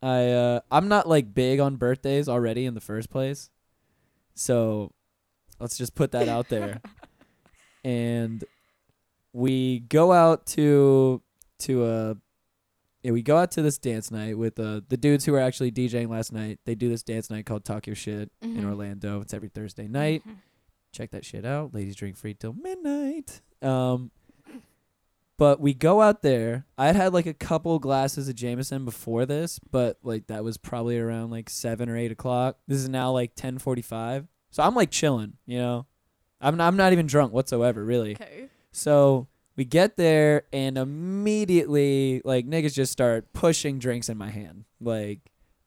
I 0.00 0.28
uh 0.28 0.60
I'm 0.70 0.86
not 0.86 1.08
like 1.08 1.34
big 1.34 1.58
on 1.58 1.74
birthdays 1.74 2.28
already 2.28 2.66
in 2.66 2.74
the 2.74 2.80
first 2.80 3.10
place. 3.10 3.50
So 4.36 4.92
let's 5.58 5.76
just 5.76 5.96
put 5.96 6.12
that 6.12 6.28
out 6.28 6.50
there. 6.50 6.80
and 7.84 8.44
we 9.32 9.80
go 9.80 10.12
out 10.12 10.46
to 10.54 11.22
to 11.60 11.84
a 11.84 12.16
yeah, 13.02 13.12
we 13.12 13.22
go 13.22 13.36
out 13.36 13.50
to 13.52 13.62
this 13.62 13.78
dance 13.78 14.10
night 14.10 14.36
with 14.36 14.58
uh, 14.60 14.80
the 14.88 14.96
dudes 14.96 15.24
who 15.24 15.32
were 15.32 15.40
actually 15.40 15.72
DJing 15.72 16.08
last 16.08 16.32
night. 16.32 16.58
They 16.64 16.74
do 16.74 16.88
this 16.88 17.02
dance 17.02 17.30
night 17.30 17.46
called 17.46 17.64
Talk 17.64 17.86
Your 17.86 17.96
Shit 17.96 18.30
in 18.42 18.56
Mhm. 18.56 18.66
Orlando. 18.66 19.20
It's 19.20 19.32
every 19.34 19.48
Thursday 19.48 19.88
night. 19.88 20.22
Mhm. 20.26 20.36
Check 20.92 21.10
that 21.12 21.24
shit 21.24 21.44
out. 21.44 21.72
Ladies 21.74 21.96
drink 21.96 22.16
free 22.16 22.34
till 22.34 22.52
midnight. 22.52 23.40
Um, 23.62 24.10
but 25.36 25.60
we 25.60 25.72
go 25.72 26.02
out 26.02 26.20
there. 26.22 26.66
I'd 26.76 26.96
had 26.96 27.14
like 27.14 27.26
a 27.26 27.32
couple 27.34 27.78
glasses 27.78 28.28
of 28.28 28.34
Jameson 28.34 28.84
before 28.84 29.24
this, 29.24 29.58
but 29.70 29.98
like 30.02 30.26
that 30.26 30.44
was 30.44 30.58
probably 30.58 30.98
around 30.98 31.30
like 31.30 31.48
seven 31.48 31.88
or 31.88 31.96
eight 31.96 32.12
o'clock. 32.12 32.58
This 32.66 32.78
is 32.78 32.88
now 32.88 33.10
like 33.12 33.34
ten 33.34 33.58
forty 33.58 33.82
five. 33.82 34.26
So 34.50 34.62
I'm 34.62 34.74
like 34.74 34.90
chilling, 34.90 35.34
you 35.46 35.58
know. 35.58 35.86
I'm 36.42 36.56
not, 36.56 36.66
I'm 36.68 36.76
not 36.76 36.92
even 36.92 37.06
drunk 37.06 37.32
whatsoever, 37.32 37.84
really. 37.84 38.12
Okay. 38.12 38.48
So 38.72 39.28
we 39.56 39.64
get 39.64 39.96
there 39.96 40.44
and 40.52 40.78
immediately 40.78 42.22
like 42.24 42.46
niggas 42.46 42.74
just 42.74 42.92
start 42.92 43.32
pushing 43.32 43.78
drinks 43.78 44.08
in 44.08 44.16
my 44.16 44.30
hand. 44.30 44.64
Like 44.80 45.20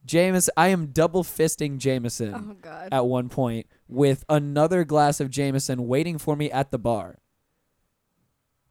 Jameson 0.05 0.51
I 0.57 0.67
am 0.69 0.87
double 0.87 1.23
fisting 1.23 1.77
Jameson 1.77 2.33
Oh 2.35 2.55
god. 2.61 2.89
at 2.91 3.05
one 3.05 3.29
point 3.29 3.67
with 3.87 4.23
another 4.29 4.83
glass 4.83 5.19
of 5.19 5.29
Jameson 5.29 5.87
waiting 5.87 6.17
for 6.17 6.35
me 6.35 6.49
at 6.51 6.71
the 6.71 6.79
bar. 6.79 7.19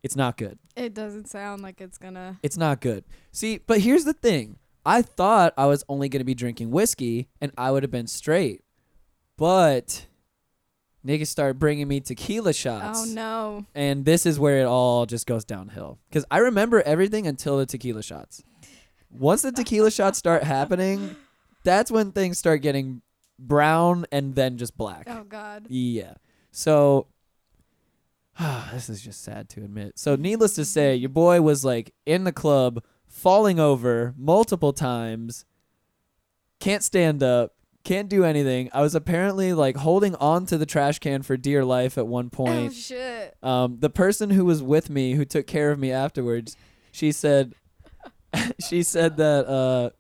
It's 0.02 0.16
not 0.16 0.36
good. 0.36 0.58
It 0.74 0.94
doesn't 0.94 1.28
sound 1.28 1.62
like 1.62 1.80
it's 1.80 1.96
gonna. 1.96 2.38
It's 2.42 2.56
not 2.56 2.80
good. 2.80 3.04
See, 3.30 3.58
but 3.58 3.80
here's 3.80 4.04
the 4.04 4.12
thing. 4.12 4.56
I 4.84 5.00
thought 5.00 5.54
I 5.56 5.66
was 5.66 5.84
only 5.88 6.08
to 6.20 6.24
be 6.24 6.34
drinking 6.34 6.72
whiskey 6.72 7.28
and 7.40 7.52
I 7.56 7.70
would 7.70 7.84
have 7.84 7.92
been 7.92 8.08
straight. 8.08 8.62
But 9.36 10.06
niggas 11.07 11.26
start 11.28 11.59
bringing 11.59 11.88
me 11.88 12.00
tequila 12.00 12.53
shots. 12.53 13.03
Oh 13.03 13.12
no. 13.12 13.66
And 13.74 14.05
this 14.05 14.26
is 14.26 14.38
where 14.38 14.61
it 14.61 14.66
all 14.66 15.07
just 15.07 15.26
goes 15.26 15.44
downhill. 15.44 15.98
Because 16.09 16.24
I 16.30 16.38
remember 16.38 16.82
everything 16.82 17.26
until 17.26 17.59
the 17.59 17.66
tequila 17.66 18.03
shots. 18.03 18.42
Once 19.11 19.42
the 19.42 19.53
tequila 19.53 19.90
shots 19.92 20.18
start 20.18 20.44
happening, 20.44 21.16
that's 21.64 21.90
when 21.90 22.12
things 22.12 22.38
start 22.38 22.62
getting 22.62 23.03
brown 23.38 24.07
and 24.12 24.34
then 24.34 24.59
just 24.59 24.76
black. 24.76 25.07
Oh 25.09 25.24
god. 25.24 25.66
Yeah. 25.68 26.14
So 26.50 27.09
this 28.72 28.88
is 28.88 29.00
just 29.03 29.22
sad 29.22 29.48
to 29.50 29.61
admit. 29.61 29.98
So 29.98 30.16
needless 30.16 30.55
to 30.55 30.64
say, 30.64 30.94
your 30.94 31.11
boy 31.11 31.40
was 31.40 31.64
like 31.64 31.94
in 32.07 32.24
the 32.24 32.32
club, 32.32 32.82
falling 33.09 33.61
over 33.61 34.14
multiple 34.16 34.72
times, 34.72 35.44
can't 36.61 36.82
stand 36.82 37.22
up, 37.22 37.55
Can't 37.85 38.09
do 38.09 38.24
anything. 38.24 38.70
I 38.72 38.80
was 38.80 38.95
apparently 38.95 39.53
like 39.53 39.76
holding 39.76 40.14
on 40.16 40.47
to 40.47 40.59
the 40.59 40.66
trash 40.66 41.01
can 41.01 41.22
for 41.22 41.37
dear 41.37 41.64
life 41.64 41.99
at 41.99 42.07
one 42.07 42.30
point. 42.30 42.70
Oh 42.70 42.72
shit. 42.72 43.37
Um, 43.43 43.78
the 43.80 43.91
person 43.91 44.30
who 44.30 44.45
was 44.45 44.62
with 44.62 44.89
me, 44.89 45.14
who 45.14 45.24
took 45.24 45.47
care 45.47 45.70
of 45.72 45.78
me 45.78 45.91
afterwards, 45.91 46.57
she 46.93 47.11
said, 47.11 47.55
she 48.68 48.83
said 48.85 49.16
that 49.16 49.49
uh, 49.49 49.91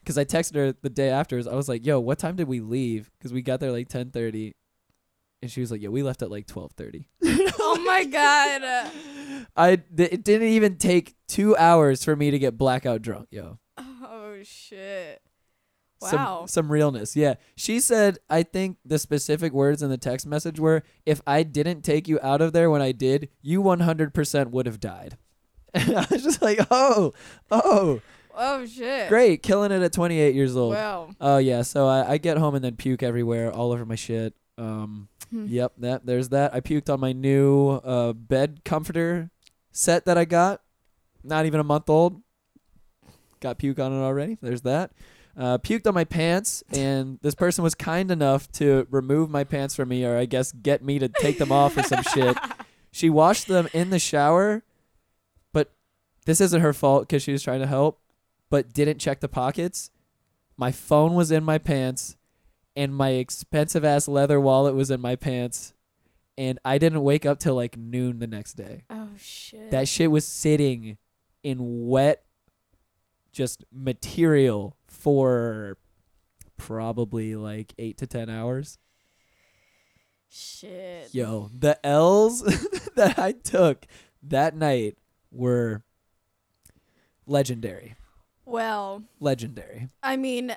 because 0.00 0.18
I 0.18 0.24
texted 0.24 0.54
her 0.56 0.74
the 0.82 0.90
day 0.90 1.10
afterwards. 1.10 1.46
I 1.46 1.54
was 1.54 1.68
like, 1.68 1.84
"Yo, 1.84 1.98
what 2.00 2.18
time 2.18 2.36
did 2.36 2.48
we 2.48 2.60
leave?" 2.60 3.10
Because 3.18 3.32
we 3.32 3.42
got 3.42 3.60
there 3.60 3.72
like 3.72 3.88
ten 3.88 4.10
thirty, 4.10 4.54
and 5.42 5.50
she 5.50 5.60
was 5.60 5.70
like, 5.70 5.82
"Yo, 5.82 5.90
we 5.90 6.02
left 6.02 6.22
at 6.22 6.30
like 6.30 6.46
twelve 6.46 6.72
30. 6.72 7.08
oh 7.22 7.82
my 7.86 8.04
god. 8.04 8.90
I 9.56 9.76
th- 9.76 10.12
it 10.12 10.24
didn't 10.24 10.48
even 10.48 10.76
take 10.76 11.14
two 11.28 11.56
hours 11.56 12.04
for 12.04 12.16
me 12.16 12.30
to 12.30 12.38
get 12.38 12.58
blackout 12.58 13.02
drunk, 13.02 13.28
yo. 13.30 13.58
Oh 13.78 14.36
shit. 14.42 15.22
Some- 16.02 16.18
Wow. 16.18 16.46
Some, 16.46 16.70
realness. 16.70 17.16
Yeah. 17.16 17.34
She 17.56 17.80
said, 17.80 18.18
I 18.28 18.42
think 18.42 18.76
the 18.84 18.98
specific 18.98 19.52
words 19.52 19.82
in 19.82 19.90
the 19.90 19.96
text 19.96 20.26
message 20.26 20.60
were, 20.60 20.82
if 21.06 21.20
I 21.26 21.42
didn't 21.42 21.82
take 21.82 22.08
you 22.08 22.18
out 22.22 22.40
of 22.40 22.52
there 22.52 22.70
when 22.70 22.82
I 22.82 22.92
did, 22.92 23.28
you 23.42 23.62
100% 23.62 24.50
would 24.50 24.66
have 24.66 24.80
died. 24.80 25.16
And 25.74 25.96
I 25.96 26.06
was 26.08 26.22
just 26.22 26.40
like, 26.40 26.60
oh, 26.70 27.12
oh, 27.50 28.00
oh 28.32 28.64
shit. 28.66 29.08
great. 29.08 29.42
Killing 29.42 29.72
it 29.72 29.82
at 29.82 29.92
28 29.92 30.32
years 30.34 30.56
old. 30.56 30.72
Well. 30.72 31.14
Oh, 31.20 31.38
yeah. 31.38 31.62
So 31.62 31.88
I, 31.88 32.12
I 32.12 32.18
get 32.18 32.36
home 32.38 32.54
and 32.54 32.64
then 32.64 32.76
puke 32.76 33.02
everywhere, 33.02 33.50
all 33.52 33.72
over 33.72 33.84
my 33.84 33.96
shit. 33.96 34.34
Um, 34.56 35.08
hmm. 35.30 35.46
Yep, 35.48 35.72
that 35.78 36.06
there's 36.06 36.28
that. 36.28 36.54
I 36.54 36.60
puked 36.60 36.92
on 36.92 37.00
my 37.00 37.12
new 37.12 37.70
uh, 37.70 38.12
bed 38.12 38.60
comforter 38.64 39.30
set 39.72 40.04
that 40.04 40.16
I 40.16 40.24
got. 40.26 40.60
Not 41.24 41.46
even 41.46 41.58
a 41.58 41.64
month 41.64 41.90
old. 41.90 42.20
Got 43.40 43.58
puke 43.58 43.80
on 43.80 43.92
it 43.92 43.96
already. 43.96 44.38
There's 44.40 44.62
that. 44.62 44.92
Uh, 45.36 45.58
puked 45.58 45.86
on 45.86 45.94
my 45.94 46.04
pants, 46.04 46.62
and 46.72 47.18
this 47.22 47.34
person 47.34 47.64
was 47.64 47.74
kind 47.74 48.10
enough 48.10 48.50
to 48.52 48.86
remove 48.90 49.28
my 49.28 49.42
pants 49.42 49.74
from 49.74 49.88
me, 49.88 50.04
or 50.04 50.16
I 50.16 50.26
guess 50.26 50.52
get 50.52 50.84
me 50.84 51.00
to 51.00 51.08
take 51.08 51.38
them 51.38 51.50
off 51.50 51.76
or 51.76 51.82
some 51.82 52.02
shit. 52.14 52.36
She 52.92 53.10
washed 53.10 53.48
them 53.48 53.68
in 53.72 53.90
the 53.90 53.98
shower, 53.98 54.62
but 55.52 55.72
this 56.24 56.40
isn't 56.40 56.60
her 56.60 56.72
fault 56.72 57.02
because 57.08 57.22
she 57.24 57.32
was 57.32 57.42
trying 57.42 57.58
to 57.60 57.66
help, 57.66 58.00
but 58.48 58.72
didn't 58.72 58.98
check 59.00 59.18
the 59.18 59.28
pockets. 59.28 59.90
My 60.56 60.70
phone 60.70 61.14
was 61.14 61.32
in 61.32 61.42
my 61.42 61.58
pants, 61.58 62.16
and 62.76 62.94
my 62.94 63.10
expensive 63.10 63.84
ass 63.84 64.06
leather 64.06 64.40
wallet 64.40 64.76
was 64.76 64.88
in 64.88 65.00
my 65.00 65.16
pants, 65.16 65.74
and 66.38 66.60
I 66.64 66.78
didn't 66.78 67.02
wake 67.02 67.26
up 67.26 67.40
till 67.40 67.56
like 67.56 67.76
noon 67.76 68.20
the 68.20 68.28
next 68.28 68.52
day. 68.52 68.84
Oh 68.88 69.08
shit. 69.18 69.72
That 69.72 69.88
shit 69.88 70.12
was 70.12 70.24
sitting 70.24 70.96
in 71.42 71.58
wet, 71.88 72.24
just 73.32 73.64
material 73.72 74.76
for 75.04 75.76
probably 76.56 77.36
like 77.36 77.74
eight 77.78 77.98
to 77.98 78.06
ten 78.06 78.30
hours. 78.30 78.78
shit. 80.30 81.14
Yo, 81.14 81.50
the 81.56 81.78
L's 81.86 82.40
that 82.96 83.18
I 83.18 83.32
took 83.32 83.86
that 84.22 84.56
night 84.56 84.96
were 85.30 85.82
legendary. 87.26 87.94
Well, 88.46 89.04
Legendary. 89.20 89.88
I 90.02 90.16
mean, 90.16 90.56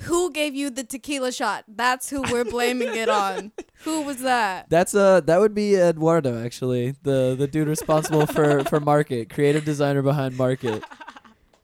who 0.00 0.30
gave 0.32 0.54
you 0.54 0.70
the 0.70 0.84
tequila 0.84 1.32
shot? 1.32 1.64
That's 1.68 2.08
who 2.10 2.22
we're 2.22 2.44
blaming 2.44 2.94
it 2.94 3.08
on. 3.08 3.52
Who 3.84 4.02
was 4.02 4.22
that? 4.22 4.68
That's 4.70 4.94
uh 4.94 5.20
that 5.20 5.38
would 5.38 5.54
be 5.54 5.76
Eduardo 5.76 6.42
actually, 6.42 6.94
the 7.02 7.34
the 7.38 7.46
dude 7.46 7.68
responsible 7.68 8.26
for 8.26 8.64
for 8.64 8.80
market, 8.80 9.28
creative 9.30 9.64
designer 9.64 10.02
behind 10.02 10.36
market. 10.36 10.82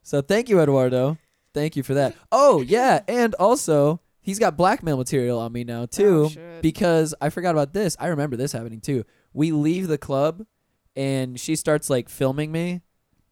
So 0.05 0.21
thank 0.21 0.49
you 0.49 0.61
Eduardo. 0.61 1.17
Thank 1.55 1.77
you 1.77 1.83
for 1.83 1.95
that. 1.95 2.15
Oh, 2.31 2.63
yeah, 2.63 3.03
and 3.07 3.35
also 3.35 4.01
he's 4.21 4.39
got 4.39 4.57
blackmail 4.57 4.97
material 4.97 5.39
on 5.39 5.53
me 5.53 5.65
now 5.65 5.83
oh, 5.83 5.87
too 5.87 6.31
Oh, 6.37 6.61
because 6.63 7.15
I 7.21 7.29
forgot 7.29 7.51
about 7.51 7.73
this. 7.73 7.97
I 8.01 8.09
remember 8.09 8.37
this 8.37 8.53
happening 8.53 8.81
too. 8.81 9.05
We 9.35 9.53
leave 9.53 9.89
the 9.89 9.99
club 9.99 10.47
and 10.97 11.39
she 11.39 11.57
starts 11.57 11.91
like 11.91 12.09
filming 12.09 12.53
me 12.53 12.83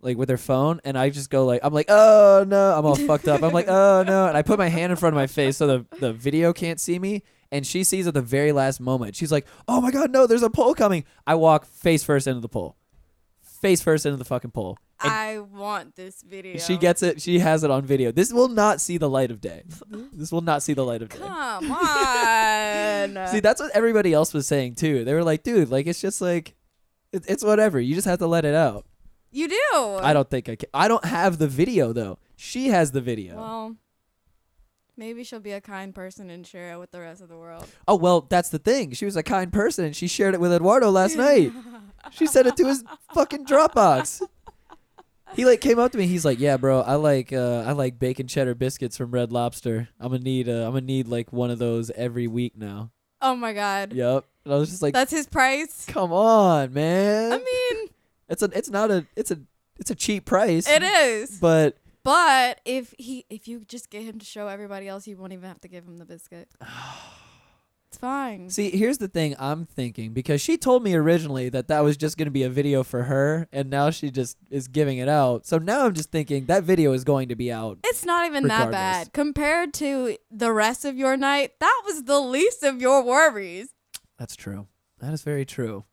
like 0.03 0.16
with 0.16 0.29
her 0.29 0.39
phone 0.39 0.81
and 0.85 0.99
I 0.99 1.11
just 1.11 1.31
go 1.31 1.45
like 1.45 1.61
I'm 1.62 1.73
like, 1.73 1.87
"Oh 1.89 2.45
no." 2.47 2.77
I'm 2.77 2.87
all 2.87 2.97
fucked 2.97 3.29
up. 3.29 3.43
I'm 3.43 3.53
like, 3.53 3.68
"Oh 3.68 4.03
no." 4.07 4.27
And 4.27 4.37
I 4.37 4.43
put 4.43 4.59
my 4.59 4.68
hand 4.68 4.91
in 4.91 4.97
front 4.97 5.14
of 5.14 5.16
my 5.16 5.27
face 5.27 5.59
so 5.59 5.66
the 5.66 5.87
the 5.99 6.12
video 6.12 6.53
can't 6.53 6.81
see 6.81 6.99
me 6.99 7.23
and 7.53 7.66
she 7.66 7.85
sees 7.85 8.07
at 8.07 8.14
the 8.14 8.23
very 8.23 8.53
last 8.53 8.81
moment. 8.81 9.16
She's 9.16 9.33
like, 9.33 9.47
"Oh 9.68 9.81
my 9.81 9.91
god, 9.91 10.11
no, 10.11 10.27
there's 10.27 10.43
a 10.43 10.51
pole 10.51 10.75
coming." 10.75 11.05
I 11.27 11.35
walk 11.35 11.66
face 11.66 12.03
first 12.03 12.27
into 12.27 12.41
the 12.41 12.49
pole. 12.49 12.77
Face 13.43 13.83
first 13.83 14.07
into 14.07 14.16
the 14.16 14.25
fucking 14.25 14.53
pole. 14.53 14.79
I 15.03 15.38
want 15.38 15.96
this 15.96 16.22
video. 16.22 16.59
she 16.59 16.76
gets 16.76 17.03
it. 17.03 17.20
She 17.22 17.38
has 17.38 17.64
it 17.64 17.70
on 17.70 17.82
video. 17.84 18.12
This 18.12 18.32
will 18.32 18.48
not 18.48 18.80
see 18.80 18.98
the 18.98 19.09
light 19.09 19.30
of 19.30 19.40
day. 19.40 19.62
This 20.12 20.30
will 20.30 20.42
not 20.42 20.62
see 20.62 20.74
the 20.74 20.84
light 20.84 21.01
of 21.03 21.09
day. 21.09 21.18
Come 21.18 21.70
on. 21.72 23.26
See, 23.28 23.40
that's 23.40 23.61
what 23.61 23.70
everybody 23.74 24.12
else 24.12 24.34
was 24.34 24.46
saying 24.46 24.74
too. 24.74 25.05
They 25.05 25.14
were 25.14 25.24
like, 25.24 25.42
"Dude, 25.42 25.70
like 25.70 25.86
it's 25.86 26.01
just 26.01 26.20
like, 26.20 26.55
it, 27.12 27.24
it's 27.26 27.42
whatever. 27.42 27.80
You 27.80 27.94
just 27.94 28.07
have 28.07 28.18
to 28.18 28.26
let 28.26 28.44
it 28.44 28.55
out." 28.55 28.84
you 29.32 29.48
do. 29.48 29.98
I 30.03 30.12
don't 30.12 30.28
think 30.28 30.48
I 30.48 30.57
can. 30.57 30.68
I 30.74 30.88
don't 30.88 31.05
have 31.05 31.38
the 31.38 31.46
video 31.48 31.92
though. 31.92 32.18
She 32.36 32.68
has 32.68 32.90
the 32.90 33.01
video. 33.01 33.36
Well, 33.36 33.76
maybe 34.96 35.22
she'll 35.24 35.40
be 35.40 35.53
a 35.53 35.61
kind 35.61 35.94
person 35.94 36.28
and 36.30 36.46
share 36.46 36.72
it 36.72 36.78
with 36.78 36.90
the 36.90 37.01
rest 37.01 37.22
of 37.22 37.28
the 37.28 37.36
world. 37.38 37.66
oh 37.88 37.94
well, 37.96 38.22
that's 38.28 38.48
the 38.51 38.59
thing. 38.59 38.92
She 38.92 39.05
was 39.05 39.16
a 39.16 39.22
kind 39.22 39.53
person 39.53 39.84
and 39.86 39.96
she 39.96 40.09
shared 40.09 40.34
it 40.34 40.40
with 40.40 40.53
Eduardo 40.53 40.90
last 40.90 41.16
night. 41.16 41.53
She 42.11 42.26
sent 42.26 42.46
it 42.48 42.57
to 42.57 42.66
his 42.66 42.84
fucking 43.14 43.46
Dropbox. 43.46 44.22
He 45.35 45.45
like 45.45 45.61
came 45.61 45.78
up 45.78 45.93
to 45.93 45.99
me. 45.99 46.07
He's 46.07 46.24
like, 46.24 46.41
"Yeah, 46.41 46.57
bro, 46.57 46.81
I 46.81 46.95
like 46.97 47.33
uh, 47.33 47.64
I 47.66 47.72
like 47.72 47.99
bacon 47.99 48.26
cheddar 48.26 48.55
biscuits 48.55 48.97
from 48.97 49.11
Red 49.11 49.33
Lobster. 49.33 49.89
I'm 49.99 50.11
gonna 50.11 50.22
need 50.22 50.49
uh, 50.49 50.66
I'm 50.66 50.72
gonna 50.72 50.81
need 50.83 51.09
like 51.09 51.33
one 51.33 51.51
of 51.51 51.59
those 51.59 51.91
every 51.91 52.26
week 52.26 52.57
now." 52.57 52.91
Oh 53.22 53.37
my 53.37 53.53
god. 53.53 53.93
Yep. 53.93 54.24
And 54.45 54.55
I 54.55 54.57
was 54.57 54.70
just 54.70 54.83
like, 54.83 54.95
That's 54.95 55.11
his 55.12 55.26
price. 55.26 55.85
"Come 55.87 56.12
on, 56.12 56.72
man." 56.72 57.33
I 57.33 57.39
mean, 57.39 57.89
It's 58.28 58.43
a 58.43 58.51
it's 58.53 58.70
not 58.70 58.91
a 58.91 59.07
it's 59.16 59.31
a 59.31 59.39
it's 59.78 59.91
a 59.91 59.95
cheap 59.95 60.24
price. 60.24 60.68
it 60.68 60.83
is. 60.83 61.39
But 61.39 61.76
But 62.03 62.61
if 62.64 62.95
he 62.99 63.24
if 63.31 63.47
you 63.47 63.64
just 63.64 63.91
get 63.91 64.03
him 64.03 64.18
to 64.18 64.24
show 64.24 64.49
everybody 64.49 64.89
else, 64.89 65.07
you 65.07 65.16
won't 65.16 65.33
even 65.33 65.49
have 65.49 65.61
to 65.61 65.68
give 65.68 65.85
him 65.85 65.99
the 65.99 66.05
biscuit. 66.07 66.49
it's 67.91 67.99
fine. 67.99 68.49
see, 68.51 68.70
here's 68.70 68.99
the 68.99 69.09
thing 69.09 69.34
I'm 69.36 69.66
thinking 69.66 70.12
because 70.12 70.41
she 70.41 70.57
told 70.57 70.84
me 70.84 70.95
originally 70.95 71.49
that 71.49 71.66
that 71.68 71.80
was 71.82 71.97
just 71.97 72.16
going 72.16 72.26
to 72.26 72.30
be 72.30 72.45
a 72.45 72.49
video 72.49 72.84
for 72.84 73.03
her 73.03 73.49
and 73.53 73.68
now 73.68 73.91
she 73.91 74.12
just 74.12 74.36
is 74.49 74.68
giving 74.68 74.99
it 74.99 75.09
out. 75.09 75.45
So 75.45 75.59
now 75.59 75.86
I'm 75.86 75.95
just 75.95 76.12
thinking 76.12 76.45
that 76.47 76.62
video 76.62 76.93
is 76.93 77.03
going 77.03 77.30
to 77.30 77.34
be 77.34 77.51
out. 77.51 77.78
It's 77.82 78.05
not 78.05 78.26
even 78.26 78.47
that 78.47 78.70
bad 78.70 79.12
compared 79.12 79.74
to 79.74 80.16
the 80.30 80.53
rest 80.53 80.84
of 80.84 80.97
your 80.97 81.16
night. 81.16 81.59
That 81.59 81.82
was 81.84 82.05
the 82.05 82.20
least 82.20 82.62
of 82.62 82.80
your 82.80 83.03
worries. 83.03 83.70
That's 84.18 84.36
true. 84.36 84.68
That 85.01 85.12
is 85.12 85.22
very 85.22 85.45
true. 85.45 85.84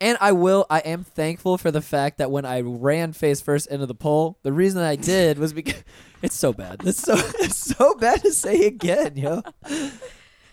And 0.00 0.18
I 0.20 0.32
will 0.32 0.66
I 0.68 0.80
am 0.80 1.04
thankful 1.04 1.58
for 1.58 1.70
the 1.70 1.80
fact 1.80 2.18
that 2.18 2.32
when 2.32 2.44
I 2.44 2.60
ran 2.62 3.12
face 3.12 3.40
first 3.40 3.68
into 3.68 3.86
the 3.86 3.94
pole, 3.94 4.40
the 4.42 4.52
reason 4.52 4.82
I 4.82 4.96
did 4.96 5.38
was 5.38 5.52
because 5.52 5.84
it's 6.22 6.36
so 6.36 6.52
bad. 6.52 6.80
It's 6.84 7.00
so 7.00 7.14
it's 7.38 7.56
so 7.56 7.94
bad 7.94 8.22
to 8.22 8.32
say 8.32 8.66
again, 8.66 9.16
yo. 9.16 9.42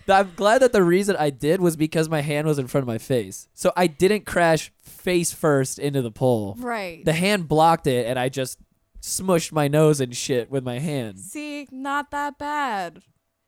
I'm 0.07 0.31
glad 0.35 0.61
that 0.61 0.73
the 0.73 0.83
reason 0.83 1.15
I 1.17 1.29
did 1.29 1.61
was 1.61 1.75
because 1.75 2.09
my 2.09 2.21
hand 2.21 2.47
was 2.47 2.59
in 2.59 2.67
front 2.67 2.83
of 2.83 2.87
my 2.87 2.97
face. 2.97 3.47
So 3.53 3.71
I 3.75 3.87
didn't 3.87 4.25
crash 4.25 4.71
face 4.81 5.31
first 5.33 5.79
into 5.79 6.01
the 6.01 6.11
pole. 6.11 6.55
Right. 6.59 7.03
The 7.05 7.13
hand 7.13 7.47
blocked 7.47 7.87
it 7.87 8.05
and 8.07 8.17
I 8.19 8.29
just 8.29 8.59
smushed 9.01 9.51
my 9.51 9.67
nose 9.67 9.99
and 10.01 10.15
shit 10.15 10.49
with 10.51 10.63
my 10.63 10.79
hand. 10.79 11.19
See, 11.19 11.67
not 11.71 12.11
that 12.11 12.37
bad. 12.37 13.01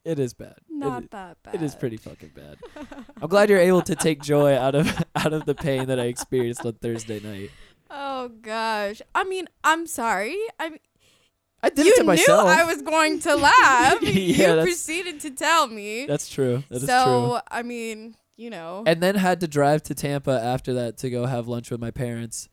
It 0.05 0.19
is 0.19 0.33
bad. 0.33 0.55
Not 0.69 1.03
is- 1.03 1.09
that 1.11 1.37
bad. 1.43 1.55
it 1.55 1.61
is 1.61 1.75
pretty 1.75 1.97
fucking 1.97 2.31
bad. 2.35 2.57
I'm 3.21 3.29
glad 3.29 3.49
you're 3.49 3.59
able 3.59 3.81
to 3.83 3.95
take 3.95 4.21
joy 4.21 4.53
out 4.55 4.75
of 4.75 5.03
out 5.15 5.31
of 5.31 5.45
the 5.45 5.55
pain 5.55 5.87
that 5.87 5.99
I 5.99 6.05
experienced 6.05 6.65
on 6.65 6.73
Thursday 6.73 7.19
night. 7.21 7.51
Oh 7.89 8.29
gosh. 8.41 9.01
I 9.15 9.23
mean, 9.23 9.47
I'm 9.63 9.87
sorry. 9.87 10.35
I 10.59 10.71
mean, 10.71 10.79
I 11.63 11.69
did 11.69 11.85
you 11.85 11.93
it 11.93 11.95
to 11.95 12.01
knew 12.03 12.07
myself. 12.07 12.47
I 12.47 12.65
was 12.65 12.81
going 12.81 13.19
to 13.21 13.35
laugh. 13.35 13.97
Yeah, 14.03 14.55
you 14.55 14.61
proceeded 14.63 15.21
to 15.21 15.31
tell 15.31 15.67
me. 15.67 16.05
That's 16.05 16.29
true. 16.29 16.63
That 16.69 16.75
is 16.75 16.81
true. 16.81 16.87
so 16.89 17.29
true. 17.29 17.39
I 17.49 17.63
mean, 17.63 18.15
you 18.35 18.49
know. 18.49 18.83
And 18.85 19.01
then 19.01 19.15
had 19.15 19.39
to 19.39 19.47
drive 19.47 19.81
to 19.83 19.95
Tampa 19.95 20.31
after 20.31 20.73
that 20.73 20.97
to 20.97 21.09
go 21.09 21.25
have 21.25 21.47
lunch 21.47 21.71
with 21.71 21.79
my 21.79 21.89
parents, 21.91 22.49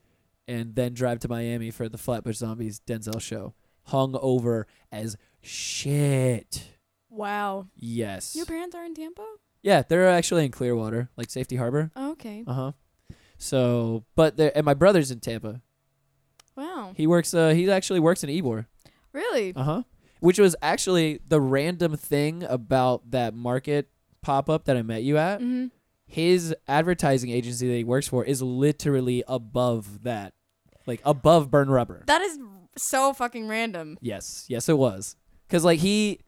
and 0.47 0.75
then 0.77 0.95
drive 0.95 1.19
to 1.21 1.29
Miami 1.29 1.71
for 1.71 1.89
the 1.89 1.99
Flatbush 1.99 2.37
Zombies 2.37 2.81
Denzel 2.87 3.21
show. 3.21 3.55
Hung 3.85 4.17
over 4.23 4.67
as 4.93 5.17
shit. 5.43 6.69
wow. 7.09 7.67
Yes. 7.75 8.37
Your 8.37 8.47
parents 8.47 8.77
are 8.77 8.85
in 8.85 8.95
Tampa? 8.95 9.27
Yeah, 9.63 9.83
they're 9.87 10.09
actually 10.09 10.45
in 10.45 10.53
Clearwater, 10.53 11.11
like 11.17 11.31
Safety 11.31 11.57
Harbor. 11.57 11.91
Oh, 11.97 12.13
okay. 12.13 12.45
Uh 12.47 12.53
huh. 12.53 12.73
So, 13.39 14.05
but 14.15 14.39
and 14.39 14.65
my 14.65 14.75
brother's 14.75 15.11
in 15.11 15.21
Tampa. 15.21 15.61
Wow. 16.57 16.93
He 16.97 17.07
works. 17.07 17.33
Uh, 17.35 17.51
he 17.51 17.71
actually 17.71 18.01
works 18.01 18.23
in 18.23 18.31
Ybor. 18.31 18.67
Really? 19.13 19.55
Uh 19.55 19.63
huh. 19.63 19.83
Which 20.21 20.39
was 20.39 20.55
actually 20.61 21.21
the 21.27 21.41
random 21.41 21.97
thing 21.97 22.43
about 22.43 23.11
that 23.11 23.35
market 23.35 23.89
pop 24.23 24.51
up 24.51 24.65
that 24.67 24.77
I 24.77 24.83
met 24.83 25.03
you 25.03 25.17
at. 25.17 25.41
Mm-hmm. 25.41 25.67
His 26.07 26.55
advertising 26.69 27.31
agency 27.31 27.69
that 27.69 27.75
he 27.75 27.85
works 27.85 28.09
for 28.09 28.25
is 28.25 28.43
literally 28.43 29.23
above 29.29 30.03
that, 30.03 30.35
like 30.87 31.01
above 31.05 31.51
Burn 31.51 31.71
Rubber. 31.71 32.03
That 32.07 32.21
is 32.21 32.39
so 32.77 33.13
fucking 33.13 33.47
random. 33.49 33.97
yes, 34.01 34.45
yes, 34.49 34.69
it 34.69 34.77
was. 34.77 35.17
Cause 35.49 35.65
like 35.65 35.81
he, 35.81 36.21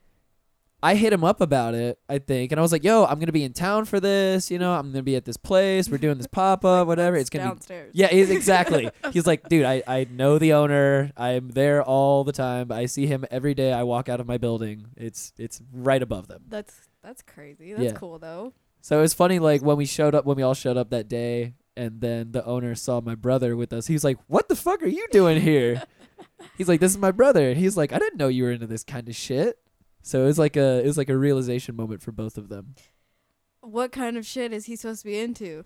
I 0.82 0.96
hit 0.96 1.12
him 1.12 1.22
up 1.22 1.40
about 1.40 1.74
it, 1.74 1.98
I 2.08 2.18
think, 2.18 2.50
and 2.50 2.58
I 2.58 2.62
was 2.62 2.72
like, 2.72 2.82
"Yo, 2.82 3.04
I'm 3.04 3.18
gonna 3.20 3.30
be 3.32 3.44
in 3.44 3.52
town 3.52 3.84
for 3.84 4.00
this. 4.00 4.50
You 4.50 4.58
know, 4.58 4.72
I'm 4.74 4.90
gonna 4.90 5.02
be 5.02 5.14
at 5.16 5.24
this 5.24 5.36
place. 5.36 5.88
We're 5.88 5.98
doing 5.98 6.18
this 6.18 6.26
pop 6.30 6.64
up, 6.64 6.86
whatever. 6.88 7.16
It's 7.16 7.30
gonna 7.30 7.44
be 7.44 7.50
downstairs. 7.50 7.90
yeah, 7.94 8.08
he's 8.08 8.30
exactly. 8.30 8.90
he's 9.12 9.26
like, 9.26 9.48
dude, 9.48 9.64
I, 9.64 9.82
I 9.86 10.06
know 10.10 10.38
the 10.38 10.54
owner. 10.54 11.12
I'm 11.16 11.50
there 11.50 11.82
all 11.82 12.24
the 12.24 12.32
time. 12.32 12.72
I 12.72 12.86
see 12.86 13.06
him 13.06 13.24
every 13.30 13.54
day. 13.54 13.72
I 13.72 13.84
walk 13.84 14.08
out 14.08 14.18
of 14.20 14.26
my 14.26 14.38
building. 14.38 14.86
It's 14.96 15.32
it's 15.38 15.60
right 15.72 16.02
above 16.02 16.26
them. 16.28 16.42
That's 16.48 16.74
that's 17.02 17.22
crazy. 17.22 17.72
That's 17.74 17.84
Yeah. 17.84 17.92
cool 17.92 18.18
though. 18.18 18.52
So 18.80 18.98
it 18.98 19.02
was 19.02 19.14
funny, 19.14 19.38
like 19.38 19.62
when 19.62 19.76
we 19.76 19.86
showed 19.86 20.14
up, 20.14 20.24
when 20.24 20.36
we 20.36 20.42
all 20.42 20.54
showed 20.54 20.76
up 20.76 20.90
that 20.90 21.06
day, 21.08 21.54
and 21.76 22.00
then 22.00 22.32
the 22.32 22.44
owner 22.44 22.74
saw 22.74 23.00
my 23.00 23.14
brother 23.14 23.54
with 23.56 23.72
us. 23.72 23.86
He's 23.86 24.02
like, 24.02 24.18
"What 24.26 24.48
the 24.48 24.56
fuck 24.56 24.82
are 24.82 24.88
you 24.88 25.06
doing 25.12 25.40
here?" 25.40 25.82
he's 26.58 26.66
like, 26.68 26.80
"This 26.80 26.90
is 26.90 26.98
my 26.98 27.12
brother." 27.12 27.50
And 27.50 27.56
he's 27.56 27.76
like, 27.76 27.92
"I 27.92 28.00
didn't 28.00 28.18
know 28.18 28.26
you 28.26 28.42
were 28.42 28.50
into 28.50 28.66
this 28.66 28.82
kind 28.82 29.08
of 29.08 29.14
shit." 29.14 29.58
So 30.02 30.22
it 30.22 30.26
was 30.26 30.38
like 30.38 30.56
a 30.56 30.80
it 30.80 30.86
was 30.86 30.98
like 30.98 31.08
a 31.08 31.16
realization 31.16 31.76
moment 31.76 32.02
for 32.02 32.12
both 32.12 32.36
of 32.36 32.48
them. 32.48 32.74
What 33.60 33.92
kind 33.92 34.16
of 34.16 34.26
shit 34.26 34.52
is 34.52 34.66
he 34.66 34.76
supposed 34.76 35.02
to 35.02 35.06
be 35.06 35.18
into? 35.18 35.64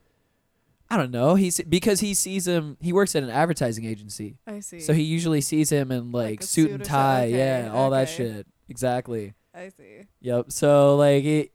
I 0.89 0.97
don't 0.97 1.11
know. 1.11 1.35
He's 1.35 1.61
because 1.61 2.01
he 2.01 2.15
sees 2.15 2.47
him. 2.47 2.77
He 2.81 2.93
works 2.93 3.17
at 3.17 3.23
an 3.23 3.31
advertising 3.31 3.85
agency. 3.85 4.37
I 4.47 4.61
see. 4.61 4.81
So 4.81 4.93
he 4.93 5.03
usually 5.03 5.41
sees 5.41 5.71
him 5.71 5.91
in 5.91 6.13
like, 6.13 6.43
a 6.43 6.45
suit 6.45 6.69
suit 6.69 6.71
and 6.73 6.85
tie, 6.85 7.27
okay, 7.27 7.37
yeah, 7.37 7.73
all 7.73 7.91
that 7.91 8.09
shit. 8.09 8.47
Exactly. 8.69 9.35
I 9.55 9.71
see. 9.71 10.03
Yep. 10.21 10.53
So 10.53 10.97
like 10.97 11.25
he 11.25 11.51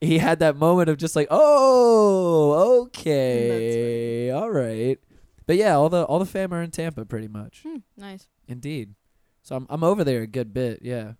he 0.00 0.18
had 0.18 0.40
that 0.40 0.56
moment 0.56 0.88
of 0.88 0.96
just 0.96 1.14
like, 1.14 1.28
oh, 1.30 2.82
okay, 2.86 4.30
all 4.30 4.50
right. 4.50 4.98
But 5.46 5.56
yeah, 5.56 5.74
all 5.76 5.88
the 5.88 6.04
all 6.04 6.18
the 6.18 6.26
fam 6.26 6.52
are 6.52 6.62
in 6.62 6.70
Tampa 6.70 7.04
pretty 7.04 7.28
much. 7.28 7.62
Hmm, 7.62 7.78
nice. 7.96 8.26
Indeed. 8.48 8.94
So 9.42 9.56
I'm 9.56 9.66
I'm 9.70 9.84
over 9.84 10.02
there 10.02 10.22
a 10.22 10.26
good 10.26 10.52
bit, 10.52 10.80
yeah. 10.82 11.12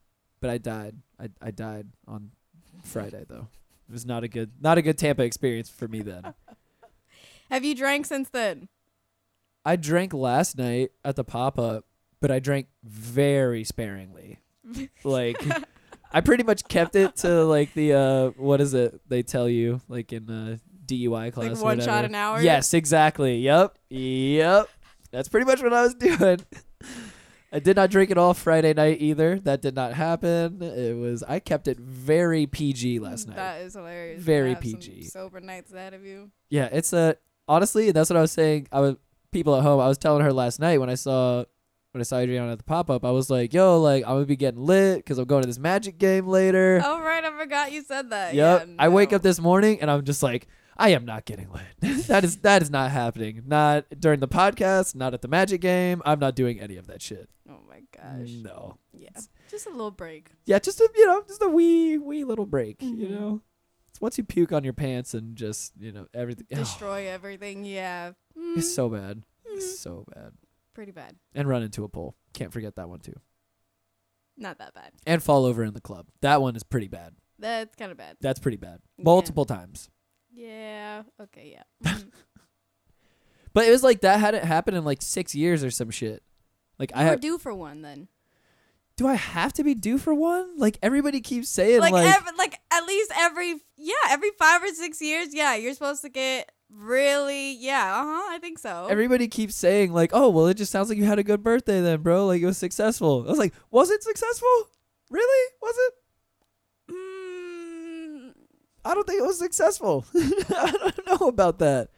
But 0.42 0.50
I 0.50 0.58
died. 0.58 0.96
I 1.20 1.28
I 1.40 1.50
died 1.52 1.86
on 2.06 2.32
Friday 2.82 3.24
though. 3.28 3.46
It 3.88 3.92
was 3.92 4.04
not 4.04 4.24
a 4.24 4.28
good 4.28 4.50
not 4.60 4.76
a 4.76 4.82
good 4.82 4.98
Tampa 4.98 5.22
experience 5.22 5.70
for 5.70 5.86
me 5.86 6.02
then. 6.02 6.34
Have 7.50 7.64
you 7.64 7.76
drank 7.76 8.06
since 8.06 8.28
then? 8.28 8.68
I 9.64 9.76
drank 9.76 10.12
last 10.12 10.58
night 10.58 10.90
at 11.04 11.14
the 11.14 11.22
pop 11.22 11.60
up, 11.60 11.84
but 12.20 12.32
I 12.32 12.40
drank 12.40 12.66
very 12.82 13.62
sparingly. 13.62 14.40
like 15.04 15.40
I 16.12 16.20
pretty 16.20 16.42
much 16.42 16.64
kept 16.64 16.96
it 16.96 17.14
to 17.18 17.44
like 17.44 17.72
the 17.74 17.92
uh 17.92 18.30
what 18.30 18.60
is 18.60 18.74
it 18.74 19.00
they 19.08 19.22
tell 19.22 19.48
you 19.48 19.80
like 19.88 20.12
in 20.12 20.28
uh 20.28 20.56
DUI 20.86 21.32
class 21.32 21.60
or 21.60 21.64
one 21.66 21.80
shot 21.80 22.04
an 22.04 22.16
hour? 22.16 22.42
Yes, 22.42 22.74
exactly. 22.74 23.36
Yep. 23.38 23.78
Yep. 23.90 24.68
That's 25.12 25.28
pretty 25.28 25.46
much 25.46 25.62
what 25.62 25.72
I 25.72 25.82
was 25.82 25.94
doing. 26.00 26.40
I 27.52 27.58
did 27.58 27.76
not 27.76 27.90
drink 27.90 28.10
it 28.10 28.16
all 28.16 28.32
Friday 28.32 28.72
night 28.72 29.00
either. 29.00 29.38
That 29.40 29.60
did 29.60 29.74
not 29.74 29.92
happen. 29.92 30.62
It 30.62 30.96
was 30.96 31.22
I 31.22 31.38
kept 31.38 31.68
it 31.68 31.78
very 31.78 32.46
PG 32.46 32.98
last 32.98 33.28
night. 33.28 33.36
That 33.36 33.60
is 33.60 33.74
hilarious. 33.74 34.22
Very 34.22 34.54
PG. 34.54 35.04
Sober 35.04 35.40
nights 35.40 35.72
ahead 35.72 35.92
of 35.92 36.04
you. 36.04 36.30
Yeah, 36.48 36.68
it's 36.72 36.92
a 36.92 37.16
honestly, 37.46 37.92
that's 37.92 38.08
what 38.08 38.16
I 38.16 38.22
was 38.22 38.32
saying. 38.32 38.68
I 38.72 38.80
was 38.80 38.96
people 39.32 39.54
at 39.56 39.62
home. 39.62 39.80
I 39.80 39.88
was 39.88 39.98
telling 39.98 40.22
her 40.22 40.32
last 40.32 40.60
night 40.60 40.78
when 40.78 40.88
I 40.88 40.94
saw 40.94 41.44
when 41.92 42.00
I 42.00 42.04
saw 42.04 42.16
Adriahnna 42.16 42.52
at 42.52 42.58
the 42.58 42.64
pop 42.64 42.88
up. 42.88 43.04
I 43.04 43.10
was 43.10 43.28
like, 43.28 43.52
"Yo, 43.52 43.78
like 43.80 44.04
I'm 44.04 44.14
gonna 44.14 44.24
be 44.24 44.36
getting 44.36 44.64
lit 44.64 44.98
because 44.98 45.18
I'm 45.18 45.26
going 45.26 45.42
to 45.42 45.46
this 45.46 45.58
Magic 45.58 45.98
game 45.98 46.26
later." 46.26 46.80
Oh 46.82 47.00
right, 47.00 47.22
I 47.22 47.38
forgot 47.38 47.70
you 47.70 47.82
said 47.82 48.10
that. 48.10 48.34
yep. 48.34 48.66
Yeah, 48.66 48.74
I 48.78 48.88
wake 48.88 49.12
up 49.12 49.20
this 49.20 49.38
morning 49.38 49.80
and 49.82 49.90
I'm 49.90 50.04
just 50.04 50.22
like, 50.22 50.46
I 50.76 50.90
am 50.90 51.04
not 51.04 51.24
getting 51.26 51.50
lit. 51.52 51.62
that 52.08 52.24
is 52.24 52.38
that 52.38 52.62
is 52.62 52.70
not 52.70 52.90
happening. 52.90 53.42
Not 53.46 53.84
during 53.98 54.20
the 54.20 54.28
podcast. 54.28 54.94
Not 54.94 55.14
at 55.14 55.22
the 55.22 55.28
Magic 55.28 55.60
game. 55.60 56.00
I'm 56.04 56.18
not 56.18 56.34
doing 56.34 56.60
any 56.60 56.76
of 56.76 56.86
that 56.86 57.02
shit. 57.02 57.28
Oh 57.48 57.58
my 57.68 57.82
gosh. 57.94 58.30
No. 58.42 58.78
Yeah. 58.92 59.10
Just 59.50 59.66
a 59.66 59.70
little 59.70 59.90
break. 59.90 60.30
Yeah, 60.46 60.58
just 60.58 60.80
a 60.80 60.88
you 60.96 61.06
know, 61.06 61.22
just 61.28 61.42
a 61.42 61.48
wee 61.48 61.98
wee 61.98 62.24
little 62.24 62.46
break. 62.46 62.80
You 62.82 62.94
Mhm. 62.96 63.10
know, 63.10 63.42
it's 63.90 64.00
once 64.00 64.16
you 64.16 64.24
puke 64.24 64.52
on 64.52 64.64
your 64.64 64.72
pants 64.72 65.12
and 65.14 65.36
just 65.36 65.72
you 65.78 65.92
know 65.92 66.06
everything. 66.14 66.46
Destroy 66.50 67.06
everything. 67.08 67.64
Yeah. 67.64 68.12
Mm, 68.38 68.56
It's 68.56 68.74
so 68.74 68.88
bad. 68.88 69.18
mm, 69.46 69.56
It's 69.56 69.78
so 69.78 70.04
bad. 70.14 70.32
pretty 70.74 70.92
bad. 70.92 71.16
and 71.34 71.46
run 71.48 71.62
into 71.62 71.84
a 71.84 71.88
pole. 71.88 72.14
Can't 72.32 72.52
forget 72.52 72.76
that 72.76 72.88
one 72.88 73.00
too. 73.00 73.18
Not 74.38 74.58
that 74.58 74.72
bad. 74.74 74.92
And 75.06 75.22
fall 75.22 75.44
over 75.44 75.62
in 75.62 75.74
the 75.74 75.80
club. 75.80 76.06
That 76.22 76.40
one 76.40 76.56
is 76.56 76.62
pretty 76.62 76.88
bad. 76.88 77.14
That's 77.38 77.74
kind 77.76 77.90
of 77.92 77.98
bad. 77.98 78.16
That's 78.20 78.40
pretty 78.40 78.56
bad. 78.56 78.80
Yeah. 78.96 79.04
Multiple 79.04 79.44
times. 79.44 79.90
Yeah. 80.32 81.02
Okay. 81.20 81.56
Yeah. 81.56 81.92
Mhm. 81.94 82.10
But 83.54 83.66
it 83.66 83.70
was 83.70 83.82
like 83.82 84.00
that 84.00 84.18
hadn't 84.18 84.44
happened 84.44 84.78
in 84.78 84.84
like 84.84 85.02
six 85.02 85.34
years 85.34 85.62
or 85.62 85.70
some 85.70 85.90
shit. 85.90 86.22
Like 86.78 86.90
I 86.94 87.00
you 87.00 87.04
were 87.04 87.10
have, 87.10 87.20
due 87.20 87.36
for 87.38 87.52
one 87.52 87.82
then. 87.82 88.08
do 88.96 89.06
I 89.06 89.14
have 89.14 89.52
to 89.54 89.64
be 89.64 89.74
due 89.74 89.98
for 89.98 90.14
one? 90.14 90.56
Like 90.56 90.78
everybody 90.82 91.20
keeps 91.20 91.50
saying 91.50 91.80
like 91.80 91.92
like, 91.92 92.06
every, 92.06 92.32
like 92.38 92.58
at 92.72 92.86
least 92.86 93.12
every 93.14 93.56
yeah 93.76 93.92
every 94.08 94.30
five 94.38 94.62
or 94.62 94.68
six 94.68 95.02
years 95.02 95.34
yeah 95.34 95.54
you're 95.54 95.74
supposed 95.74 96.00
to 96.02 96.08
get 96.08 96.50
really 96.70 97.52
yeah 97.58 97.92
uh 97.94 98.04
huh 98.04 98.34
I 98.34 98.38
think 98.40 98.58
so. 98.58 98.86
everybody 98.90 99.28
keeps 99.28 99.54
saying 99.54 99.92
like, 99.92 100.12
oh 100.14 100.30
well, 100.30 100.46
it 100.46 100.54
just 100.54 100.72
sounds 100.72 100.88
like 100.88 100.96
you 100.96 101.04
had 101.04 101.18
a 101.18 101.22
good 101.24 101.42
birthday 101.42 101.82
then, 101.82 102.00
bro. 102.00 102.24
Like 102.26 102.40
it 102.40 102.46
was 102.46 102.56
successful. 102.56 103.24
I 103.26 103.30
was 103.30 103.38
like, 103.38 103.52
was 103.70 103.90
it 103.90 104.02
successful? 104.02 104.48
Really? 105.10 105.52
Was 105.60 105.74
it? 105.76 105.92
I 108.84 108.94
don't 108.94 109.06
think 109.06 109.20
it 109.20 109.26
was 109.26 109.38
successful. 109.38 110.04
I 110.14 110.70
don't 110.72 111.20
know 111.20 111.28
about 111.28 111.58
that. 111.60 111.88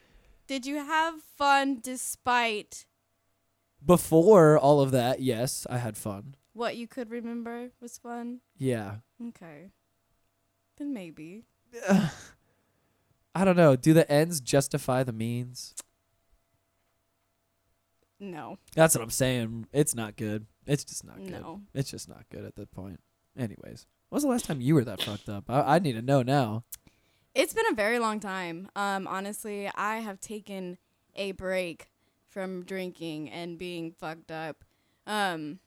did 0.47 0.67
you 0.67 0.77
have 0.77 1.23
fun 1.23 1.79
despite 1.83 2.85
Before 3.85 4.59
all 4.59 4.81
of 4.81 4.91
that, 4.93 5.21
yes, 5.21 5.67
I 5.71 5.79
had 5.79 5.97
fun. 5.97 6.37
what 6.53 6.77
you 6.77 6.87
could 6.87 7.11
remember 7.11 7.71
was 7.81 7.99
fun? 7.99 8.41
Yeah. 8.59 8.97
Okay. 9.29 9.71
Then 10.77 10.93
maybe. 10.93 11.45
I 13.35 13.45
don't 13.45 13.57
know. 13.57 13.75
Do 13.77 13.93
the 13.95 14.11
ends 14.11 14.41
justify 14.41 15.03
the 15.03 15.13
means? 15.13 15.75
No. 18.21 18.59
That's 18.75 18.95
what 18.95 19.03
I'm 19.03 19.11
saying. 19.11 19.67
It's 19.73 19.95
not 19.95 20.17
good. 20.17 20.47
It's 20.67 20.85
just 20.85 21.05
not 21.05 21.17
good. 21.19 21.33
No. 21.33 21.61
It's 21.75 21.91
just 21.91 22.09
not 22.09 22.25
good 22.31 22.45
at 22.45 22.55
that 22.57 22.71
point. 22.71 23.01
Anyways, 23.37 23.87
when 24.15 24.19
was 24.19 24.23
the 24.23 24.29
last 24.29 24.45
time 24.45 24.61
you 24.61 24.77
were 24.77 24.85
that 24.85 25.03
fucked 25.03 25.29
up? 25.29 25.47
I, 25.49 25.75
I 25.75 25.79
need 25.81 25.95
to 25.95 26.03
know 26.03 26.23
now. 26.23 26.63
It's 27.35 27.53
been 27.53 27.65
a 27.69 27.75
very 27.75 27.99
long 27.99 28.21
time. 28.21 28.69
Um, 28.77 29.09
honestly, 29.09 29.69
I 29.75 29.97
have 29.97 30.21
taken 30.21 30.79
a 31.17 31.33
break 31.33 31.89
from 32.29 32.65
drinking 32.65 33.29
and 33.31 33.59
being 33.59 33.91
fucked 33.91 34.31
up. 34.31 34.63
Um, 35.05 35.59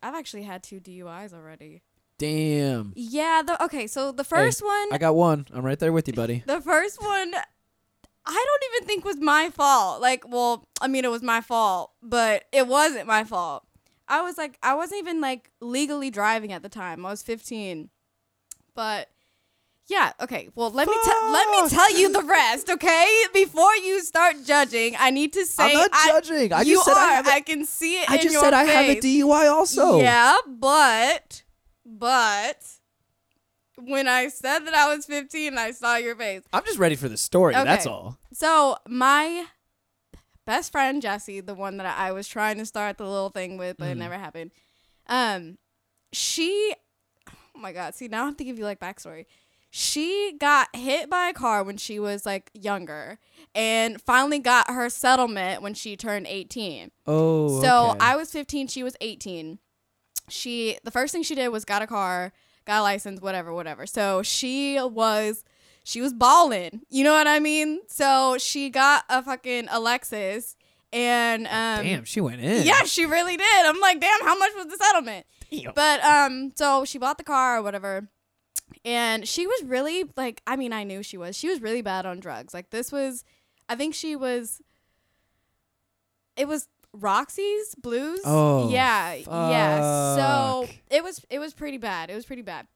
I've 0.00 0.14
actually 0.14 0.44
had 0.44 0.62
two 0.62 0.78
DUIs 0.78 1.34
already. 1.34 1.82
Damn. 2.18 2.92
Yeah. 2.94 3.42
The 3.44 3.60
okay. 3.64 3.88
So 3.88 4.12
the 4.12 4.22
first 4.22 4.62
one, 4.62 4.92
I 4.92 4.98
got 4.98 5.16
one. 5.16 5.48
I'm 5.52 5.64
right 5.66 5.80
there 5.80 5.92
with 5.92 6.06
you, 6.06 6.14
buddy. 6.14 6.44
the 6.46 6.60
first 6.60 7.02
one, 7.02 7.34
I 7.34 8.46
don't 8.46 8.74
even 8.76 8.86
think 8.86 9.04
was 9.04 9.18
my 9.18 9.50
fault. 9.50 10.00
Like, 10.00 10.22
well, 10.28 10.68
I 10.80 10.86
mean, 10.86 11.04
it 11.04 11.10
was 11.10 11.22
my 11.22 11.40
fault, 11.40 11.90
but 12.00 12.44
it 12.52 12.68
wasn't 12.68 13.08
my 13.08 13.24
fault. 13.24 13.64
I 14.08 14.22
was 14.22 14.38
like, 14.38 14.58
I 14.62 14.74
wasn't 14.74 15.00
even 15.00 15.20
like 15.20 15.50
legally 15.60 16.10
driving 16.10 16.52
at 16.52 16.62
the 16.62 16.68
time. 16.68 17.04
I 17.06 17.10
was 17.10 17.22
15, 17.22 17.90
but. 18.74 19.08
Yeah. 19.88 20.12
Okay. 20.20 20.48
Well, 20.54 20.70
let 20.70 20.86
me 20.86 20.94
te- 20.94 21.10
let 21.32 21.50
me 21.50 21.68
tell 21.68 21.98
you 21.98 22.12
the 22.12 22.22
rest. 22.22 22.70
Okay. 22.70 23.24
Before 23.34 23.74
you 23.76 24.00
start 24.00 24.36
judging, 24.46 24.94
I 24.98 25.10
need 25.10 25.32
to 25.32 25.44
say 25.44 25.64
I'm 25.64 25.74
not 25.74 25.90
I, 25.92 26.08
judging. 26.08 26.52
I 26.52 26.62
you 26.62 26.76
just 26.76 26.86
said 26.86 26.92
are. 26.92 26.98
I 26.98 27.12
have. 27.14 27.26
A, 27.26 27.30
I 27.32 27.40
can 27.40 27.64
see 27.66 28.00
it. 28.00 28.08
I 28.08 28.16
just 28.16 28.38
said 28.38 28.54
I 28.54 28.62
have 28.62 28.96
a. 28.96 29.00
DUI 29.00 29.50
also. 29.50 29.98
Yeah, 29.98 30.36
but 30.46 31.42
but 31.84 32.64
when 33.76 34.08
I 34.08 34.28
said 34.28 34.60
that 34.60 34.74
I 34.74 34.94
was 34.94 35.04
15, 35.06 35.58
I 35.58 35.72
saw 35.72 35.96
your 35.96 36.14
face. 36.16 36.42
I'm 36.52 36.64
just 36.64 36.78
ready 36.78 36.94
for 36.94 37.08
the 37.08 37.16
story. 37.16 37.54
That's 37.54 37.86
all. 37.86 38.18
So 38.32 38.76
my 38.88 39.46
best 40.46 40.72
friend 40.72 41.00
Jessie, 41.02 41.40
the 41.40 41.54
one 41.54 41.76
that 41.78 41.98
I 41.98 42.12
was 42.12 42.26
trying 42.28 42.58
to 42.58 42.66
start 42.66 42.98
the 42.98 43.04
little 43.04 43.30
thing 43.30 43.56
with, 43.58 43.76
but 43.78 43.88
it 43.88 43.94
Mhm. 43.96 44.00
never 44.00 44.18
happened. 44.18 44.50
Um, 45.06 45.58
she, 46.12 46.74
oh 47.28 47.58
my 47.58 47.72
god, 47.72 47.94
see 47.94 48.08
now 48.08 48.22
I 48.22 48.26
have 48.26 48.36
to 48.38 48.44
give 48.44 48.58
you 48.58 48.64
like 48.64 48.80
backstory. 48.80 49.26
She 49.74 50.34
got 50.38 50.74
hit 50.76 51.08
by 51.08 51.28
a 51.28 51.32
car 51.32 51.62
when 51.64 51.78
she 51.78 51.98
was 51.98 52.26
like 52.26 52.50
younger, 52.52 53.18
and 53.54 54.00
finally 54.02 54.38
got 54.38 54.68
her 54.68 54.90
settlement 54.90 55.62
when 55.62 55.72
she 55.74 55.96
turned 55.96 56.26
18. 56.26 56.90
Oh. 57.06 57.60
So 57.62 57.90
okay. 57.92 57.98
I 58.00 58.16
was 58.16 58.30
15, 58.30 58.66
she 58.68 58.82
was 58.82 58.96
18. 59.00 59.58
She 60.28 60.78
the 60.84 60.90
first 60.90 61.12
thing 61.12 61.22
she 61.22 61.34
did 61.34 61.48
was 61.48 61.64
got 61.64 61.80
a 61.82 61.86
car, 61.86 62.32
got 62.66 62.80
a 62.80 62.82
license, 62.82 63.20
whatever, 63.22 63.52
whatever. 63.54 63.86
So 63.86 64.22
she 64.22 64.78
was 64.80 65.42
she 65.84 66.00
was 66.00 66.12
balling. 66.12 66.82
You 66.88 67.04
know 67.04 67.12
what 67.12 67.26
I 67.26 67.38
mean? 67.40 67.80
So 67.88 68.36
she 68.38 68.70
got 68.70 69.04
a 69.08 69.22
fucking 69.22 69.66
Lexus 69.66 70.54
and 70.92 71.46
um 71.46 71.84
Damn, 71.84 72.04
she 72.04 72.20
went 72.20 72.40
in. 72.40 72.64
yeah, 72.66 72.84
she 72.84 73.06
really 73.06 73.36
did. 73.36 73.66
I'm 73.66 73.80
like, 73.80 74.00
damn, 74.00 74.20
how 74.22 74.36
much 74.38 74.50
was 74.56 74.66
the 74.66 74.76
settlement? 74.76 75.26
Damn. 75.50 75.72
But 75.74 76.04
um, 76.04 76.52
so 76.54 76.84
she 76.84 76.98
bought 76.98 77.18
the 77.18 77.24
car 77.24 77.58
or 77.58 77.62
whatever, 77.62 78.08
and 78.84 79.26
she 79.28 79.46
was 79.46 79.62
really 79.64 80.04
like, 80.16 80.40
I 80.46 80.56
mean, 80.56 80.72
I 80.72 80.84
knew 80.84 81.02
she 81.02 81.16
was. 81.16 81.36
She 81.36 81.48
was 81.48 81.60
really 81.60 81.82
bad 81.82 82.06
on 82.06 82.20
drugs. 82.20 82.54
Like 82.54 82.70
this 82.70 82.90
was, 82.92 83.24
I 83.68 83.74
think 83.74 83.94
she 83.94 84.16
was. 84.16 84.60
It 86.36 86.48
was 86.48 86.68
Roxy's 86.94 87.74
Blues. 87.74 88.20
Oh, 88.24 88.70
yeah, 88.70 89.14
yeah. 89.14 90.14
So 90.16 90.68
it 90.90 91.02
was 91.04 91.24
it 91.28 91.38
was 91.38 91.52
pretty 91.54 91.78
bad. 91.78 92.10
It 92.10 92.14
was 92.14 92.24
pretty 92.24 92.42
bad. 92.42 92.66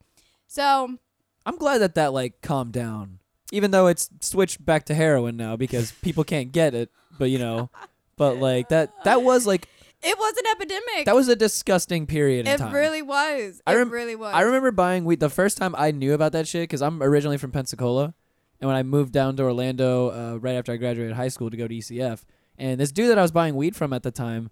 So 0.47 0.99
I'm 1.47 1.57
glad 1.57 1.79
that 1.79 1.95
that 1.95 2.13
like 2.13 2.43
calmed 2.43 2.73
down, 2.73 3.21
even 3.53 3.71
though 3.71 3.87
it's 3.87 4.11
switched 4.21 4.65
back 4.65 4.85
to 4.87 4.95
heroin 4.95 5.37
now 5.37 5.57
because 5.57 5.93
people 6.03 6.25
can't 6.25 6.53
get 6.53 6.75
it. 6.75 6.91
But 7.19 7.31
you 7.31 7.39
know, 7.39 7.71
but 8.17 8.37
like 8.39 8.69
that 8.71 8.93
that 9.05 9.23
was 9.23 9.47
like 9.47 9.69
it 10.03 10.19
was 10.19 10.37
an 10.37 10.45
epidemic. 10.51 11.07
that 11.07 11.15
was 11.15 11.29
a 11.29 11.37
disgusting 11.37 12.07
period 12.07 12.47
in 12.47 12.53
it 12.55 12.59
time. 12.59 12.75
really 12.75 13.01
was. 13.01 13.63
I 13.67 13.73
it 13.75 13.77
rem- 13.77 13.91
really 13.91 14.17
was. 14.17 14.35
I 14.35 14.43
remember 14.43 14.71
buying 14.73 15.05
weed 15.05 15.21
the 15.21 15.31
first 15.31 15.57
time 15.57 15.75
I 15.79 15.91
knew 15.93 16.13
about 16.13 16.33
that 16.33 16.47
shit 16.47 16.65
because 16.65 16.83
I'm 16.83 17.03
originally 17.03 17.39
from 17.39 17.53
Pensacola, 17.53 18.15
and 18.61 18.69
when 18.69 18.77
I 18.77 18.83
moved 18.83 19.13
down 19.13 19.37
to 19.37 19.45
Orlando 19.45 20.11
uh, 20.11 20.37
right 20.39 20.55
after 20.57 20.73
I 20.73 20.77
graduated 20.77 21.15
high 21.17 21.29
school 21.29 21.49
to 21.51 21.57
go 21.57 21.67
to 21.69 21.75
UCF, 21.75 22.25
and 22.59 22.79
this 22.81 22.93
dude 22.93 23.11
that 23.11 23.19
I 23.19 23.23
was 23.23 23.33
buying 23.33 23.55
weed 23.55 23.77
from 23.77 23.93
at 23.93 24.03
the 24.03 24.11
time, 24.11 24.51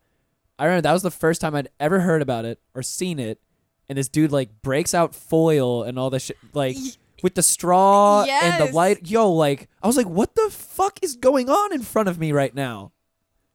I 0.59 0.65
remember 0.67 0.83
that 0.83 0.93
was 0.93 1.03
the 1.03 1.11
first 1.11 1.41
time 1.41 1.55
I'd 1.55 1.69
ever 1.81 2.01
heard 2.01 2.23
about 2.23 2.45
it 2.45 2.61
or 2.75 2.83
seen 2.83 3.19
it, 3.19 3.41
and 3.89 3.99
this 3.99 4.09
dude 4.09 4.33
like 4.33 4.63
breaks 4.63 4.95
out 4.95 5.15
foil 5.15 5.83
and 5.83 5.99
all 5.99 6.11
this 6.11 6.25
shit 6.25 6.37
like. 6.53 6.77
With 7.23 7.37
the 7.37 7.43
straw 7.43 8.25
and 8.25 8.61
the 8.69 8.71
light, 8.75 9.07
yo, 9.09 9.33
like 9.33 9.71
I 9.83 9.87
was 9.87 9.97
like, 9.97 10.05
"What 10.09 10.35
the 10.35 10.49
fuck 10.51 10.99
is 11.01 11.17
going 11.17 11.49
on 11.49 11.73
in 11.73 11.81
front 11.81 12.11
of 12.11 12.19
me 12.19 12.33
right 12.33 12.55
now?" 12.55 12.93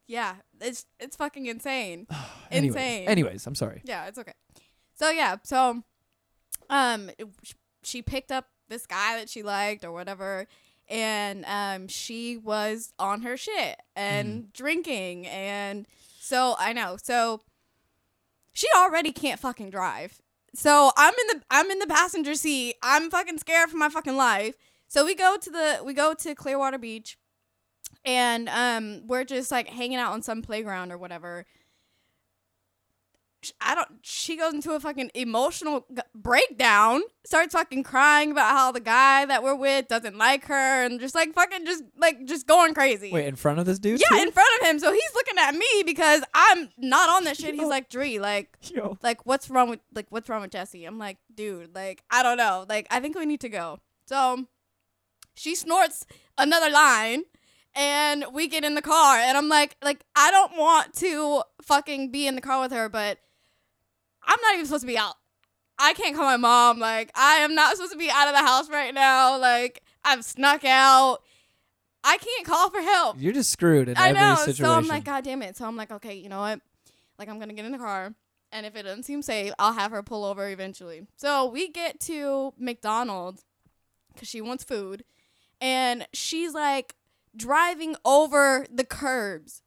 Yeah, 0.07 0.35
it's 0.59 0.87
it's 0.99 1.15
fucking 1.15 1.45
insane. 1.45 2.07
Anyways, 2.49 2.75
Insane. 2.75 3.07
anyways, 3.07 3.45
I'm 3.45 3.53
sorry. 3.53 3.81
Yeah, 3.83 4.07
it's 4.07 4.17
okay. 4.17 4.33
So 4.95 5.11
yeah, 5.11 5.35
so 5.43 5.83
um 6.71 7.11
it- 7.19 7.27
sh- 7.43 7.53
she 7.83 8.01
picked 8.01 8.31
up 8.31 8.47
this 8.69 8.87
guy 8.87 9.17
that 9.19 9.29
she 9.29 9.43
liked 9.43 9.85
or 9.85 9.91
whatever 9.91 10.47
and 10.87 11.45
um 11.45 11.87
she 11.87 12.37
was 12.37 12.91
on 12.97 13.21
her 13.21 13.37
shit 13.37 13.79
and 13.95 14.51
drinking 14.51 15.27
and 15.27 15.85
so 16.19 16.55
I 16.57 16.73
know. 16.73 16.97
So 17.01 17.41
she 18.53 18.67
already 18.77 19.11
can't 19.11 19.39
fucking 19.39 19.69
drive. 19.69 20.21
So 20.53 20.91
I'm 20.97 21.13
in 21.13 21.37
the 21.37 21.43
I'm 21.51 21.69
in 21.71 21.79
the 21.79 21.87
passenger 21.87 22.35
seat. 22.35 22.75
I'm 22.81 23.09
fucking 23.09 23.37
scared 23.37 23.69
for 23.69 23.77
my 23.77 23.89
fucking 23.89 24.17
life. 24.17 24.55
So 24.87 25.05
we 25.05 25.15
go 25.15 25.37
to 25.39 25.49
the 25.49 25.81
we 25.85 25.93
go 25.93 26.13
to 26.15 26.35
Clearwater 26.35 26.77
Beach 26.77 27.17
and 28.05 28.49
um 28.49 29.07
we're 29.07 29.23
just 29.23 29.51
like 29.51 29.67
hanging 29.67 29.97
out 29.97 30.13
on 30.13 30.21
some 30.21 30.41
playground 30.41 30.91
or 30.91 30.97
whatever 30.97 31.45
I 33.61 33.73
don't. 33.73 33.87
She 34.01 34.35
goes 34.35 34.53
into 34.53 34.73
a 34.73 34.79
fucking 34.79 35.11
emotional 35.13 35.85
breakdown. 36.13 37.01
Starts 37.25 37.53
fucking 37.53 37.83
crying 37.83 38.31
about 38.31 38.51
how 38.51 38.71
the 38.71 38.81
guy 38.81 39.25
that 39.25 39.43
we're 39.43 39.55
with 39.55 39.87
doesn't 39.87 40.17
like 40.17 40.45
her, 40.45 40.83
and 40.83 40.99
just 40.99 41.15
like 41.15 41.33
fucking 41.33 41.65
just 41.65 41.83
like 41.97 42.25
just 42.25 42.47
going 42.47 42.73
crazy. 42.73 43.11
Wait, 43.11 43.27
in 43.27 43.35
front 43.35 43.59
of 43.59 43.65
this 43.65 43.79
dude? 43.79 44.01
yeah, 44.01 44.17
too? 44.17 44.23
in 44.23 44.31
front 44.31 44.49
of 44.59 44.67
him. 44.67 44.79
So 44.79 44.91
he's 44.91 45.13
looking 45.15 45.37
at 45.39 45.55
me 45.55 45.83
because 45.85 46.21
I'm 46.33 46.69
not 46.77 47.09
on 47.09 47.23
that 47.25 47.37
shit. 47.37 47.55
He's 47.55 47.67
like, 47.67 47.89
Dree, 47.89 48.19
like, 48.19 48.57
Yo. 48.61 48.97
like 49.01 49.25
what's 49.25 49.49
wrong 49.49 49.69
with 49.69 49.79
like 49.93 50.07
what's 50.09 50.27
wrong 50.27 50.41
with 50.41 50.51
Jesse? 50.51 50.83
I'm 50.85 50.99
like, 50.99 51.17
dude, 51.33 51.73
like 51.73 52.03
I 52.11 52.23
don't 52.23 52.37
know. 52.37 52.65
Like 52.67 52.87
I 52.91 52.99
think 52.99 53.17
we 53.17 53.25
need 53.25 53.41
to 53.41 53.49
go. 53.49 53.79
So 54.05 54.45
she 55.35 55.55
snorts 55.55 56.05
another 56.37 56.69
line 56.69 57.23
and 57.75 58.25
we 58.33 58.47
get 58.47 58.65
in 58.65 58.75
the 58.75 58.81
car 58.81 59.17
and 59.17 59.37
I'm 59.37 59.47
like 59.47 59.77
like 59.81 60.03
I 60.15 60.31
don't 60.31 60.57
want 60.57 60.93
to 60.95 61.43
fucking 61.61 62.11
be 62.11 62.27
in 62.27 62.35
the 62.35 62.41
car 62.41 62.59
with 62.61 62.71
her, 62.71 62.89
but 62.89 63.19
I'm 64.29 64.39
not 64.41 64.53
even 64.53 64.65
supposed 64.65 64.83
to 64.83 64.87
be 64.87 64.97
out. 64.97 65.15
I 65.79 65.93
can't 65.93 66.15
call 66.15 66.25
my 66.25 66.37
mom. 66.37 66.79
Like 66.79 67.11
I 67.15 67.37
am 67.37 67.55
not 67.55 67.75
supposed 67.75 67.93
to 67.93 67.97
be 67.97 68.09
out 68.09 68.27
of 68.27 68.33
the 68.33 68.45
house 68.45 68.69
right 68.69 68.93
now. 68.93 69.37
Like 69.39 69.81
I've 70.05 70.23
snuck 70.23 70.63
out. 70.63 71.19
I 72.03 72.17
can't 72.17 72.45
call 72.45 72.69
for 72.69 72.79
help. 72.79 73.17
You're 73.19 73.33
just 73.33 73.49
screwed 73.49 73.89
in 73.89 73.97
I 73.97 74.09
every 74.09 74.21
know. 74.21 74.35
situation. 74.35 74.65
So 74.65 74.71
I'm 74.73 74.87
like, 74.87 75.03
God 75.03 75.23
damn 75.23 75.41
it. 75.41 75.57
So 75.57 75.65
I'm 75.65 75.75
like, 75.75 75.91
okay, 75.91 76.15
you 76.15 76.29
know 76.29 76.39
what? 76.39 76.61
Like, 77.17 77.27
I'm 77.27 77.39
gonna 77.39 77.53
get 77.53 77.65
in 77.65 77.73
the 77.73 77.77
car, 77.77 78.13
and 78.53 78.65
if 78.65 78.75
it 78.77 78.83
doesn't 78.83 79.03
seem 79.03 79.21
safe, 79.21 79.51
I'll 79.59 79.73
have 79.73 79.91
her 79.91 80.01
pull 80.01 80.23
over 80.23 80.47
eventually. 80.47 81.05
So 81.17 81.45
we 81.45 81.69
get 81.69 81.99
to 82.01 82.53
McDonald's 82.57 83.43
because 84.13 84.29
she 84.29 84.39
wants 84.39 84.63
food, 84.63 85.03
and 85.59 86.07
she's 86.13 86.53
like 86.53 86.95
driving 87.35 87.97
over 88.05 88.65
the 88.73 88.85
curbs 88.85 89.61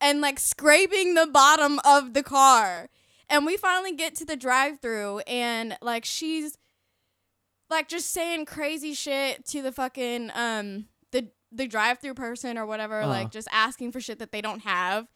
and 0.00 0.20
like 0.20 0.38
scraping 0.38 1.14
the 1.14 1.26
bottom 1.26 1.80
of 1.84 2.12
the 2.12 2.22
car. 2.22 2.90
And 3.30 3.44
we 3.44 3.56
finally 3.56 3.92
get 3.94 4.14
to 4.16 4.24
the 4.24 4.36
drive-through, 4.36 5.18
and 5.26 5.76
like 5.82 6.04
she's 6.04 6.56
like 7.70 7.88
just 7.88 8.10
saying 8.10 8.46
crazy 8.46 8.94
shit 8.94 9.44
to 9.48 9.60
the 9.62 9.72
fucking 9.72 10.30
um 10.34 10.86
the 11.12 11.28
the 11.52 11.66
drive-through 11.66 12.14
person 12.14 12.56
or 12.56 12.64
whatever, 12.66 13.00
Uh-huh. 13.02 13.10
like 13.10 13.30
just 13.30 13.48
asking 13.52 13.92
for 13.92 14.00
shit 14.00 14.18
that 14.18 14.32
they 14.32 14.40
don't 14.40 14.60
have. 14.60 15.06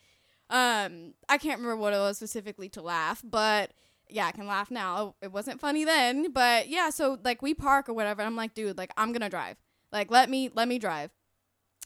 Um, 0.50 1.14
I 1.30 1.38
can't 1.38 1.58
remember 1.60 1.76
what 1.76 1.94
it 1.94 1.98
was 1.98 2.18
specifically 2.18 2.68
to 2.70 2.82
laugh, 2.82 3.22
but 3.24 3.72
yeah, 4.10 4.26
I 4.26 4.32
can 4.32 4.46
laugh 4.46 4.70
now. 4.70 5.14
It 5.22 5.32
wasn't 5.32 5.60
funny 5.60 5.84
then, 5.84 6.30
but 6.32 6.68
yeah. 6.68 6.90
So 6.90 7.18
like 7.24 7.40
we 7.40 7.54
park 7.54 7.88
or 7.88 7.94
whatever. 7.94 8.20
And 8.20 8.26
I'm 8.26 8.36
like, 8.36 8.52
dude, 8.52 8.76
like 8.76 8.92
I'm 8.98 9.12
gonna 9.12 9.30
drive. 9.30 9.56
Like 9.90 10.10
let 10.10 10.28
me 10.28 10.50
let 10.54 10.68
me 10.68 10.78
drive. 10.78 11.10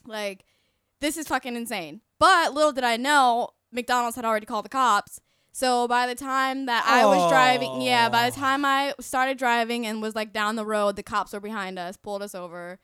Like 0.05 0.43
this 0.99 1.15
is 1.15 1.27
fucking 1.29 1.55
insane. 1.55 2.01
But 2.19 2.53
little 2.53 2.73
did 2.73 2.83
I 2.83 2.97
know, 2.97 3.49
McDonald's 3.71 4.15
had 4.17 4.25
already 4.25 4.45
called 4.45 4.65
the 4.65 4.69
cops. 4.69 5.21
So 5.57 5.87
by 5.87 6.05
the 6.05 6.13
time 6.13 6.67
that 6.67 6.85
I 6.85 7.03
was 7.07 7.31
driving, 7.31 7.81
yeah, 7.81 8.09
by 8.09 8.29
the 8.29 8.35
time 8.35 8.63
I 8.63 8.93
started 8.99 9.39
driving 9.39 9.87
and 9.87 10.03
was 10.03 10.13
like 10.13 10.31
down 10.31 10.55
the 10.55 10.63
road, 10.63 10.97
the 10.97 11.01
cops 11.01 11.33
were 11.33 11.39
behind 11.39 11.79
us, 11.79 11.97
pulled 11.97 12.21
us 12.21 12.35
over, 12.35 12.77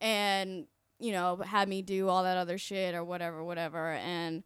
and 0.00 0.68
you 1.00 1.10
know 1.10 1.38
had 1.44 1.68
me 1.68 1.82
do 1.82 2.08
all 2.08 2.22
that 2.22 2.36
other 2.36 2.56
shit 2.56 2.94
or 2.94 3.02
whatever, 3.02 3.42
whatever, 3.42 3.94
and 3.94 4.44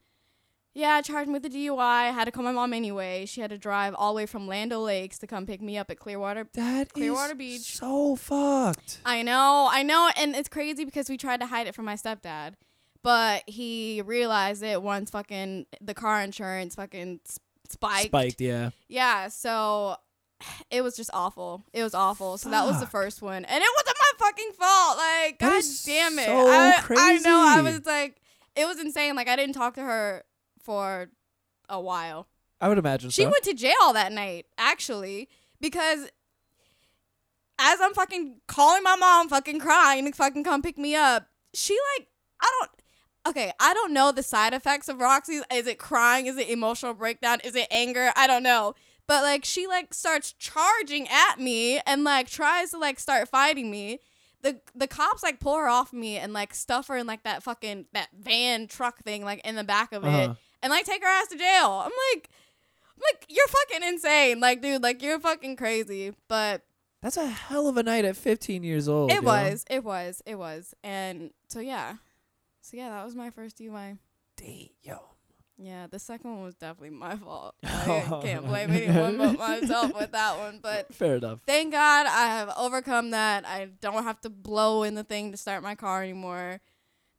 yeah, 0.73 1.03
charged 1.03 1.29
me 1.29 1.35
with 1.35 1.43
the 1.43 1.51
DUI. 1.51 1.79
I 1.79 2.05
had 2.05 2.25
to 2.25 2.31
call 2.31 2.43
my 2.43 2.53
mom 2.53 2.73
anyway. 2.73 3.27
She 3.27 3.43
had 3.43 3.51
to 3.51 3.59
drive 3.59 3.95
all 3.95 4.15
the 4.15 4.17
way 4.17 4.25
from 4.25 4.49
Land 4.49 4.73
O' 4.73 4.81
Lakes 4.81 5.19
to 5.19 5.27
come 5.27 5.45
pick 5.45 5.61
me 5.61 5.77
up 5.77 5.91
at 5.91 5.99
Clearwater. 5.99 6.49
That 6.55 6.87
is 6.87 6.93
Clearwater 6.93 7.35
Beach. 7.35 7.77
so 7.77 8.17
fucked. 8.17 9.01
I 9.05 9.21
know, 9.21 9.69
I 9.71 9.83
know, 9.83 10.09
and 10.17 10.35
it's 10.35 10.49
crazy 10.49 10.87
because 10.87 11.11
we 11.11 11.19
tried 11.19 11.41
to 11.41 11.47
hide 11.47 11.67
it 11.67 11.75
from 11.75 11.85
my 11.85 11.97
stepdad, 11.97 12.55
but 13.03 13.43
he 13.47 14.01
realized 14.01 14.63
it 14.63 14.83
once 14.83 15.11
fucking 15.11 15.67
the 15.83 15.93
car 15.93 16.23
insurance 16.23 16.77
fucking 16.77 17.21
spiked. 17.75 18.07
Spiked, 18.07 18.41
yeah. 18.41 18.71
Yeah, 18.89 19.29
so 19.29 19.97
it 20.71 20.83
was 20.83 20.97
just 20.97 21.11
awful. 21.13 21.63
It 21.73 21.83
was 21.83 21.95
awful. 21.95 22.39
So 22.39 22.49
that 22.51 22.65
was 22.67 22.81
the 22.81 22.87
first 22.87 23.23
one, 23.23 23.45
and 23.45 23.63
it 23.63 23.69
wasn't 23.77 23.97
my 23.99 24.27
fucking 24.27 24.51
fault. 24.59 24.97
Like, 24.99 25.39
That 25.39 25.63
god 25.63 25.65
damn 25.87 26.19
it! 26.19 26.27
so 26.27 26.49
I, 26.49 26.83
I 26.97 27.19
know. 27.19 27.45
I 27.47 27.61
was 27.63 27.85
like, 27.87 28.21
it 28.57 28.67
was 28.67 28.81
insane. 28.81 29.15
Like, 29.17 29.29
I 29.29 29.37
didn't 29.37 29.55
talk 29.55 29.75
to 29.75 29.83
her 29.83 30.25
for 30.63 31.11
a 31.69 31.81
while. 31.81 32.27
I 32.61 32.69
would 32.69 32.79
imagine 32.79 33.11
She 33.11 33.23
so. 33.23 33.31
went 33.31 33.45
to 33.45 33.55
jail 33.55 33.93
that 33.93 34.13
night, 34.13 34.47
actually, 34.57 35.29
because 35.61 36.09
as 37.59 37.81
I'm 37.81 37.95
fucking 37.95 38.37
calling 38.49 38.83
my 38.83 38.97
mom, 38.97 39.29
fucking 39.29 39.61
crying 39.61 40.05
to 40.07 40.13
fucking 40.17 40.45
come 40.45 40.63
pick 40.63 40.79
me 40.79 40.95
up, 40.95 41.29
she 41.53 41.77
like, 41.99 42.09
I 42.41 42.51
don't. 42.61 42.71
Okay, 43.27 43.53
I 43.59 43.73
don't 43.75 43.93
know 43.93 44.13
the 44.13 44.23
side 44.23 44.53
effects 44.55 44.89
of 44.89 44.99
Roxy. 45.01 45.41
Is 45.53 45.67
it 45.67 45.79
crying? 45.79 46.27
Is 46.27 46.37
it 46.37 46.49
emotional 46.49 46.93
breakdown? 46.95 47.39
Is 47.43 47.55
it 47.57 47.67
anger? 47.71 48.13
I 48.17 48.27
don't 48.27 48.43
know. 48.43 48.75
But 49.07 49.23
like 49.23 49.45
she 49.45 49.67
like 49.67 49.95
starts 49.95 50.33
charging 50.39 51.09
at 51.09 51.39
me 51.39 51.79
and 51.87 52.05
like 52.05 52.29
tries 52.29 52.71
to 52.73 52.79
like 52.79 52.99
start 52.99 53.29
fighting 53.29 53.71
me. 53.71 53.99
The 54.43 54.61
the 54.75 54.87
cops 54.87 55.23
like 55.23 55.41
pull 55.41 55.57
her 55.57 55.69
off 55.69 55.93
me 55.93 56.17
and 56.19 56.33
like 56.35 56.55
stuff 56.55 56.89
her 56.89 56.97
in 56.99 57.07
like 57.07 57.23
that 57.25 57.43
fucking 57.43 57.87
that 57.95 58.09
van 58.19 58.67
truck 58.67 58.99
thing 59.03 59.25
like 59.25 59.41
in 59.47 59.57
the 59.57 59.65
back 59.65 59.93
of 59.93 60.05
it 60.05 60.09
Uh-huh. 60.09 60.35
and 60.63 60.71
like 60.71 60.85
take 60.85 61.03
her 61.03 61.09
ass 61.09 61.29
to 61.29 61.37
jail. 61.39 61.83
I'm 61.85 61.93
like 62.15 62.29
I'm 62.97 63.03
like 63.13 63.25
you're 63.29 63.47
fucking 63.49 63.89
insane. 63.89 64.41
Like 64.41 64.61
dude, 64.61 64.83
like 64.83 65.03
you're 65.03 65.19
fucking 65.21 65.57
crazy. 65.57 66.13
But 66.29 66.63
That's 67.01 67.17
a 67.17 67.27
hell 67.27 67.69
of 67.69 67.77
a 67.79 67.83
night 67.83 68.05
at 68.05 68.17
15 68.17 68.63
years 68.65 68.87
old. 68.89 69.11
it 69.13 69.23
was, 69.25 69.65
it 69.71 69.83
was, 69.83 70.23
it 70.27 70.35
was. 70.39 70.75
And 70.85 71.31
so 71.49 71.61
yeah. 71.61 71.95
So 72.65 72.79
yeah, 72.79 72.89
that 72.89 73.05
was 73.05 73.15
my 73.15 73.29
first 73.29 73.59
DUI. 73.59 73.99
Damn, 74.39 74.69
yo. 74.83 74.97
Yeah, 75.59 75.87
the 75.87 75.99
second 75.99 76.35
one 76.35 76.45
was 76.45 76.55
definitely 76.55 76.97
my 76.97 77.15
fault. 77.15 77.55
I 77.63 78.21
can't 78.23 78.47
blame 78.47 78.71
anyone 78.73 79.19
but 79.19 79.39
myself 79.39 79.95
with 79.95 80.13
that 80.13 80.39
one. 80.39 80.61
But 80.63 80.93
Fair 80.95 81.17
enough. 81.17 81.41
thank 81.47 81.73
God 81.73 82.07
I 82.07 82.25
have 82.25 82.51
overcome 82.57 83.11
that. 83.11 83.47
I 83.47 83.69
don't 83.83 84.05
have 84.05 84.19
to 84.23 84.31
blow 84.31 84.83
in 84.83 84.95
the 84.95 85.05
thing 85.05 85.31
to 85.31 85.37
start 85.37 85.63
my 85.63 85.75
car 85.75 86.03
anymore. 86.03 86.63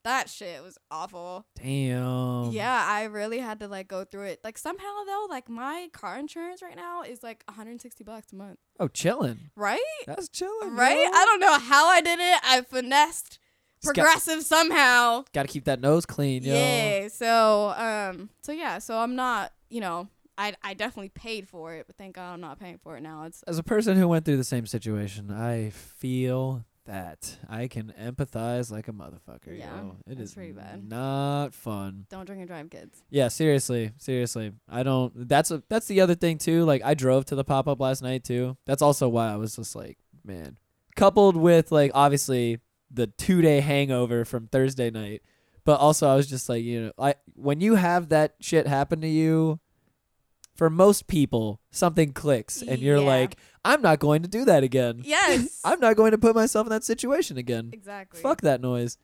That 0.03 0.29
shit 0.29 0.63
was 0.63 0.79
awful. 0.89 1.45
Damn. 1.61 2.51
yeah, 2.51 2.83
I 2.87 3.03
really 3.03 3.37
had 3.37 3.59
to 3.59 3.67
like 3.67 3.87
go 3.87 4.03
through 4.03 4.25
it. 4.25 4.39
Like 4.43 4.57
somehow 4.57 5.03
though, 5.05 5.27
like 5.29 5.47
my 5.47 5.89
car 5.93 6.17
insurance 6.17 6.63
right 6.63 6.75
now 6.75 7.03
is 7.03 7.21
like 7.21 7.43
160 7.47 8.03
bucks 8.03 8.33
a 8.33 8.35
month. 8.35 8.57
Oh, 8.79 8.87
chilling. 8.87 9.51
Right? 9.55 9.79
That's 10.07 10.27
chilling. 10.27 10.75
Right? 10.75 10.97
yo. 10.97 11.11
I 11.13 11.25
don't 11.25 11.39
know 11.39 11.59
how 11.59 11.87
I 11.87 12.01
did 12.01 12.19
it. 12.19 12.39
I 12.43 12.61
finessed 12.61 13.37
Just 13.85 13.95
got- 13.95 14.03
Progressive 14.03 14.43
somehow. 14.43 15.23
Got 15.33 15.43
to 15.43 15.47
keep 15.47 15.65
that 15.65 15.79
nose 15.79 16.05
clean, 16.05 16.43
yo. 16.43 16.53
Yeah. 16.53 17.07
So 17.07 17.69
um 17.77 18.29
so 18.41 18.51
yeah, 18.51 18.79
so 18.79 18.97
I'm 18.97 19.15
not, 19.15 19.51
you 19.69 19.81
know, 19.81 20.07
I 20.37 20.53
I 20.63 20.73
definitely 20.73 21.09
paid 21.09 21.47
for 21.47 21.73
it, 21.73 21.85
but 21.87 21.95
thank 21.97 22.15
God 22.15 22.33
I'm 22.33 22.41
not 22.41 22.59
paying 22.59 22.77
for 22.77 22.97
it 22.97 23.01
now. 23.01 23.23
It's 23.23 23.43
As 23.43 23.57
a 23.57 23.63
person 23.63 23.97
who 23.97 24.07
went 24.07 24.25
through 24.25 24.37
the 24.37 24.43
same 24.43 24.65
situation, 24.65 25.31
I 25.31 25.69
feel 25.69 26.65
that 26.85 27.37
I 27.49 27.67
can 27.67 27.91
empathize 27.99 28.71
like 28.71 28.87
a 28.87 28.91
motherfucker. 28.91 29.57
Yeah, 29.57 29.75
yo. 29.75 29.97
It 30.07 30.19
is 30.19 30.35
pretty 30.35 30.51
bad. 30.51 30.87
not 30.87 31.55
fun. 31.55 32.05
don't 32.09 32.25
drink 32.25 32.41
and 32.41 32.47
drive 32.47 32.69
kids. 32.69 33.01
Yeah, 33.09 33.29
seriously, 33.29 33.91
seriously. 33.97 34.51
I 34.69 34.83
don't. 34.83 35.27
That's 35.27 35.49
a. 35.49 35.63
That's 35.67 35.87
the 35.87 36.01
other 36.01 36.13
thing 36.13 36.37
too. 36.37 36.63
Like 36.63 36.83
I 36.85 36.93
drove 36.93 37.25
to 37.25 37.35
the 37.35 37.43
pop 37.43 37.67
up 37.67 37.79
last 37.79 38.03
night 38.03 38.23
too. 38.23 38.55
That's 38.67 38.83
also 38.83 39.09
why 39.09 39.31
I 39.31 39.35
was 39.37 39.55
just 39.55 39.75
like 39.75 39.97
man. 40.23 40.57
Coupled 40.95 41.35
with 41.35 41.71
like 41.71 41.91
obviously 41.93 42.59
the 42.91 43.07
two 43.07 43.41
day 43.41 43.59
hangover 43.61 44.25
from 44.25 44.47
Thursday 44.47 44.89
night, 44.89 45.21
but 45.63 45.79
also 45.79 46.07
I 46.07 46.15
was 46.15 46.27
just 46.27 46.47
like, 46.49 46.63
you 46.63 46.81
know, 46.85 46.91
I 46.97 47.15
when 47.35 47.61
you 47.61 47.75
have 47.75 48.09
that 48.09 48.35
shit 48.39 48.67
happen 48.67 49.01
to 49.01 49.07
you, 49.07 49.59
for 50.55 50.69
most 50.69 51.07
people 51.07 51.59
something 51.71 52.13
clicks 52.13 52.61
and 52.61 52.79
you're 52.79 52.97
Yeah. 52.97 53.03
like, 53.07 53.37
I'm 53.65 53.81
not 53.81 53.99
going 53.99 54.21
to 54.21 54.27
do 54.29 54.45
that 54.45 54.63
again. 54.63 55.01
Yes. 55.03 55.59
I'm 55.65 55.79
not 55.79 55.95
going 55.97 56.11
to 56.11 56.17
put 56.17 56.35
myself 56.35 56.65
in 56.67 56.71
that 56.71 56.83
situation 56.83 57.37
again. 57.37 57.69
exactly. 57.73 58.21
Fuck 58.21 58.41
that 58.41 58.61
noise. 58.61 58.97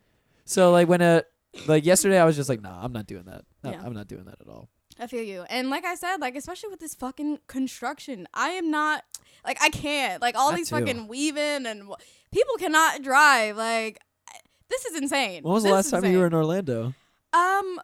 So 0.46 0.72
like 0.72 0.88
when 0.88 1.02
uh 1.02 1.22
like 1.68 1.86
yesterday 1.86 2.20
I 2.20 2.26
was 2.26 2.36
just 2.38 2.48
like, 2.50 2.62
nah, 2.62 2.82
I'm 2.84 2.94
not 2.94 3.08
doing 3.08 3.24
that. 3.26 3.44
No, 3.64 3.72
Yeah. 3.72 3.82
I'm 3.86 3.94
not 3.94 4.08
doing 4.08 4.24
that 4.26 4.38
at 4.40 4.48
all. 4.48 4.70
I 5.02 5.08
feel 5.08 5.24
you. 5.24 5.44
And 5.50 5.70
like 5.72 5.84
I 5.84 5.96
said, 5.96 6.18
like 6.18 6.36
especially 6.36 6.70
with 6.70 6.80
this 6.80 6.94
fucking 6.96 7.40
construction, 7.48 8.28
I 8.34 8.50
am 8.52 8.70
not 8.72 9.04
like 9.44 9.58
I 9.62 9.70
can't. 9.70 10.22
Like 10.22 10.36
all 10.36 10.52
That 10.52 10.58
these 10.58 10.70
too. 10.70 10.78
fucking 10.78 11.08
weaving 11.08 11.66
and 11.66 11.80
w- 11.82 11.96
people 12.32 12.56
cannot 12.58 13.02
drive. 13.02 13.58
Like 13.58 14.00
I- 14.30 14.38
this 14.70 14.86
is 14.86 14.96
insane. 15.02 15.44
When 15.44 15.54
was 15.54 15.64
the 15.64 15.70
This 15.70 15.74
last 15.74 15.86
is 15.88 15.92
time 15.92 16.06
you 16.12 16.20
were 16.20 16.28
in 16.28 16.34
insane. 16.34 16.38
Orlando? 16.40 16.94
Um 17.34 17.80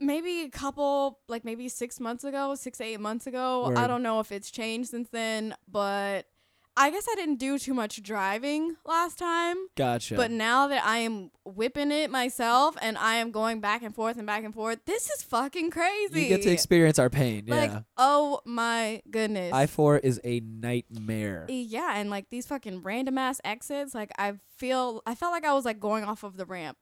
maybe 0.00 0.40
a 0.42 0.48
couple 0.50 1.20
like 1.28 1.44
maybe 1.44 1.68
6 1.68 2.00
months 2.00 2.24
ago, 2.24 2.54
6 2.56 2.80
8 2.80 2.98
months 3.00 3.26
ago. 3.28 3.68
Word. 3.68 3.78
I 3.78 3.86
don't 3.86 4.02
know 4.02 4.18
if 4.18 4.32
it's 4.32 4.50
changed 4.50 4.90
since 4.90 5.08
then, 5.10 5.54
but 5.70 6.26
I 6.74 6.90
guess 6.90 7.06
I 7.10 7.14
didn't 7.16 7.36
do 7.36 7.58
too 7.58 7.74
much 7.74 8.02
driving 8.02 8.76
last 8.86 9.18
time. 9.18 9.56
Gotcha. 9.76 10.16
But 10.16 10.30
now 10.30 10.68
that 10.68 10.82
I 10.84 10.98
am 10.98 11.30
whipping 11.44 11.92
it 11.92 12.10
myself 12.10 12.76
and 12.80 12.96
I 12.96 13.16
am 13.16 13.30
going 13.30 13.60
back 13.60 13.82
and 13.82 13.94
forth 13.94 14.16
and 14.16 14.26
back 14.26 14.42
and 14.42 14.54
forth, 14.54 14.80
this 14.86 15.10
is 15.10 15.22
fucking 15.22 15.70
crazy. 15.70 16.22
you 16.22 16.28
get 16.28 16.42
to 16.42 16.50
experience 16.50 16.98
our 16.98 17.10
pain. 17.10 17.44
Like, 17.46 17.70
yeah. 17.70 17.80
oh 17.98 18.40
my 18.46 19.02
goodness. 19.10 19.52
I 19.52 19.66
four 19.66 19.98
is 19.98 20.18
a 20.24 20.40
nightmare. 20.40 21.44
yeah, 21.48 21.92
and 21.96 22.08
like 22.08 22.30
these 22.30 22.46
fucking 22.46 22.82
random 22.82 23.18
ass 23.18 23.40
exits, 23.44 23.94
like 23.94 24.10
I 24.16 24.34
feel 24.56 25.02
I 25.06 25.14
felt 25.14 25.32
like 25.32 25.44
I 25.44 25.52
was 25.52 25.66
like 25.66 25.78
going 25.78 26.04
off 26.04 26.22
of 26.22 26.38
the 26.38 26.46
ramp. 26.46 26.78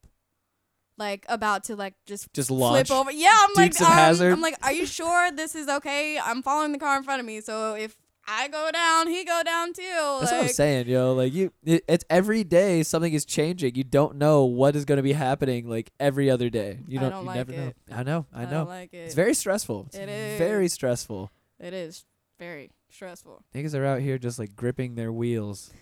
Like 0.99 1.25
about 1.29 1.65
to 1.65 1.77
like 1.77 1.95
just 2.07 2.33
Just 2.33 2.51
launch. 2.51 2.89
flip 2.89 2.99
over. 3.01 3.11
Yeah, 3.11 3.33
I'm 3.35 3.51
like 3.57 3.73
Dukes 3.73 3.81
of 3.81 4.21
um, 4.21 4.33
I'm 4.35 4.41
like, 4.43 4.57
are 4.63 4.73
you 4.73 4.87
sure 4.87 5.33
this 5.33 5.55
is 5.55 5.67
okay? 5.67 6.19
I'm 6.19 6.43
following 6.43 6.73
the 6.73 6.79
car 6.79 6.97
in 6.99 7.03
front 7.03 7.21
of 7.21 7.27
me, 7.27 7.41
so 7.41 7.75
if 7.75 7.97
I 8.33 8.47
go 8.49 8.71
down, 8.73 9.09
he 9.09 9.25
go 9.25 9.43
down 9.45 9.73
too. 9.73 9.83
That's 10.21 10.31
what 10.33 10.43
I'm 10.43 10.49
saying, 10.49 10.87
yo. 10.89 11.15
Like 11.15 11.33
you, 11.35 11.53
it, 11.65 11.83
it's 11.89 12.05
every 12.09 12.45
day 12.45 12.83
something 12.85 13.13
is 13.13 13.25
changing. 13.25 13.75
You 13.75 13.83
don't 13.85 14.17
know 14.17 14.45
what 14.45 14.77
is 14.77 14.85
going 14.85 14.97
to 14.99 15.03
be 15.03 15.13
happening. 15.15 15.69
Like 15.69 15.91
every 15.99 16.31
other 16.31 16.49
day, 16.49 16.79
you 16.87 17.01
don't. 17.01 17.11
don't 17.11 17.23
you 17.23 17.27
like 17.27 17.37
never 17.37 17.53
it. 17.53 17.77
know. 17.89 17.97
I 17.97 18.03
know. 18.05 18.27
I 18.33 18.43
I 18.43 18.45
know. 18.45 18.51
don't 18.51 18.69
like 18.69 18.95
it. 18.95 18.99
it's 18.99 19.15
very 19.15 19.35
stressful. 19.35 19.87
It's 19.89 19.97
It 19.97 20.07
very 20.39 20.69
stressful. 20.69 21.31
it 21.59 21.75
is 21.75 22.05
very 22.39 22.71
stressful. 22.89 23.43
Niggas 23.55 23.75
are 23.75 23.85
out 23.85 24.01
here 24.01 24.17
just 24.17 24.39
like 24.39 24.55
gripping 24.55 24.95
their 24.95 25.13
wheels, 25.13 25.73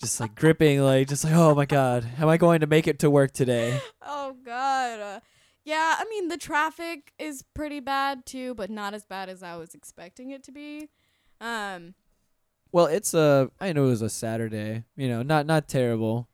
just 0.00 0.18
like 0.20 0.34
gripping, 0.34 0.80
like 0.80 1.08
just 1.08 1.24
like, 1.24 1.34
oh 1.34 1.54
my 1.54 1.66
god, 1.66 2.04
am 2.18 2.28
I 2.28 2.36
going 2.36 2.60
to 2.60 2.66
make 2.66 2.86
it 2.88 2.98
to 3.00 3.10
work 3.10 3.32
today? 3.32 3.80
Oh 4.26 4.36
God. 4.44 5.00
Uh, 5.00 5.20
yeah, 5.64 5.96
I 5.98 6.04
mean 6.08 6.28
the 6.28 6.36
traffic 6.38 7.12
is 7.18 7.42
pretty 7.54 7.78
bad 7.80 8.24
too, 8.26 8.54
but 8.54 8.70
not 8.70 8.94
as 8.94 9.04
bad 9.06 9.28
as 9.28 9.42
I 9.42 9.56
was 9.56 9.74
expecting 9.74 10.30
it 10.30 10.42
to 10.44 10.52
be. 10.52 10.88
Um, 11.40 11.94
Well, 12.72 12.86
it's 12.86 13.14
a. 13.14 13.50
I 13.60 13.72
know 13.72 13.84
it 13.84 13.88
was 13.88 14.02
a 14.02 14.10
Saturday. 14.10 14.84
You 14.96 15.08
know, 15.08 15.22
not 15.22 15.46
not 15.46 15.68
terrible. 15.68 16.28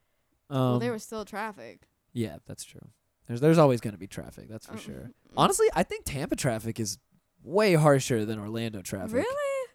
Um, 0.49 0.59
well, 0.59 0.79
there 0.79 0.93
was 0.93 1.03
still 1.03 1.25
traffic. 1.25 1.83
yeah, 2.13 2.37
that's 2.47 2.65
true. 2.65 2.89
There's 3.29 3.41
there's 3.41 3.59
always 3.59 3.81
going 3.81 3.93
to 3.93 3.99
be 3.99 4.07
traffic. 4.09 4.49
That's 4.49 4.67
for 4.67 4.73
Um, 4.73 4.79
sure. 4.79 5.11
Honestly, 5.37 5.67
I 5.75 5.83
think 5.85 6.05
Tampa 6.05 6.35
traffic 6.37 6.81
is 6.81 6.99
way 7.45 7.75
harsher 7.75 8.25
than 8.25 8.39
Orlando 8.39 8.83
traffic. 8.83 9.15
Really? 9.15 9.69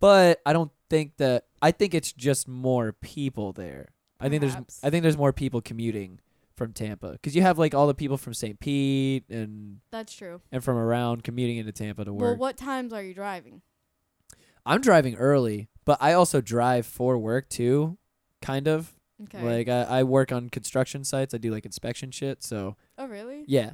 But 0.00 0.40
I 0.44 0.52
don't 0.52 0.70
think 0.90 1.16
that. 1.16 1.44
I 1.62 1.70
think 1.70 1.94
it's 1.94 2.12
just 2.12 2.46
more 2.48 2.92
people 2.92 3.52
there. 3.52 3.88
I 4.20 4.28
think 4.28 4.40
there's. 4.42 4.56
I 4.82 4.90
think 4.90 5.02
there's 5.02 5.16
more 5.16 5.32
people 5.32 5.60
commuting 5.60 6.20
from 6.56 6.72
Tampa 6.72 7.12
because 7.12 7.34
you 7.34 7.42
have 7.42 7.58
like 7.58 7.74
all 7.74 7.86
the 7.86 7.94
people 7.94 8.16
from 8.16 8.32
St. 8.34 8.60
Pete 8.60 9.24
and 9.28 9.80
That's 9.90 10.12
true. 10.14 10.40
and 10.52 10.62
from 10.62 10.76
around 10.76 11.24
commuting 11.24 11.56
into 11.56 11.72
Tampa 11.72 12.04
to 12.04 12.12
work. 12.12 12.20
Well, 12.22 12.36
what 12.36 12.56
times 12.56 12.92
are 12.92 13.02
you 13.02 13.14
driving? 13.14 13.62
I'm 14.66 14.80
driving 14.80 15.14
early, 15.16 15.68
but 15.84 15.98
I 16.00 16.12
also 16.14 16.40
drive 16.40 16.86
for 16.86 17.18
work 17.18 17.48
too, 17.48 17.98
kind 18.42 18.66
of. 18.68 18.92
Okay. 19.24 19.42
Like 19.42 19.68
I, 19.68 20.00
I 20.00 20.02
work 20.02 20.32
on 20.32 20.48
construction 20.50 21.04
sites. 21.04 21.34
I 21.34 21.38
do 21.38 21.50
like 21.50 21.64
inspection 21.64 22.10
shit. 22.10 22.42
So 22.42 22.76
oh, 22.98 23.06
really? 23.06 23.44
yeah. 23.46 23.72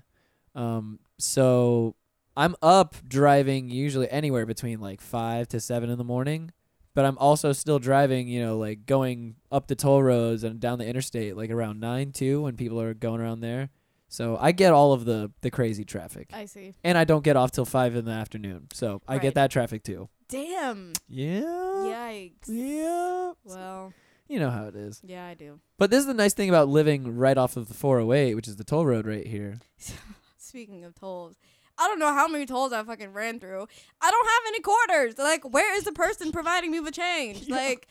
Um. 0.55 1.01
So 1.19 1.97
I'm 2.37 2.57
up 2.63 2.97
driving 3.07 3.71
usually 3.71 4.09
anywhere 4.11 4.47
between 4.47 4.81
like 4.81 5.01
five 5.01 5.49
to 5.49 5.61
seven 5.61 5.89
in 5.91 5.99
the 5.99 6.05
morning, 6.05 6.51
but 6.95 7.05
I'm 7.05 7.17
also 7.19 7.53
still 7.53 7.79
driving. 7.79 8.29
You 8.29 8.43
know, 8.45 8.59
like 8.59 8.85
going 8.87 9.37
up 9.51 9.67
the 9.69 9.75
toll 9.77 10.03
roads 10.03 10.45
and 10.45 10.61
down 10.61 10.79
the 10.79 10.87
interstate 10.87 11.37
like 11.37 11.51
around 11.51 11.81
nine 11.81 12.13
too 12.13 12.43
when 12.43 12.57
people 12.57 12.81
are 12.81 12.95
going 12.95 13.21
around 13.21 13.41
there. 13.41 13.71
So 14.09 14.37
I 14.41 14.53
get 14.53 14.73
all 14.73 14.93
of 14.93 15.05
the 15.05 15.31
the 15.41 15.51
crazy 15.51 15.85
traffic, 15.85 16.31
I 16.33 16.45
see. 16.47 16.75
and 16.85 16.99
I 16.99 17.05
don't 17.05 17.23
get 17.25 17.37
off 17.37 17.53
till 17.53 17.65
five 17.65 17.95
in 17.97 18.05
the 18.05 18.11
afternoon. 18.13 18.67
So 18.73 19.01
I 19.09 19.15
Right. 19.15 19.23
get 19.23 19.35
that 19.35 19.51
traffic 19.53 19.85
too. 19.85 20.09
Damn. 20.31 20.93
Yeah. 21.09 21.41
Yikes. 21.43 22.47
Yeah. 22.49 23.33
Well, 23.45 23.93
You 24.29 24.39
know 24.39 24.51
how 24.51 24.67
it 24.67 24.77
is. 24.77 25.01
yeah, 25.05 25.27
I 25.27 25.35
do. 25.35 25.61
But 25.79 25.91
this 25.91 26.01
is 26.01 26.07
the 26.07 26.15
nice 26.15 26.35
thing 26.35 26.49
about 26.49 26.69
living 26.69 27.17
right 27.17 27.37
off 27.37 27.57
of 27.57 27.69
the 27.69 27.75
408, 27.75 28.35
which 28.35 28.49
is 28.49 28.57
the 28.57 28.65
toll 28.65 28.87
road 28.87 29.07
right 29.07 29.27
here. 29.27 29.59
Speaking 30.39 30.85
of 30.85 30.95
tolls, 30.95 31.37
I 31.79 31.87
don't 31.89 31.99
know 31.99 32.13
how 32.13 32.29
many 32.29 32.47
tolls 32.47 32.73
I 32.73 32.83
fucking 32.83 33.13
ran 33.13 33.41
through. 33.41 33.67
I 34.01 34.11
don't 34.11 34.27
have 34.27 34.43
any 34.49 34.61
quarters. 34.61 35.19
Like, 35.19 35.45
where 35.53 35.75
is 35.77 35.85
the 35.85 35.93
person 35.93 36.33
providing 36.33 36.71
me 36.71 36.81
with 36.81 36.95
change? 36.95 37.43
Yeah. 37.49 37.57
Like, 37.57 37.89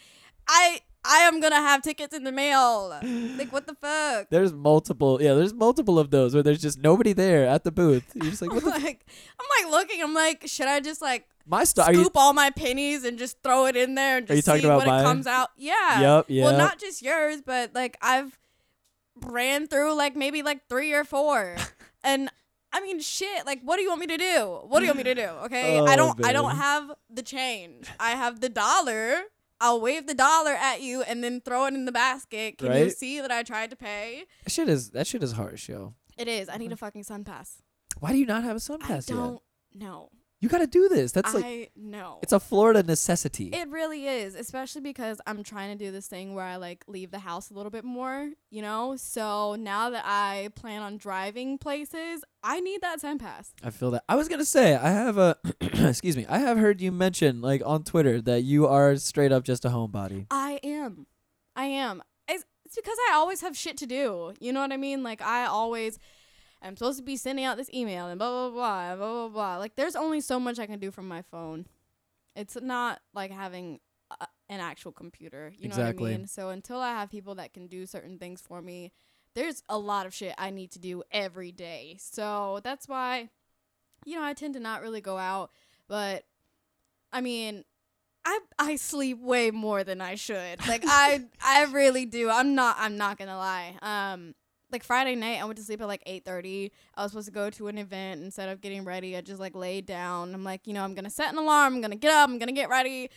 I 0.48 0.82
I 1.10 1.20
am 1.22 1.40
gonna 1.42 1.56
have 1.56 1.82
tickets 1.82 2.16
in 2.16 2.24
the 2.24 2.32
mail. 2.32 2.90
Like, 3.38 3.52
what 3.52 3.66
the 3.66 3.74
fuck? 3.74 4.28
There's 4.32 4.54
multiple, 4.54 5.20
yeah, 5.22 5.34
there's 5.34 5.54
multiple 5.54 5.98
of 5.98 6.12
those 6.12 6.34
where 6.36 6.44
there's 6.44 6.62
just 6.62 6.78
nobody 6.80 7.14
there 7.14 7.48
at 7.48 7.64
the 7.64 7.72
booth. 7.72 8.04
You're 8.14 8.30
just 8.30 8.42
like, 8.44 8.52
what 8.54 8.64
I'm 8.64 8.70
the 8.70 8.76
f- 8.76 8.84
like, 8.84 9.06
I'm 9.40 9.66
like 9.66 9.72
looking. 9.72 10.04
I'm 10.04 10.14
like, 10.14 10.44
should 10.46 10.68
I 10.68 10.80
just 10.82 11.02
like 11.02 11.28
my 11.48 11.64
stuff? 11.64 11.88
Are 11.88 11.94
you? 11.94 12.02
scoop 12.02 12.14
all 12.16 12.34
my 12.34 12.52
pennies 12.52 13.04
and 13.06 13.18
just 13.18 13.42
throw 13.44 13.66
it 13.66 13.76
in 13.76 13.96
there 13.96 14.18
and 14.18 14.28
just 14.28 14.46
talking 14.46 14.62
see 14.62 14.68
about 14.68 14.78
what 14.78 14.88
mine? 14.88 15.02
it 15.02 15.04
comes 15.04 15.26
out? 15.26 15.50
Yeah. 15.58 16.00
Yep, 16.02 16.26
yeah. 16.30 16.44
Well, 16.44 16.58
not 16.58 16.80
just 16.80 17.02
yours, 17.02 17.42
but 17.44 17.74
like 17.74 17.98
I've 18.04 18.38
ran 19.22 19.68
through 19.68 19.96
like 19.96 20.16
maybe 20.16 20.44
like 20.44 20.68
three 20.70 20.94
or 20.94 21.04
four, 21.04 21.56
and 22.04 22.30
I 22.72 22.82
mean 22.82 23.00
shit. 23.00 23.46
Like, 23.46 23.62
what 23.64 23.78
do 23.78 23.82
you 23.82 23.90
want 23.90 24.02
me 24.02 24.08
to 24.08 24.18
do? 24.18 24.60
What 24.68 24.80
do 24.80 24.86
you 24.86 24.90
want 24.92 25.00
me 25.00 25.04
to 25.06 25.16
do? 25.16 25.28
Okay, 25.46 25.80
Oh, 25.80 25.86
I 25.86 25.96
don't. 25.96 26.24
I 26.26 26.34
don't 26.34 26.56
have 26.56 26.92
the 27.10 27.24
change. 27.24 27.88
I 28.00 28.12
have 28.12 28.42
the 28.42 28.50
dollar. 28.50 29.22
I'll 29.62 29.82
wave 29.82 30.08
the 30.08 30.14
dollar 30.14 30.52
at 30.52 30.82
you 30.82 31.02
and 31.02 31.24
then 31.24 31.42
throw 31.42 31.66
it 31.66 31.74
in 31.74 31.86
the 31.86 31.92
basket. 31.92 32.58
Can 32.58 32.76
you 32.76 32.90
see 32.90 33.20
that 33.22 33.32
I 33.32 33.44
tried 33.44 33.70
to 33.72 33.76
pay? 33.76 34.26
that 34.44 34.52
shit 34.52 34.70
is 34.70 34.92
that 34.92 35.08
shit 35.08 35.24
is 35.24 35.34
harsh, 35.34 35.70
yo. 35.70 35.94
It 36.18 36.28
is. 36.28 36.50
I 36.50 36.58
need 36.58 36.72
a 36.72 36.78
fucking 36.78 37.04
SunPass. 37.04 37.58
Why 38.00 38.12
do 38.12 38.18
you 38.18 38.26
not 38.26 38.44
have 38.44 38.56
a 38.56 38.60
SunPass 38.60 39.12
I 39.12 39.14
don't 39.14 39.42
know. 39.74 40.10
You 40.42 40.48
got 40.48 40.60
to 40.60 40.68
do 40.68 40.88
this. 40.88 41.12
That's 41.12 41.34
like 41.34 41.44
I 41.44 41.70
know. 41.76 42.20
it's 42.22 42.32
a 42.32 42.40
Florida 42.40 42.82
necessity. 42.82 43.50
It 43.50 43.68
really 43.68 44.08
is, 44.08 44.36
especially 44.36 44.80
because 44.80 45.20
I'm 45.28 45.44
trying 45.44 45.78
to 45.78 45.84
do 45.84 45.92
this 45.92 46.08
thing 46.08 46.34
where 46.34 46.46
I 46.46 46.56
like 46.56 46.86
leave 46.88 47.12
the 47.12 47.20
house 47.20 47.52
a 47.52 47.54
little 47.54 47.70
bit 47.70 47.84
more, 47.84 48.30
you 48.50 48.62
know? 48.62 48.96
So 48.96 49.56
now 49.56 49.90
that 49.90 50.04
I 50.06 50.50
plan 50.56 50.82
on 50.82 50.98
driving 50.98 51.58
places, 51.58 52.24
I 52.44 52.60
need 52.62 52.82
that 52.82 53.02
time 53.02 53.18
pass. 53.20 53.52
I 53.64 53.70
feel 53.70 53.92
that. 53.92 54.04
I 54.08 54.16
was 54.16 54.28
gonna 54.28 54.46
say 54.46 54.76
I 54.76 54.90
have 54.90 55.18
a 55.18 55.38
excuse 55.62 56.16
me. 56.16 56.26
I 56.30 56.40
have 56.40 56.58
heard 56.58 56.80
you 56.82 56.92
mention 56.92 57.42
like 57.42 57.62
on 57.66 57.84
Twitter 57.84 58.22
that 58.22 58.42
you 58.44 58.68
are 58.68 58.96
straight 58.96 59.32
up 59.32 59.44
just 59.44 59.66
a 59.66 59.70
homebody. 59.70 60.26
I 60.32 60.60
am. 60.64 61.06
I 61.56 61.66
am. 61.66 62.02
It's, 62.30 62.46
it's 62.66 62.76
because 62.76 62.98
I 63.10 63.14
always 63.16 63.42
have 63.42 63.58
shit 63.58 63.76
to 63.78 63.86
do. 63.86 64.34
You 64.40 64.54
know 64.54 64.62
what 64.62 64.72
I 64.72 64.78
mean? 64.78 65.04
Like 65.04 65.22
I 65.22 65.46
always 65.46 66.00
I'm 66.62 66.76
supposed 66.78 66.98
to 67.00 67.04
be 67.04 67.18
sending 67.18 67.46
out 67.46 67.58
this 67.58 67.70
email 67.74 68.08
and 68.08 68.18
blah 68.20 68.30
blah 68.30 68.50
blah 68.52 68.96
blah 68.96 69.12
blah 69.12 69.30
blah. 69.30 69.58
Like 69.58 69.76
there's 69.76 69.96
only 69.96 70.22
so 70.22 70.40
much 70.40 70.60
I 70.60 70.66
can 70.66 70.80
do 70.80 70.92
from 70.92 71.08
my 71.08 71.22
phone. 71.24 71.66
It's 72.36 72.56
not 72.62 73.02
like 73.14 73.32
having 73.32 73.80
a, 74.12 74.28
an 74.48 74.60
actual 74.62 74.92
computer. 74.94 75.52
You 75.58 75.68
know 75.68 75.74
Exactly. 75.74 76.04
what 76.04 76.14
I 76.14 76.18
mean? 76.20 76.28
So 76.28 76.50
until 76.50 76.80
I 76.80 76.92
have 76.92 77.10
people 77.12 77.36
that 77.36 77.54
can 77.54 77.68
do 77.68 77.86
certain 77.86 78.18
things 78.18 78.42
for 78.42 78.62
me, 78.62 78.92
there's 79.40 79.64
a 79.70 79.78
lot 79.78 80.06
of 80.06 80.14
shit 80.14 80.36
I 80.38 80.50
need 80.50 80.72
to 80.72 80.80
do 80.80 81.02
every 81.12 81.52
day. 81.54 81.96
So 82.00 82.60
that's 82.62 82.88
why 82.88 83.30
you 84.06 84.16
know, 84.16 84.24
I 84.24 84.34
tend 84.34 84.54
to 84.56 84.60
not 84.60 84.82
really 84.82 85.02
go 85.02 85.18
out, 85.18 85.52
but 85.88 86.26
I 87.12 87.22
mean, 87.22 87.64
I 88.26 88.40
I 88.58 88.76
sleep 88.76 89.20
way 89.20 89.52
more 89.52 89.84
than 89.84 90.02
I 90.02 90.16
should. 90.16 90.68
Like 90.68 90.84
I 90.86 91.26
I 91.44 91.66
really 91.66 92.06
do. 92.06 92.30
I'm 92.30 92.56
not 92.56 92.76
I'm 92.80 92.98
not 92.98 93.18
gonna 93.18 93.38
lie. 93.38 93.76
Um 93.82 94.36
like 94.72 94.84
Friday 94.84 95.16
night 95.16 95.42
I 95.42 95.46
went 95.46 95.58
to 95.58 95.64
sleep 95.64 95.82
at 95.82 95.88
like 95.88 96.04
eight 96.06 96.26
thirty. 96.26 96.72
I 96.96 97.04
was 97.04 97.12
supposed 97.12 97.28
to 97.28 97.34
go 97.34 97.50
to 97.50 97.68
an 97.68 97.78
event 97.78 98.22
instead 98.22 98.50
of 98.50 98.62
getting 98.62 98.84
ready, 98.84 99.16
I 99.16 99.22
just 99.22 99.40
like 99.40 99.56
laid 99.56 99.86
down. 99.86 100.34
I'm 100.34 100.44
like, 100.44 100.68
you 100.68 100.74
know, 100.74 100.84
I'm 100.84 100.96
gonna 100.96 101.10
set 101.10 101.32
an 101.32 101.38
alarm, 101.38 101.76
I'm 101.76 101.82
gonna 101.82 101.96
get 101.96 102.12
up, 102.12 102.30
I'm 102.30 102.40
gonna 102.40 102.52
get 102.52 102.70
ready. 102.70 103.10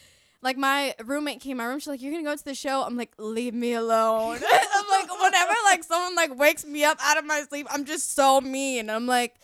Like 0.43 0.56
my 0.56 0.94
roommate 1.05 1.40
came 1.40 1.52
in 1.52 1.56
my 1.59 1.64
room, 1.64 1.78
she's 1.78 1.89
like, 1.89 2.02
You're 2.02 2.12
gonna 2.12 2.24
go 2.24 2.36
to 2.36 2.44
the 2.44 2.55
show? 2.55 2.82
I'm 2.82 2.97
like, 2.97 3.12
leave 3.16 3.55
me 3.55 3.74
alone. 3.74 4.36
I'm 4.74 4.90
like, 4.90 5.20
whenever 5.20 5.55
like 5.64 5.85
someone 5.85 6.14
like 6.16 6.36
wakes 6.36 6.64
me 6.64 6.85
up 6.85 6.98
out 7.01 7.16
of 7.16 7.24
my 7.24 7.43
sleep, 7.48 7.66
I'm 7.70 7.85
just 7.85 8.14
so 8.14 8.40
mean. 8.40 8.90
I'm 8.90 9.06
like 9.06 9.36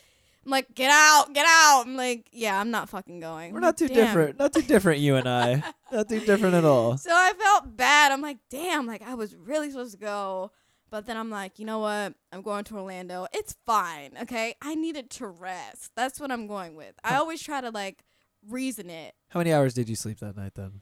I'm 0.49 0.53
like, 0.53 0.75
get 0.75 0.91
out, 0.91 1.35
get 1.35 1.45
out. 1.47 1.83
I'm 1.87 1.95
like, 1.95 2.27
yeah, 2.33 2.59
I'm 2.59 2.71
not 2.71 2.89
fucking 2.89 3.21
going. 3.21 3.53
We're 3.53 3.61
not 3.61 3.77
too 3.77 3.87
"Damn." 3.87 3.97
different. 3.97 4.39
Not 4.39 4.55
too 4.55 4.63
different, 4.63 5.01
you 5.01 5.17
and 5.17 5.29
I. 5.29 5.63
not 5.93 6.09
too 6.09 6.21
different 6.21 6.55
at 6.55 6.65
all. 6.65 6.97
So 6.97 7.11
I 7.13 7.35
felt 7.39 7.77
bad. 7.77 8.13
I'm 8.13 8.23
like, 8.23 8.39
damn, 8.49 8.87
like 8.87 9.03
I 9.03 9.13
was 9.15 9.37
really 9.37 9.71
supposed 9.71 9.93
to 9.93 9.99
go. 9.99 10.51
But 10.91 11.05
then 11.05 11.19
I'm 11.19 11.29
like, 11.29 11.59
you 11.59 11.67
know 11.67 11.81
what? 11.81 12.15
I'm 12.33 12.41
going 12.41 12.65
to 12.65 12.77
Orlando. 12.77 13.27
It's 13.35 13.57
fine. 13.67 14.13
Okay. 14.23 14.55
I 14.63 14.75
needed 14.75 15.11
to 15.11 15.27
rest. 15.27 15.91
That's 15.95 16.19
what 16.19 16.33
I'm 16.33 16.47
going 16.47 16.77
with. 16.77 16.95
I 17.05 17.17
always 17.17 17.43
try 17.43 17.61
to 17.61 17.69
like 17.69 18.05
reason 18.49 18.89
it. 18.89 19.15
How 19.29 19.41
many 19.41 19.53
hours 19.53 19.75
did 19.75 19.89
you 19.91 19.97
sleep 19.97 20.19
that 20.21 20.35
night 20.35 20.55
then? 20.55 20.81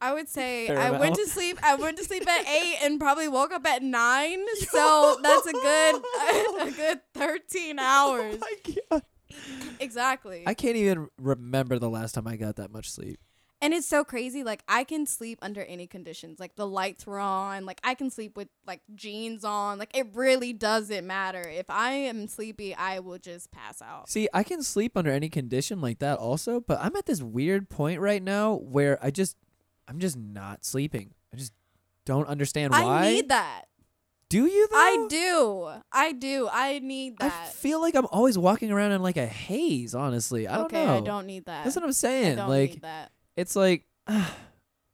I 0.00 0.12
would 0.12 0.28
say 0.28 0.66
Fair 0.66 0.78
I 0.78 0.90
went 0.90 1.16
to 1.16 1.26
sleep. 1.26 1.58
I 1.62 1.74
went 1.74 1.96
to 1.98 2.04
sleep 2.04 2.28
at 2.28 2.46
eight 2.48 2.78
and 2.82 3.00
probably 3.00 3.28
woke 3.28 3.52
up 3.52 3.66
at 3.66 3.82
nine. 3.82 4.44
So 4.56 5.18
that's 5.22 5.46
a 5.46 5.52
good, 5.52 5.94
a 6.60 6.70
good 6.70 7.00
thirteen 7.14 7.78
hours. 7.78 8.40
Oh. 8.90 9.00
Exactly. 9.80 10.44
I 10.46 10.54
can't 10.54 10.76
even 10.76 11.08
remember 11.18 11.78
the 11.78 11.90
last 11.90 12.14
time 12.14 12.26
I 12.26 12.36
got 12.36 12.56
that 12.56 12.70
much 12.70 12.90
sleep. 12.90 13.20
And 13.62 13.72
it's 13.72 13.86
so 13.86 14.04
crazy. 14.04 14.44
Like 14.44 14.62
I 14.68 14.84
can 14.84 15.06
sleep 15.06 15.38
under 15.40 15.62
any 15.62 15.86
conditions. 15.86 16.38
Like 16.38 16.56
the 16.56 16.66
lights 16.66 17.06
were 17.06 17.18
on. 17.18 17.64
Like 17.64 17.80
I 17.82 17.94
can 17.94 18.10
sleep 18.10 18.36
with 18.36 18.48
like 18.66 18.80
jeans 18.94 19.44
on. 19.44 19.78
Like 19.78 19.96
it 19.96 20.08
really 20.14 20.52
doesn't 20.52 21.06
matter. 21.06 21.40
If 21.40 21.70
I 21.70 21.92
am 21.92 22.28
sleepy, 22.28 22.74
I 22.74 22.98
will 22.98 23.18
just 23.18 23.50
pass 23.50 23.80
out. 23.80 24.10
See, 24.10 24.28
I 24.34 24.42
can 24.42 24.62
sleep 24.62 24.96
under 24.96 25.10
any 25.10 25.30
condition 25.30 25.80
like 25.80 26.00
that 26.00 26.18
also, 26.18 26.60
but 26.60 26.78
I'm 26.80 26.96
at 26.96 27.06
this 27.06 27.22
weird 27.22 27.70
point 27.70 28.00
right 28.00 28.22
now 28.22 28.56
where 28.56 28.98
I 29.02 29.10
just 29.10 29.36
I'm 29.88 29.98
just 29.98 30.16
not 30.16 30.64
sleeping. 30.64 31.12
I 31.32 31.36
just 31.36 31.52
don't 32.04 32.26
understand 32.28 32.72
why. 32.72 32.80
I 33.06 33.12
need 33.12 33.28
that. 33.30 33.64
Do 34.28 34.44
you 34.46 34.66
though? 34.68 34.76
I 34.76 35.06
do. 35.08 35.70
I 35.92 36.12
do. 36.12 36.48
I 36.52 36.78
need 36.80 37.18
that. 37.20 37.32
I 37.32 37.46
feel 37.50 37.80
like 37.80 37.94
I'm 37.94 38.06
always 38.10 38.36
walking 38.36 38.72
around 38.72 38.90
in 38.92 39.02
like 39.02 39.16
a 39.16 39.26
haze, 39.26 39.94
honestly. 39.94 40.48
I 40.48 40.56
don't 40.56 40.66
okay, 40.66 40.84
know. 40.84 40.96
I 40.96 41.00
don't 41.00 41.26
need 41.26 41.44
that. 41.46 41.62
That's 41.64 41.76
what 41.76 41.84
I'm 41.84 41.90
I 41.90 41.92
saying. 41.92 42.36
don't 42.36 42.48
Like 42.48 42.70
need 42.70 42.82
that. 42.82 43.12
it's 43.36 43.54
like 43.54 43.86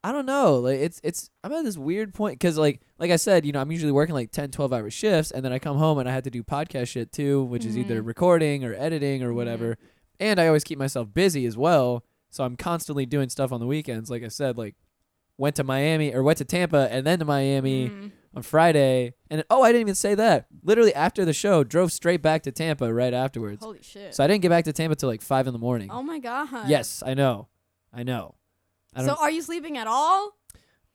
I 0.05 0.11
don't 0.11 0.27
know. 0.27 0.57
Like 0.59 0.81
it's 0.81 1.01
it's 1.05 1.31
I'm 1.45 1.53
at 1.53 1.65
this 1.65 1.79
weird 1.79 2.13
point 2.13 2.41
cuz 2.41 2.59
like 2.59 2.81
like 2.99 3.11
I 3.11 3.17
said, 3.17 3.47
you 3.47 3.53
know, 3.53 3.61
I'm 3.61 3.73
usually 3.73 3.93
working 3.93 4.15
like 4.15 4.33
10 4.33 4.51
12 4.51 4.73
hour 4.73 4.91
shifts 4.91 5.31
and 5.31 5.43
then 5.45 5.53
I 5.53 5.59
come 5.59 5.79
home 5.79 5.99
and 5.99 6.09
I 6.09 6.13
have 6.13 6.25
to 6.25 6.31
do 6.31 6.43
podcast 6.43 6.89
shit 6.89 7.13
too, 7.13 7.45
which 7.45 7.65
is 7.65 7.79
either 7.79 8.03
Mhm. 8.03 8.07
recording 8.07 8.65
or 8.65 8.75
editing 8.75 9.23
or 9.23 9.33
whatever. 9.33 9.79
And 10.21 10.39
I 10.41 10.47
always 10.49 10.65
keep 10.65 10.79
myself 10.79 11.09
busy 11.15 11.47
as 11.47 11.57
well. 11.57 12.05
So 12.33 12.43
I'm 12.45 12.57
constantly 12.57 13.07
doing 13.07 13.29
stuff 13.29 13.53
on 13.53 13.61
the 13.61 13.67
weekends. 13.67 14.11
Like 14.11 14.25
I 14.25 14.29
said, 14.29 14.59
like 14.59 14.75
went 15.39 15.55
to 15.57 15.65
Miami 15.65 16.13
or 16.15 16.23
went 16.25 16.39
to 16.39 16.45
Tampa 16.45 16.89
and 16.91 17.07
then 17.07 17.19
to 17.21 17.25
Miami 17.25 17.89
Mm. 17.91 18.11
on 18.35 18.43
Friday. 18.43 19.13
And 19.31 19.45
oh, 19.51 19.63
I 19.63 19.69
didn't 19.69 19.83
even 19.83 19.95
say 19.95 20.15
that. 20.17 20.47
Literally 20.65 20.95
after 20.95 21.25
the 21.25 21.33
show, 21.33 21.63
drove 21.63 21.93
straight 21.93 22.23
back 22.23 22.43
to 22.45 22.51
Tampa 22.53 22.93
right 22.93 23.13
afterwards. 23.15 23.63
Holy 23.65 23.83
shit. 23.83 24.15
So 24.15 24.25
I 24.25 24.27
didn't 24.27 24.43
get 24.43 24.49
back 24.49 24.65
to 24.65 24.73
Tampa 24.73 24.97
till 24.97 25.09
like 25.09 25.23
5 25.23 25.47
in 25.47 25.53
the 25.53 25.59
morning. 25.59 25.91
oh 25.93 26.03
my 26.03 26.19
god. 26.19 26.69
Yes, 26.69 27.03
I 27.07 27.15
know. 27.15 27.49
I 27.93 28.03
know. 28.03 28.35
I 28.97 29.05
So 29.05 29.15
are 29.15 29.31
you 29.31 29.43
sleeping 29.43 29.77
at 29.79 29.87
all? 29.87 30.33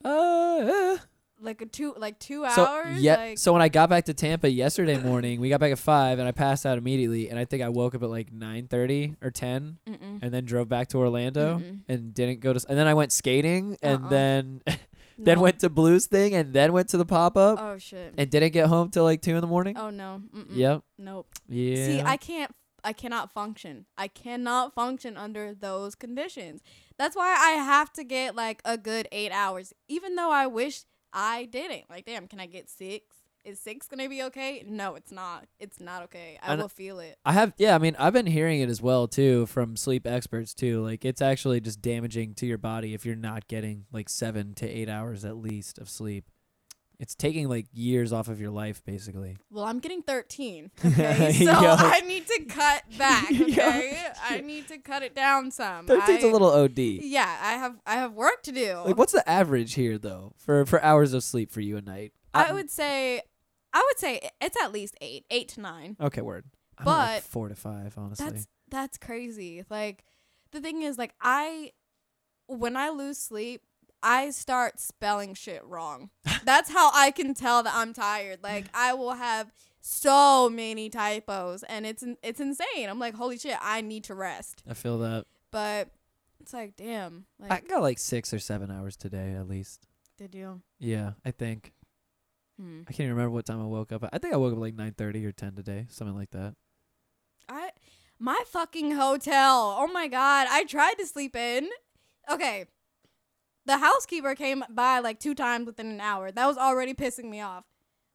uh. 0.03 0.97
Like 1.39 1.61
a 1.61 1.65
two 1.67 1.93
like 1.97 2.17
two 2.19 2.45
So 2.49 2.65
hours? 2.65 2.99
yeah, 3.01 3.15
Like, 3.15 3.37
so 3.37 3.53
when 3.53 3.61
I 3.61 3.69
got 3.69 3.89
back 3.89 4.05
to 4.05 4.13
Tampa 4.13 4.49
yesterday 4.49 4.97
morning, 4.97 5.39
we 5.39 5.49
got 5.49 5.59
back 5.59 5.71
at 5.71 5.77
five, 5.79 6.17
and 6.19 6.27
I 6.27 6.31
passed 6.31 6.65
out 6.65 6.77
immediately. 6.77 7.29
And 7.29 7.37
I 7.37 7.45
think 7.45 7.61
I 7.61 7.69
woke 7.69 7.93
up 7.93 8.01
at 8.03 8.09
like 8.09 8.31
nine 8.33 8.67
thirty 8.67 9.15
or 9.21 9.29
ten, 9.29 9.77
mm-mm. 9.87 10.19
and 10.21 10.33
then 10.33 10.45
drove 10.45 10.67
back 10.67 10.87
to 10.89 10.97
Orlando, 10.97 11.59
Mm-mm. 11.59 11.81
and 11.87 12.13
didn't 12.13 12.39
go 12.39 12.53
to. 12.53 12.65
And 12.67 12.77
then 12.77 12.87
I 12.87 12.93
went 12.95 13.11
skating, 13.11 13.77
and 13.83 14.03
Uh-uh. 14.05 14.09
then 14.09 14.61
then 15.19 15.37
No. 15.37 15.41
went 15.43 15.59
to 15.59 15.69
Blues 15.69 16.07
thing, 16.07 16.33
and 16.33 16.53
then 16.53 16.73
went 16.73 16.89
to 16.89 16.97
the 16.97 17.05
pop 17.05 17.37
up, 17.37 17.59
Oh 17.61 17.77
shit. 17.77 18.15
and 18.17 18.29
didn't 18.29 18.53
get 18.53 18.67
home 18.67 18.89
till 18.89 19.03
like 19.03 19.21
two 19.21 19.35
in 19.35 19.41
the 19.41 19.47
morning. 19.47 19.77
oh 19.77 19.89
no. 19.91 20.21
Mm-mm. 20.35 20.45
Yep. 20.55 20.81
Nope. 20.97 21.27
Yeah. 21.47 21.75
See, 21.85 22.01
I 22.01 22.17
can't. 22.17 22.51
I 22.83 22.93
cannot 22.93 23.31
function. 23.33 23.85
I 23.97 24.07
cannot 24.07 24.73
function 24.73 25.17
under 25.17 25.53
those 25.53 25.93
conditions. 25.93 26.61
That's 26.97 27.15
why 27.15 27.27
I 27.37 27.51
have 27.61 27.91
to 27.93 28.03
get 28.03 28.33
like 28.35 28.61
a 28.65 28.77
good 28.77 29.07
eight 29.11 29.31
hours, 29.31 29.73
even 29.87 30.15
though 30.15 30.31
I 30.31 30.47
wish 30.47 30.83
I 31.13 31.45
didn't. 31.45 31.89
Like, 31.89 32.05
damn, 32.05 32.27
can 32.27 32.39
I 32.39 32.45
get 32.45 32.69
six? 32.69 33.03
Is 33.45 33.59
six 33.61 33.87
gonna 33.87 34.09
be 34.09 34.23
okay? 34.23 34.63
No, 34.67 34.95
it's 34.95 35.11
not. 35.11 35.45
It's 35.57 35.79
not 35.79 36.03
okay. 36.03 36.37
I 36.43 36.51
And- 36.53 36.61
will 36.61 36.67
feel 36.67 36.99
it. 36.99 37.17
I 37.23 37.31
have 37.31 37.53
yeah, 37.57 37.75
I 37.75 37.77
mean 37.77 37.95
I've 37.97 38.11
been 38.11 38.25
hearing 38.25 38.59
it 38.59 38.67
as 38.67 38.81
well 38.81 39.07
too 39.07 39.45
from 39.45 39.77
sleep 39.77 40.05
experts 40.05 40.53
too. 40.53 40.81
Like 40.83 41.05
it's 41.05 41.21
actually 41.21 41.61
just 41.61 41.81
damaging 41.81 42.33
to 42.35 42.45
your 42.45 42.57
body 42.57 42.93
if 42.93 43.05
you're 43.05 43.15
not 43.15 43.47
getting 43.47 43.85
like 43.91 44.09
7 44.09 44.53
to 44.55 44.67
8 44.67 44.89
hours 44.89 45.23
at 45.23 45.37
least 45.37 45.79
of 45.79 45.87
sleep. 45.89 46.25
It's 46.99 47.13
taking 47.13 47.47
like 47.47 47.67
years 47.73 48.11
off 48.11 48.27
of 48.27 48.41
your 48.41 48.49
life 48.49 48.83
basically. 48.83 49.37
Well, 49.51 49.63
I'm 49.65 49.79
getting 49.79 50.01
13. 50.01 50.71
Okay, 50.85 51.31
so 51.45 51.51
I 51.55 52.01
need 52.01 52.25
to 52.27 52.45
cut 52.45 52.83
back. 52.97 53.31
Okay, 53.39 54.03
I 54.23 54.41
need 54.41 54.67
to 54.69 54.77
cut 54.79 55.03
it 55.03 55.13
down 55.13 55.51
some. 55.51 55.85
13's 55.87 56.23
I- 56.23 56.27
a 56.27 56.31
little 56.31 56.49
OD. 56.49 56.77
Yeah, 56.79 57.37
I 57.41 57.53
have 57.53 57.75
I 57.85 57.95
have 57.95 58.13
work 58.13 58.41
to 58.43 58.51
do. 58.51 58.81
Like 58.85 58.97
what's 58.97 59.13
the 59.13 59.27
average 59.29 59.75
here 59.75 59.97
though 59.97 60.33
for 60.37 60.65
for 60.65 60.83
hours 60.83 61.13
of 61.13 61.23
sleep 61.23 61.51
for 61.51 61.61
you 61.61 61.77
a 61.77 61.81
night? 61.81 62.13
I 62.33 62.51
would 62.51 62.69
say, 62.69 63.21
I 63.73 63.83
would 63.87 63.97
say 63.99 64.29
it's 64.41 64.57
at 64.63 64.71
least 64.71 64.95
eight, 65.01 65.25
eight 65.31 65.47
to 65.49 65.61
nine. 65.61 65.97
Okay, 65.99 66.21
word. 66.21 66.45
I'm 66.77 66.87
at, 66.87 66.91
like 66.91 67.15
But 67.17 67.23
4 67.23 67.49
to 67.49 67.55
5 67.55 67.93
honestly. 67.97 68.25
That's 68.29 68.47
that's 68.69 68.97
crazy. 68.97 69.63
Like 69.69 70.03
the 70.51 70.61
thing 70.61 70.81
is, 70.83 70.97
like 70.97 71.13
I, 71.21 71.71
when 72.47 72.75
I 72.77 72.89
lose 72.89 73.17
sleep, 73.17 73.61
I 74.07 74.29
start 74.29 74.79
spelling 74.79 75.33
shit 75.33 75.65
wrong. 75.65 76.11
That's 76.45 76.71
how 76.71 76.91
I 76.93 77.11
can 77.11 77.33
tell 77.33 77.61
that 77.63 77.73
I'm 77.75 77.93
tired. 77.93 78.39
Like 78.41 78.67
I 78.73 78.93
will 78.93 79.15
have 79.15 79.51
so 79.81 80.49
many 80.49 80.89
typos, 80.89 81.63
and 81.63 81.85
it's 81.85 82.05
it's 82.23 82.39
insane. 82.39 82.89
I'm 82.89 82.99
like, 82.99 83.15
holy 83.15 83.37
shit, 83.37 83.57
I 83.61 83.81
need 83.81 84.05
to 84.05 84.15
rest. 84.15 84.63
I 84.69 84.75
feel 84.75 84.99
that. 84.99 85.25
But 85.51 85.89
it's 86.39 86.53
like, 86.53 86.77
damn. 86.77 87.25
Like, 87.37 87.51
I 87.51 87.67
got 87.67 87.81
like 87.81 87.99
6 87.99 88.33
or 88.33 88.39
7 88.39 88.71
hours 88.71 88.95
today 88.95 89.33
at 89.33 89.49
least. 89.49 89.87
did 90.17 90.33
you? 90.33 90.61
Yeah, 90.79 91.11
I 91.25 91.31
think. 91.31 91.73
Hmm. 92.57 92.83
I 92.87 92.91
can't 92.91 93.01
even 93.01 93.15
remember 93.15 93.31
what 93.31 93.45
time 93.45 93.61
I 93.61 93.65
woke 93.65 93.91
up. 93.91 94.07
I 94.11 94.17
think 94.19 94.33
I 94.33 94.37
woke 94.37 94.53
up 94.53 94.59
like 94.59 94.75
9:30 94.75 95.25
or 95.25 95.33
10 95.33 95.55
today, 95.55 95.85
something 95.89 96.15
like 96.15 96.31
that. 96.31 96.55
I 97.49 97.71
my 98.19 98.41
fucking 98.47 98.91
hotel. 98.91 99.75
Oh 99.77 99.87
my 99.87 100.07
god, 100.07 100.47
I 100.49 100.63
tried 100.63 100.95
to 100.95 101.05
sleep 101.05 101.35
in. 101.35 101.67
Okay. 102.31 102.67
The 103.67 103.77
housekeeper 103.77 104.33
came 104.33 104.63
by 104.69 104.99
like 104.99 105.19
two 105.19 105.35
times 105.35 105.67
within 105.67 105.87
an 105.91 106.01
hour. 106.01 106.31
That 106.31 106.45
was 106.47 106.57
already 106.57 106.93
pissing 106.93 107.25
me 107.29 107.41
off. 107.41 107.65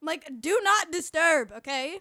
Like, 0.01 0.29
do 0.41 0.59
not 0.65 0.91
disturb, 0.91 1.53
okay? 1.59 2.01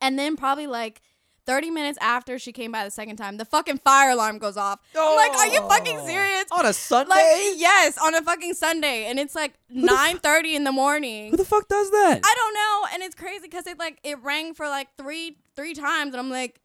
And 0.00 0.18
then 0.18 0.36
probably 0.36 0.66
like 0.66 1.00
30 1.46 1.70
minutes 1.70 1.98
after 2.00 2.38
she 2.38 2.52
came 2.52 2.72
by 2.72 2.84
the 2.84 2.90
second 2.90 3.16
time, 3.16 3.36
the 3.36 3.44
fucking 3.44 3.78
fire 3.78 4.10
alarm 4.10 4.38
goes 4.38 4.56
off. 4.56 4.80
I'm 4.96 5.16
like, 5.16 5.32
are 5.38 5.46
you 5.48 5.60
fucking 5.68 5.98
Oh. 6.00 6.06
serious? 6.06 6.44
On 6.52 6.64
a 6.64 6.72
Sunday? 6.72 7.10
Like, 7.10 7.54
yes, 7.60 7.98
on 7.98 8.14
a 8.14 8.22
fucking 8.22 8.54
Sunday, 8.54 9.06
and 9.06 9.18
it's 9.18 9.34
like 9.34 9.54
the 9.68 9.80
fu- 9.88 9.94
9:30 9.94 10.54
in 10.54 10.64
the 10.64 10.72
morning. 10.72 11.30
Who 11.30 11.36
the 11.36 11.44
fuck 11.44 11.68
does 11.68 11.90
that? 11.90 12.20
I 12.24 12.34
don't 12.36 12.54
know, 12.54 12.88
and 12.94 13.02
it's 13.02 13.14
crazy 13.14 13.42
because 13.42 13.66
it 13.66 13.78
like 13.78 13.98
it 14.04 14.22
rang 14.22 14.54
for 14.54 14.68
like 14.68 14.88
three 14.96 15.36
three 15.56 15.74
times, 15.74 16.14
and 16.14 16.16
I'm 16.20 16.30
like, 16.30 16.60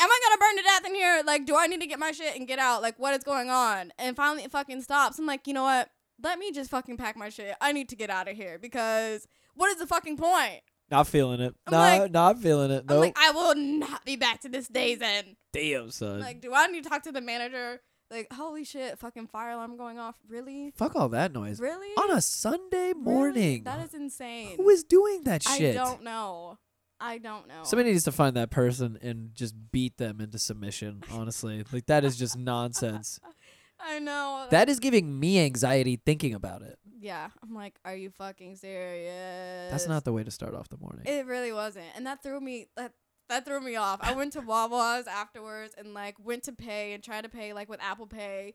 am 0.00 0.08
I 0.10 0.20
gonna 0.24 0.38
burn 0.38 0.56
to 0.56 0.62
death 0.62 0.86
in 0.86 0.94
here? 0.94 1.22
Like, 1.24 1.46
do 1.46 1.56
I 1.56 1.66
need 1.66 1.80
to 1.80 1.86
get 1.86 1.98
my 1.98 2.12
shit 2.12 2.36
and 2.36 2.48
get 2.48 2.58
out? 2.58 2.82
Like, 2.82 2.98
what 2.98 3.14
is 3.14 3.22
going 3.24 3.50
on? 3.50 3.92
And 3.98 4.16
finally, 4.16 4.44
it 4.44 4.50
fucking 4.50 4.82
stops. 4.82 5.18
I'm 5.18 5.26
like, 5.26 5.46
you 5.46 5.54
know 5.54 5.62
what? 5.64 5.90
Let 6.22 6.38
me 6.38 6.52
just 6.52 6.70
fucking 6.70 6.96
pack 6.96 7.16
my 7.16 7.28
shit. 7.28 7.54
I 7.60 7.72
need 7.72 7.88
to 7.90 7.96
get 7.96 8.10
out 8.10 8.28
of 8.28 8.36
here 8.36 8.58
because 8.58 9.26
what 9.54 9.70
is 9.70 9.76
the 9.76 9.86
fucking 9.86 10.16
point? 10.16 10.60
Not 10.90 11.06
feeling 11.06 11.40
it. 11.40 11.54
I'm 11.66 11.72
no, 11.72 11.78
like- 11.78 12.10
not 12.10 12.38
feeling 12.38 12.70
it. 12.70 12.84
I'm 12.88 12.96
Nope. 12.96 13.00
like, 13.00 13.16
I 13.18 13.30
will 13.30 13.54
not 13.54 14.04
be 14.04 14.16
back 14.16 14.40
to 14.40 14.48
this 14.48 14.66
day's 14.68 15.00
end. 15.00 15.36
Damn, 15.52 15.90
son. 15.90 16.20
Like, 16.20 16.40
do 16.40 16.52
I 16.54 16.66
need 16.66 16.82
to 16.84 16.90
talk 16.90 17.04
to 17.04 17.12
the 17.12 17.20
manager? 17.20 17.80
Like, 18.10 18.26
holy 18.32 18.64
shit, 18.64 18.98
fucking 18.98 19.28
fire 19.28 19.50
alarm 19.52 19.76
going 19.76 20.00
off. 20.00 20.16
Really? 20.28 20.72
Fuck 20.76 20.96
all 20.96 21.08
that 21.10 21.32
noise. 21.32 21.60
Really? 21.60 21.86
On 21.96 22.10
a 22.10 22.20
Sunday 22.20 22.88
Really? 22.88 22.94
morning. 22.94 23.62
That 23.62 23.84
is 23.86 23.94
insane. 23.94 24.56
Who 24.56 24.68
is 24.68 24.82
doing 24.82 25.22
that 25.24 25.44
shit? 25.44 25.76
I 25.76 25.84
don't 25.84 26.02
know. 26.02 26.58
I 27.00 27.18
don't 27.18 27.48
know. 27.48 27.62
Somebody 27.64 27.92
needs 27.92 28.04
to 28.04 28.12
find 28.12 28.36
that 28.36 28.50
person 28.50 28.98
and 29.00 29.34
just 29.34 29.54
beat 29.72 29.96
them 29.96 30.20
into 30.20 30.38
submission, 30.38 31.02
honestly. 31.10 31.64
like 31.72 31.86
that 31.86 32.04
is 32.04 32.16
just 32.16 32.36
nonsense. 32.38 33.18
I 33.80 33.98
know. 33.98 34.46
That 34.50 34.68
is 34.68 34.78
giving 34.78 35.18
me 35.18 35.40
anxiety 35.40 35.98
thinking 36.04 36.34
about 36.34 36.60
it. 36.62 36.78
yeah. 37.00 37.28
I'm 37.42 37.54
like, 37.54 37.76
are 37.84 37.94
you 37.96 38.10
fucking 38.10 38.56
serious? 38.56 39.70
That's 39.70 39.88
not 39.88 40.04
the 40.04 40.12
way 40.12 40.22
to 40.24 40.30
start 40.30 40.54
off 40.54 40.68
the 40.68 40.76
morning. 40.76 41.02
It 41.06 41.24
really 41.26 41.52
wasn't, 41.52 41.86
and 41.96 42.06
that 42.06 42.22
threw 42.22 42.40
me. 42.40 42.66
That 42.76 42.92
that 43.30 43.44
threw 43.46 43.60
me 43.60 43.76
off. 43.76 44.00
I 44.02 44.12
went 44.14 44.32
to 44.34 44.40
Wawa's 44.40 45.06
afterwards 45.06 45.74
and 45.78 45.94
like 45.94 46.16
went 46.22 46.42
to 46.44 46.52
pay 46.52 46.92
and 46.92 47.02
tried 47.02 47.22
to 47.22 47.28
pay 47.30 47.52
like 47.54 47.68
with 47.70 47.80
Apple 47.80 48.06
Pay, 48.06 48.52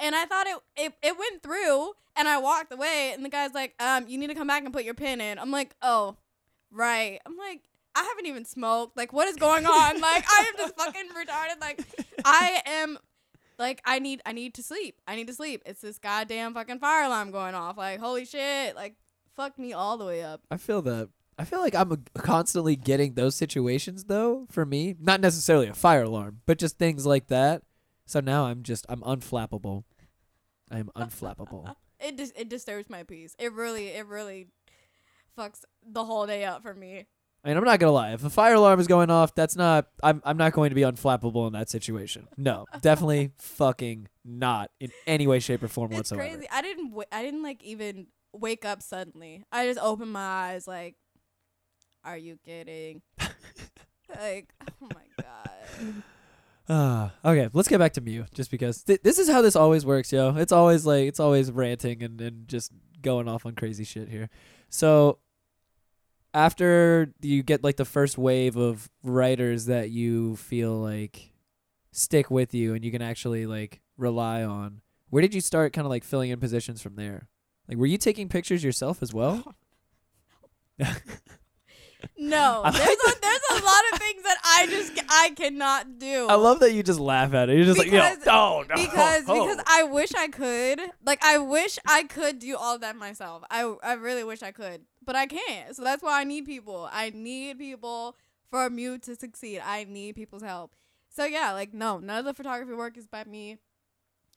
and 0.00 0.16
I 0.16 0.24
thought 0.24 0.46
it 0.48 0.56
it 0.76 0.92
it 1.02 1.18
went 1.18 1.42
through, 1.44 1.92
and 2.16 2.26
I 2.26 2.38
walked 2.38 2.72
away, 2.72 3.12
and 3.14 3.24
the 3.24 3.28
guy's 3.28 3.54
like, 3.54 3.74
um, 3.80 4.08
you 4.08 4.18
need 4.18 4.28
to 4.28 4.34
come 4.34 4.48
back 4.48 4.64
and 4.64 4.72
put 4.72 4.82
your 4.84 4.94
pin 4.94 5.20
in. 5.20 5.38
I'm 5.38 5.52
like, 5.52 5.76
oh, 5.80 6.16
right. 6.72 7.20
I'm 7.24 7.36
like. 7.36 7.60
I 7.94 8.02
haven't 8.02 8.26
even 8.26 8.44
smoked. 8.44 8.96
Like, 8.96 9.12
what 9.12 9.28
is 9.28 9.36
going 9.36 9.66
on? 9.66 10.00
like, 10.00 10.24
I 10.28 10.46
am 10.48 10.56
just 10.56 10.76
fucking 10.76 11.08
retarded. 11.16 11.60
Like, 11.60 11.84
I 12.24 12.60
am 12.66 12.98
like 13.58 13.80
I 13.84 13.98
need 13.98 14.20
I 14.26 14.32
need 14.32 14.54
to 14.54 14.62
sleep. 14.62 15.00
I 15.06 15.16
need 15.16 15.26
to 15.28 15.34
sleep. 15.34 15.62
It's 15.66 15.80
this 15.80 15.98
goddamn 15.98 16.54
fucking 16.54 16.78
fire 16.78 17.04
alarm 17.04 17.30
going 17.30 17.54
off. 17.54 17.76
Like 17.76 18.00
holy 18.00 18.24
shit. 18.24 18.74
Like 18.74 18.96
fuck 19.34 19.58
me 19.58 19.72
all 19.72 19.96
the 19.96 20.04
way 20.04 20.22
up. 20.22 20.42
I 20.50 20.56
feel 20.56 20.82
that. 20.82 21.10
I 21.36 21.44
feel 21.44 21.60
like 21.60 21.74
I'm 21.74 22.04
constantly 22.14 22.76
getting 22.76 23.14
those 23.14 23.34
situations 23.34 24.04
though. 24.04 24.46
For 24.50 24.64
me, 24.64 24.94
not 25.00 25.20
necessarily 25.20 25.66
a 25.66 25.74
fire 25.74 26.04
alarm, 26.04 26.40
but 26.46 26.58
just 26.58 26.78
things 26.78 27.06
like 27.06 27.28
that. 27.28 27.62
So 28.06 28.20
now 28.20 28.46
I'm 28.46 28.62
just 28.62 28.86
I'm 28.88 29.00
unflappable. 29.00 29.84
I 30.70 30.78
am 30.78 30.90
unflappable. 30.96 31.74
It 32.00 32.18
just 32.18 32.38
it 32.38 32.50
disturbs 32.50 32.90
my 32.90 33.04
peace. 33.04 33.34
It 33.38 33.52
really 33.54 33.86
it 33.86 34.06
really 34.06 34.48
fucks 35.38 35.60
the 35.86 36.04
whole 36.04 36.26
day 36.26 36.44
up 36.44 36.60
for 36.60 36.74
me. 36.74 37.06
I 37.44 37.48
mean, 37.48 37.58
I'm 37.58 37.64
not 37.64 37.78
gonna 37.78 37.92
lie. 37.92 38.12
If 38.14 38.24
a 38.24 38.30
fire 38.30 38.54
alarm 38.54 38.80
is 38.80 38.86
going 38.86 39.10
off, 39.10 39.34
that's 39.34 39.54
not. 39.54 39.86
I'm. 40.02 40.22
I'm 40.24 40.38
not 40.38 40.52
going 40.54 40.70
to 40.70 40.74
be 40.74 40.80
unflappable 40.80 41.46
in 41.46 41.52
that 41.52 41.68
situation. 41.68 42.26
No, 42.38 42.64
definitely 42.80 43.32
fucking 43.36 44.08
not 44.24 44.70
in 44.80 44.90
any 45.06 45.26
way, 45.26 45.40
shape, 45.40 45.62
or 45.62 45.68
form 45.68 45.92
It's 45.92 45.98
whatsoever. 46.10 46.22
crazy. 46.26 46.48
I 46.50 46.62
didn't 46.62 46.88
w- 46.90 47.06
I 47.12 47.22
didn't 47.22 47.42
like 47.42 47.62
even 47.62 48.06
wake 48.32 48.64
up 48.64 48.80
suddenly. 48.80 49.44
I 49.52 49.66
just 49.66 49.78
opened 49.78 50.12
my 50.12 50.20
eyes 50.20 50.66
like 50.66 50.96
are 52.02 52.16
you 52.16 52.38
kidding? 52.44 53.02
like 54.20 54.52
oh 54.82 54.88
my 54.94 55.22
god. 55.22 56.02
Ah, 56.68 57.12
okay. 57.24 57.48
Let's 57.52 57.68
get 57.68 57.78
back 57.78 57.92
to 57.94 58.00
MIEUX, 58.00 58.32
just 58.32 58.50
because 58.50 58.82
th- 58.84 59.02
this 59.02 59.18
is 59.18 59.28
how 59.28 59.42
this 59.42 59.56
always 59.56 59.84
works, 59.84 60.12
yo. 60.12 60.34
It's 60.36 60.52
always 60.52 60.86
like 60.86 61.08
it's 61.08 61.20
always 61.20 61.50
ranting 61.50 62.02
and 62.02 62.20
and 62.20 62.48
just 62.48 62.72
going 63.02 63.28
off 63.28 63.44
on 63.44 63.54
crazy 63.54 63.84
shit 63.84 64.08
here. 64.08 64.30
So 64.70 65.18
after 66.34 67.12
you 67.22 67.42
get 67.42 67.62
like 67.64 67.76
the 67.76 67.84
first 67.84 68.18
wave 68.18 68.56
of 68.56 68.90
writers 69.02 69.66
that 69.66 69.90
you 69.90 70.36
feel 70.36 70.72
like 70.74 71.32
stick 71.92 72.30
with 72.30 72.52
you 72.54 72.74
and 72.74 72.84
you 72.84 72.90
can 72.90 73.00
actually 73.02 73.46
like 73.46 73.80
rely 73.96 74.42
on, 74.42 74.80
where 75.10 75.22
did 75.22 75.32
you 75.34 75.40
start 75.40 75.72
kind 75.72 75.86
of 75.86 75.90
like 75.90 76.04
filling 76.04 76.30
in 76.30 76.40
positions 76.40 76.82
from 76.82 76.96
there? 76.96 77.28
Like, 77.68 77.78
were 77.78 77.86
you 77.86 77.96
taking 77.98 78.28
pictures 78.28 78.62
yourself 78.64 79.02
as 79.02 79.14
well? 79.14 79.54
No, 82.18 82.62
there's 82.70 82.76
a, 82.84 83.12
there's 83.22 83.40
a 83.50 83.64
lot 83.64 83.82
of 83.92 83.98
things 83.98 84.22
that 84.24 84.36
I 84.44 84.66
just 84.68 84.94
ca- 84.94 85.06
I 85.08 85.30
cannot 85.30 85.98
do. 85.98 86.26
I 86.28 86.34
love 86.34 86.60
that 86.60 86.72
you 86.72 86.82
just 86.82 87.00
laugh 87.00 87.32
at 87.32 87.48
it. 87.48 87.56
You're 87.56 87.64
just 87.64 87.80
Because- 87.82 88.18
like, 88.18 88.26
no, 88.26 88.62
no, 88.68 88.74
no, 88.74 88.82
because 88.82 89.24
oh." 89.26 89.46
because 89.46 89.64
I 89.66 89.84
wish 89.84 90.14
I 90.14 90.28
could. 90.28 90.80
Like 91.04 91.24
I 91.24 91.38
wish 91.38 91.78
I 91.86 92.02
could 92.04 92.38
do 92.40 92.56
all 92.56 92.78
that 92.80 92.96
myself. 92.96 93.42
I 93.50 93.74
I 93.82 93.94
really 93.94 94.22
wish 94.22 94.42
I 94.42 94.52
could, 94.52 94.82
but 95.04 95.16
I 95.16 95.26
can't. 95.26 95.74
So 95.76 95.82
that's 95.82 96.02
why 96.02 96.20
I 96.20 96.24
need 96.24 96.44
people. 96.46 96.88
I 96.92 97.10
need 97.14 97.58
people 97.58 98.16
for 98.50 98.68
MIEUX 98.70 99.02
to 99.02 99.16
succeed. 99.16 99.60
I 99.64 99.84
need 99.84 100.14
people's 100.14 100.42
help. 100.42 100.74
So 101.08 101.24
yeah, 101.24 101.52
like 101.52 101.72
no, 101.74 101.98
none 101.98 102.18
of 102.18 102.24
the 102.24 102.34
photography 102.34 102.74
work 102.74 102.96
is 102.96 103.06
by 103.06 103.24
me. 103.24 103.58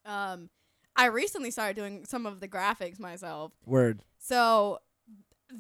Um, 0.05 0.49
I 0.95 1.05
recently 1.07 1.51
started 1.51 1.75
doing 1.75 2.05
some 2.05 2.25
of 2.25 2.39
the 2.39 2.47
graphics 2.47 2.99
myself. 2.99 3.51
word. 3.65 4.01
So 4.19 4.79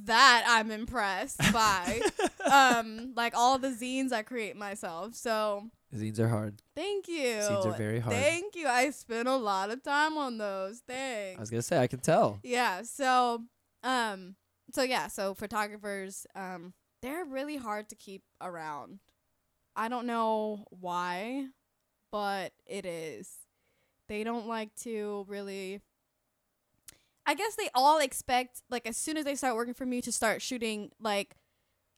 that 0.05 0.43
I'm 0.47 0.69
impressed 0.71 1.39
by. 1.53 2.01
um, 2.51 3.13
like 3.15 3.33
all 3.35 3.57
the 3.57 3.69
zines 3.69 4.11
I 4.11 4.21
create 4.23 4.55
myself. 4.55 5.15
So 5.15 5.69
Zines 5.95 6.19
are 6.19 6.27
hard. 6.27 6.61
thank 6.75 7.07
you. 7.07 7.23
Zines 7.37 7.65
are 7.65 7.71
very 7.77 7.99
hard. 7.99 8.15
Thank 8.15 8.55
you. 8.55 8.67
I 8.67 8.89
spent 8.89 9.27
a 9.27 9.35
lot 9.37 9.69
of 9.69 9.81
time 9.83 10.17
on 10.17 10.37
those. 10.37 10.81
Thanks. 10.87 11.37
I 11.37 11.39
was 11.39 11.49
gonna 11.49 11.61
say 11.61 11.79
I 11.79 11.87
can 11.87 11.99
tell. 11.99 12.39
Yeah. 12.43 12.81
So, 12.83 13.43
um, 13.83 14.35
so 14.71 14.83
yeah. 14.83 15.07
So 15.07 15.33
photographers, 15.33 16.25
um, 16.35 16.73
they're 17.01 17.25
really 17.25 17.57
hard 17.57 17.89
to 17.89 17.95
keep 17.95 18.23
around. 18.41 18.99
I 19.75 19.89
don't 19.89 20.07
know 20.07 20.65
why, 20.69 21.47
but 22.11 22.51
it 22.65 22.85
is. 22.85 23.29
They 24.07 24.23
don't 24.23 24.47
like 24.47 24.73
to 24.83 25.25
really. 25.27 25.81
I 27.25 27.33
guess 27.35 27.55
they 27.55 27.69
all 27.75 27.99
expect 27.99 28.61
like 28.69 28.87
as 28.87 28.95
soon 28.95 29.17
as 29.17 29.25
they 29.25 29.35
start 29.35 29.55
working 29.55 29.73
for 29.73 29.85
me 29.85 30.01
to 30.01 30.11
start 30.11 30.41
shooting 30.41 30.91
like 30.99 31.35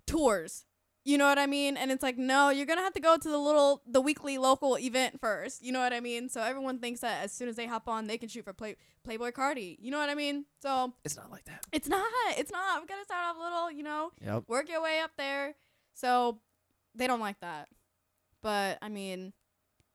tours. 0.08 0.66
You 1.06 1.18
know 1.18 1.26
what 1.26 1.40
I 1.40 1.48
mean? 1.48 1.78
And 1.78 1.92
it's 1.92 2.04
like, 2.04 2.18
no, 2.18 2.50
you're 2.50 2.66
gonna 2.66 2.82
have 2.82 2.94
to 2.94 3.00
go 3.00 3.18
to 3.18 3.30
the 3.30 3.38
little 3.38 3.82
the 3.88 4.02
weekly 4.02 4.38
local 4.38 4.78
event 4.78 5.20
first. 5.20 5.64
You 5.64 5.72
know 5.72 5.80
what 5.80 5.94
I 5.94 6.02
mean? 6.02 6.30
So 6.30 6.42
everyone 6.42 6.80
thinks 6.80 7.00
that 7.02 7.24
as 7.24 7.32
soon 7.32 7.48
as 7.50 7.56
they 7.56 7.66
hop 7.68 7.88
on, 7.88 8.08
they 8.08 8.18
can 8.18 8.28
shoot 8.30 8.44
for 8.44 8.54
Play 8.54 8.76
Playboi 9.08 9.32
Carti. 9.32 9.78
You 9.80 9.92
know 9.92 9.98
what 9.98 10.10
I 10.10 10.16
mean? 10.16 10.46
So 10.62 10.94
It's 11.06 11.16
not 11.16 11.32
like 11.32 11.46
that. 11.46 11.66
it's 11.72 11.88
not. 11.88 12.06
It's 12.38 12.52
not. 12.52 12.82
We 12.82 12.88
gotta 12.88 13.06
start 13.06 13.26
off 13.26 13.38
little. 13.42 13.72
You 13.72 13.84
know, 13.84 14.12
Yep. 14.22 14.44
work 14.48 14.70
your 14.70 14.82
way 14.84 15.00
up 15.00 15.12
there. 15.18 15.56
So 15.96 16.40
they 16.94 17.08
don't 17.08 17.22
like 17.22 17.40
that. 17.40 17.70
But 18.44 18.78
I 18.82 18.90
mean, 18.90 19.34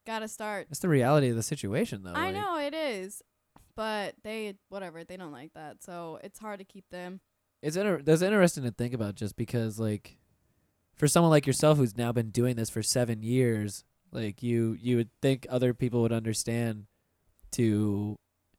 gotta 0.06 0.26
start. 0.28 0.66
That's 0.70 0.80
the 0.80 0.88
reality 0.88 1.28
of 1.28 1.36
the 1.36 1.42
situation, 1.42 2.02
though. 2.02 2.12
I 2.14 2.30
like- 2.30 2.34
know 2.34 2.58
it 2.58 2.74
is, 2.74 3.22
but 3.76 4.14
they 4.22 4.54
whatever 4.70 5.04
they 5.04 5.16
don't 5.18 5.32
like 5.32 5.52
that. 5.54 5.82
So 5.84 6.18
it's 6.24 6.38
hard 6.38 6.58
to 6.60 6.64
keep 6.64 6.88
them. 6.90 7.20
It's 7.62 7.76
inter- 7.76 8.02
that's 8.02 8.22
interesting 8.22 8.64
to 8.64 8.70
think 8.70 8.92
about, 8.94 9.14
just 9.14 9.36
because, 9.36 9.78
like, 9.78 10.18
for 10.96 11.08
someone 11.08 11.30
like 11.30 11.46
yourself 11.46 11.78
who's 11.78 11.96
now 11.96 12.12
been 12.12 12.30
doing 12.30 12.56
this 12.56 12.70
for 12.70 12.82
seven 12.82 13.22
years, 13.22 13.84
like 14.12 14.42
you, 14.42 14.76
you 14.80 14.96
would 14.96 15.10
think 15.20 15.46
other 15.50 15.74
people 15.74 16.02
would 16.02 16.12
understand 16.12 16.86
to 17.52 18.16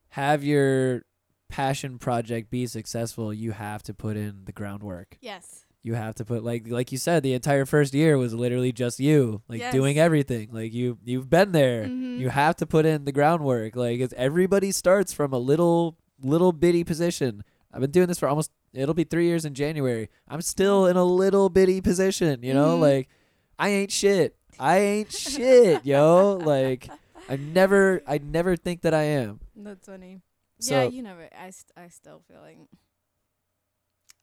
have 0.10 0.44
your 0.44 1.04
passion 1.50 2.00
project 2.00 2.50
be 2.50 2.68
successful. 2.68 3.34
You 3.34 3.52
have 3.52 3.84
to 3.84 3.94
put 3.94 4.18
in 4.18 4.42
the 4.46 4.52
groundwork. 4.52 5.18
Yes. 5.22 5.66
You 5.84 5.94
have 5.94 6.16
to 6.16 6.26
put 6.26 6.44
like 6.44 6.64
like 6.68 6.92
you 6.92 6.98
said, 6.98 7.22
the 7.22 7.34
entire 7.34 7.66
first 7.66 7.94
year 7.94 8.18
was 8.18 8.34
literally 8.34 8.72
just 8.72 9.00
you, 9.00 9.44
like 9.48 9.60
Yes. 9.60 9.72
doing 9.72 10.00
everything. 10.00 10.50
Like 10.52 10.74
you, 10.74 10.98
you've 11.04 11.30
been 11.30 11.52
there. 11.52 11.86
Mhm. 11.86 12.18
You 12.20 12.30
have 12.30 12.56
to 12.58 12.66
put 12.66 12.88
in 12.88 13.06
the 13.06 13.12
groundwork. 13.12 13.76
Like 13.76 14.00
it's 14.00 14.14
everybody 14.18 14.72
starts 14.72 15.14
from 15.14 15.32
a 15.32 15.38
little 15.38 15.96
little 16.24 16.52
bitty 16.54 16.84
position. 16.84 17.44
I've 17.72 17.82
been 17.82 17.92
doing 17.92 18.08
this 18.08 18.18
for 18.18 18.28
almost 18.28 18.50
it'll 18.76 18.94
be 18.94 19.04
three 19.04 19.26
years 19.26 19.46
in 19.46 19.54
January. 19.54 20.10
I'm 20.28 20.42
still 20.42 20.86
in 20.88 20.98
a 20.98 21.04
little 21.04 21.50
bitty 21.50 21.82
position, 21.82 22.42
you 22.44 22.54
know? 22.54 22.78
Mhm. 22.78 22.82
Like 22.82 23.10
I 23.58 23.70
ain't 23.70 23.92
shit. 23.92 24.36
I 24.60 24.78
ain't 24.80 25.12
shit, 25.12 25.86
yo. 25.86 26.40
Like 26.44 26.90
I 27.30 27.36
never 27.38 28.02
I 28.08 28.18
never 28.20 28.56
think 28.56 28.82
that 28.82 28.94
I 28.94 29.04
am. 29.04 29.40
That's 29.56 29.86
funny. 29.88 30.22
So 30.60 30.74
yeah, 30.84 30.88
you 30.88 31.02
never. 31.04 31.28
I 31.38 31.50
st- 31.50 31.72
I 31.76 31.90
still 31.90 32.22
feel 32.28 32.40
like 32.42 32.58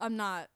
I'm 0.01 0.17
not. 0.17 0.49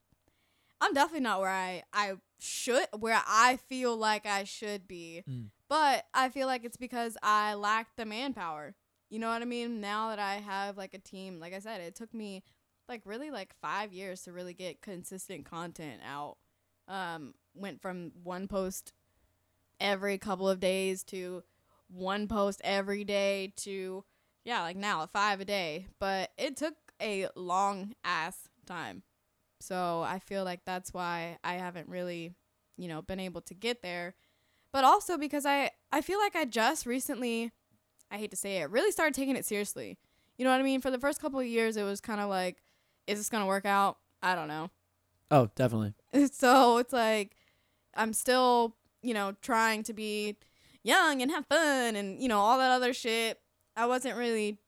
I'm 0.80 0.92
definitely 0.92 1.20
not 1.20 1.40
where 1.40 1.50
I 1.50 1.82
I 1.92 2.14
should 2.38 2.86
where 2.98 3.20
I 3.26 3.56
feel 3.68 3.96
like 3.96 4.26
I 4.26 4.44
should 4.44 4.86
be. 4.86 5.22
Mm. 5.28 5.46
But 5.68 6.06
I 6.14 6.28
feel 6.28 6.46
like 6.46 6.64
it's 6.64 6.76
because 6.76 7.16
I 7.22 7.54
lack 7.54 7.96
the 7.96 8.04
manpower. 8.04 8.74
You 9.10 9.18
know 9.18 9.28
what 9.30 9.42
I 9.42 9.44
mean? 9.46 9.80
Now 9.80 10.10
that 10.10 10.18
I 10.18 10.34
have 10.36 10.76
like 10.76 10.94
a 10.94 10.98
team, 10.98 11.38
like 11.40 11.54
I 11.54 11.58
said, 11.60 11.80
it 11.80 11.94
took 11.94 12.12
me 12.12 12.42
like 12.88 13.02
really 13.04 13.30
like 13.30 13.54
5 13.60 13.92
years 13.92 14.22
to 14.22 14.32
really 14.32 14.54
get 14.54 14.82
consistent 14.82 15.44
content 15.44 16.00
out. 16.06 16.36
Um 16.88 17.34
went 17.54 17.80
from 17.80 18.12
one 18.22 18.48
post 18.48 18.92
every 19.80 20.18
couple 20.18 20.48
of 20.48 20.60
days 20.60 21.02
to 21.04 21.42
one 21.88 22.28
post 22.28 22.60
every 22.64 23.04
day 23.04 23.52
to 23.56 24.04
yeah, 24.44 24.62
like 24.62 24.76
now 24.76 25.04
five 25.06 25.40
a 25.40 25.44
day. 25.44 25.86
But 25.98 26.30
it 26.38 26.56
took 26.56 26.74
a 27.02 27.26
long 27.34 27.94
ass 28.04 28.48
time. 28.64 29.02
So 29.60 30.02
I 30.06 30.20
feel 30.20 30.44
like 30.44 30.60
that's 30.64 30.94
why 30.94 31.38
I 31.42 31.54
haven't 31.54 31.88
really, 31.88 32.34
you 32.76 32.86
know, 32.88 33.02
been 33.02 33.20
able 33.20 33.40
to 33.42 33.54
get 33.54 33.82
there. 33.82 34.14
But 34.72 34.84
also 34.84 35.18
because 35.18 35.46
I 35.46 35.70
I 35.90 36.00
feel 36.00 36.18
like 36.18 36.36
I 36.36 36.44
just 36.44 36.86
recently 36.86 37.50
I 38.10 38.18
hate 38.18 38.30
to 38.30 38.36
say 38.36 38.58
it, 38.58 38.70
really 38.70 38.92
started 38.92 39.14
taking 39.14 39.36
it 39.36 39.44
seriously. 39.44 39.98
You 40.38 40.44
know 40.44 40.52
what 40.52 40.60
I 40.60 40.64
mean? 40.64 40.80
For 40.80 40.90
the 40.90 41.00
first 41.00 41.20
couple 41.20 41.40
of 41.40 41.46
years 41.46 41.76
it 41.76 41.82
was 41.82 42.00
kind 42.00 42.20
of 42.20 42.28
like 42.28 42.62
is 43.06 43.18
this 43.18 43.28
going 43.28 43.42
to 43.42 43.46
work 43.46 43.64
out? 43.66 43.98
I 44.22 44.34
don't 44.34 44.48
know. 44.48 44.70
Oh, 45.30 45.50
definitely. 45.54 45.94
so 46.32 46.78
it's 46.78 46.92
like 46.92 47.36
I'm 47.94 48.12
still, 48.12 48.76
you 49.02 49.14
know, 49.14 49.34
trying 49.40 49.82
to 49.84 49.92
be 49.92 50.36
young 50.82 51.22
and 51.22 51.30
have 51.30 51.46
fun 51.46 51.96
and, 51.96 52.20
you 52.22 52.28
know, 52.28 52.38
all 52.38 52.58
that 52.58 52.70
other 52.70 52.92
shit. 52.92 53.40
I 53.76 53.86
wasn't 53.86 54.16
really 54.16 54.58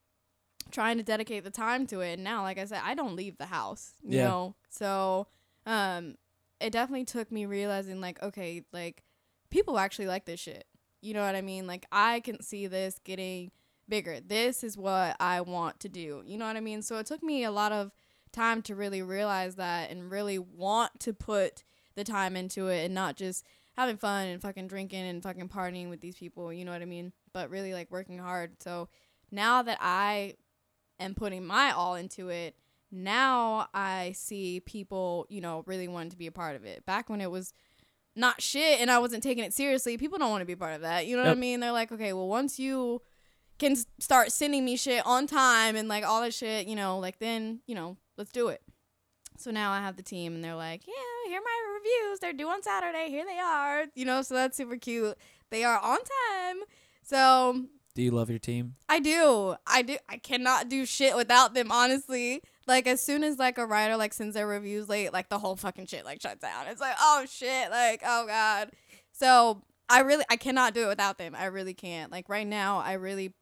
trying 0.71 0.97
to 0.99 1.03
dedicate 1.03 1.45
the 1.45 1.51
time 1.51 1.87
to 1.89 2.01
it. 2.01 2.15
And 2.15 2.25
now, 2.25 2.43
like 2.43 2.59
I 2.59 2.65
said, 2.65 2.81
I 2.85 2.95
don't 2.95 3.15
leave 3.17 3.39
the 3.39 3.47
house, 3.47 3.93
you 4.03 4.17
Yeah. 4.19 4.29
know? 4.29 4.55
So, 4.69 5.29
um, 5.65 6.17
it 6.61 6.71
definitely 6.71 7.05
took 7.05 7.31
me 7.31 7.47
realizing, 7.47 8.01
like, 8.01 8.23
okay, 8.23 8.65
like, 8.73 9.05
people 9.51 9.79
actually 9.79 10.09
like 10.09 10.25
this 10.25 10.41
shit. 10.41 10.67
You 11.01 11.15
know 11.15 11.25
what 11.25 11.37
I 11.37 11.41
mean? 11.43 11.67
Like, 11.67 11.87
I 11.93 12.21
can 12.21 12.43
see 12.43 12.67
this 12.67 12.99
getting 13.05 13.53
bigger. 13.89 14.21
This 14.21 14.65
is 14.65 14.77
what 14.77 15.17
I 15.21 15.41
want 15.41 15.81
to 15.81 15.89
do. 15.89 16.23
You 16.27 16.37
know 16.37 16.47
what 16.47 16.57
I 16.57 16.61
mean? 16.61 16.83
So 16.83 16.99
it 16.99 17.07
took 17.07 17.23
me 17.23 17.45
a 17.45 17.51
lot 17.51 17.73
of 17.73 17.93
time 18.39 18.63
to 18.63 18.75
really 18.75 19.03
realize 19.03 19.57
that 19.57 19.91
and 19.91 20.11
really 20.11 20.39
want 20.39 21.01
to 21.01 21.13
put 21.13 21.65
the 21.95 22.05
time 22.05 22.37
into 22.37 22.69
it 22.69 22.85
and 22.85 22.95
not 22.95 23.17
just 23.17 23.45
having 23.77 23.97
fun 23.97 24.27
and 24.29 24.41
fucking 24.43 24.69
drinking 24.69 25.07
and 25.07 25.23
fucking 25.23 25.49
partying 25.49 25.91
with 25.91 26.01
these 26.01 26.17
people, 26.17 26.53
you 26.53 26.65
know 26.65 26.73
what 26.73 26.83
I 26.83 26.87
mean? 26.87 27.13
But 27.33 27.51
really 27.51 27.73
like 27.73 27.91
working 27.91 28.19
hard. 28.19 28.63
So 28.63 28.89
now 29.31 29.63
that 29.63 29.79
I 29.81 30.35
am 30.99 31.15
putting 31.15 31.47
my 31.47 31.73
all 31.73 31.95
into 31.95 32.29
it, 32.29 32.57
now 32.91 33.69
I 33.75 34.13
see 34.17 34.61
people, 34.61 35.27
you 35.29 35.41
know, 35.41 35.63
really 35.67 35.89
wanting 35.89 36.11
to 36.11 36.17
be 36.17 36.27
a 36.27 36.33
part 36.33 36.57
of 36.57 36.65
it. 36.65 36.87
Back 36.87 37.11
when 37.11 37.21
it 37.21 37.31
was 37.31 37.53
not 38.17 38.41
shit 38.41 38.81
and 38.81 38.91
I 38.91 38.99
wasn't 38.99 39.23
taking 39.23 39.45
it 39.45 39.53
seriously, 39.53 39.97
people 39.97 40.19
don't 40.19 40.31
want 40.31 40.41
to 40.41 40.47
be 40.47 40.55
a 40.55 40.57
part 40.57 40.75
of 40.75 40.81
that. 40.81 41.07
You 41.07 41.17
know 41.17 41.23
what 41.25 41.33
I 41.33 41.35
mean? 41.35 41.61
They're 41.61 41.73
like, 41.73 41.93
okay, 41.93 42.13
well, 42.13 42.29
once 42.29 42.59
you 42.59 43.03
can 43.59 43.77
start 43.99 44.33
sending 44.33 44.65
me 44.65 44.77
shit 44.77 45.05
on 45.05 45.27
time 45.27 45.77
and 45.77 45.89
like 45.89 46.05
all 46.05 46.23
that 46.23 46.35
shit, 46.35 46.67
you 46.67 46.77
know, 46.77 46.99
like 46.99 47.19
then, 47.19 47.61
you 47.67 47.75
know, 47.75 47.97
let's 48.19 48.33
do 48.33 48.49
it. 48.49 48.61
So 49.39 49.51
now 49.53 49.71
I 49.71 49.79
have 49.81 49.97
the 49.97 50.03
team, 50.03 50.35
and 50.35 50.43
they're 50.45 50.57
like, 50.57 50.83
"Yeah, 50.87 51.31
here 51.31 51.39
are 51.39 51.43
my 51.43 51.75
reviews. 51.79 52.19
They're 52.19 52.33
due 52.33 52.49
on 52.49 52.63
Saturday. 52.63 53.09
Here 53.09 53.25
they 53.25 53.39
are." 53.39 53.87
You 53.95 54.05
know, 54.05 54.21
so 54.23 54.35
that's 54.35 54.57
super 54.57 54.77
cute. 54.77 55.17
They 55.51 55.65
are 55.65 55.79
on 55.79 55.99
time. 55.99 56.57
So 57.03 57.65
Do 57.95 58.03
you 58.03 58.11
love 58.11 58.29
your 58.31 58.39
team? 58.39 58.75
I 58.89 59.01
do. 59.01 59.55
I 59.67 59.83
do. 59.83 59.97
I 60.09 60.19
cannot 60.19 60.69
do 60.69 60.85
shit 60.85 61.17
without 61.17 61.55
them, 61.55 61.73
honestly. 61.73 62.43
Like 62.67 62.87
as 62.87 63.01
soon 63.03 63.25
as 63.25 63.39
like 63.39 63.59
a 63.59 63.65
writer 63.67 63.97
like 63.97 64.13
sends 64.13 64.35
their 64.35 64.47
reviews 64.47 64.89
late, 64.89 65.13
like 65.13 65.31
the 65.31 65.39
whole 65.39 65.57
fucking 65.57 65.87
shit 65.87 66.05
like 66.05 66.21
shuts 66.21 66.43
down. 66.43 66.67
It's 66.67 66.81
like, 66.81 66.97
oh 67.01 67.25
shit, 67.29 67.71
like 67.71 68.03
oh 68.05 68.27
god. 68.27 68.71
So 69.13 69.63
I 69.89 70.01
really 70.01 70.25
I 70.31 70.37
cannot 70.37 70.75
do 70.75 70.85
it 70.85 70.89
without 70.89 71.17
them. 71.19 71.35
I 71.35 71.47
really 71.47 71.75
can't. 71.75 72.13
Like 72.13 72.29
right 72.29 72.47
now, 72.47 72.79
I 72.79 72.93
really 72.93 73.33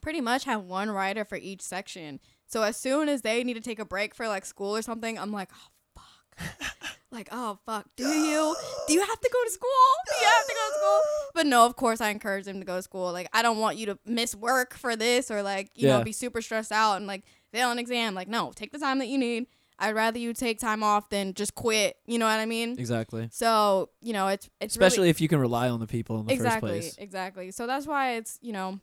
pretty 0.00 0.20
much 0.20 0.44
have 0.44 0.62
one 0.62 0.90
writer 0.90 1.24
for 1.24 1.36
each 1.36 1.60
section. 1.62 2.20
So 2.52 2.62
as 2.62 2.76
soon 2.76 3.08
as 3.08 3.22
they 3.22 3.42
need 3.44 3.54
to 3.54 3.62
take 3.62 3.78
a 3.78 3.84
break 3.86 4.14
for 4.14 4.28
like 4.28 4.44
school 4.44 4.76
or 4.76 4.82
something, 4.82 5.18
I'm 5.18 5.32
like, 5.32 5.48
oh 5.54 6.02
fuck. 6.36 6.76
like, 7.10 7.28
oh 7.32 7.58
fuck. 7.64 7.86
Do 7.96 8.06
you? 8.06 8.54
Do 8.86 8.92
you 8.92 9.00
have 9.00 9.20
to 9.20 9.30
go 9.32 9.44
to 9.44 9.50
school? 9.50 9.70
Do 10.06 10.14
you 10.20 10.26
have 10.30 10.46
to 10.46 10.52
go 10.52 10.68
to 10.68 10.78
school? 10.78 11.00
But 11.34 11.46
no, 11.46 11.64
of 11.64 11.76
course 11.76 12.02
I 12.02 12.10
encourage 12.10 12.44
them 12.44 12.58
to 12.58 12.66
go 12.66 12.76
to 12.76 12.82
school. 12.82 13.10
Like 13.10 13.28
I 13.32 13.40
don't 13.40 13.56
want 13.56 13.78
you 13.78 13.86
to 13.86 13.98
miss 14.04 14.34
work 14.34 14.74
for 14.74 14.96
this 14.96 15.30
or 15.30 15.42
like, 15.42 15.70
you 15.74 15.88
Yeah. 15.88 15.96
know, 15.96 16.04
be 16.04 16.12
super 16.12 16.42
stressed 16.42 16.72
out 16.72 16.96
and 16.96 17.06
like 17.06 17.24
fail 17.52 17.70
an 17.70 17.78
exam. 17.78 18.14
Like, 18.14 18.28
no, 18.28 18.52
take 18.54 18.70
the 18.70 18.78
time 18.78 18.98
that 18.98 19.06
you 19.08 19.16
need. 19.16 19.46
I'd 19.78 19.94
rather 19.94 20.18
you 20.18 20.34
take 20.34 20.60
time 20.60 20.82
off 20.82 21.08
than 21.08 21.32
just 21.32 21.54
quit. 21.54 21.96
You 22.04 22.18
know 22.18 22.26
what 22.26 22.38
I 22.38 22.44
mean? 22.44 22.78
Exactly. 22.78 23.30
So, 23.32 23.88
you 24.02 24.12
know, 24.12 24.28
it's 24.28 24.50
it's 24.60 24.76
really- 24.76 24.86
Especially 24.88 25.08
if 25.08 25.22
you 25.22 25.28
can 25.28 25.38
rely 25.40 25.70
on 25.70 25.80
the 25.80 25.86
people 25.86 26.20
in 26.20 26.26
the 26.26 26.34
exactly, 26.34 26.70
first 26.72 26.82
place. 26.82 26.96
Exactly. 27.02 27.50
So 27.50 27.66
that's 27.66 27.86
why 27.86 28.16
it's, 28.16 28.38
you 28.42 28.52
know, 28.52 28.78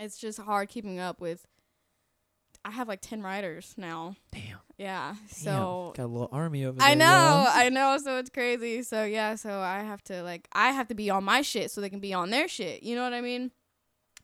it's 0.00 0.16
just 0.16 0.40
hard 0.40 0.70
keeping 0.70 0.98
up 0.98 1.20
with 1.20 1.46
I 2.64 2.70
have 2.70 2.88
like 2.88 3.00
10 3.00 3.22
writers 3.22 3.74
now. 3.76 4.16
Damn. 4.30 4.58
Yeah. 4.78 5.14
Damn. 5.16 5.28
So 5.28 5.92
got 5.96 6.04
a 6.04 6.06
little 6.06 6.28
army 6.32 6.64
over 6.64 6.78
there. 6.78 6.88
I 6.88 6.94
know, 6.94 7.06
y'all. 7.06 7.48
I 7.52 7.68
know, 7.68 7.98
so 7.98 8.18
it's 8.18 8.30
crazy. 8.30 8.82
So 8.82 9.04
yeah, 9.04 9.34
so 9.34 9.60
I 9.60 9.80
have 9.80 10.02
to 10.04 10.22
like 10.22 10.48
I 10.52 10.72
have 10.72 10.88
to 10.88 10.94
be 10.94 11.10
on 11.10 11.24
my 11.24 11.42
shit 11.42 11.70
so 11.70 11.80
they 11.80 11.90
can 11.90 12.00
be 12.00 12.14
on 12.14 12.30
their 12.30 12.48
shit. 12.48 12.82
You 12.82 12.94
know 12.96 13.02
what 13.02 13.12
I 13.12 13.20
mean? 13.20 13.50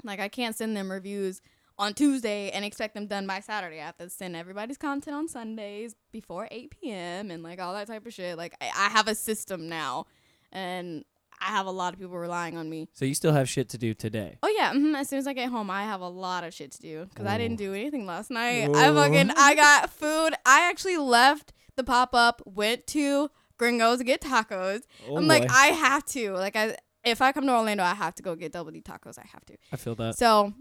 Like 0.04 0.20
I 0.20 0.28
can't 0.28 0.56
send 0.56 0.76
them 0.76 0.90
reviews 0.90 1.40
on 1.78 1.94
Tuesday 1.94 2.50
and 2.50 2.64
expect 2.64 2.94
them 2.94 3.06
done 3.06 3.26
by 3.26 3.40
Saturday. 3.40 3.80
I 3.80 3.86
have 3.86 3.96
to 3.98 4.10
send 4.10 4.34
everybody's 4.34 4.78
content 4.78 5.16
on 5.16 5.28
Sundays 5.28 5.94
before 6.10 6.48
8 6.50 6.70
p.m. 6.70 7.30
and 7.30 7.42
like 7.42 7.60
all 7.60 7.72
that 7.74 7.86
type 7.86 8.06
of 8.06 8.12
shit. 8.12 8.36
Like 8.36 8.54
I, 8.60 8.66
I 8.66 8.88
have 8.90 9.08
a 9.08 9.14
system 9.14 9.68
now, 9.68 10.06
and 10.52 11.04
I 11.40 11.46
have 11.46 11.66
a 11.66 11.70
lot 11.70 11.94
of 11.94 12.00
people 12.00 12.16
relying 12.18 12.56
on 12.56 12.68
me. 12.68 12.88
So 12.94 13.04
you 13.04 13.14
still 13.14 13.32
have 13.32 13.48
shit 13.48 13.68
to 13.70 13.78
do 13.78 13.94
today. 13.94 14.38
Oh 14.42 14.48
yeah, 14.48 14.72
mhm, 14.72 14.96
as 14.96 15.08
soon 15.08 15.18
as 15.18 15.26
I 15.26 15.32
get 15.32 15.50
home, 15.50 15.70
I 15.70 15.84
have 15.84 16.00
a 16.00 16.08
lot 16.08 16.44
of 16.44 16.52
shit 16.54 16.72
to 16.72 16.80
do 16.80 17.06
because 17.06 17.26
I 17.26 17.38
didn't 17.38 17.58
do 17.58 17.74
anything 17.74 18.06
last 18.06 18.30
night. 18.30 18.68
I 18.74 18.92
fucking 18.92 19.30
I 19.36 19.54
got 19.54 19.90
food. 19.90 20.34
I 20.44 20.68
actually 20.68 20.96
left 20.98 21.52
the 21.76 21.84
pop 21.84 22.14
up, 22.14 22.42
went 22.44 22.86
to 22.88 23.30
Gringos 23.58 23.98
to 23.98 24.04
get 24.04 24.20
tacos. 24.20 24.82
Oh 25.08 25.16
I'm 25.16 25.26
like. 25.26 25.50
I 25.50 25.66
have 25.68 26.04
to. 26.06 26.32
Like 26.32 26.56
I 26.56 26.76
if 27.04 27.22
I 27.22 27.32
come 27.32 27.46
to 27.46 27.52
Orlando, 27.52 27.84
I 27.84 27.94
have 27.94 28.14
to 28.16 28.22
go 28.22 28.34
get 28.34 28.52
double 28.52 28.70
D 28.70 28.80
tacos. 28.80 29.18
I 29.18 29.26
have 29.32 29.44
to. 29.46 29.56
I 29.72 29.76
feel 29.76 29.94
that. 29.96 30.18
So 30.18 30.52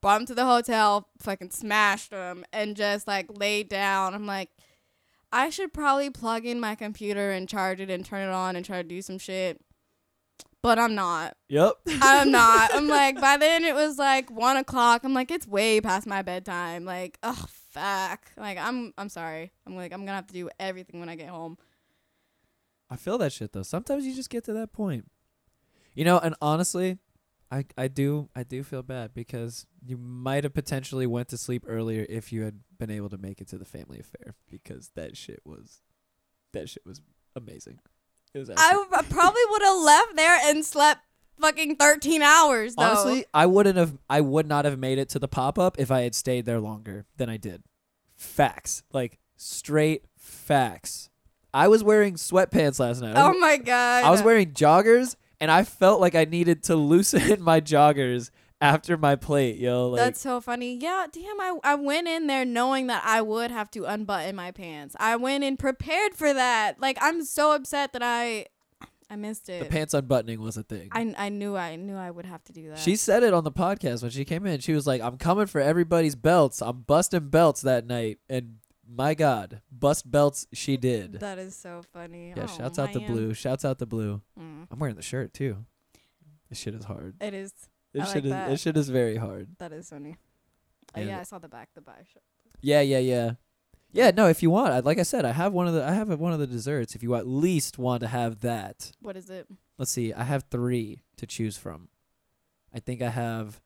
brought 0.00 0.18
them 0.18 0.26
to 0.26 0.34
the 0.34 0.44
hotel, 0.44 1.08
fucking 1.20 1.50
smashed 1.50 2.10
them, 2.10 2.44
and 2.52 2.76
just 2.76 3.06
like 3.06 3.26
laid 3.38 3.68
down. 3.68 4.14
I'm 4.14 4.26
like, 4.26 4.50
I 5.32 5.48
should 5.48 5.72
probably 5.72 6.10
plug 6.10 6.44
in 6.44 6.60
my 6.60 6.74
computer 6.74 7.30
and 7.30 7.48
charge 7.48 7.80
it 7.80 7.88
and 7.90 8.04
turn 8.04 8.28
it 8.28 8.32
on 8.32 8.56
and 8.56 8.64
try 8.64 8.82
to 8.82 8.88
do 8.88 9.00
some 9.00 9.18
shit. 9.18 9.60
But 10.62 10.78
I'm 10.78 10.94
not. 10.94 11.36
Yep. 11.48 11.74
I'm 12.02 12.30
not. 12.30 12.74
I'm 12.74 12.86
like, 13.00 13.20
by 13.20 13.36
then 13.36 13.64
it 13.64 13.74
was 13.74 13.98
like 13.98 14.30
one 14.30 14.56
o'clock. 14.56 15.02
I'm 15.04 15.12
like, 15.12 15.30
it's 15.30 15.46
way 15.46 15.80
past 15.80 16.06
my 16.06 16.22
bedtime. 16.22 16.84
Like, 16.84 17.18
oh 17.22 17.46
fuck. 17.70 18.30
Like, 18.36 18.58
I'm 18.58 18.94
I'm 18.96 19.08
sorry. 19.08 19.52
I'm 19.66 19.76
like, 19.76 19.92
I'm 19.92 20.00
gonna 20.00 20.16
have 20.16 20.28
to 20.28 20.34
do 20.34 20.48
everything 20.60 21.00
when 21.00 21.08
I 21.08 21.16
get 21.16 21.28
home. 21.28 21.58
I 22.88 22.96
feel 22.96 23.18
that 23.18 23.32
shit 23.32 23.52
though. 23.52 23.62
Sometimes 23.62 24.06
you 24.06 24.14
just 24.14 24.30
get 24.30 24.44
to 24.44 24.52
that 24.52 24.72
point. 24.72 25.10
You 25.94 26.04
know, 26.04 26.18
and 26.18 26.34
honestly, 26.40 26.98
I 27.50 27.64
I 27.76 27.88
do 27.88 28.28
I 28.34 28.44
do 28.44 28.62
feel 28.62 28.82
bad 28.82 29.12
because 29.14 29.66
you 29.84 29.98
might 29.98 30.44
have 30.44 30.54
potentially 30.54 31.06
went 31.06 31.28
to 31.28 31.36
sleep 31.36 31.64
earlier 31.66 32.06
if 32.08 32.32
you 32.32 32.42
had 32.42 32.60
been 32.78 32.90
able 32.90 33.10
to 33.10 33.18
make 33.18 33.40
it 33.40 33.48
to 33.48 33.58
the 33.58 33.64
family 33.64 33.98
affair 33.98 34.34
because 34.50 34.90
that 34.94 35.16
shit 35.16 35.40
was 35.44 35.82
that 36.52 36.68
shit 36.68 36.86
was 36.86 37.02
amazing. 37.34 37.78
It 38.34 38.38
was 38.38 38.50
I 38.50 39.02
probably 39.10 39.42
would 39.50 39.62
have 39.62 39.82
left 39.82 40.16
there 40.16 40.38
and 40.44 40.64
slept 40.64 41.00
fucking 41.38 41.76
13 41.76 42.22
hours 42.22 42.74
though. 42.76 42.82
Honestly, 42.82 43.26
I 43.34 43.46
wouldn't 43.46 43.76
have 43.76 43.98
I 44.08 44.20
would 44.22 44.46
not 44.46 44.64
have 44.64 44.78
made 44.78 44.98
it 44.98 45.10
to 45.10 45.18
the 45.18 45.28
pop-up 45.28 45.78
if 45.78 45.90
I 45.90 46.02
had 46.02 46.14
stayed 46.14 46.46
there 46.46 46.60
longer 46.60 47.04
than 47.18 47.28
I 47.28 47.36
did. 47.36 47.62
Facts. 48.16 48.84
Like 48.92 49.18
straight 49.36 50.04
facts. 50.16 51.10
I 51.52 51.68
was 51.68 51.84
wearing 51.84 52.14
sweatpants 52.14 52.80
last 52.80 53.02
night. 53.02 53.14
Oh 53.16 53.38
my 53.38 53.58
god. 53.58 54.04
I 54.04 54.10
was 54.10 54.22
wearing 54.22 54.52
joggers 54.52 55.16
and 55.38 55.50
I 55.50 55.64
felt 55.64 56.00
like 56.00 56.14
I 56.14 56.24
needed 56.24 56.62
to 56.64 56.76
loosen 56.76 57.42
my 57.42 57.60
joggers 57.60 58.30
after 58.62 58.96
my 58.96 59.16
plate, 59.16 59.56
yo. 59.58 59.88
Like 59.88 59.98
That's 60.00 60.20
so 60.20 60.40
funny. 60.40 60.78
Yeah, 60.80 61.06
damn, 61.12 61.40
I, 61.40 61.58
I 61.64 61.74
went 61.74 62.08
in 62.08 62.26
there 62.28 62.44
knowing 62.44 62.86
that 62.86 63.02
I 63.04 63.20
would 63.20 63.50
have 63.50 63.70
to 63.72 63.84
unbutton 63.84 64.34
my 64.36 64.50
pants. 64.52 64.96
I 64.98 65.16
went 65.16 65.44
in 65.44 65.56
prepared 65.56 66.14
for 66.14 66.32
that. 66.32 66.80
Like 66.80 66.96
I'm 67.00 67.24
so 67.24 67.52
upset 67.52 67.92
that 67.92 68.02
I 68.02 68.46
I 69.10 69.16
missed 69.16 69.48
it. 69.50 69.62
the 69.64 69.68
pants 69.68 69.92
unbuttoning 69.92 70.38
was 70.40 70.56
a 70.56 70.62
thing. 70.62 70.88
I 70.92 71.14
I 71.18 71.28
knew 71.28 71.56
I 71.56 71.76
knew 71.76 71.96
I 71.96 72.10
would 72.10 72.24
have 72.24 72.42
to 72.44 72.52
do 72.52 72.68
that. 72.70 72.78
she 72.78 72.96
said 72.96 73.22
it 73.22 73.34
on 73.34 73.44
the 73.44 73.52
podcast 73.52 74.00
when 74.02 74.10
she 74.10 74.24
came 74.24 74.46
in. 74.46 74.60
She 74.60 74.72
was 74.72 74.86
like, 74.86 75.02
"I'm 75.02 75.18
coming 75.18 75.46
for 75.46 75.60
everybody's 75.60 76.14
belts. 76.14 76.62
I'm 76.62 76.80
busting 76.82 77.28
belts 77.28 77.60
that 77.62 77.86
night." 77.86 78.20
And 78.30 78.56
my 78.88 79.14
God, 79.14 79.60
bust 79.70 80.10
belts 80.10 80.46
she 80.52 80.76
did. 80.76 81.20
That 81.20 81.38
is 81.38 81.54
so 81.56 81.82
funny. 81.92 82.32
yeah, 82.36 82.44
Oh, 82.44 82.46
shouts 82.46 82.78
out 82.78 82.92
the 82.92 83.00
man. 83.00 83.10
blue. 83.12 83.34
Shouts 83.34 83.64
out 83.64 83.78
the 83.78 83.86
blue. 83.86 84.22
Mm, 84.38 84.66
I'm 84.70 84.78
wearing 84.78 84.96
the 84.96 85.02
shirt 85.02 85.34
too. 85.34 85.64
This 86.48 86.58
shit 86.58 86.74
is 86.74 86.84
hard. 86.84 87.14
it 87.20 87.32
is. 87.34 87.52
This 87.92 88.02
I 88.04 88.06
shit 88.06 88.14
like 88.16 88.24
is 88.24 88.30
that. 88.30 88.48
this 88.50 88.60
shit 88.62 88.76
is 88.76 88.88
very 88.88 89.16
hard. 89.16 89.48
That 89.58 89.72
is 89.72 89.88
funny. 89.90 90.16
Uh, 90.96 91.00
Yeah, 91.00 91.20
I 91.20 91.22
saw 91.24 91.38
the 91.38 91.48
back. 91.48 91.70
The 91.74 91.80
back. 91.80 92.06
Yeah, 92.60 92.80
yeah, 92.80 92.98
yeah. 92.98 93.32
Yeah, 93.94 94.10
no, 94.16 94.26
if 94.28 94.42
you 94.42 94.48
want, 94.50 94.72
I, 94.72 94.78
like 94.80 94.98
I 94.98 95.02
said, 95.02 95.26
I 95.26 95.32
have 95.32 95.52
one 95.52 95.66
of 95.68 95.74
the 95.74 95.84
I 95.84 95.92
have 95.92 96.08
one 96.18 96.32
of 96.32 96.38
the 96.38 96.46
desserts. 96.46 96.94
If 96.94 97.02
you 97.02 97.14
at 97.14 97.26
least 97.26 97.76
want 97.78 98.00
to 98.00 98.08
have 98.08 98.40
that, 98.40 98.92
What 99.00 99.16
is 99.16 99.28
it? 99.28 99.46
let's 99.76 99.90
see, 99.90 100.12
I 100.14 100.24
have 100.24 100.44
three 100.50 101.02
to 101.18 101.26
choose 101.26 101.58
from. 101.58 101.88
I 102.74 102.78
think 102.80 103.02
I 103.02 103.10
have 103.10 103.60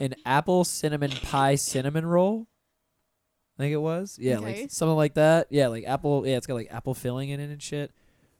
an 0.00 0.14
apple 0.26 0.64
cinnamon 0.64 1.10
pie 1.12 1.54
cinnamon 1.54 2.06
roll. 2.06 2.48
I 3.56 3.62
think 3.62 3.72
it 3.72 3.76
was. 3.76 4.18
Yeah, 4.20 4.38
Okay. 4.38 4.62
like 4.62 4.70
something 4.72 4.96
like 4.96 5.14
that. 5.14 5.46
Yeah, 5.50 5.68
like 5.68 5.84
apple. 5.86 6.26
Yeah, 6.26 6.38
it's 6.38 6.46
got 6.48 6.54
like 6.54 6.72
apple 6.72 6.94
filling 6.94 7.28
in 7.28 7.38
it 7.38 7.50
and 7.50 7.62
shit. 7.62 7.92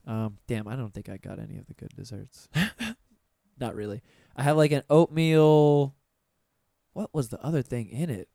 Um, 0.07 0.39
damn, 0.49 0.67
I 0.67 0.75
don't 0.75 0.93
think 0.93 1.09
I 1.09 1.19
got 1.19 1.39
any 1.39 1.57
of 1.59 1.67
the 1.67 1.75
good 1.75 1.95
desserts. 1.95 2.49
Not 3.61 3.77
really. 3.77 4.03
I 4.37 4.43
have 4.43 4.57
like 4.57 4.73
an 4.73 4.83
oatmeal. 4.91 5.95
What 6.93 7.13
was 7.15 7.29
the 7.31 7.41
other 7.45 7.63
thing 7.63 7.89
in 7.89 8.11
it? 8.11 8.29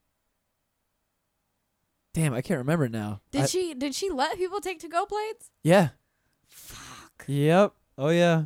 Damn, 2.13 2.33
I 2.33 2.41
can't 2.41 2.57
remember 2.59 2.89
now. 2.89 3.21
Did 3.31 3.43
I- 3.43 3.45
she 3.45 3.73
did 3.73 3.93
she 3.93 4.09
let 4.09 4.37
people 4.37 4.59
take 4.59 4.79
to 4.79 4.87
go 4.87 5.05
plates? 5.05 5.51
Yeah. 5.63 5.89
Fuck. 6.47 7.25
Yep. 7.27 7.73
Oh 7.97 8.09
yeah. 8.09 8.45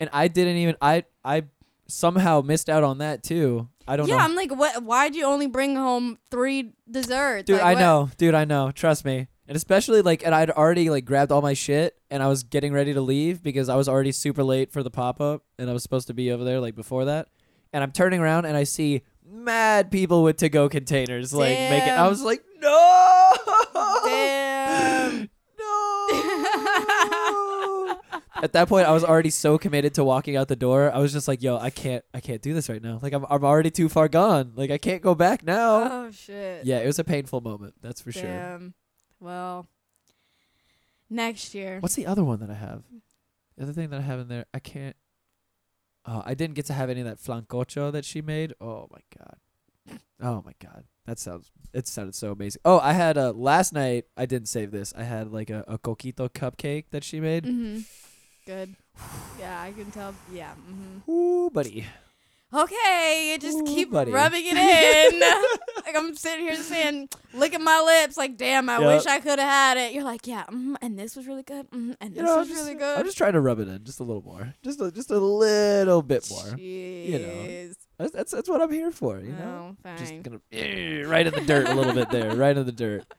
And 0.00 0.10
I 0.12 0.28
didn't 0.28 0.56
even 0.56 0.76
I 0.82 1.04
I 1.24 1.44
somehow 1.86 2.40
missed 2.40 2.68
out 2.68 2.82
on 2.82 2.98
that 2.98 3.22
too. 3.22 3.68
I 3.86 3.96
don't 3.96 4.08
know. 4.08 4.14
yeah, 4.14 4.18
know. 4.18 4.24
I'm 4.24 4.34
like, 4.34 4.50
what? 4.54 4.82
Why'd 4.82 5.14
you 5.14 5.24
only 5.26 5.46
bring 5.46 5.76
home 5.76 6.18
three 6.30 6.72
desserts? 6.90 7.44
Dude, 7.46 7.56
Like, 7.56 7.64
I 7.64 7.74
what- 7.74 7.80
know. 7.80 8.10
Dude, 8.16 8.34
I 8.34 8.44
know. 8.46 8.70
Trust 8.72 9.04
me. 9.04 9.28
And 9.46 9.56
especially 9.56 10.00
like 10.00 10.24
and 10.24 10.34
I'd 10.34 10.50
already 10.50 10.88
like 10.88 11.04
grabbed 11.04 11.30
all 11.30 11.42
my 11.42 11.52
shit 11.52 11.98
and 12.10 12.22
I 12.22 12.28
was 12.28 12.42
getting 12.42 12.72
ready 12.72 12.94
to 12.94 13.00
leave 13.00 13.42
because 13.42 13.68
I 13.68 13.76
was 13.76 13.88
already 13.88 14.12
super 14.12 14.42
late 14.42 14.72
for 14.72 14.82
the 14.82 14.90
pop-up 14.90 15.42
and 15.58 15.68
I 15.68 15.72
was 15.74 15.82
supposed 15.82 16.06
to 16.06 16.14
be 16.14 16.32
over 16.32 16.44
there 16.44 16.60
like 16.60 16.74
before 16.74 17.04
that. 17.04 17.28
And 17.72 17.82
I'm 17.82 17.92
turning 17.92 18.20
around 18.20 18.46
and 18.46 18.56
I 18.56 18.64
see 18.64 19.02
mad 19.26 19.90
people 19.90 20.22
with 20.22 20.36
to-go 20.38 20.68
containers 20.68 21.34
like 21.34 21.58
making 21.58 21.90
I 21.90 22.08
was 22.08 22.22
like, 22.22 22.42
"No!" 22.60 23.32
Damn. 24.04 25.28
no. 25.58 26.08
At 28.42 28.52
that 28.52 28.68
point, 28.68 28.86
I 28.86 28.92
was 28.92 29.04
already 29.04 29.30
so 29.30 29.56
committed 29.58 29.94
to 29.94 30.04
walking 30.04 30.36
out 30.36 30.48
the 30.48 30.56
door. 30.56 30.92
I 30.92 30.98
was 30.98 31.12
just 31.12 31.28
like, 31.28 31.42
"Yo, 31.42 31.56
I 31.56 31.70
can't, 31.70 32.04
I 32.12 32.20
can't 32.20 32.42
do 32.42 32.52
this 32.52 32.68
right 32.68 32.82
now. 32.82 32.98
Like, 33.00 33.12
I'm, 33.14 33.24
I'm 33.30 33.44
already 33.44 33.70
too 33.70 33.88
far 33.88 34.08
gone. 34.08 34.52
Like, 34.54 34.70
I 34.70 34.78
can't 34.78 35.02
go 35.02 35.14
back 35.14 35.44
now." 35.44 35.88
Oh 35.90 36.10
shit. 36.10 36.64
Yeah, 36.64 36.80
it 36.80 36.86
was 36.86 36.98
a 36.98 37.04
painful 37.04 37.40
moment. 37.40 37.74
That's 37.80 38.02
for 38.02 38.12
sure. 38.12 38.24
Well, 39.24 39.66
next 41.08 41.54
year. 41.54 41.78
What's 41.80 41.94
the 41.94 42.06
other 42.06 42.22
one 42.22 42.40
that 42.40 42.50
I 42.50 42.54
have? 42.54 42.82
The 43.56 43.62
other 43.62 43.72
thing 43.72 43.88
that 43.88 44.00
I 44.00 44.02
have 44.02 44.20
in 44.20 44.28
there, 44.28 44.44
I 44.52 44.58
can't. 44.58 44.96
Oh, 46.04 46.22
I 46.26 46.34
didn't 46.34 46.56
get 46.56 46.66
to 46.66 46.74
have 46.74 46.90
any 46.90 47.00
of 47.00 47.06
that 47.06 47.18
flancocho 47.18 47.90
that 47.90 48.04
she 48.04 48.20
made. 48.20 48.52
Oh 48.60 48.86
my 48.92 49.00
god. 49.18 49.98
Oh 50.22 50.42
my 50.44 50.52
god. 50.62 50.84
That 51.06 51.18
sounds. 51.18 51.50
It 51.72 51.86
sounded 51.86 52.14
so 52.14 52.32
amazing. 52.32 52.60
Oh, 52.66 52.78
I 52.80 52.92
had 52.92 53.16
uh 53.16 53.32
last 53.32 53.72
night. 53.72 54.04
I 54.14 54.26
didn't 54.26 54.48
save 54.48 54.70
this. 54.70 54.92
I 54.94 55.04
had 55.04 55.32
like 55.32 55.48
a, 55.48 55.64
a 55.66 55.78
coquito 55.78 56.28
cupcake 56.28 56.90
that 56.90 57.02
she 57.02 57.18
made. 57.18 57.44
Mm-hmm. 57.44 57.80
Good. 58.46 58.76
Yeah, 59.40 59.60
I 59.60 59.72
can 59.72 59.90
tell. 59.90 60.14
Yeah. 60.32 60.52
Mm-hmm. 60.52 61.10
Ooh, 61.10 61.50
buddy. 61.50 61.86
Okay, 62.54 63.36
just 63.40 63.58
Ooh, 63.58 63.64
keep 63.64 63.90
buddy. 63.90 64.12
rubbing 64.12 64.44
it 64.46 64.56
in. 64.56 65.20
like 65.86 65.96
I'm 65.96 66.14
sitting 66.14 66.44
here 66.44 66.56
saying, 66.56 67.08
look 67.32 67.52
at 67.54 67.60
my 67.60 67.80
lips. 67.80 68.16
Like, 68.16 68.36
damn, 68.36 68.68
I 68.68 68.78
Yep. 68.78 68.88
wish 68.96 69.06
I 69.06 69.18
could 69.20 69.38
have 69.38 69.48
had 69.48 69.76
it. 69.76 69.92
You're 69.92 70.04
like, 70.04 70.26
yeah, 70.26 70.44
mm, 70.50 70.76
and 70.80 70.98
this 70.98 71.16
was 71.16 71.26
really 71.26 71.42
good, 71.42 71.70
mm, 71.70 71.96
and 72.00 72.14
this 72.14 72.18
You 72.18 72.22
know, 72.22 72.32
I'm 72.34 72.38
was 72.40 72.48
just, 72.48 72.62
really 72.62 72.74
good. 72.74 72.98
I'm 72.98 73.04
just 73.04 73.18
trying 73.18 73.32
to 73.34 73.40
rub 73.40 73.58
it 73.60 73.68
in 73.68 73.84
just 73.84 74.00
a 74.00 74.04
little 74.04 74.22
more, 74.22 74.54
just 74.62 74.80
a, 74.80 74.90
just 74.90 75.10
a 75.10 75.18
little 75.18 76.02
bit 76.02 76.28
more. 76.30 76.58
You 76.58 77.18
know. 77.18 77.46
That's, 77.98 78.10
that's 78.12 78.32
that's 78.32 78.48
what 78.48 78.60
I'm 78.62 78.72
here 78.72 78.90
for. 78.90 79.20
You 79.20 79.32
know, 79.32 79.76
Oh, 79.84 79.96
just 79.96 80.14
gonna 80.22 80.40
eh, 80.52 81.02
right 81.02 81.26
in 81.26 81.34
the 81.34 81.40
dirt 81.42 81.68
a 81.68 81.72
little 81.74 81.92
bit 81.92 82.10
there, 82.10 82.34
right 82.36 82.56
in 82.56 82.64
the 82.66 82.72
dirt. 82.72 83.04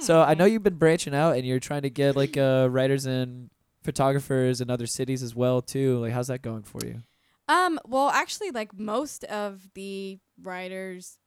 So 0.00 0.20
I 0.22 0.34
know 0.34 0.44
Hmm. 0.44 0.52
you've 0.52 0.62
been 0.62 0.74
branching 0.76 1.14
out 1.14 1.36
and 1.36 1.46
you're 1.46 1.60
trying 1.60 1.82
to 1.82 1.90
get 1.90 2.16
like 2.16 2.36
uh, 2.36 2.68
writers 2.70 3.06
and 3.06 3.48
photographers 3.84 4.60
in 4.60 4.68
other 4.68 4.86
cities 4.86 5.22
as 5.22 5.34
well 5.34 5.62
too. 5.62 5.98
Like, 5.98 6.12
how's 6.12 6.26
that 6.28 6.42
going 6.42 6.62
for 6.64 6.84
you? 6.84 7.02
Um, 7.48 7.78
well, 7.86 8.08
actually, 8.08 8.50
like 8.50 8.78
most 8.78 9.24
of 9.24 9.68
the 9.74 10.18
writers 10.42 11.18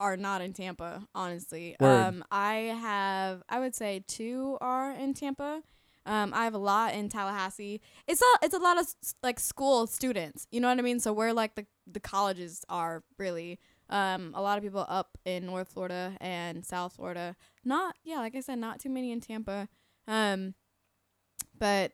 are 0.00 0.16
not 0.16 0.40
in 0.40 0.52
Tampa, 0.52 1.06
honestly. 1.14 1.76
Word. 1.80 1.88
Um, 1.88 2.24
I 2.30 2.54
have, 2.80 3.42
I 3.48 3.60
would 3.60 3.74
say 3.74 4.04
two 4.06 4.58
are 4.60 4.92
in 4.92 5.14
Tampa. 5.14 5.62
Um, 6.06 6.34
I 6.34 6.44
have 6.44 6.54
a 6.54 6.58
lot 6.58 6.92
in 6.94 7.08
Tallahassee. 7.08 7.80
It's 8.06 8.20
a, 8.20 8.44
it's 8.44 8.54
a 8.54 8.58
lot 8.58 8.78
of 8.78 8.86
like 9.22 9.40
school 9.40 9.86
students. 9.86 10.46
You 10.50 10.60
know 10.60 10.68
what 10.68 10.78
I 10.78 10.82
mean? 10.82 11.00
So 11.00 11.12
where 11.12 11.32
like 11.32 11.54
the 11.54 11.66
the 11.86 12.00
colleges 12.00 12.64
are 12.68 13.02
really. 13.18 13.58
Um, 13.90 14.32
a 14.34 14.40
lot 14.40 14.56
of 14.56 14.64
people 14.64 14.86
up 14.88 15.18
in 15.26 15.44
North 15.44 15.68
Florida 15.68 16.16
and 16.18 16.64
South 16.64 16.94
Florida. 16.94 17.36
Not, 17.66 17.96
yeah, 18.02 18.16
like 18.16 18.34
I 18.34 18.40
said, 18.40 18.58
not 18.58 18.80
too 18.80 18.88
many 18.88 19.12
in 19.12 19.20
Tampa. 19.20 19.68
Um, 20.08 20.54
but 21.58 21.92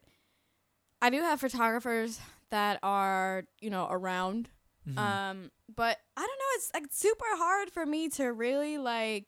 I 1.02 1.10
do 1.10 1.20
have 1.20 1.40
photographers 1.40 2.20
that 2.50 2.78
are 2.82 3.44
you 3.60 3.70
know 3.70 3.86
around 3.90 4.48
Mhm. 4.88 4.96
um 4.98 5.50
but 5.74 5.98
i 6.16 6.20
don't 6.20 6.38
know 6.38 6.50
it's 6.56 6.70
like 6.72 6.86
super 6.90 7.24
hard 7.32 7.70
for 7.70 7.84
me 7.84 8.08
to 8.10 8.32
really 8.32 8.78
like 8.78 9.26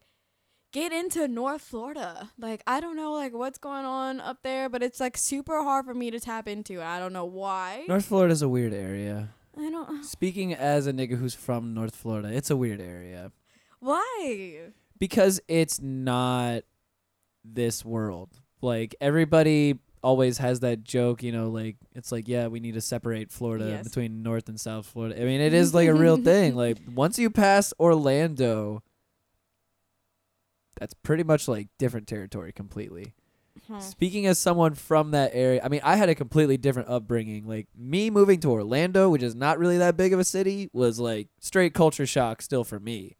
get 0.72 0.92
into 0.92 1.28
north 1.28 1.60
florida 1.60 2.30
like 2.38 2.62
i 2.66 2.80
don't 2.80 2.96
know 2.96 3.12
like 3.12 3.34
what's 3.34 3.58
going 3.58 3.84
on 3.84 4.18
up 4.18 4.38
there 4.42 4.70
but 4.70 4.82
it's 4.82 4.98
like 4.98 5.18
super 5.18 5.62
hard 5.62 5.84
for 5.84 5.92
me 5.92 6.10
to 6.10 6.18
tap 6.18 6.48
into 6.48 6.80
i 6.82 6.98
don't 6.98 7.12
know 7.12 7.26
why 7.26 7.84
North 7.86 8.06
Florida's 8.06 8.40
a 8.40 8.48
weird 8.48 8.72
area. 8.72 9.28
i 9.58 9.68
don't 9.68 10.02
Speaking 10.04 10.54
as 10.54 10.86
a 10.86 10.92
nigga 10.92 11.18
who's 11.18 11.34
from 11.34 11.74
North 11.74 11.94
Florida, 11.94 12.32
it's 12.32 12.50
a 12.50 12.56
weird 12.56 12.80
area 12.80 13.30
why 13.80 14.60
because 14.98 15.40
it's 15.48 15.80
not 15.82 16.62
this 17.44 17.84
world. 17.84 18.30
Like 18.60 18.94
everybody 19.00 19.78
always 20.02 20.38
has 20.38 20.60
that 20.60 20.82
joke, 20.84 21.22
you 21.22 21.30
know, 21.32 21.48
like 21.48 21.76
it's 21.94 22.10
like, 22.12 22.26
yeah, 22.28 22.48
we 22.48 22.60
need 22.60 22.74
to 22.74 22.80
separate 22.80 23.30
Florida 23.30 23.66
Yes. 23.68 23.84
between 23.84 24.22
North 24.22 24.48
and 24.48 24.58
South 24.60 24.86
Florida. 24.86 25.20
I 25.20 25.24
mean, 25.24 25.40
it 25.40 25.54
is 25.54 25.72
like 25.74 25.88
a 25.88 25.94
real 25.94 26.16
thing. 26.32 26.54
Like 26.56 26.78
once 26.94 27.18
you 27.18 27.30
pass 27.30 27.72
Orlando, 27.78 28.82
that's 30.78 30.94
pretty 30.94 31.22
much 31.22 31.48
like 31.48 31.68
different 31.78 32.06
territory 32.08 32.52
completely. 32.52 33.14
Huh. 33.68 33.78
Speaking 33.80 34.26
as 34.26 34.38
someone 34.38 34.74
from 34.74 35.10
that 35.12 35.30
area, 35.34 35.60
I 35.62 35.68
mean, 35.68 35.82
I 35.84 35.96
had 35.96 36.08
a 36.08 36.14
completely 36.14 36.56
different 36.56 36.88
upbringing. 36.88 37.46
Like 37.46 37.68
me 37.76 38.10
moving 38.10 38.40
to 38.40 38.50
Orlando, 38.50 39.08
which 39.10 39.22
is 39.22 39.34
not 39.34 39.58
really 39.58 39.78
that 39.78 39.96
big 39.96 40.12
of 40.12 40.18
a 40.18 40.24
city, 40.24 40.68
was 40.72 40.98
like 40.98 41.28
straight 41.38 41.74
culture 41.74 42.06
shock 42.06 42.42
still 42.42 42.64
for 42.64 42.80
me. 42.80 43.16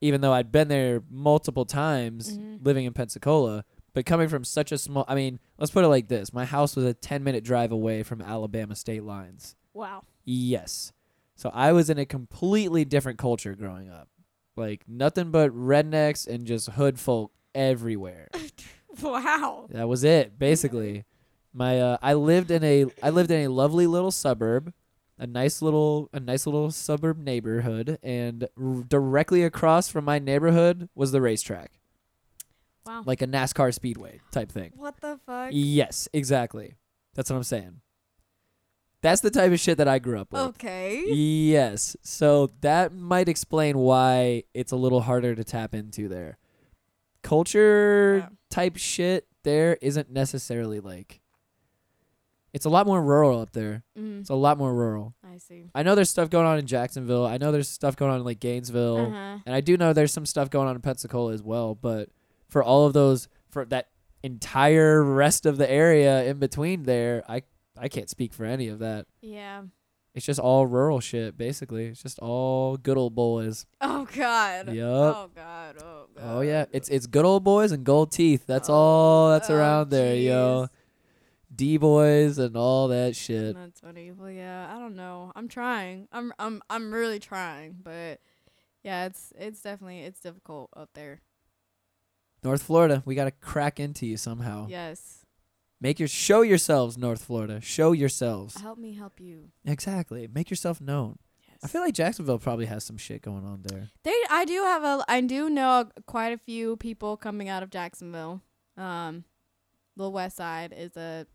Even 0.00 0.20
though 0.20 0.32
I'd 0.32 0.52
been 0.52 0.68
there 0.68 1.02
multiple 1.10 1.64
times 1.64 2.36
Mhm. 2.36 2.64
living 2.64 2.84
in 2.84 2.92
Pensacola, 2.92 3.64
but 3.98 4.06
coming 4.06 4.28
from 4.28 4.44
such 4.44 4.70
a 4.70 4.78
small, 4.78 5.04
I 5.08 5.16
mean, 5.16 5.40
let's 5.58 5.72
put 5.72 5.82
it 5.84 5.88
like 5.88 6.06
this: 6.06 6.32
my 6.32 6.44
house 6.44 6.76
was 6.76 6.84
a 6.84 6.94
ten 6.94 7.24
minute 7.24 7.42
drive 7.42 7.72
away 7.72 8.04
from 8.04 8.22
Alabama 8.22 8.76
state 8.76 9.02
lines. 9.02 9.56
wow 9.74 10.04
Yes, 10.24 10.92
so 11.34 11.50
I 11.52 11.72
was 11.72 11.90
in 11.90 11.98
a 11.98 12.06
completely 12.06 12.84
different 12.84 13.18
culture 13.18 13.56
growing 13.56 13.90
up, 13.90 14.06
like 14.54 14.84
nothing 14.86 15.32
but 15.32 15.50
rednecks 15.50 16.28
and 16.28 16.46
just 16.46 16.68
hood 16.70 17.00
folk 17.00 17.32
everywhere. 17.56 18.28
wow 19.02 19.66
That 19.70 19.88
was 19.88 20.04
it, 20.04 20.38
basically. 20.38 21.04
My 21.52 21.80
uh, 21.80 21.96
I 22.00 22.14
lived 22.14 22.52
in 22.52 22.62
a 22.62 22.86
I 23.02 23.10
lived 23.10 23.32
in 23.32 23.46
a 23.46 23.48
lovely 23.52 23.88
little 23.88 24.12
suburb, 24.12 24.72
a 25.18 25.26
nice 25.26 25.60
little 25.60 26.08
a 26.12 26.20
nice 26.20 26.46
little 26.46 26.70
suburb 26.70 27.18
neighborhood, 27.18 27.98
and 28.00 28.46
r- 28.56 28.84
directly 28.86 29.42
across 29.42 29.88
from 29.88 30.04
my 30.04 30.20
neighborhood 30.20 30.88
was 30.94 31.10
the 31.10 31.20
racetrack, 31.20 31.77
wow 32.88 33.02
like 33.06 33.22
a 33.22 33.26
NASCAR 33.26 33.72
speedway 33.74 34.20
type 34.32 34.50
thing. 34.50 34.72
what 34.76 35.00
the 35.00 35.18
fuck 35.26 35.50
Yes, 35.52 36.08
exactly. 36.12 36.74
That's 37.14 37.30
what 37.30 37.36
I'm 37.36 37.42
saying. 37.44 37.80
That's 39.00 39.20
the 39.20 39.30
type 39.30 39.52
of 39.52 39.60
shit 39.60 39.78
that 39.78 39.86
I 39.88 39.98
grew 40.00 40.18
up 40.20 40.32
with. 40.32 40.40
okay 40.42 41.04
Yes. 41.06 41.96
So 42.02 42.50
that 42.62 42.92
might 42.92 43.28
explain 43.28 43.78
why 43.78 44.42
it's 44.54 44.72
a 44.72 44.76
little 44.76 45.02
harder 45.02 45.34
to 45.36 45.44
tap 45.44 45.74
into 45.74 46.08
there. 46.08 46.38
Culture 47.22 48.18
Yeah. 48.18 48.28
type 48.50 48.76
shit 48.76 49.26
there 49.44 49.78
isn't 49.82 50.10
necessarily 50.10 50.80
like 50.80 51.20
it's 52.52 52.64
a 52.64 52.70
lot 52.70 52.86
more 52.86 53.02
rural 53.02 53.40
up 53.40 53.52
there. 53.52 53.84
mm, 53.96 54.20
It's 54.20 54.30
a 54.30 54.34
lot 54.34 54.56
more 54.58 54.74
rural. 54.74 55.14
i 55.22 55.36
see 55.36 55.66
I 55.74 55.82
know 55.82 55.94
there's 55.94 56.08
stuff 56.10 56.30
going 56.30 56.46
on 56.46 56.58
in 56.58 56.66
Jacksonville. 56.66 57.26
I 57.26 57.36
know 57.38 57.52
there's 57.52 57.68
stuff 57.68 57.94
going 57.96 58.10
on 58.10 58.18
in 58.20 58.24
like 58.24 58.40
Gainesville. 58.40 58.96
uh-huh. 59.08 59.38
And 59.44 59.54
I 59.54 59.60
do 59.60 59.76
know 59.76 59.92
there's 59.92 60.12
some 60.12 60.24
stuff 60.26 60.48
going 60.50 60.66
on 60.66 60.74
in 60.74 60.80
Pensacola 60.82 61.32
as 61.34 61.42
well, 61.42 61.74
but 61.74 62.08
for 62.48 62.62
all 62.62 62.86
of 62.86 62.92
those 62.92 63.28
for 63.50 63.64
that 63.66 63.88
entire 64.22 65.02
rest 65.02 65.46
of 65.46 65.56
the 65.58 65.70
area 65.70 66.24
in 66.24 66.38
between 66.38 66.82
there, 66.84 67.22
I 67.28 67.42
I 67.78 67.88
can't 67.88 68.10
speak 68.10 68.32
for 68.34 68.44
any 68.44 68.68
of 68.68 68.78
that. 68.80 69.06
yeah 69.20 69.62
It's 70.14 70.26
just 70.26 70.40
all 70.40 70.66
rural 70.66 70.98
shit, 71.00 71.36
basically. 71.38 71.86
It's 71.86 72.02
just 72.02 72.18
all 72.18 72.76
good 72.76 72.96
old 72.96 73.14
boys. 73.14 73.66
oh 73.80 74.06
god 74.14 74.74
Yep. 74.74 74.84
oh 74.84 75.30
god 75.34 75.76
oh 75.80 76.06
god 76.16 76.22
Oh 76.24 76.40
yeah, 76.40 76.64
it's 76.72 76.88
it's 76.88 77.06
good 77.06 77.24
old 77.24 77.44
boys 77.44 77.70
and 77.72 77.84
gold 77.84 78.10
teeth. 78.12 78.44
That's 78.46 78.68
oh, 78.68 78.74
all 78.74 79.30
that's 79.30 79.50
Oh, 79.50 79.54
around 79.56 79.90
there, 79.90 80.16
yo. 80.16 80.66
D 81.54 81.76
boys 81.78 82.38
and 82.38 82.56
all 82.56 82.88
that 82.88 83.16
shit. 83.16 83.54
That's 83.56 83.80
funny. 83.80 84.12
Well, 84.12 84.30
yeah, 84.30 84.68
I 84.74 84.78
don't 84.78 84.94
know. 84.96 85.32
I'm 85.34 85.48
trying. 85.48 86.06
I'm 86.12 86.32
I'm 86.38 86.60
I'm 86.68 86.92
really 86.92 87.18
trying, 87.20 87.76
but 87.82 88.20
yeah, 88.82 89.06
it's 89.06 89.32
it's 89.38 89.62
definitely 89.62 90.00
it's 90.00 90.20
difficult 90.20 90.68
up 90.76 90.90
there. 90.94 91.20
North 92.42 92.62
Florida, 92.62 93.02
we 93.04 93.14
gotta 93.14 93.30
crack 93.30 93.80
into 93.80 94.06
you 94.06 94.16
somehow. 94.16 94.66
Yes. 94.68 95.24
Make 95.80 95.98
your 95.98 96.08
show 96.08 96.42
yourselves, 96.42 96.98
North 96.98 97.24
Florida. 97.24 97.60
Show 97.60 97.92
yourselves. 97.92 98.60
Help 98.60 98.78
me 98.78 98.94
help 98.94 99.20
you. 99.20 99.50
Exactly. 99.64 100.28
Make 100.32 100.50
yourself 100.50 100.80
known. 100.80 101.18
Yes. 101.46 101.58
I 101.62 101.68
feel 101.68 101.80
like 101.82 101.94
Jacksonville 101.94 102.38
probably 102.38 102.66
has 102.66 102.82
some 102.84 102.96
shit 102.96 103.22
going 103.22 103.44
on 103.44 103.62
there. 103.62 103.90
they 104.02 104.14
I 104.30 104.44
do 104.44 104.62
have 104.62 104.82
a 104.82 105.04
I 105.08 105.20
do 105.20 105.48
know 105.48 105.88
quite 106.06 106.32
a 106.32 106.38
few 106.38 106.76
people 106.76 107.16
coming 107.16 107.48
out 107.48 107.62
of 107.62 107.70
Jacksonville. 107.70 108.42
Um 108.76 109.24
the 109.96 110.08
West 110.08 110.36
Side 110.36 110.72
is 110.76 110.96
a 110.96 111.26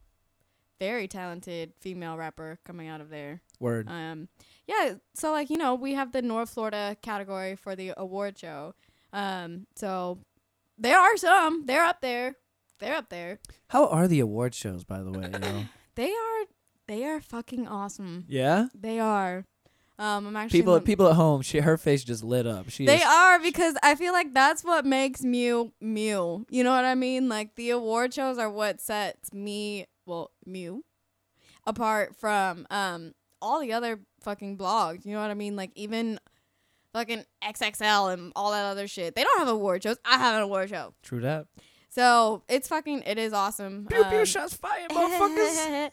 very 0.80 1.08
talented 1.08 1.74
female 1.80 2.18
rapper 2.18 2.60
coming 2.66 2.88
out 2.90 3.00
of 3.00 3.10
there. 3.10 3.42
Word. 3.60 3.88
Um, 3.90 4.28
yeah, 4.68 4.96
so 5.14 5.32
like 5.32 5.50
you 5.50 5.58
know, 5.58 5.76
we 5.76 5.94
have 5.94 6.12
the 6.12 6.22
North 6.22 6.50
Florida 6.50 6.98
category 7.02 7.56
for 7.56 7.76
the 7.76 7.94
award 7.96 8.38
show. 8.38 8.74
Um, 9.14 9.68
so 9.76 10.20
there 10.78 11.00
are 11.00 11.18
some. 11.18 11.66
They're 11.66 11.84
up 11.86 12.02
there. 12.02 12.36
They're 12.80 12.96
up 12.96 13.10
there. 13.10 13.40
How 13.70 13.88
are 13.88 14.08
the 14.08 14.20
award 14.20 14.54
shows, 14.56 14.84
by 14.84 15.02
the 15.04 15.12
way? 15.12 15.30
You 15.34 15.40
know? 15.40 15.64
They 15.96 16.12
are. 16.12 16.46
They 16.88 17.06
are 17.06 17.22
fucking 17.22 17.68
awesome. 17.68 18.26
yeah. 18.28 18.68
They 18.74 19.00
are. 19.00 19.46
Um, 20.00 20.26
I'm 20.28 20.36
actually 20.36 20.60
People, 20.60 20.80
people 20.82 21.08
at 21.08 21.16
home, 21.16 21.44
she 21.44 21.60
her 21.60 21.78
face 21.78 22.04
just 22.04 22.24
lit 22.24 22.48
up. 22.48 22.70
She 22.70 22.86
They 22.86 22.98
is- 22.98 23.04
are 23.06 23.40
because 23.40 23.76
I 23.84 23.94
feel 23.96 24.12
like 24.12 24.34
that's 24.34 24.64
what 24.64 24.86
makes 24.86 25.22
MIEUX 25.22 25.72
MIEUX. 25.82 26.46
You 26.50 26.64
know 26.64 26.72
what 26.72 26.84
I 26.84 26.96
mean? 26.96 27.30
Like 27.30 27.56
the 27.56 27.70
award 27.70 28.14
shows 28.14 28.40
are 28.40 28.50
what 28.50 28.82
sets 28.82 29.32
me, 29.32 29.86
well, 30.08 30.32
MIEUX, 30.50 30.80
apart 31.66 32.16
from 32.16 32.66
um 32.70 33.14
all 33.42 33.60
the 33.60 33.72
other 33.74 34.00
fucking 34.22 34.58
blogs. 34.58 35.06
You 35.06 35.14
know 35.14 35.22
what 35.22 35.30
I 35.32 35.36
mean? 35.36 35.56
Like 35.56 35.72
even 35.76 36.20
fucking 36.94 37.26
XXL 37.44 38.14
and 38.14 38.32
all 38.36 38.52
that 38.52 38.66
other 38.66 38.88
shit. 38.88 39.16
They 39.16 39.24
don't 39.24 39.40
have 39.40 39.48
award 39.48 39.84
shows. 39.84 39.98
I 40.06 40.18
have 40.18 40.36
an 40.38 40.42
award 40.44 40.70
show. 40.70 40.94
True 41.04 41.22
that. 41.22 41.48
So 41.90 42.44
it's 42.48 42.68
fucking. 42.68 43.04
It 43.06 43.18
is 43.18 43.34
awesome. 43.34 43.86
Pew 43.90 44.04
pew 44.06 44.20
Um, 44.20 44.26
shots 44.26 44.56
fired, 44.56 44.90
motherfuckers. 44.92 45.92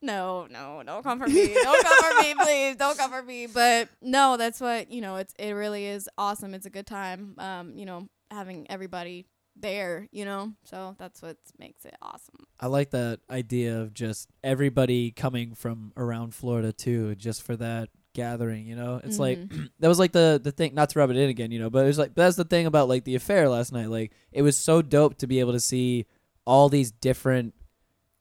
no, 0.00 0.46
no, 0.50 0.82
don't 0.84 1.02
come 1.02 1.18
for 1.20 1.26
me. 1.28 1.54
Don't 1.54 1.84
come 1.84 2.02
for 2.12 2.22
me, 2.22 2.34
please. 2.40 2.76
Don't 2.76 2.98
come 2.98 3.10
for 3.10 3.22
me. 3.22 3.46
But 3.46 3.88
no, 4.00 4.36
that's 4.36 4.60
what 4.60 4.90
you 4.90 5.00
know. 5.00 5.16
It's 5.16 5.34
it 5.38 5.52
really 5.52 5.86
is 5.86 6.08
awesome. 6.18 6.54
It's 6.54 6.66
a 6.66 6.70
good 6.70 6.86
time. 6.86 7.34
Um, 7.38 7.72
you 7.76 7.86
know, 7.86 8.08
having 8.30 8.66
everybody 8.70 9.26
there. 9.56 10.08
You 10.12 10.24
know, 10.24 10.52
so 10.64 10.94
that's 10.98 11.20
what 11.22 11.36
makes 11.58 11.84
it 11.84 11.96
awesome. 12.00 12.46
I 12.60 12.66
like 12.68 12.90
that 12.90 13.20
idea 13.30 13.80
of 13.80 13.94
just 13.94 14.28
everybody 14.44 15.10
coming 15.10 15.54
from 15.54 15.92
around 15.96 16.34
Florida 16.34 16.72
too, 16.72 17.14
just 17.16 17.42
for 17.42 17.56
that 17.56 17.88
gathering. 18.14 18.66
You 18.66 18.76
know, 18.76 19.00
it's 19.02 19.18
like 19.18 19.38
Mhm. 19.38 19.70
that 19.80 19.88
was 19.88 19.98
like 19.98 20.12
the 20.12 20.40
the 20.42 20.52
thing. 20.52 20.74
Not 20.74 20.90
to 20.90 20.98
rub 20.98 21.10
it 21.10 21.16
in 21.16 21.28
again, 21.30 21.50
you 21.50 21.58
know, 21.58 21.70
but 21.70 21.84
it 21.84 21.88
was 21.88 21.98
like 21.98 22.14
that's 22.14 22.36
the 22.36 22.44
thing 22.44 22.66
about 22.66 22.88
like 22.88 23.04
the 23.04 23.14
affair 23.14 23.48
last 23.48 23.72
night. 23.72 23.88
Like 23.88 24.12
it 24.32 24.42
was 24.42 24.56
so 24.56 24.82
dope 24.82 25.18
to 25.18 25.26
be 25.26 25.40
able 25.40 25.52
to 25.52 25.60
see 25.60 26.06
all 26.44 26.68
these 26.68 26.90
different 26.90 27.54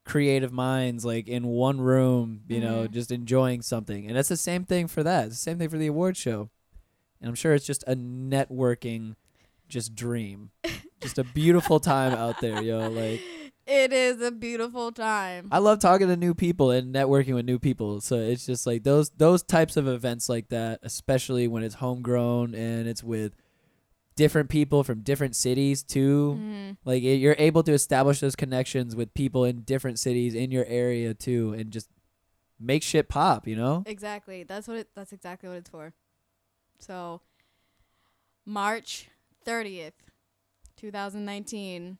creative 0.03 0.51
minds 0.51 1.05
like 1.05 1.27
in 1.27 1.45
one 1.47 1.79
room, 1.79 2.41
you 2.47 2.59
know, 2.59 2.87
Mhm. 2.87 2.91
just 2.91 3.11
enjoying 3.11 3.61
something. 3.61 4.07
And 4.07 4.17
it's 4.17 4.29
the 4.29 4.37
same 4.37 4.63
thing 4.65 4.87
for 4.87 5.03
that. 5.03 5.27
It's 5.27 5.35
the 5.35 5.41
same 5.41 5.57
thing 5.59 5.69
for 5.69 5.77
the 5.77 5.87
award 5.87 6.17
show. 6.17 6.49
And 7.21 7.29
I'm 7.29 7.35
sure 7.35 7.53
it's 7.53 7.65
just 7.67 7.83
a 7.85 7.95
networking 7.95 9.15
just 9.69 9.93
dream. 9.95 10.49
just 11.01 11.17
a 11.19 11.23
beautiful 11.23 11.79
time 11.79 12.13
out 12.13 12.41
there, 12.41 12.61
yo. 12.61 12.89
Like 12.89 13.21
It 13.67 13.93
is 13.93 14.21
a 14.21 14.31
beautiful 14.31 14.91
time. 14.91 15.47
I 15.51 15.59
love 15.59 15.79
talking 15.79 16.07
to 16.07 16.17
new 16.17 16.33
people 16.33 16.71
and 16.71 16.93
networking 16.93 17.35
with 17.35 17.45
new 17.45 17.59
people. 17.59 18.01
So 18.01 18.15
it's 18.15 18.45
just 18.45 18.65
like 18.65 18.83
those 18.83 19.09
those 19.11 19.43
types 19.43 19.77
of 19.77 19.87
events 19.87 20.27
like 20.29 20.49
that, 20.49 20.79
especially 20.83 21.47
when 21.47 21.63
it's 21.63 21.75
homegrown 21.75 22.55
and 22.55 22.87
it's 22.87 23.03
with 23.03 23.33
different 24.15 24.49
people 24.49 24.83
from 24.83 25.01
different 25.01 25.35
cities 25.35 25.83
too. 25.83 26.37
Mhm. 26.39 26.77
Like 26.85 27.03
it, 27.03 27.15
you're 27.15 27.35
able 27.37 27.63
to 27.63 27.71
establish 27.71 28.19
those 28.19 28.35
connections 28.35 28.95
with 28.95 29.13
people 29.13 29.45
in 29.45 29.61
different 29.61 29.99
cities 29.99 30.33
in 30.35 30.51
your 30.51 30.65
area 30.65 31.13
too, 31.13 31.53
and 31.53 31.71
just 31.71 31.89
make 32.59 32.83
shit 32.83 33.09
pop. 33.09 33.47
You 33.47 33.55
know? 33.55 33.83
Exactly. 33.85 34.43
That's 34.43 34.67
what 34.67 34.77
it. 34.77 34.89
That's 34.95 35.13
exactly 35.13 35.47
what 35.49 35.59
it's 35.59 35.69
for. 35.69 35.93
So, 36.79 37.21
March 38.45 39.07
thirtieth, 39.45 39.93
two 40.75 40.91
thousand 40.91 41.25
nineteen, 41.25 41.99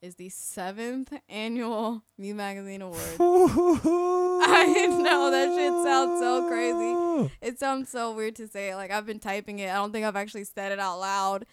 is 0.00 0.14
the 0.14 0.28
seventh 0.28 1.12
annual 1.28 2.02
MIEUX 2.20 2.34
Magazine 2.34 2.82
Awards. 2.82 3.16
I 3.20 4.86
know, 4.88 5.30
that 5.30 5.54
shit 5.54 5.72
sounds 5.84 6.20
so 6.20 6.48
crazy. 6.48 7.32
It 7.42 7.58
sounds 7.58 7.88
so 7.88 8.12
weird 8.12 8.36
to 8.36 8.46
say 8.48 8.70
it. 8.70 8.76
Like 8.76 8.90
I've 8.90 9.06
been 9.06 9.18
typing 9.18 9.58
it. 9.58 9.70
I 9.70 9.74
don't 9.74 9.92
think 9.92 10.06
I've 10.06 10.16
actually 10.16 10.44
said 10.44 10.72
it 10.72 10.78
out 10.78 11.00
loud 11.00 11.46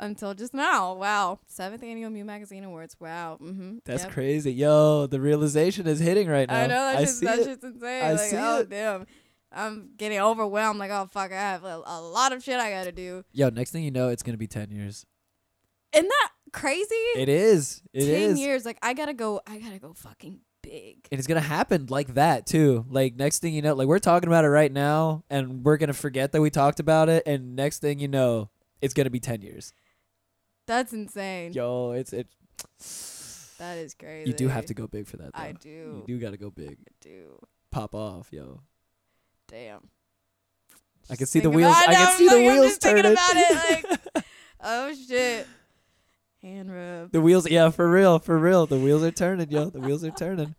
until 0.00 0.34
just 0.34 0.54
now. 0.54 0.94
Wow, 0.94 1.38
seventh 1.46 1.82
annual 1.82 2.10
MIEUX 2.10 2.24
Magazine 2.24 2.64
Awards. 2.64 2.96
Wow. 2.98 3.38
Mm-hmm. 3.40 3.78
That's 3.84 4.04
Yep. 4.04 4.12
crazy, 4.12 4.52
yo. 4.52 5.06
The 5.06 5.20
realization 5.20 5.86
is 5.86 6.00
hitting 6.00 6.28
right 6.28 6.48
now. 6.48 6.60
I 6.62 6.66
know 6.66 6.74
that 6.74 6.96
I 6.96 7.00
shit's, 7.00 7.18
see 7.18 7.26
that 7.26 7.38
it. 7.38 7.44
shit's 7.44 7.64
insane. 7.64 8.04
I 8.04 8.10
like, 8.12 8.20
see 8.20 8.36
oh 8.36 8.58
it. 8.60 8.70
damn. 8.70 9.06
I'm 9.50 9.90
getting 9.96 10.18
overwhelmed. 10.20 10.78
Like, 10.78 10.90
oh 10.90 11.08
fuck, 11.10 11.32
I 11.32 11.36
have 11.36 11.64
a, 11.64 11.80
a 11.86 12.00
lot 12.02 12.32
of 12.32 12.42
shit 12.42 12.58
I 12.60 12.70
gotta 12.70 12.92
do. 12.92 13.24
Yo, 13.32 13.48
next 13.50 13.70
thing 13.70 13.82
you 13.84 13.90
know, 13.90 14.08
it's 14.08 14.22
gonna 14.22 14.36
be 14.36 14.46
ten 14.48 14.70
years. 14.70 15.06
Isn't 15.94 16.08
that 16.08 16.30
crazy? 16.52 16.94
It 17.16 17.28
is. 17.28 17.82
It 17.92 18.02
is. 18.02 18.28
Ten 18.28 18.36
years. 18.36 18.64
Like, 18.64 18.78
I 18.82 18.94
gotta 18.94 19.14
go. 19.14 19.40
I 19.46 19.58
gotta 19.58 19.78
go 19.78 19.92
fucking 19.94 20.40
big. 20.62 21.08
And 21.10 21.18
it's 21.18 21.26
gonna 21.26 21.40
happen 21.40 21.86
like 21.88 22.14
that 22.14 22.46
too. 22.46 22.84
Like 22.88 23.16
next 23.16 23.40
thing 23.40 23.54
you 23.54 23.62
know, 23.62 23.74
like 23.74 23.88
we're 23.88 23.98
talking 23.98 24.28
about 24.28 24.44
it 24.44 24.48
right 24.48 24.72
now, 24.72 25.24
and 25.30 25.64
we're 25.64 25.76
gonna 25.76 25.92
forget 25.92 26.32
that 26.32 26.40
we 26.40 26.50
talked 26.50 26.80
about 26.80 27.08
it, 27.08 27.22
and 27.26 27.56
next 27.56 27.80
thing 27.80 27.98
you 27.98 28.08
know, 28.08 28.50
it's 28.80 28.94
gonna 28.94 29.10
be 29.10 29.20
ten 29.20 29.42
years. 29.42 29.72
That's 30.66 30.92
insane. 30.92 31.52
Yo, 31.52 31.92
it's 31.92 32.12
it. 32.12 32.28
That 33.58 33.78
is 33.78 33.94
crazy. 33.94 34.30
You 34.30 34.36
do 34.36 34.48
have 34.48 34.66
to 34.66 34.74
go 34.74 34.86
big 34.86 35.06
for 35.06 35.16
that. 35.16 35.32
Though. 35.34 35.40
I 35.40 35.52
do. 35.52 36.04
You 36.06 36.18
do. 36.18 36.20
gotta 36.20 36.36
go 36.36 36.50
big. 36.50 36.78
I 36.88 36.92
do. 37.00 37.38
Pop 37.70 37.94
off, 37.94 38.28
yo. 38.32 38.60
Damn. 39.48 39.88
I 41.10 41.16
can 41.16 41.26
see 41.26 41.40
the 41.40 41.50
wheels. 41.50 41.74
about 41.74 41.88
I 41.88 41.94
can 41.94 42.18
see 42.18 42.28
the 42.28 42.36
wheels 42.36 42.66
just 42.66 42.82
thinking 42.82 43.02
turning. 43.02 43.12
about 43.12 43.30
it, 43.34 43.84
like, 44.14 44.24
oh 44.60 44.94
shit. 44.94 45.46
Hand 46.42 46.72
rub. 46.72 47.12
the 47.12 47.20
wheels, 47.20 47.50
yeah, 47.50 47.70
for 47.70 47.90
real, 47.90 48.18
for 48.18 48.38
real. 48.38 48.66
The 48.66 48.78
wheels 48.78 49.02
are 49.02 49.10
turning, 49.10 49.50
yo. 49.50 49.70
The 49.70 49.80
wheels 49.80 50.04
are 50.04 50.10
turning. 50.10 50.54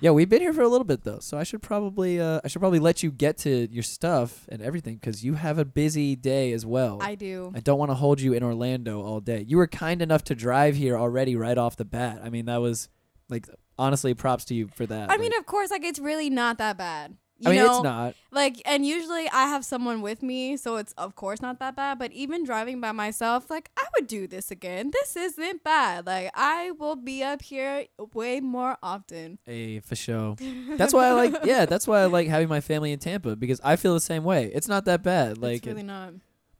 Yeah, 0.00 0.10
we've 0.10 0.28
been 0.28 0.42
here 0.42 0.52
for 0.52 0.60
a 0.60 0.68
little 0.68 0.84
bit 0.84 1.04
though, 1.04 1.20
so 1.20 1.38
I 1.38 1.42
should 1.42 1.62
probably, 1.62 2.20
uh, 2.20 2.40
I 2.44 2.48
should 2.48 2.60
probably 2.60 2.78
let 2.78 3.02
you 3.02 3.10
get 3.10 3.38
to 3.38 3.66
your 3.70 3.82
stuff 3.82 4.46
and 4.50 4.60
everything 4.60 4.96
because 4.96 5.24
you 5.24 5.34
have 5.34 5.58
a 5.58 5.64
busy 5.64 6.14
day 6.14 6.52
as 6.52 6.66
well. 6.66 6.98
I 7.00 7.14
do. 7.14 7.50
I 7.54 7.60
don't 7.60 7.78
want 7.78 7.90
to 7.90 7.94
hold 7.94 8.20
you 8.20 8.34
in 8.34 8.42
Orlando 8.42 9.00
all 9.00 9.20
day. 9.20 9.44
You 9.48 9.56
were 9.56 9.66
kind 9.66 10.02
enough 10.02 10.22
to 10.24 10.34
drive 10.34 10.76
here 10.76 10.98
already 10.98 11.34
right 11.34 11.56
off 11.56 11.76
the 11.76 11.86
bat. 11.86 12.20
I 12.22 12.28
mean, 12.28 12.44
that 12.44 12.58
was 12.58 12.90
like 13.30 13.48
honestly 13.78 14.12
props 14.12 14.44
to 14.46 14.54
you 14.54 14.68
for 14.74 14.84
that. 14.86 15.10
I 15.10 15.16
mean, 15.16 15.32
of 15.38 15.46
course, 15.46 15.70
like 15.70 15.82
it's 15.84 15.98
really 15.98 16.28
not 16.28 16.58
that 16.58 16.76
bad. 16.76 17.16
You 17.38 17.50
I 17.50 17.54
mean, 17.54 17.64
know? 17.64 17.74
it's 17.74 17.84
not. 17.84 18.14
Like, 18.30 18.62
and 18.64 18.86
usually 18.86 19.28
I 19.28 19.46
have 19.48 19.62
someone 19.64 20.00
with 20.00 20.22
me, 20.22 20.56
so 20.56 20.76
it's 20.76 20.92
of 20.94 21.14
course 21.16 21.42
not 21.42 21.58
that 21.58 21.76
bad. 21.76 21.98
But 21.98 22.12
even 22.12 22.44
driving 22.44 22.80
by 22.80 22.92
myself, 22.92 23.50
like 23.50 23.70
I 23.76 23.84
would 23.94 24.06
do 24.06 24.26
this 24.26 24.50
again. 24.50 24.90
This 24.92 25.16
isn't 25.16 25.62
bad. 25.62 26.06
Like 26.06 26.30
I 26.34 26.70
will 26.70 26.96
be 26.96 27.22
up 27.22 27.42
here 27.42 27.84
way 28.14 28.40
more 28.40 28.78
often. 28.82 29.38
A 29.46 29.80
for 29.80 29.96
sure. 29.96 30.36
That's 30.76 30.94
why 30.94 31.08
I 31.08 31.12
like. 31.12 31.34
Yeah, 31.44 31.66
that's 31.66 31.86
why 31.86 32.00
I 32.00 32.06
like 32.06 32.28
having 32.28 32.48
my 32.48 32.60
family 32.60 32.90
in 32.92 32.98
Tampa 32.98 33.36
because 33.36 33.60
I 33.62 33.76
feel 33.76 33.92
the 33.92 34.00
same 34.00 34.24
way. 34.24 34.50
It's 34.54 34.68
not 34.68 34.86
that 34.86 35.02
bad. 35.02 35.36
Like, 35.38 35.58
it's 35.58 35.66
really 35.66 35.82
not. 35.82 36.14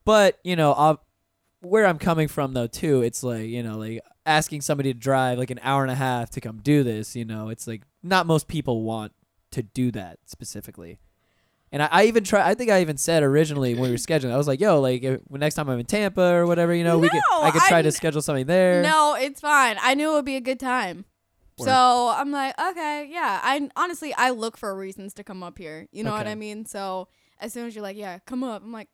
but 0.05 0.39
you 0.45 0.57
know, 0.57 0.73
I'll, 0.75 1.03
where 1.61 1.87
I'm 1.87 1.99
coming 1.99 2.29
from 2.29 2.53
though 2.53 2.67
too, 2.67 3.01
it's 3.03 3.23
like 3.23 3.49
you 3.49 3.63
know, 3.63 3.79
like 3.79 4.03
asking 4.27 4.61
somebody 4.61 4.93
to 4.93 4.99
drive 4.99 5.39
like 5.39 5.51
an 5.51 5.61
hour 5.63 5.83
and 5.83 5.91
a 5.91 5.95
half 5.95 6.31
to 6.31 6.41
come 6.43 6.61
do 6.63 6.83
this. 6.83 7.17
You 7.17 7.25
know, 7.25 7.49
it's 7.49 7.67
like 7.67 7.83
not 8.03 8.27
most 8.27 8.47
people 8.47 8.83
want 8.83 9.13
to 9.53 9.63
do 9.63 9.91
that 9.93 10.19
specifically. 10.27 10.99
And 11.73 11.83
I, 11.83 11.89
I 11.91 12.05
even 12.05 12.23
try. 12.25 12.49
I 12.49 12.55
think 12.55 12.71
I 12.71 12.81
even 12.81 12.97
said 12.97 13.23
originally 13.23 13.75
when 13.75 13.85
we 13.85 13.91
were 13.91 13.97
scheduling, 13.97 14.33
I 14.33 14.37
was 14.37 14.47
like, 14.47 14.61
"Yo, 14.61 14.81
like 14.81 15.03
if, 15.03 15.21
next 15.31 15.57
time 15.57 15.69
I'm 15.69 15.79
in 15.81 15.87
Tampa 15.87 16.23
or 16.23 16.47
whatever, 16.47 16.73
you 16.73 16.85
know, 16.85 16.99
we 16.99 17.09
could 17.09 17.21
No, 17.33 17.43
I 17.43 17.51
could 17.51 17.63
try 17.63 17.79
I 17.79 17.83
to 17.83 17.91
schedule 17.93 18.23
something 18.23 18.47
there." 18.47 18.83
No, 18.83 19.17
it's 19.19 19.41
fine. 19.41 19.77
I 19.83 19.95
knew 19.95 20.13
it 20.13 20.15
would 20.15 20.25
be 20.25 20.37
a 20.37 20.41
good 20.41 20.61
time. 20.61 21.05
Word. 21.59 21.67
So 21.67 22.13
I'm 22.15 22.31
like, 22.31 22.55
okay, 22.61 23.09
yeah. 23.11 23.41
I 23.43 23.69
honestly, 23.77 24.15
I 24.15 24.31
look 24.31 24.57
for 24.57 24.77
reasons 24.77 25.15
to 25.15 25.25
come 25.25 25.43
up 25.43 25.59
here. 25.59 25.89
You 25.91 26.05
know 26.05 26.13
what 26.13 26.23
Okay. 26.23 26.33
I 26.33 26.35
mean? 26.35 26.67
So 26.67 27.09
as 27.41 27.53
soon 27.53 27.67
as 27.67 27.75
you're 27.75 27.83
like, 27.83 27.97
yeah, 27.97 28.19
come 28.27 28.45
up, 28.45 28.63
I'm 28.63 28.73
like, 28.73 28.89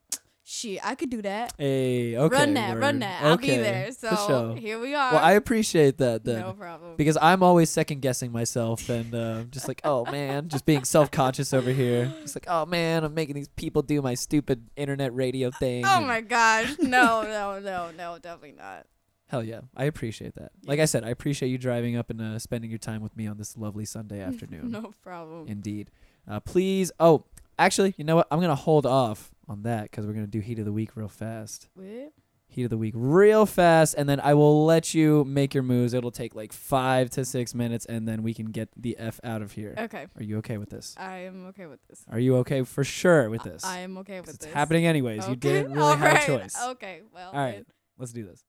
shit, 0.45 0.81
I 0.85 0.95
could 0.95 1.11
do 1.11 1.23
that. 1.23 1.53
Hey, 1.59 2.17
okay, 2.17 2.37
run 2.37 2.55
that, 2.55 2.79
run 2.79 2.99
that. 3.01 3.23
I'll 3.23 3.37
be 3.37 3.49
there. 3.49 3.91
So 3.93 4.55
here 4.59 4.79
we 4.79 4.95
are. 4.95 5.13
Well, 5.13 5.23
I 5.25 5.33
appreciate 5.33 5.99
that 5.99 6.25
then. 6.25 6.41
no 6.41 6.53
problem. 6.53 6.97
because 6.97 7.17
I'm 7.21 7.43
always 7.43 7.71
second 7.71 8.03
guessing 8.03 8.33
myself 8.33 8.89
and 8.89 9.15
uh, 9.15 9.43
just 9.45 9.69
like, 9.69 9.81
oh 9.85 10.05
man, 10.11 10.49
just 10.49 10.67
being 10.67 10.85
self 10.85 11.11
conscious 11.11 11.53
over 11.55 11.71
here. 11.71 12.13
Just 12.23 12.37
like, 12.37 12.47
oh 12.49 12.67
man, 12.67 13.05
I'm 13.05 13.15
making 13.15 13.35
these 13.35 13.49
people 13.49 13.83
do 13.83 14.03
my 14.03 14.15
stupid 14.15 14.69
internet 14.77 15.15
radio 15.15 15.51
thing. 15.51 15.85
Oh 15.87 16.01
my 16.01 16.21
gosh. 16.21 16.75
No, 16.81 17.23
no, 17.23 17.59
no, 17.61 17.91
no, 17.97 18.19
definitely 18.21 18.53
not. 18.53 18.87
Hell 19.29 19.43
yeah, 19.43 19.61
I 19.75 19.85
appreciate 19.85 20.35
that. 20.35 20.53
Like 20.67 20.79
I 20.79 20.85
said, 20.85 21.05
I 21.05 21.09
appreciate 21.09 21.49
you 21.49 21.57
driving 21.57 21.97
up 21.97 22.11
and 22.11 22.21
uh, 22.21 22.39
spending 22.39 22.69
your 22.71 22.79
time 22.79 23.01
with 23.01 23.17
me 23.17 23.27
on 23.27 23.39
this 23.39 23.57
lovely 23.57 23.87
Sunday 23.87 24.21
afternoon. 24.29 24.71
no 24.71 24.93
problem. 25.03 25.49
Indeed. 25.49 25.91
Uh, 26.29 26.39
please. 26.41 26.93
Oh, 27.01 27.25
actually, 27.59 27.95
you 27.97 28.05
know 28.05 28.17
what? 28.17 28.27
I'm 28.31 28.41
gonna 28.41 28.55
hold 28.55 28.85
off 28.85 29.32
on 29.49 29.63
that 29.63 29.91
because 29.91 30.07
we're 30.07 30.13
gonna 30.15 30.27
do 30.27 30.41
heat 30.41 30.59
of 30.59 30.65
the 30.65 30.73
week 30.73 30.97
real 30.97 31.09
fast. 31.09 31.69
What? 31.75 32.13
Heat 32.49 32.65
of 32.65 32.71
the 32.71 32.77
week 32.77 32.93
real 32.95 33.47
fast, 33.47 33.95
and 33.97 34.07
then 34.07 34.21
I 34.21 34.35
will 34.35 34.67
let 34.67 34.93
you 34.93 35.25
make 35.25 35.55
your 35.55 35.63
moves. 35.63 35.95
It'll 35.95 36.11
take 36.11 36.35
like 36.35 36.53
five 36.53 37.09
to 37.11 37.25
six 37.25 37.55
minutes, 37.55 37.87
and 37.87 38.07
then 38.07 38.23
we 38.23 38.35
can 38.35 38.47
get 38.47 38.69
the 38.77 38.95
f 38.99 39.19
out 39.25 39.41
of 39.41 39.53
here. 39.53 39.75
Okay. 39.79 40.07
Are 40.19 40.23
you 40.23 40.37
okay 40.39 40.59
with 40.59 40.69
this? 40.69 40.95
I 40.99 41.21
am 41.21 41.47
okay 41.47 41.65
with 41.65 41.81
this. 41.89 42.05
Are 42.11 42.19
you 42.19 42.37
okay 42.39 42.63
for 42.63 42.85
sure 42.85 43.31
with 43.31 43.43
this? 43.43 43.65
I 43.65 43.79
am 43.79 43.97
okay 43.99 44.21
with 44.21 44.29
it's 44.29 44.39
this. 44.39 44.47
It's 44.49 44.55
happening 44.55 44.85
anyways. 44.87 45.25
You 45.27 45.33
Okay, 45.33 45.37
didn't 45.37 45.73
really 45.73 45.89
have 45.97 46.03
alright, 46.03 46.23
a 46.25 46.27
choice. 46.27 46.57
Okay, 46.63 47.01
well. 47.15 47.31
All 47.31 47.39
right, 47.39 47.65
let's 47.97 48.13
do 48.13 48.27
this. 48.27 48.45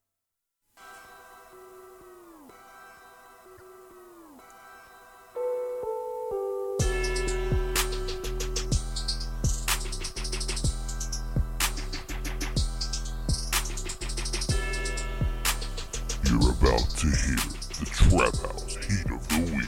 About 16.64 16.80
to 16.92 17.08
hear 17.08 17.36
the 17.36 17.86
Trap 17.92 18.36
House 18.38 18.78
Heat 18.78 19.12
of 19.12 19.28
the 19.28 19.40
Week. 19.54 19.68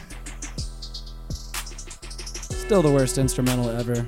Still 2.40 2.82
the 2.82 2.90
worst 2.90 3.18
instrumental 3.18 3.70
ever. 3.70 4.08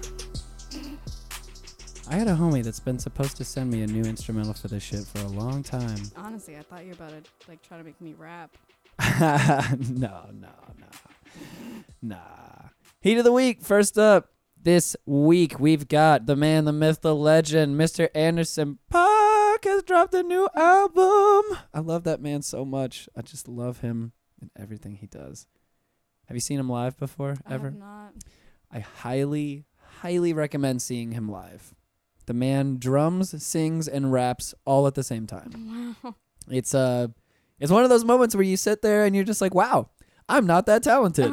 I 2.10 2.16
had 2.16 2.30
a 2.30 2.34
homie 2.34 2.64
that's 2.64 2.80
been 2.80 2.98
supposed 2.98 3.36
to 3.38 3.44
send 3.44 3.70
me 3.72 3.82
a 3.82 3.88
new 3.88 4.04
instrumental 4.04 4.54
for 4.54 4.70
this 4.70 4.84
shit 4.84 5.02
for 5.02 5.20
a 5.20 5.28
long 5.28 5.64
time. 5.64 6.00
Honestly, 6.16 6.56
I 6.56 6.62
thought 6.62 6.84
you 6.86 6.92
were 6.98 7.06
about 7.06 7.10
to 7.10 7.24
like 7.50 7.62
try 7.62 7.78
to 7.78 7.84
make 7.84 8.00
me 8.00 8.16
rap. 8.18 8.56
no, 9.20 10.30
no, 10.32 10.48
no. 10.80 10.88
Nah. 12.02 12.70
Heat 13.02 13.18
of 13.18 13.26
the 13.26 13.34
week. 13.34 13.64
First 13.64 13.98
up, 13.98 14.30
this 14.64 14.96
week 15.06 15.60
we've 15.60 15.90
got 15.90 16.26
the 16.26 16.38
man, 16.38 16.64
the 16.64 16.72
myth, 16.72 17.02
the 17.02 17.14
legend, 17.14 17.78
Mr. 17.78 18.08
Anderson 18.16 18.80
.Paak 18.90 19.17
has 19.66 19.84
dropped 19.84 20.14
a 20.14 20.24
new 20.24 20.48
album. 20.56 21.58
I 21.74 21.80
love 21.80 22.04
that 22.04 22.22
man 22.22 22.42
so 22.42 22.66
much. 22.66 23.08
I 23.16 23.22
just 23.22 23.48
love 23.48 23.80
him 23.80 24.12
and 24.42 24.50
everything 24.58 24.96
he 24.96 25.08
does. 25.08 25.48
Have 26.28 26.36
you 26.36 26.42
seen 26.42 26.60
him 26.60 26.70
live 26.70 26.98
before? 26.98 27.36
I 27.46 27.54
Ever? 27.56 27.66
have 27.70 27.78
not. 27.78 28.14
I 28.72 28.80
highly, 28.80 29.64
highly 30.02 30.34
recommend 30.34 30.82
seeing 30.82 31.12
him 31.14 31.30
live. 31.30 31.74
The 32.26 32.34
man 32.34 32.78
drums, 32.78 33.42
sings, 33.42 33.88
and 33.88 34.12
raps 34.12 34.54
all 34.66 34.86
at 34.88 34.96
the 34.96 35.04
same 35.04 35.26
time. 35.28 35.96
Wow. 36.04 36.16
It's 36.50 36.76
uh 36.76 37.08
it's 37.60 37.72
one 37.72 37.84
of 37.84 37.90
those 37.90 38.04
moments 38.06 38.36
where 38.36 38.44
you 38.44 38.58
sit 38.58 38.82
there 38.82 39.06
and 39.06 39.16
you're 39.16 39.26
just 39.26 39.42
like, 39.42 39.54
wow, 39.56 39.90
I'm 40.30 40.46
not 40.46 40.66
that 40.68 40.84
talented. 40.84 41.32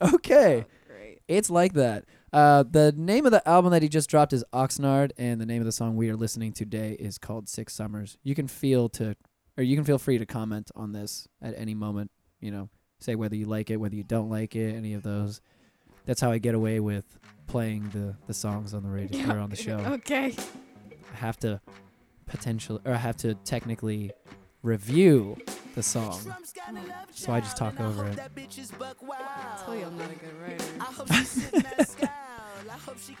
Oh, 0.00 0.10
okay. 0.14 0.64
Oh, 0.66 0.70
great. 0.88 1.20
It's 1.28 1.50
like 1.50 1.74
that. 1.74 2.04
Uh, 2.34 2.64
the 2.68 2.92
name 2.96 3.24
of 3.26 3.30
the 3.30 3.48
album 3.48 3.70
that 3.70 3.80
he 3.80 3.88
just 3.88 4.10
dropped 4.10 4.32
is 4.32 4.44
Oxnard, 4.52 5.12
and 5.16 5.40
the 5.40 5.46
name 5.46 5.62
of 5.62 5.66
the 5.66 5.72
song 5.72 5.94
we 5.94 6.10
are 6.10 6.16
listening 6.16 6.50
to 6.54 6.64
today 6.64 6.96
is 6.98 7.16
called 7.16 7.48
Six 7.48 7.72
Summers. 7.72 8.18
You 8.24 8.34
can 8.34 8.48
feel 8.48 8.88
to, 8.88 9.14
or 9.56 9.62
you 9.62 9.76
can 9.76 9.84
feel 9.84 9.98
free 9.98 10.18
to 10.18 10.26
comment 10.26 10.72
on 10.74 10.90
this 10.90 11.28
at 11.40 11.54
any 11.56 11.74
moment. 11.74 12.10
You 12.40 12.50
know, 12.50 12.70
say 12.98 13.14
whether 13.14 13.36
you 13.36 13.46
like 13.46 13.70
it, 13.70 13.76
whether 13.76 13.94
you 13.94 14.02
don't 14.02 14.30
like 14.30 14.56
it, 14.56 14.74
any 14.74 14.94
of 14.94 15.04
those. 15.04 15.40
That's 16.06 16.20
how 16.20 16.32
I 16.32 16.38
get 16.38 16.56
away 16.56 16.80
with 16.80 17.04
playing 17.46 17.90
the 17.90 18.16
the 18.26 18.34
songs 18.34 18.74
on 18.74 18.82
the 18.82 18.90
radio 18.90 19.30
or 19.32 19.38
on 19.38 19.50
the 19.50 19.56
show. 19.56 19.78
Okay. 19.78 20.34
I 21.12 21.16
have 21.16 21.36
to 21.38 21.60
potentially, 22.26 22.80
or 22.84 22.94
I 22.94 22.96
have 22.96 23.16
to 23.18 23.34
technically 23.36 24.10
review 24.64 25.36
the 25.74 25.82
song. 25.82 26.20
So 27.12 27.32
I 27.32 27.40
just 27.40 27.56
talk 27.56 27.78
over 27.80 28.06
it. 28.06 28.18
you 28.36 29.84
I'm 29.84 29.98
not 29.98 30.10
a 30.10 30.14
good 30.14 30.34
writer. 30.40 30.64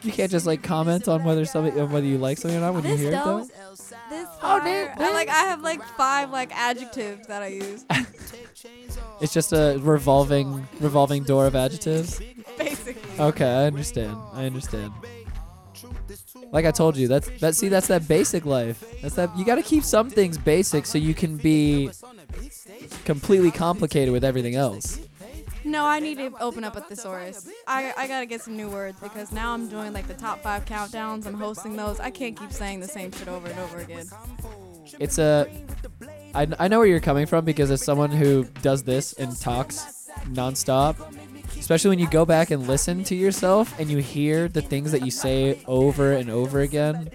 You 0.02 0.12
can't 0.12 0.30
just 0.30 0.46
like 0.46 0.62
comment 0.62 1.08
on 1.08 1.24
whether 1.24 1.44
something, 1.44 1.78
uh, 1.78 1.86
whether 1.86 2.06
you 2.06 2.18
like 2.18 2.38
something 2.38 2.58
or 2.58 2.60
not 2.62 2.74
when 2.74 2.84
you 2.84 2.90
This 2.90 3.00
hear 3.00 3.08
it 3.10 3.12
though. 3.12 3.38
don't- 3.38 3.48
This 4.10 4.28
part, 4.40 4.62
I 4.64 5.10
like 5.12 5.28
I 5.28 5.40
have 5.50 5.62
like 5.62 5.82
five 5.96 6.30
like 6.30 6.54
adjectives 6.54 7.26
that 7.26 7.42
I 7.42 7.48
use. 7.48 7.84
It's 9.20 9.32
just 9.32 9.52
a 9.52 9.78
revolving, 9.80 10.66
revolving 10.80 11.22
door 11.24 11.46
of 11.46 11.54
adjectives. 11.54 12.20
Basically. 12.58 13.02
Okay, 13.20 13.44
I 13.46 13.64
understand. 13.66 14.16
I 14.32 14.44
understand. 14.46 14.92
Like 16.54 16.66
I 16.66 16.70
told 16.70 16.96
you, 16.96 17.08
that's 17.08 17.28
that. 17.40 17.56
See, 17.56 17.68
that's 17.68 17.88
that 17.88 18.06
basic 18.06 18.46
life. 18.46 18.84
That's 19.02 19.16
that. 19.16 19.36
You 19.36 19.44
got 19.44 19.56
to 19.56 19.62
keep 19.62 19.82
some 19.82 20.08
things 20.08 20.38
basic 20.38 20.86
so 20.86 20.98
you 20.98 21.12
can 21.12 21.36
be 21.36 21.90
completely 23.04 23.50
complicated 23.50 24.12
with 24.12 24.22
everything 24.22 24.54
else. 24.54 25.00
No, 25.64 25.84
I 25.84 25.98
need 25.98 26.18
to 26.18 26.30
open 26.40 26.62
up 26.62 26.76
a 26.76 26.80
thesaurus. 26.80 27.50
I 27.66 27.92
I 27.96 28.06
gotta 28.06 28.26
get 28.26 28.40
some 28.40 28.56
new 28.56 28.70
words 28.70 29.00
because 29.00 29.32
now 29.32 29.52
I'm 29.52 29.68
doing 29.68 29.92
like 29.92 30.06
the 30.06 30.14
top 30.14 30.42
five 30.42 30.64
countdowns. 30.64 31.26
I'm 31.26 31.34
hosting 31.34 31.74
those. 31.74 31.98
I 31.98 32.10
can't 32.10 32.38
keep 32.38 32.52
saying 32.52 32.78
the 32.78 32.88
same 32.88 33.10
shit 33.10 33.26
over 33.26 33.48
and 33.48 33.58
over 33.58 33.78
again. 33.78 34.06
It's 35.00 35.18
a. 35.18 35.50
I, 36.36 36.46
I 36.60 36.68
know 36.68 36.78
where 36.78 36.86
you're 36.86 37.00
coming 37.00 37.26
from 37.26 37.44
because 37.44 37.72
as 37.72 37.84
someone 37.84 38.12
who 38.12 38.44
does 38.62 38.84
this 38.84 39.12
and 39.14 39.36
talks 39.40 40.08
nonstop, 40.28 40.96
especially 41.64 41.88
when 41.88 41.98
you 41.98 42.06
go 42.10 42.26
back 42.26 42.50
and 42.50 42.68
listen 42.68 43.02
to 43.02 43.14
yourself 43.14 43.74
and 43.80 43.90
you 43.90 43.96
hear 43.96 44.48
the 44.48 44.60
things 44.60 44.92
that 44.92 45.02
you 45.02 45.10
say 45.10 45.58
over 45.66 46.12
and 46.12 46.28
over 46.28 46.60
again. 46.60 47.08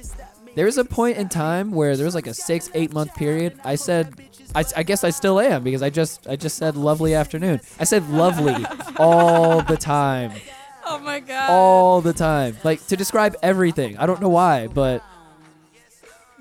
There 0.56 0.66
was 0.66 0.80
a 0.80 0.84
point 0.84 1.18
in 1.18 1.30
time 1.30 1.70
where 1.70 1.96
there 1.96 2.04
was 2.04 2.16
like 2.16 2.26
a 2.26 2.34
six, 2.34 2.68
eight 2.74 2.92
month 2.92 3.14
period. 3.14 3.60
I 3.64 3.76
said, 3.76 4.12
I, 4.56 4.66
I 4.76 4.82
guess 4.82 5.04
I 5.04 5.12
still 5.12 5.40
am 5.40 5.64
because 5.64 5.84
I 5.84 5.92
just, 5.92 6.28
I 6.28 6.36
just 6.36 6.58
said 6.58 6.76
lovely 6.76 7.14
afternoon. 7.14 7.62
I 7.80 7.84
said 7.84 8.10
lovely 8.10 8.66
all 8.98 9.62
the 9.62 9.78
time, 9.78 10.32
Oh 10.84 10.98
my 10.98 11.20
god. 11.20 11.52
all 11.52 12.02
the 12.02 12.14
time, 12.14 12.58
like 12.64 12.84
to 12.88 12.98
describe 12.98 13.36
everything. 13.44 14.00
I 14.00 14.08
don't 14.08 14.20
know 14.20 14.30
why, 14.30 14.66
but 14.66 15.04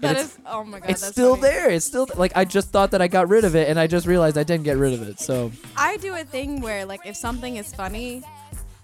that 0.00 0.10
it's- 0.12 0.26
is. 0.26 0.38
Oh 0.46 0.64
my 0.64 0.80
god. 0.80 0.90
it's 0.90 1.00
that's 1.00 1.12
still 1.12 1.36
funny. 1.36 1.48
there. 1.48 1.70
It's 1.70 1.84
still 1.86 2.06
like 2.16 2.32
I 2.36 2.44
just 2.44 2.70
thought 2.70 2.90
that 2.92 3.02
I 3.02 3.08
got 3.08 3.28
rid 3.28 3.44
of 3.44 3.54
it, 3.56 3.68
and 3.68 3.78
I 3.78 3.86
just 3.86 4.06
realized 4.06 4.36
I 4.38 4.42
didn't 4.44 4.64
get 4.64 4.76
rid 4.76 4.92
of 4.92 5.02
it. 5.08 5.18
So 5.20 5.50
I 5.76 5.96
do 5.98 6.14
a 6.14 6.24
thing 6.24 6.60
where 6.60 6.84
like 6.86 7.00
if 7.06 7.16
something 7.16 7.56
is 7.56 7.74
funny, 7.74 8.22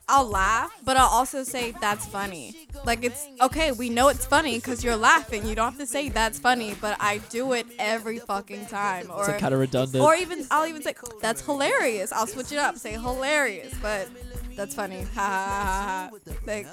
I'll 0.08 0.28
laugh, 0.28 0.70
but 0.84 0.96
I'll 0.98 1.08
also 1.08 1.44
say 1.44 1.72
that's 1.80 2.04
funny. 2.06 2.68
Like 2.84 3.04
it's 3.04 3.26
okay, 3.40 3.72
we 3.72 3.88
know 3.88 4.08
it's 4.08 4.26
funny 4.26 4.56
because 4.56 4.84
you're 4.84 4.96
laughing. 4.96 5.46
You 5.46 5.54
don't 5.54 5.70
have 5.70 5.78
to 5.80 5.86
say 5.86 6.10
that's 6.10 6.38
funny, 6.38 6.74
but 6.80 6.96
I 7.00 7.18
do 7.30 7.52
it 7.54 7.66
every 7.78 8.18
fucking 8.18 8.66
time. 8.66 9.10
Or 9.10 9.30
it's 9.30 9.40
kind 9.40 9.54
of 9.54 9.60
redundant. 9.60 10.04
or 10.04 10.14
even 10.14 10.46
I'll 10.50 10.66
even 10.66 10.82
say 10.82 10.94
that's 11.22 11.40
hilarious. 11.40 12.12
I'll 12.12 12.26
switch 12.26 12.52
it 12.52 12.58
up, 12.58 12.76
say 12.76 12.92
hilarious, 12.92 13.72
but 13.80 14.08
that's 14.56 14.74
funny. 14.74 15.02
Ha 15.14 15.20
ha 15.20 15.46
ha 15.46 16.10
ha. 16.10 16.10
ha. 16.10 16.34
Like 16.46 16.66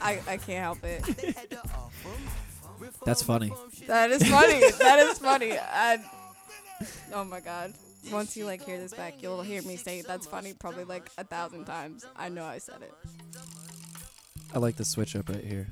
I 0.00 0.20
I 0.28 0.36
can't 0.36 0.62
help 0.62 0.78
it. 0.84 1.02
That's 3.06 3.22
funny. 3.22 3.52
That 3.86 4.10
is 4.10 4.28
funny. 4.28 4.60
that 4.80 4.98
is 4.98 5.18
funny. 5.20 5.52
I, 5.52 6.00
oh 7.14 7.22
my 7.24 7.38
god. 7.38 7.72
Once 8.10 8.36
you 8.36 8.44
like 8.44 8.64
hear 8.64 8.78
this 8.78 8.92
back, 8.92 9.22
you'll 9.22 9.42
hear 9.42 9.62
me 9.62 9.76
say 9.76 10.02
that's 10.02 10.26
funny 10.26 10.54
probably 10.54 10.82
like 10.82 11.08
a 11.16 11.22
thousand 11.22 11.66
times. 11.66 12.04
I 12.16 12.28
know 12.28 12.44
I 12.44 12.58
said 12.58 12.82
it. 12.82 12.92
I 14.52 14.58
like 14.58 14.74
the 14.74 14.84
switch 14.84 15.14
up 15.14 15.28
right 15.28 15.44
here. 15.44 15.68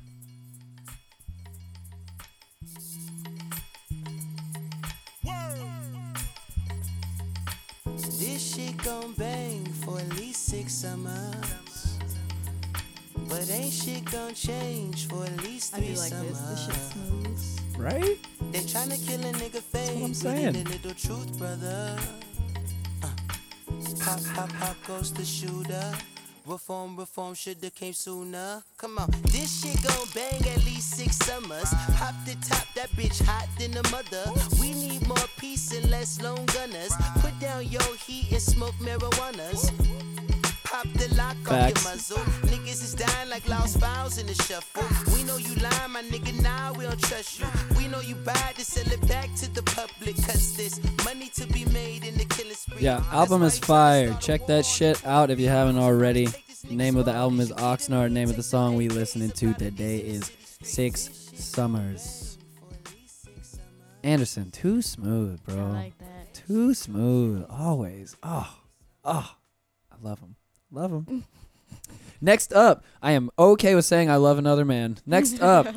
This 8.17 8.55
shit 8.55 8.77
gon' 8.77 9.11
bang 9.13 9.65
for 9.65 9.99
at 9.99 10.15
least 10.15 10.45
six 10.45 10.73
summers. 10.73 11.64
But 13.27 13.49
ain't 13.49 13.73
shit 13.73 14.05
gon' 14.11 14.33
change 14.33 15.07
for 15.07 15.23
at 15.23 15.43
least 15.43 15.75
I 15.75 15.79
do 15.79 15.85
three 15.85 15.95
like 15.95 16.11
this. 16.11 16.39
This 16.39 16.65
shit's 16.65 16.93
summers. 16.93 17.59
Right? 17.77 18.17
They 18.51 18.59
tryna 18.59 19.05
kill 19.07 19.19
a 19.21 19.33
nigga 19.33 19.61
face. 19.61 19.89
what 19.91 20.03
I'm 20.03 20.13
saying. 20.13 20.53
need 20.53 20.67
a 20.67 20.69
little 20.69 20.93
truth, 20.93 21.37
brother. 21.37 21.97
Uh, 23.03 23.09
pop, 23.99 24.19
pop, 24.33 24.49
pop 24.53 24.75
goes 24.87 25.11
the 25.13 25.25
shooter. 25.25 25.91
Reform, 26.45 26.95
reform 26.95 27.33
shoulda 27.33 27.71
came 27.71 27.93
sooner. 27.93 28.61
Come 28.77 28.99
on, 28.99 29.09
this 29.31 29.61
shit 29.63 29.81
gon' 29.81 30.07
bang 30.13 30.47
at 30.53 30.63
least 30.63 30.91
six 30.91 31.17
summers. 31.17 31.73
Pop 31.97 32.13
the 32.23 32.35
top, 32.47 32.67
that 32.75 32.89
bitch 32.91 33.19
hot 33.25 33.47
than 33.57 33.75
a 33.75 33.89
mother. 33.89 34.31
We 34.61 34.73
need 34.73 35.07
more 35.07 35.17
peace 35.37 35.73
and 35.75 35.89
less 35.89 36.21
lone 36.21 36.45
gunners. 36.45 36.93
Put 37.19 37.39
down 37.39 37.65
your 37.67 37.95
heat 37.95 38.31
and 38.31 38.41
smoke 38.41 38.75
marijuanas. 38.75 39.71
Pop 40.75 40.91
the 40.95 41.15
lock 41.15 41.37
Facts. 41.37 41.85
off 41.85 42.09
your 42.09 42.17
muzzle. 42.17 42.17
Niggas 42.51 42.83
is 42.83 42.95
dying 42.95 43.29
like 43.29 43.47
lost 43.47 43.79
files 43.79 44.17
in 44.17 44.27
the 44.27 44.33
shuffle. 44.33 44.83
We 45.15 45.23
know 45.23 45.37
you 45.37 45.55
lying, 45.55 45.91
my 45.93 46.01
nigga. 46.01 46.37
Now 46.41 46.73
we 46.73 46.83
don't 46.83 47.01
trust 47.01 47.39
you. 47.39 47.45
We 47.77 47.87
know 47.87 48.01
you 48.01 48.15
buy 48.15 48.51
to 48.57 48.65
sell 48.65 48.91
it 48.91 49.07
back 49.07 49.33
to 49.35 49.49
the 49.53 49.63
public. 49.63 50.17
Cause 50.17 50.57
there's 50.57 50.81
money 51.05 51.29
to 51.35 51.47
be 51.47 51.63
made 51.71 52.03
in 52.03 52.17
the 52.17 52.25
killing 52.25 52.55
spree. 52.55 52.81
Yeah, 52.81 53.01
album 53.13 53.43
is 53.43 53.57
fire. 53.57 54.17
Check 54.19 54.47
that 54.47 54.65
shit 54.65 55.05
out 55.07 55.29
if 55.29 55.39
you 55.39 55.47
haven't 55.47 55.77
already. 55.77 56.27
Name 56.69 56.97
of 56.97 57.05
the 57.05 57.13
album 57.13 57.39
is 57.39 57.53
Oxnard. 57.53 58.11
Name 58.11 58.29
of 58.29 58.35
the 58.35 58.43
song 58.43 58.75
we 58.75 58.89
listening 58.89 59.31
to 59.31 59.53
today 59.53 59.99
is 59.99 60.29
Six 60.61 61.09
Summers. 61.35 62.37
Anderson, 64.03 64.51
too 64.51 64.81
smooth, 64.81 65.41
bro. 65.45 65.55
I 65.55 65.69
like 65.69 65.97
that. 65.99 66.33
Too 66.33 66.73
smooth, 66.73 67.45
always. 67.49 68.17
Oh, 68.21 68.57
oh, 69.05 69.35
I 69.89 69.95
love 70.05 70.19
him. 70.19 70.34
Love 70.75 70.91
him. 70.91 71.23
Next 72.19 72.51
up, 72.51 72.83
I 73.01 73.13
am 73.13 73.31
okay 73.39 73.75
with 73.75 73.85
saying 73.85 74.09
I 74.09 74.17
love 74.17 74.37
another 74.37 74.65
man. 74.65 74.97
Next 75.05 75.41
up, 75.41 75.67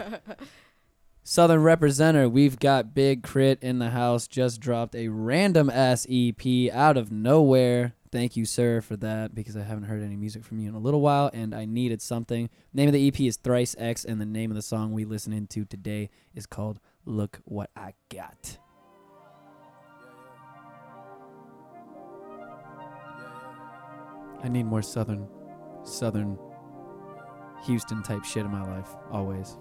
Southern 1.23 1.63
representative, 1.63 2.33
we've 2.33 2.59
got 2.59 2.95
Big 2.95 3.23
K.R.I.T. 3.23 3.65
in 3.65 3.79
the 3.79 3.91
house. 3.91 4.27
Just 4.27 4.61
dropped 4.61 4.97
a 4.97 5.07
random 5.07 5.71
ass 5.71 6.05
EP 6.11 6.73
out 6.73 6.97
of 6.97 7.13
nowhere. 7.13 7.95
Thank 8.11 8.37
you, 8.37 8.45
sir, 8.45 8.81
for 8.81 8.97
that 8.97 9.37
because 9.37 9.57
I 9.57 9.63
haven't 9.63 9.85
heard 9.85 10.03
any 10.03 10.17
music 10.17 10.43
from 10.43 10.59
you 10.59 10.69
in 10.69 10.75
a 10.75 10.81
little 10.81 11.01
while 11.01 11.31
and 11.33 11.55
I 11.55 11.65
needed 11.65 12.03
something. 12.03 12.51
Name 12.73 12.89
of 12.89 12.93
the 12.93 13.07
EP 13.07 13.21
is 13.21 13.37
Thrice 13.37 13.77
X, 13.79 14.05
and 14.05 14.21
the 14.21 14.27
name 14.27 14.51
of 14.51 14.57
the 14.57 14.63
song 14.63 14.93
we 14.93 15.05
listen 15.05 15.33
into 15.33 15.65
today 15.65 16.11
is 16.35 16.47
called 16.47 16.81
Look 17.05 17.39
What 17.45 17.71
I 17.77 17.95
Got. 18.09 18.59
I 24.43 24.49
need 24.49 24.65
more 24.65 24.83
southern, 24.83 25.27
southern, 25.85 26.39
Houston 27.65 28.03
type 28.03 28.25
shit 28.25 28.45
in 28.45 28.53
my 28.53 28.63
life. 28.63 28.89
Always, 29.11 29.57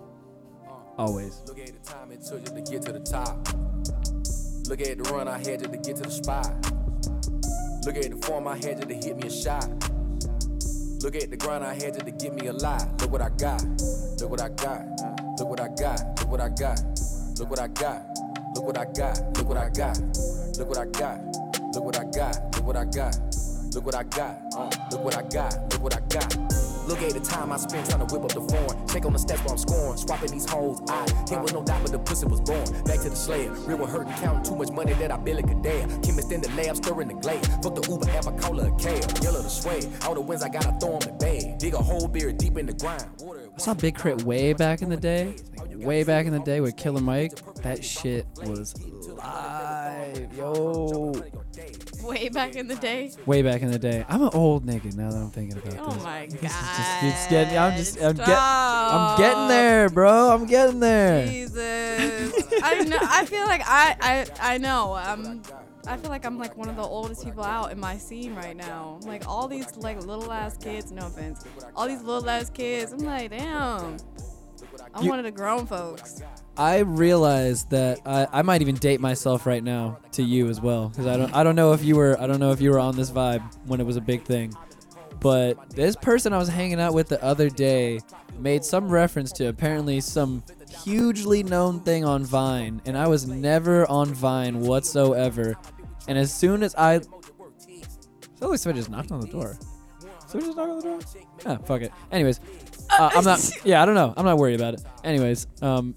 always. 0.98 1.42
Look 1.48 1.60
at 1.60 1.84
the 1.84 1.92
time 1.92 2.12
it 2.12 2.24
took 2.24 2.42
you 2.42 2.56
to 2.56 2.72
get 2.72 2.84
to 2.84 2.92
the 2.92 3.00
top. 3.00 3.48
Look 4.70 4.82
at 4.82 4.98
the 4.98 5.10
run 5.12 5.28
I 5.28 5.38
had 5.38 5.60
to 5.60 5.68
get 5.68 5.96
to 5.96 6.04
the 6.04 6.12
spot. 6.12 6.52
Look 7.86 7.98
at 7.98 8.12
the 8.12 8.20
form 8.22 8.48
I 8.48 8.56
had 8.56 8.82
to 8.82 8.94
hit 8.94 9.16
me 9.16 9.28
a 9.28 9.32
shot. 9.32 9.68
Look 11.02 11.16
at 11.16 11.30
the 11.30 11.38
grind 11.38 11.64
I 11.64 11.74
had 11.74 11.94
to 11.94 12.12
get 12.12 12.34
me 12.34 12.48
a 12.48 12.54
lot. 12.54 13.02
Look 13.02 13.12
what 13.12 13.22
I 13.22 13.30
got. 13.30 13.64
Look 14.20 14.30
what 14.30 14.42
I 14.42 14.50
got. 14.50 14.86
Look 15.40 15.50
what 15.50 15.62
I 15.62 15.70
got. 15.70 16.20
Look 16.20 16.30
what 16.30 16.42
I 16.42 16.50
got. 16.50 16.82
Look 17.40 17.50
what 17.50 17.60
I 17.60 17.68
got. 17.68 18.00
Look 18.56 18.66
what 18.66 18.78
I 18.78 18.86
got. 18.88 19.38
Look 19.38 19.48
what 19.48 19.58
I 19.58 19.70
got. 19.70 20.00
Look 20.58 20.68
what 20.68 20.78
I 20.78 20.86
got. 20.86 21.20
Look 21.74 21.84
what 21.86 21.98
I 21.98 22.04
got. 22.04 22.56
Look 22.56 22.66
what 22.66 22.76
I 22.76 22.86
got. 22.86 23.27
Look 23.78 23.86
what 23.86 23.96
I 23.96 24.04
got. 24.06 24.42
Uh, 24.58 24.72
look 24.92 25.04
what 25.04 25.16
I 25.16 25.22
got. 25.22 25.54
Look 25.72 25.84
what 25.84 25.96
I 25.96 26.00
got. 26.10 26.36
Look 26.88 27.00
at 27.04 27.14
the 27.14 27.20
time 27.20 27.52
I 27.52 27.58
spent 27.58 27.88
trying 27.88 28.08
to 28.08 28.12
whip 28.12 28.24
up 28.24 28.34
the 28.34 28.42
foreign. 28.42 28.88
Check 28.88 29.06
on 29.06 29.14
the 29.14 29.20
stats 29.20 29.46
while 29.46 29.52
I'm 29.52 29.58
scoring. 29.60 29.98
Swapping 29.98 30.32
these 30.32 30.50
hoes. 30.50 30.82
I 30.90 31.06
hit 31.30 31.40
with 31.40 31.54
no 31.54 31.64
doubt, 31.64 31.84
but 31.84 31.92
the 31.92 32.00
pussy 32.00 32.26
was 32.26 32.42
born. 32.42 32.66
Back 32.86 33.02
to 33.02 33.12
the 33.12 33.16
sled. 33.16 33.56
Real 33.68 33.78
one 33.78 33.88
hurting, 33.88 34.14
counting 34.14 34.42
too 34.42 34.56
much 34.56 34.72
money 34.72 34.94
that 34.94 35.12
I 35.12 35.18
barely 35.18 35.44
could 35.44 35.62
dare. 35.62 35.86
Chemist 36.02 36.32
in 36.32 36.42
the 36.42 36.50
lab, 36.58 36.76
stirring 36.78 37.10
the 37.10 37.14
glade. 37.14 37.46
Fuck 37.62 37.76
the 37.76 37.88
Uber 37.88 38.10
app, 38.10 38.26
I 38.26 38.32
call 38.32 38.58
her 38.58 38.68
a 38.68 38.76
cab. 38.80 39.16
Yellow 39.22 39.44
the 39.44 39.50
sway. 39.50 39.82
All 40.08 40.16
the 40.16 40.22
wins 40.22 40.42
I 40.42 40.50
gotta 40.50 40.76
throw 40.80 40.98
'em 40.98 41.10
in 41.10 41.18
bag. 41.20 41.60
Dig 41.60 41.76
a 41.76 41.78
hole 41.78 42.08
beard 42.08 42.40
deep 42.40 42.58
in 42.58 42.66
the 42.66 42.74
ground. 42.74 43.06
I 43.22 43.60
saw 43.60 43.76
Big 43.76 43.96
K.R.I.T. 43.96 44.24
way 44.24 44.54
back 44.54 44.82
in 44.82 44.90
the 44.90 44.98
day. 44.98 45.36
Way 45.78 46.04
back 46.04 46.26
in 46.26 46.34
the 46.34 46.40
day 46.40 46.60
with 46.62 46.76
Killer 46.76 47.02
Mike. 47.02 47.34
That 47.62 47.84
shit 47.84 48.26
was 48.44 48.74
live. 49.08 50.34
Yo. 50.36 51.14
Way 52.04 52.30
back 52.30 52.56
in 52.56 52.68
the 52.68 52.76
day. 52.76 53.12
Way 53.26 53.42
back 53.42 53.62
in 53.62 53.72
the 53.72 53.80
day. 53.80 54.06
I'm 54.08 54.22
an 54.22 54.30
old 54.34 54.66
nigga 54.66 54.96
now 54.96 55.12
that 55.12 55.18
I'm 55.18 55.30
thinking 55.30 55.58
about 55.58 55.76
Oh 55.80 55.92
this. 55.92 56.02
Oh 56.02 56.06
my 56.06 56.26
god. 56.26 56.40
This 56.40 56.52
just 56.52 57.00
keeps 57.02 57.28
getting 57.28 57.58
I'm 57.58 57.78
just 57.78 58.02
I'm, 58.02 58.16
get, 58.16 58.30
I'm 58.30 59.18
getting 59.18 59.48
there, 59.48 59.90
bro. 59.90 60.32
I'm 60.32 60.46
getting 60.46 60.80
there. 60.80 61.28
Jesus. 61.28 62.34
I 62.64 62.84
know. 62.84 62.98
I 63.02 63.26
feel 63.26 63.46
like 63.46 63.62
I 63.66 63.96
I 64.02 64.54
I 64.54 64.58
know. 64.58 64.94
I'm 64.94 65.42
I 65.88 65.96
feel 65.96 66.10
like 66.10 66.26
I'm 66.26 66.38
like 66.38 66.58
one 66.58 66.70
of 66.70 66.76
the 66.76 66.84
oldest 66.84 67.24
people 67.24 67.44
out 67.44 67.72
in 67.72 67.80
my 67.80 67.98
scene 67.98 68.36
right 68.36 68.56
now. 68.56 69.00
Like 69.04 69.28
all 69.28 69.48
these 69.48 69.76
like 69.78 69.98
little 70.06 70.32
ass 70.32 70.58
kids, 70.58 70.92
no 70.92 71.08
offense, 71.08 71.46
all 71.76 71.88
these 71.88 72.02
little 72.02 72.30
ass 72.30 72.50
kids. 72.50 72.92
I'm 72.92 73.00
like, 73.00 73.32
damn. 73.32 73.98
I'm 74.98 75.04
You- 75.04 75.10
one 75.12 75.20
of 75.20 75.26
the 75.26 75.32
grown 75.32 75.66
folks. 75.66 76.22
I 76.58 76.80
realize 76.80 77.66
that 77.66 78.00
I, 78.06 78.28
I 78.34 78.42
might 78.42 78.62
even 78.62 78.76
date 78.76 79.00
myself 79.00 79.46
right 79.46 79.64
now 79.64 80.00
to 80.14 80.24
you 80.24 80.50
as 80.50 80.60
well 80.60 80.90
because 80.90 81.06
I 81.06 81.16
don't 81.16 81.32
I 81.36 81.44
don't 81.44 81.56
know 81.56 81.74
if 81.74 81.84
you 81.84 81.96
were 81.96 82.20
I 82.20 82.26
don't 82.26 82.40
know 82.40 82.52
if 82.52 82.60
you 82.62 82.72
were 82.72 82.80
on 82.80 82.96
this 82.96 83.12
vibe 83.12 83.44
when 83.68 83.80
it 83.80 83.86
was 83.86 83.96
a 83.96 84.02
big 84.02 84.24
thing, 84.24 84.56
but 85.20 85.70
this 85.70 85.96
person 85.96 86.34
I 86.34 86.40
was 86.40 86.50
hanging 86.50 86.80
out 86.80 86.96
with 86.96 87.10
the 87.10 87.24
other 87.24 87.50
day 87.50 88.00
made 88.40 88.64
some 88.66 88.90
reference 88.90 89.32
to 89.34 89.50
apparently 89.50 90.00
some 90.02 90.44
hugely 90.84 91.44
known 91.44 91.80
thing 91.82 92.04
on 92.06 92.24
Vine, 92.24 92.82
and 92.88 92.98
I 92.98 93.08
was 93.08 93.28
never 93.28 93.88
on 93.90 94.14
Vine 94.14 94.62
whatsoever. 94.62 95.56
And 96.08 96.18
as 96.18 96.34
soon 96.34 96.64
as 96.64 96.74
I, 96.76 97.02
so 98.40 98.56
somebody 98.56 98.80
just 98.80 98.90
knocked 98.90 99.12
on 99.12 99.20
the 99.22 99.28
door. 99.28 99.58
Somebody 100.28 100.46
just 100.48 100.58
knocked 100.58 100.70
on 100.72 100.76
the 100.78 100.82
door. 100.84 101.00
Ah, 101.46 101.58
fuck 101.66 101.82
it. 101.82 101.92
Anyways, 102.12 102.40
uh, 102.90 103.10
I'm 103.16 103.24
not. 103.24 103.40
Yeah, 103.64 103.82
I 103.82 103.86
don't 103.86 103.96
know. 103.96 104.14
I'm 104.16 104.26
not 104.26 104.38
worried 104.38 104.60
about 104.60 104.74
it. 104.76 104.82
Anyways, 105.04 105.48
um, 105.62 105.96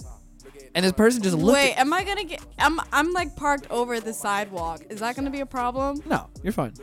and 0.75 0.85
this 0.85 0.93
person 0.93 1.23
just 1.23 1.37
looked. 1.37 1.55
Wait, 1.57 1.73
at- 1.73 1.79
am 1.79 1.93
I 1.93 2.05
gonna 2.05 2.25
get? 2.25 2.41
I'm 2.59 2.81
I'm 2.93 3.13
like 3.13 3.37
parked 3.37 3.71
over 3.71 4.01
the 4.01 4.13
sidewalk. 4.13 4.83
Is 4.91 5.01
that 5.01 5.17
gonna 5.17 5.31
be 5.31 5.41
a 5.41 5.47
problem? 5.47 6.03
no, 6.07 6.29
you're 6.43 6.53
fine. 6.53 6.75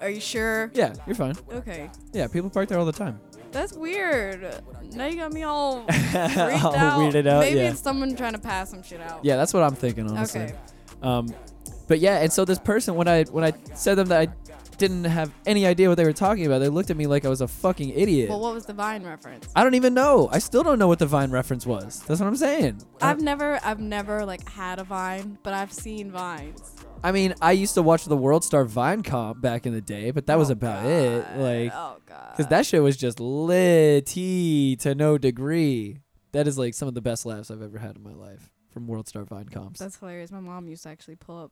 Are 0.00 0.08
you 0.10 0.20
sure? 0.20 0.70
Yeah, 0.74 0.94
you're 1.06 1.14
fine. 1.14 1.34
Okay, 1.52 1.90
Yeah, 2.12 2.26
people 2.26 2.50
park 2.50 2.68
there 2.68 2.78
all 2.78 2.86
the 2.86 2.92
time. 2.92 3.20
that's 3.52 3.72
weird. 3.74 4.62
Now 4.92 5.06
you 5.06 5.16
got 5.16 5.32
me 5.32 5.42
all 5.42 5.84
freaked 5.86 6.14
All 6.64 6.74
out. 6.74 6.98
weirded 7.00 7.26
out, 7.26 7.40
Maybe 7.40 7.58
yeah. 7.58 7.70
it's 7.70 7.80
someone 7.80 8.16
trying 8.16 8.32
to 8.32 8.38
pass 8.38 8.70
some 8.70 8.82
shit 8.82 9.00
out. 9.00 9.24
Yeah, 9.24 9.36
that's 9.36 9.52
what 9.54 9.62
I'm 9.62 9.74
thinking, 9.74 10.08
honestly. 10.10 10.42
Okay. 10.42 10.54
Um, 11.02 11.28
but 11.86 11.98
yeah, 12.00 12.18
and 12.18 12.32
so 12.32 12.44
this 12.44 12.58
person, 12.58 12.94
when 12.94 13.08
I 13.08 13.24
when 13.24 13.44
I 13.44 13.52
said 13.74 13.96
them 13.96 14.06
that 14.08 14.20
I 14.20 14.32
didn't 14.80 15.04
have 15.04 15.30
any 15.46 15.64
idea 15.66 15.88
what 15.88 15.94
they 15.96 16.04
were 16.04 16.12
talking 16.12 16.44
about, 16.46 16.58
they 16.58 16.68
looked 16.68 16.90
at 16.90 16.96
me 16.96 17.06
like 17.06 17.24
I 17.24 17.28
was 17.28 17.40
a 17.40 17.46
fucking 17.46 17.90
idiot. 17.90 18.28
Well, 18.30 18.40
what 18.40 18.54
was 18.54 18.66
the 18.66 18.72
Vine 18.72 19.04
reference? 19.04 19.46
I 19.54 19.62
don't 19.62 19.74
even 19.76 19.94
know. 19.94 20.28
I 20.32 20.40
still 20.40 20.64
don't 20.64 20.78
know 20.80 20.88
what 20.88 20.98
the 20.98 21.06
Vine 21.06 21.30
reference 21.30 21.64
was. 21.66 22.00
That's 22.08 22.18
what 22.20 22.26
I'm 22.26 22.34
saying. 22.36 22.80
I've 23.00 23.20
never, 23.20 23.60
I've 23.62 23.78
never 23.78 24.24
like 24.26 24.48
had 24.48 24.80
a 24.80 24.84
Vine, 24.84 25.38
but 25.44 25.54
I've 25.54 25.72
seen 25.72 26.10
Vines. 26.10 26.72
I 27.04 27.12
mean, 27.12 27.34
I 27.40 27.52
used 27.52 27.74
to 27.74 27.82
watch 27.82 28.04
the 28.06 28.16
World 28.16 28.42
Star 28.44 28.64
Vine 28.64 29.02
comp 29.02 29.40
back 29.40 29.64
in 29.66 29.72
the 29.72 29.80
day, 29.80 30.10
but 30.10 30.26
that 30.26 30.38
was 30.38 30.50
Oh, 30.50 30.52
about 30.54 30.84
it. 30.84 31.24
God. 31.24 31.38
Like, 31.38 31.72
oh 31.74 31.96
god, 32.06 32.30
because 32.32 32.46
that 32.48 32.66
shit 32.66 32.82
was 32.82 32.96
just 32.96 33.20
litty 33.20 34.76
to 34.76 34.94
no 34.94 35.18
degree. 35.18 35.98
That 36.32 36.46
is 36.46 36.58
like 36.58 36.74
some 36.74 36.88
of 36.88 36.94
the 36.94 37.00
best 37.00 37.26
laughs 37.26 37.50
I've 37.50 37.62
ever 37.62 37.78
had 37.78 37.96
in 37.96 38.02
my 38.02 38.12
life 38.14 38.50
from 38.70 38.86
World 38.86 39.08
Star 39.08 39.24
Vine 39.24 39.48
comps. 39.48 39.80
that's 39.80 39.96
hilarious. 39.96 40.30
My 40.30 40.40
mom 40.40 40.68
used 40.68 40.84
to 40.84 40.88
actually 40.90 41.16
pull 41.16 41.38
up 41.42 41.50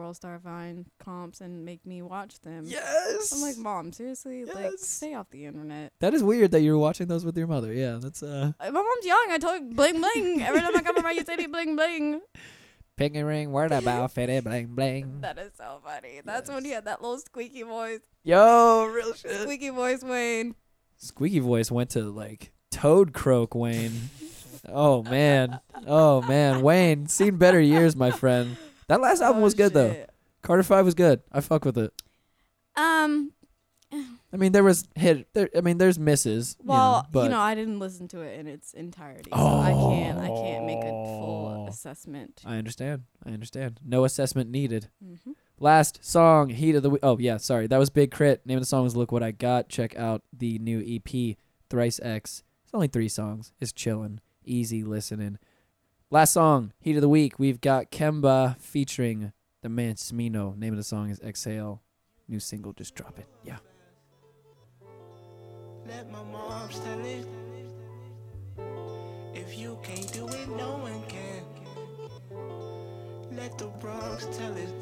World 0.00 0.16
Star 0.16 0.38
Vine 0.38 0.86
comps 0.98 1.40
and 1.42 1.64
make 1.64 1.84
me 1.84 2.00
watch 2.00 2.40
them. 2.40 2.64
yes. 2.66 3.32
I'm 3.32 3.42
like, 3.42 3.58
mom, 3.58 3.92
seriously, 3.92 4.46
like, 4.46 4.72
stay 4.78 5.12
off 5.14 5.28
the 5.30 5.44
internet. 5.44 5.92
that 6.00 6.14
is 6.14 6.22
weird 6.22 6.52
that 6.52 6.62
you're 6.62 6.78
watching 6.78 7.06
those 7.06 7.24
with 7.24 7.36
your 7.36 7.46
mother. 7.46 7.70
Yeah, 7.72 7.98
that's 8.00 8.22
uh. 8.22 8.52
Uh, 8.58 8.70
My 8.70 8.82
mom's 8.82 9.04
young. 9.04 9.26
I 9.30 9.38
told 9.38 9.60
you, 9.62 9.74
bling 9.74 10.00
bling. 10.00 10.42
Every 10.42 10.60
time 10.60 10.74
I 10.74 10.80
come 10.80 11.04
around, 11.04 11.16
you 11.16 11.24
say 11.24 11.46
bling 11.46 11.76
bling. 11.76 12.20
Ping 12.96 13.16
a 13.18 13.24
ring, 13.24 13.50
word 13.52 13.72
about 13.72 14.12
fitty 14.12 14.40
bling 14.40 14.68
bling. 14.68 15.18
That 15.20 15.38
is 15.38 15.52
so 15.56 15.80
funny. 15.84 16.22
That's 16.24 16.50
when 16.50 16.64
he 16.64 16.70
had 16.70 16.86
that 16.86 17.02
little 17.02 17.18
squeaky 17.18 17.62
voice. 17.62 18.00
Yo, 18.24 18.86
real 18.86 19.12
shit. 19.14 19.32
Squeaky 19.42 19.68
voice, 19.70 20.02
Wayne. 20.02 20.54
Squeaky 20.96 21.38
voice 21.40 21.70
went 21.70 21.90
to 21.90 22.02
like 22.04 22.52
Toad 22.70 23.12
Croak 23.12 23.54
Wayne. 23.54 24.10
oh 24.68 25.02
man. 25.02 25.60
Oh 25.86 26.20
man. 26.22 26.62
Wayne, 26.62 27.06
seen 27.06 27.36
better 27.36 27.60
years, 27.60 27.94
my 27.96 28.10
friend. 28.10 28.56
That 28.90 29.00
last 29.00 29.22
album 29.22 29.40
Oh, 29.40 29.44
was 29.44 29.54
good 29.54 29.72
though. 29.72 29.92
shit. 29.92 30.10
Carter 30.42 30.62
Five 30.62 30.84
was 30.84 30.94
good. 30.94 31.22
I 31.32 31.40
fuck 31.40 31.64
with 31.64 31.78
it. 31.78 31.92
Um. 32.76 33.32
I 34.32 34.36
mean, 34.36 34.52
there 34.52 34.62
was 34.62 34.86
hit. 34.94 35.26
There, 35.32 35.48
I 35.56 35.60
mean, 35.62 35.78
there's 35.78 35.98
misses. 35.98 36.56
you 36.60 36.66
know, 36.68 37.02
Well, 37.12 37.24
you 37.24 37.30
know, 37.30 37.40
I 37.40 37.56
didn't 37.56 37.80
listen 37.80 38.06
to 38.08 38.20
it 38.20 38.38
in 38.38 38.46
its 38.46 38.72
entirety, 38.72 39.30
so 39.32 39.36
I 39.36 39.72
can't. 39.72 40.18
I 40.18 40.28
can't 40.28 40.64
make 40.66 40.78
a 40.78 40.90
full 40.90 41.64
Oh. 41.66 41.68
assessment. 41.68 42.40
I 42.44 42.56
understand. 42.56 43.02
I 43.26 43.30
understand. 43.30 43.80
No 43.84 44.04
assessment 44.04 44.50
needed. 44.50 44.88
hmm 45.02 45.32
Last 45.58 46.04
song, 46.04 46.48
Heat 46.50 46.74
of 46.76 46.82
the 46.84 46.90
Week. 46.90 47.00
Oh 47.02 47.18
yeah, 47.18 47.36
sorry, 47.38 47.66
that 47.66 47.78
was 47.78 47.90
Big 47.90 48.10
Crit. 48.12 48.46
Name 48.46 48.58
of 48.58 48.62
the 48.62 48.66
song 48.66 48.84
was 48.84 48.96
Look 48.96 49.12
What 49.12 49.22
I 49.22 49.30
Got. 49.32 49.68
Check 49.68 49.96
out 49.96 50.22
the 50.32 50.58
new 50.60 50.80
EP, 50.86 51.36
Thrice 51.68 51.98
X. 52.02 52.42
It's 52.64 52.72
only 52.74 52.86
three 52.88 53.08
songs. 53.08 53.52
It's 53.60 53.72
chilling, 53.72 54.20
easy 54.44 54.82
listening. 54.84 55.38
Last 56.12 56.32
song, 56.32 56.72
Heat 56.80 56.96
of 56.96 57.02
the 57.02 57.08
Week. 57.08 57.38
We've 57.38 57.60
got 57.60 57.92
Kemba 57.92 58.58
featuring 58.58 59.32
the 59.62 59.68
man 59.68 59.94
Smino. 59.94 60.58
Name 60.58 60.72
of 60.72 60.76
the 60.76 60.82
song 60.82 61.08
is 61.08 61.20
Exhale. 61.20 61.82
New 62.26 62.40
single 62.40 62.72
just 62.72 62.96
drop 62.96 63.16
it. 63.20 63.26
Yeah. 63.44 63.58
Let 65.86 66.10
my 66.10 66.20
moms 66.24 66.80
tell 66.80 66.98
it. 67.04 67.24
If 69.34 69.56
you 69.56 69.78
can't 69.84 70.12
do 70.12 70.26
it, 70.26 70.48
no 70.48 70.78
one 70.78 71.00
can. 71.06 71.44
Let 73.36 73.56
the 73.56 73.68
Bronx 73.68 74.26
tell 74.36 74.56
it. 74.56 74.74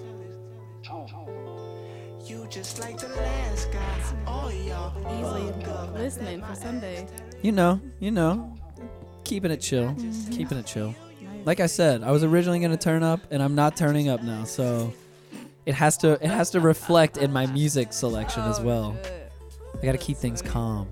You 2.25 2.47
just 2.49 2.81
like 2.81 2.97
the 2.97 3.09
last 3.09 3.71
guy. 3.71 4.01
Oh, 4.27 4.49
y'all. 4.49 4.95
Easily 5.21 5.53
listening 5.93 6.41
for 6.41 6.55
Sunday. 6.55 7.07
You 7.43 7.53
know, 7.53 7.83
you 8.01 8.13
know, 8.13 8.57
keeping 9.25 9.51
it 9.51 9.61
chill, 9.61 9.95
keeping 10.31 10.57
it 10.57 10.65
chill. 10.65 10.95
Like 11.49 11.61
I 11.61 11.67
said, 11.67 12.03
I 12.03 12.11
was 12.11 12.25
originally 12.25 12.59
gonna 12.59 12.77
turn 12.77 13.03
up, 13.03 13.21
and 13.31 13.43
I'm 13.43 13.55
not 13.55 13.75
turning 13.75 14.11
up 14.11 14.23
now. 14.23 14.45
So 14.45 14.93
it 15.65 15.75
has 15.75 15.97
to, 15.97 16.23
it 16.23 16.29
has 16.29 16.51
to 16.51 16.61
reflect 16.61 17.17
in 17.17 17.33
my 17.33 17.47
music 17.47 17.95
selection 17.95 18.43
as 18.43 18.59
Oh, 18.59 18.65
well. 18.65 18.97
I 19.83 19.87
gotta 19.87 19.97
keep 19.97 20.19
things 20.19 20.43
calm. 20.43 20.87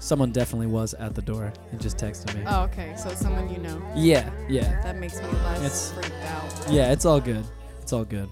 Someone 0.00 0.32
definitely 0.32 0.68
was 0.68 0.94
at 0.94 1.14
the 1.14 1.20
door 1.20 1.52
and 1.70 1.78
just 1.80 1.98
texted 1.98 2.34
me. 2.34 2.44
Oh, 2.46 2.62
okay. 2.62 2.94
So 2.96 3.10
it's 3.10 3.20
someone 3.20 3.50
you 3.50 3.58
know. 3.58 3.82
Yeah, 3.94 4.30
yeah, 4.48 4.80
That 4.82 4.96
makes 4.98 5.20
me 5.20 5.28
less 5.44 5.58
It's- 5.58 5.92
freaked 5.92 6.24
out. 6.24 6.70
yeah. 6.72 6.90
It's 6.92 7.04
all 7.04 7.20
good. 7.20 7.44
It's 7.84 7.92
all 7.92 8.06
good. 8.06 8.30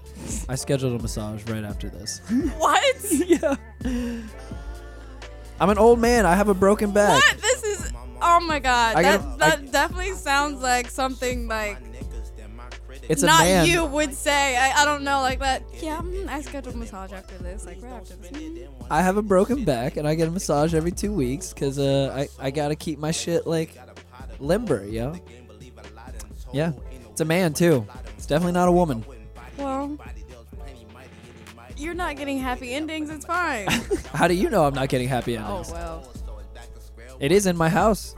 I 0.49 0.55
scheduled 0.55 0.99
a 0.99 1.03
massage 1.03 1.47
right 1.47 1.63
after 1.63 1.87
this. 1.87 2.21
What? 2.57 2.95
yeah. 3.11 3.55
I'm 5.59 5.69
an 5.69 5.77
old 5.77 5.99
man. 5.99 6.25
I 6.25 6.33
have 6.33 6.49
a 6.49 6.55
broken 6.55 6.89
back. 6.89 7.21
What? 7.23 7.37
This 7.39 7.63
is. 7.63 7.91
Oh 8.19 8.39
my 8.39 8.57
god. 8.57 8.95
I 8.95 9.03
That 9.03 9.21
gotta- 9.21 9.37
that 9.37 9.71
definitely 9.71 10.13
sounds 10.13 10.63
like 10.63 10.89
something 10.89 11.47
like 11.47 11.77
It's 13.07 13.21
a 13.21 13.27
not 13.27 13.43
man. 13.43 13.67
you 13.67 13.85
would 13.85 14.15
say. 14.15 14.57
I, 14.57 14.81
I 14.81 14.85
don't 14.85 15.03
know 15.03 15.21
like 15.21 15.37
that. 15.37 15.61
Yeah, 15.79 15.97
mm, 16.01 16.27
I 16.27 16.41
scheduled 16.41 16.73
a 16.73 16.77
massage 16.79 17.13
after 17.13 17.37
this. 17.37 17.63
Like 17.63 17.79
right 17.83 17.93
after 17.93 18.15
this. 18.15 18.31
Mm. 18.31 18.67
I 18.89 19.03
have 19.03 19.17
a 19.17 19.21
broken 19.21 19.65
back 19.65 19.97
and 19.97 20.07
I 20.07 20.15
get 20.15 20.27
a 20.29 20.31
massage 20.31 20.73
every 20.73 20.91
two 20.91 21.13
weeks 21.13 21.53
because 21.53 21.77
uh, 21.77 22.11
I, 22.39 22.47
I 22.47 22.49
gotta 22.49 22.75
keep 22.75 22.97
my 22.97 23.11
shit 23.11 23.45
like 23.45 23.77
limber, 24.39 24.83
yo. 24.83 25.13
Yeah, 26.51 26.71
it's 27.11 27.21
a 27.21 27.25
man 27.25 27.53
too. 27.53 27.85
It's 28.17 28.25
definitely 28.25 28.53
not 28.53 28.67
a 28.67 28.71
woman. 28.71 29.05
Well, 29.57 29.97
you're 31.77 31.93
not 31.93 32.15
getting 32.17 32.37
happy 32.37 32.73
endings. 32.73 33.09
It's 33.09 33.25
fine. 33.25 33.67
How 34.13 34.27
do 34.27 34.33
you 34.33 34.49
know 34.49 34.65
I'm 34.65 34.73
not 34.73 34.89
getting 34.89 35.07
happy 35.07 35.37
endings? 35.37 35.69
oh 35.69 35.73
well. 35.73 36.13
It 37.19 37.31
is 37.31 37.45
in 37.45 37.55
my 37.55 37.69
house. 37.69 38.15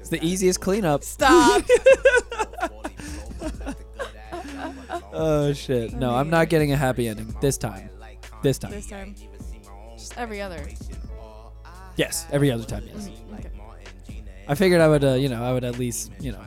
It's 0.00 0.08
the 0.08 0.24
easiest 0.24 0.60
cleanup. 0.60 1.04
Stop. 1.04 1.62
Oh 5.14 5.52
shit! 5.52 5.92
No, 5.92 6.14
I'm 6.14 6.30
not 6.30 6.48
getting 6.48 6.72
a 6.72 6.76
happy 6.76 7.06
ending 7.06 7.34
this 7.42 7.58
time. 7.58 7.90
This 8.42 8.58
time. 8.58 8.70
this 8.70 8.86
time. 8.86 9.14
Just 9.94 10.16
every 10.16 10.40
other. 10.40 10.66
Yes, 11.96 12.26
every 12.32 12.50
other 12.50 12.64
time. 12.64 12.84
Yes. 12.86 13.10
Okay. 13.34 13.50
I 14.48 14.54
figured 14.54 14.80
I 14.80 14.88
would, 14.88 15.04
uh, 15.04 15.14
you 15.14 15.28
know, 15.28 15.44
I 15.44 15.52
would 15.52 15.64
at 15.64 15.78
least, 15.78 16.12
you 16.18 16.32
know, 16.32 16.40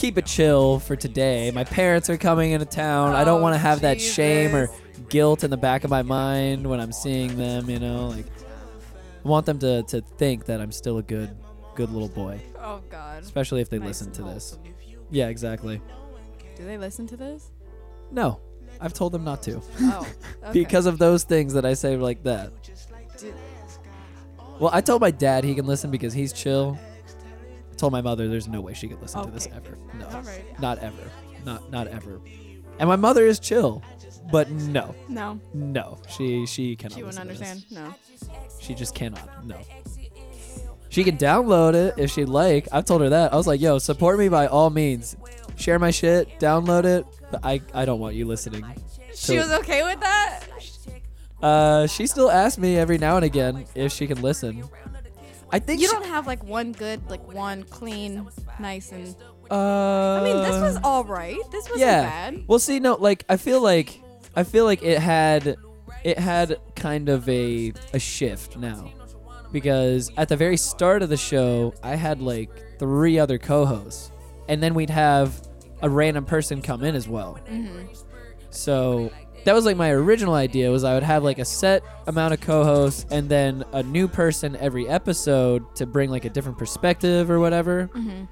keep 0.00 0.16
it 0.16 0.24
chill 0.26 0.78
for 0.80 0.96
today. 0.96 1.50
My 1.54 1.64
parents 1.64 2.08
are 2.08 2.16
coming 2.16 2.52
into 2.52 2.64
town. 2.66 3.14
I 3.14 3.22
don't 3.24 3.40
Oh, 3.40 3.42
want 3.42 3.54
to 3.54 3.58
have 3.58 3.82
that 3.82 4.00
shame 4.00 4.54
or 4.56 4.68
guilt 5.10 5.44
in 5.44 5.50
the 5.50 5.56
back 5.56 5.84
of 5.84 5.90
my 5.90 6.02
mind 6.02 6.66
when 6.66 6.80
I'm 6.80 6.92
seeing 6.92 7.36
them. 7.36 7.68
You 7.68 7.78
know, 7.78 8.08
like 8.08 8.26
I 9.24 9.28
want 9.28 9.44
them 9.46 9.58
to 9.58 9.82
to 9.84 10.00
think 10.16 10.46
that 10.46 10.60
I'm 10.60 10.72
still 10.72 10.96
a 10.98 11.02
good, 11.02 11.36
good 11.74 11.90
little 11.90 12.08
boy, 12.08 12.40
Oh 12.58 12.80
God. 12.90 13.22
especially 13.22 13.60
if 13.60 13.68
they 13.68 13.78
Nice 13.78 13.88
listen 13.88 14.12
to 14.12 14.22
this. 14.22 14.58
Yeah, 15.10 15.28
exactly. 15.28 15.80
Do 16.56 16.64
they 16.64 16.78
listen 16.78 17.06
to 17.08 17.16
this? 17.16 17.50
No, 18.10 18.40
I've 18.80 18.92
told 18.94 19.12
them 19.12 19.24
not 19.24 19.42
to 19.44 19.60
Oh. 19.80 20.06
Okay. 20.44 20.52
because 20.64 20.86
of 20.86 20.98
those 20.98 21.24
things 21.24 21.52
that 21.52 21.64
I 21.66 21.74
say 21.74 21.96
like 21.96 22.22
that. 22.24 22.50
Did- 23.18 23.34
Well, 24.58 24.70
I 24.72 24.80
told 24.80 25.00
my 25.02 25.10
dad 25.10 25.44
he 25.44 25.54
can 25.54 25.66
listen 25.66 25.90
because 25.90 26.12
he's 26.14 26.32
chill. 26.32 26.78
Told 27.80 27.92
my 27.92 28.02
mother 28.02 28.28
there's 28.28 28.46
no 28.46 28.60
way 28.60 28.74
she 28.74 28.88
could 28.88 29.00
listen 29.00 29.24
to 29.24 29.30
this 29.30 29.48
ever. 29.54 29.78
No. 29.98 30.06
Right. 30.20 30.60
Not 30.60 30.78
ever. 30.80 31.10
Not 31.46 31.70
not 31.70 31.86
ever. 31.88 32.20
And 32.78 32.88
my 32.88 32.96
mother 32.96 33.24
is 33.26 33.40
chill, 33.40 33.82
but 34.30 34.50
no, 34.50 34.94
No, 35.08 35.40
no, 35.54 35.98
she 36.08 36.44
she 36.46 36.76
cannot. 36.76 36.94
she 36.96 37.02
wouldn't 37.02 37.26
listen 37.26 37.46
to 37.46 37.68
this. 37.68 37.72
understand. 37.72 37.88
No. 38.30 38.48
She 38.60 38.74
just 38.74 38.94
cannot. 38.94 39.46
No. 39.46 39.56
She 40.90 41.04
can 41.04 41.16
download 41.16 41.74
it 41.74 41.94
if 41.96 42.10
she'd 42.10 42.28
like. 42.28 42.68
I've 42.72 42.84
told 42.84 43.00
her 43.00 43.08
that. 43.10 43.32
I 43.32 43.36
was 43.36 43.46
like, 43.46 43.60
yo, 43.60 43.78
support 43.78 44.18
me 44.18 44.28
by 44.28 44.46
all 44.46 44.68
means. 44.70 45.16
Share 45.56 45.78
my 45.78 45.90
shit, 45.90 46.28
download 46.40 46.84
it. 46.84 47.06
But 47.30 47.40
I, 47.44 47.60
I 47.72 47.84
don't 47.84 48.00
want 48.00 48.14
you 48.14 48.26
listening. 48.26 48.64
She 49.14 49.38
was 49.38 49.50
okay 49.52 49.84
with 49.84 50.00
that. 50.00 50.40
Uh, 51.42 51.86
she 51.86 52.06
still 52.06 52.30
asks 52.30 52.58
me 52.58 52.76
every 52.76 52.98
now 52.98 53.16
and 53.16 53.24
again 53.24 53.64
if 53.74 53.92
she 53.92 54.06
can 54.06 54.20
listen. 54.20 54.64
I 55.52 55.58
think 55.58 55.80
You 55.80 55.88
she- 55.88 55.92
don't 55.92 56.06
have 56.06 56.26
like 56.26 56.42
one 56.44 56.72
good, 56.72 57.08
like 57.10 57.26
one 57.32 57.64
clean, 57.64 58.26
nice 58.58 58.92
and. 58.92 59.14
Uh, 59.50 60.20
I 60.20 60.24
mean, 60.24 60.36
this 60.42 60.60
was 60.60 60.78
all 60.84 61.02
right. 61.04 61.36
This 61.50 61.64
wasn't 61.64 61.80
yeah. 61.80 62.02
bad. 62.02 62.44
Well, 62.46 62.60
see, 62.60 62.78
no, 62.78 62.94
like 62.94 63.24
I 63.28 63.36
feel 63.36 63.60
like 63.60 64.00
I 64.36 64.44
feel 64.44 64.64
like 64.64 64.82
it 64.82 64.98
had 65.00 65.56
it 66.04 66.18
had 66.18 66.56
kind 66.76 67.08
of 67.08 67.28
a 67.28 67.72
a 67.92 67.98
shift 67.98 68.56
now 68.56 68.92
because 69.50 70.12
at 70.16 70.28
the 70.28 70.36
very 70.36 70.56
start 70.56 71.02
of 71.02 71.08
the 71.08 71.16
show, 71.16 71.74
I 71.82 71.96
had 71.96 72.20
like 72.20 72.50
three 72.78 73.18
other 73.18 73.38
co-hosts, 73.38 74.12
and 74.48 74.62
then 74.62 74.74
we'd 74.74 74.90
have 74.90 75.42
a 75.82 75.90
random 75.90 76.24
person 76.24 76.62
come 76.62 76.84
in 76.84 76.94
as 76.94 77.08
well. 77.08 77.38
So 78.50 79.10
that 79.44 79.54
was 79.54 79.64
like 79.64 79.76
my 79.76 79.90
original 79.90 80.34
idea 80.34 80.70
was 80.70 80.84
I 80.84 80.94
would 80.94 81.02
have 81.02 81.24
like 81.24 81.38
a 81.38 81.44
set 81.44 81.82
amount 82.06 82.34
of 82.34 82.40
co-hosts 82.40 83.06
and 83.10 83.28
then 83.28 83.64
a 83.72 83.82
new 83.82 84.08
person 84.08 84.56
every 84.56 84.88
episode 84.88 85.74
to 85.76 85.86
bring 85.86 86.10
like 86.10 86.24
a 86.24 86.30
different 86.30 86.58
perspective 86.58 87.30
or 87.30 87.40
whatever. 87.40 87.88
Mm-hmm. 87.94 88.24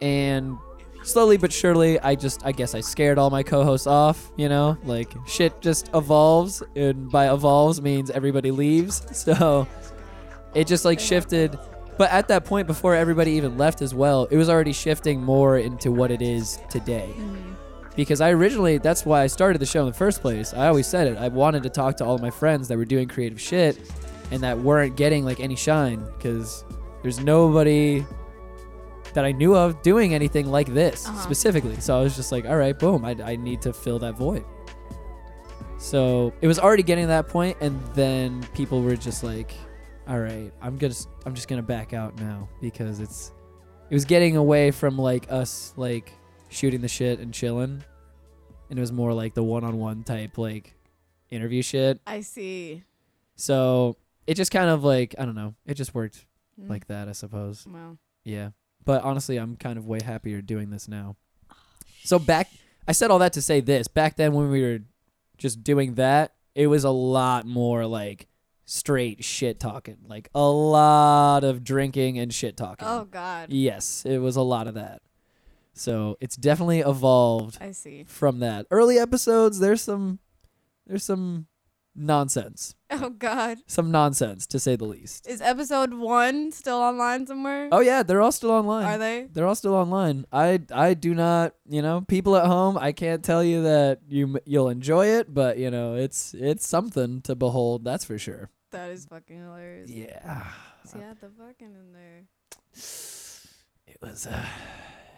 And 0.00 0.58
slowly 1.02 1.36
but 1.36 1.52
surely, 1.52 1.98
I 2.00 2.14
just 2.14 2.44
I 2.44 2.52
guess 2.52 2.74
I 2.74 2.80
scared 2.80 3.18
all 3.18 3.30
my 3.30 3.42
co-hosts 3.42 3.86
off. 3.86 4.30
You 4.36 4.48
know, 4.48 4.76
like 4.84 5.12
shit 5.26 5.60
just 5.60 5.90
evolves, 5.94 6.62
and 6.76 7.10
by 7.10 7.32
evolves 7.32 7.80
means 7.80 8.10
everybody 8.10 8.50
leaves. 8.50 9.02
So 9.14 9.66
it 10.54 10.66
just 10.66 10.84
like 10.84 11.00
shifted. 11.00 11.58
But 11.96 12.10
at 12.10 12.28
that 12.28 12.44
point, 12.44 12.66
before 12.66 12.94
everybody 12.94 13.32
even 13.32 13.56
left 13.56 13.80
as 13.80 13.94
well, 13.94 14.26
it 14.26 14.36
was 14.36 14.48
already 14.50 14.72
shifting 14.72 15.22
more 15.22 15.58
into 15.58 15.92
what 15.92 16.10
it 16.10 16.20
is 16.20 16.58
today 16.68 17.14
mm-hmm. 17.16 17.53
Because 17.96 18.20
I 18.20 18.30
originally 18.30 18.78
that's 18.78 19.04
why 19.06 19.22
I 19.22 19.26
started 19.26 19.58
the 19.60 19.66
show 19.66 19.80
in 19.80 19.86
the 19.86 19.92
first 19.92 20.20
place. 20.20 20.52
I 20.54 20.66
always 20.68 20.86
said 20.86 21.06
it. 21.06 21.16
I 21.18 21.28
wanted 21.28 21.62
to 21.64 21.70
talk 21.70 21.96
to 21.98 22.04
all 22.04 22.14
of 22.14 22.22
my 22.22 22.30
friends 22.30 22.68
that 22.68 22.76
were 22.78 22.84
doing 22.84 23.08
creative 23.08 23.40
shit 23.40 23.78
and 24.30 24.40
that 24.42 24.58
weren't 24.58 24.96
getting 24.96 25.24
like 25.24 25.40
any 25.40 25.56
shine 25.56 26.04
because 26.16 26.64
there's 27.02 27.20
nobody 27.20 28.04
that 29.12 29.24
I 29.24 29.30
knew 29.32 29.54
of 29.54 29.80
doing 29.82 30.12
anything 30.14 30.46
like 30.50 30.72
this 30.74 31.06
Uh-huh. 31.06 31.20
specifically. 31.20 31.78
So 31.80 31.96
I 31.98 32.02
was 32.02 32.16
just 32.16 32.32
like, 32.32 32.46
all 32.46 32.56
right, 32.56 32.76
boom, 32.76 33.04
I, 33.04 33.14
I 33.22 33.36
need 33.36 33.62
to 33.62 33.72
fill 33.72 33.98
that 34.00 34.14
void. 34.16 34.44
So 35.78 36.32
it 36.40 36.46
was 36.46 36.58
already 36.58 36.82
getting 36.82 37.04
to 37.04 37.08
that 37.08 37.28
point, 37.28 37.58
and 37.60 37.80
then 37.94 38.42
people 38.54 38.82
were 38.82 38.96
just 38.96 39.22
like, 39.22 39.52
all 40.08 40.18
right, 40.18 40.50
I'm 40.62 40.76
gonna 40.78 40.94
I'm 41.26 41.34
just 41.34 41.46
gonna 41.48 41.62
back 41.62 41.92
out 41.92 42.18
now 42.18 42.48
because 42.60 43.00
it's, 43.00 43.32
it 43.90 43.94
was 43.94 44.04
getting 44.04 44.36
away 44.36 44.70
from 44.70 44.96
like 44.98 45.30
us 45.30 45.74
like 45.76 46.12
shooting 46.54 46.80
the 46.80 46.88
shit 46.88 47.18
and 47.18 47.34
chilling, 47.34 47.82
and 48.70 48.78
it 48.78 48.80
was 48.80 48.92
more 48.92 49.12
like 49.12 49.34
the 49.34 49.42
one-on-one 49.42 50.04
type 50.04 50.38
like 50.38 50.74
interview 51.30 51.62
shit. 51.62 52.00
I 52.06 52.20
see. 52.20 52.84
So 53.36 53.96
it 54.26 54.34
just 54.34 54.50
kind 54.52 54.70
of 54.70 54.84
like 54.84 55.14
I 55.18 55.24
don't 55.24 55.34
know, 55.34 55.54
it 55.66 55.74
just 55.74 55.94
worked 55.94 56.26
Mm. 56.60 56.70
like 56.70 56.86
that, 56.86 57.08
I 57.08 57.12
suppose. 57.12 57.66
Well, 57.68 57.98
Yeah. 58.22 58.50
But 58.84 59.02
honestly, 59.02 59.38
I'm 59.38 59.56
kind 59.56 59.76
of 59.76 59.86
way 59.86 59.98
happier 60.00 60.40
doing 60.40 60.70
this 60.70 60.86
now. 60.86 61.16
So 62.04 62.20
back, 62.20 62.48
I 62.86 62.92
said 62.92 63.10
all 63.10 63.18
that 63.18 63.32
to 63.32 63.42
say 63.42 63.58
this. 63.60 63.88
Back 63.88 64.14
then, 64.16 64.34
when 64.34 64.50
we 64.50 64.62
were 64.62 64.78
just 65.36 65.64
doing 65.64 65.94
that, 65.94 66.34
it 66.54 66.68
was 66.68 66.84
a 66.84 66.90
lot 66.90 67.44
more 67.44 67.86
like 67.86 68.28
straight 68.66 69.24
shit 69.24 69.58
talking, 69.58 69.96
like 70.06 70.28
a 70.32 70.46
lot 70.48 71.42
of 71.42 71.64
drinking 71.64 72.20
and 72.20 72.32
shit 72.32 72.56
talking. 72.56 72.86
oh 72.86 73.04
God, 73.10 73.50
Yes, 73.50 74.04
it 74.06 74.18
was 74.18 74.36
a 74.36 74.42
lot 74.42 74.68
of 74.68 74.74
that. 74.74 75.02
So 75.74 76.16
it's 76.20 76.36
definitely 76.36 76.80
evolved 76.80 77.58
I 77.60 77.72
see. 77.72 78.04
from 78.04 78.38
that. 78.40 78.66
Early 78.70 78.98
episodes, 78.98 79.58
there's 79.58 79.82
some, 79.82 80.20
there's 80.86 81.04
some 81.04 81.46
nonsense, 81.96 82.74
Oh 82.90 83.10
God, 83.10 83.58
some 83.66 83.90
nonsense 83.92 84.46
to 84.48 84.58
say 84.58 84.74
the 84.76 84.84
least. 84.84 85.28
is 85.28 85.40
episode 85.40 85.94
one 85.94 86.50
still 86.52 86.78
online 86.78 87.26
somewhere? 87.26 87.68
Oh 87.72 87.80
yeah, 87.80 88.02
they're 88.02 88.20
all 88.20 88.32
still 88.32 88.50
online. 88.50 88.84
Are 88.84 88.98
they? 88.98 89.28
They're 89.32 89.46
all 89.46 89.54
still 89.54 89.74
online. 89.74 90.24
I 90.32 90.60
I 90.72 90.94
do 90.94 91.14
not, 91.14 91.54
you 91.68 91.82
know, 91.82 92.00
people 92.02 92.36
at 92.36 92.46
home. 92.46 92.76
I 92.78 92.90
can't 92.92 93.22
tell 93.24 93.42
you 93.44 93.62
that 93.62 94.00
you 94.08 94.38
you'll 94.44 94.68
enjoy 94.70 95.06
it, 95.06 95.32
but 95.32 95.56
you 95.58 95.70
know, 95.70 95.94
it's 95.94 96.34
it's 96.34 96.66
something 96.66 97.20
to 97.22 97.34
behold. 97.36 97.84
That's 97.84 98.04
for 98.04 98.18
sure. 98.18 98.50
That 98.72 98.90
is 98.90 99.06
fucking 99.06 99.38
hilarious. 99.40 99.88
Yeah, 99.90 100.46
See, 100.84 100.98
I 100.98 101.02
had 101.02 101.20
the 101.20 101.30
fucking 101.30 101.68
in 101.74 101.92
there. 101.92 102.24
it 103.86 103.98
was. 104.02 104.26
Uh, 104.26 104.44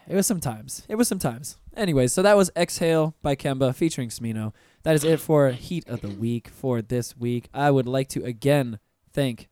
it 0.07 0.15
was 0.15 0.25
sometimes. 0.27 0.83
It 0.87 0.95
was 0.95 1.07
sometimes. 1.07 1.57
Anyways, 1.75 2.13
so 2.13 2.21
that 2.21 2.35
was 2.37 2.49
Exhale 2.55 3.15
by 3.21 3.35
Kemba 3.35 3.75
featuring 3.75 4.09
Smino. 4.09 4.53
That 4.83 4.95
is 4.95 5.03
it 5.03 5.19
for 5.19 5.51
Heat 5.51 5.87
of 5.87 6.01
the 6.01 6.09
Week 6.09 6.47
for 6.49 6.81
this 6.81 7.15
week. 7.17 7.49
I 7.53 7.69
would 7.71 7.87
like 7.87 8.07
to 8.09 8.23
again 8.23 8.79
thank 9.13 9.49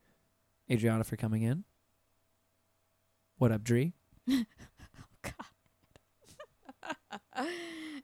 Adriahnna 0.69 1.05
for 1.05 1.15
coming 1.17 1.41
in. 1.43 1.63
What 3.37 3.51
up, 3.51 3.63
Dree? 3.63 3.93
Oh, 4.29 4.43
God. 5.21 5.33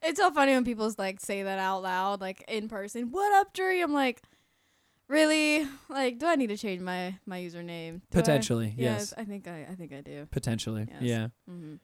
it's 0.04 0.20
so 0.20 0.30
funny 0.32 0.52
when 0.54 0.66
people 0.66 0.94
like 0.98 1.20
say 1.22 1.44
that 1.44 1.58
out 1.60 1.82
loud, 1.84 2.20
like 2.22 2.44
in 2.48 2.68
person. 2.68 3.12
What 3.12 3.32
up, 3.40 3.54
Drury? 3.54 3.82
I'm 3.82 3.94
like, 3.94 4.22
really? 5.08 5.66
Like, 5.90 6.20
do 6.20 6.26
I 6.28 6.36
need 6.36 6.48
to 6.48 6.58
change 6.58 6.82
my 6.82 7.16
my 7.26 7.40
username? 7.40 8.02
Do 8.12 8.20
I- 8.20 8.22
Potentially, 8.22 8.74
yes. 8.78 9.14
I 9.18 9.24
think 9.24 9.48
I 9.48 9.68
I 9.72 9.76
think 9.76 9.94
I 9.94 10.02
do. 10.02 10.28
Potentially, 10.32 10.88
Yes. 10.90 11.02
yeah. 11.02 11.28
hmm 11.48 11.76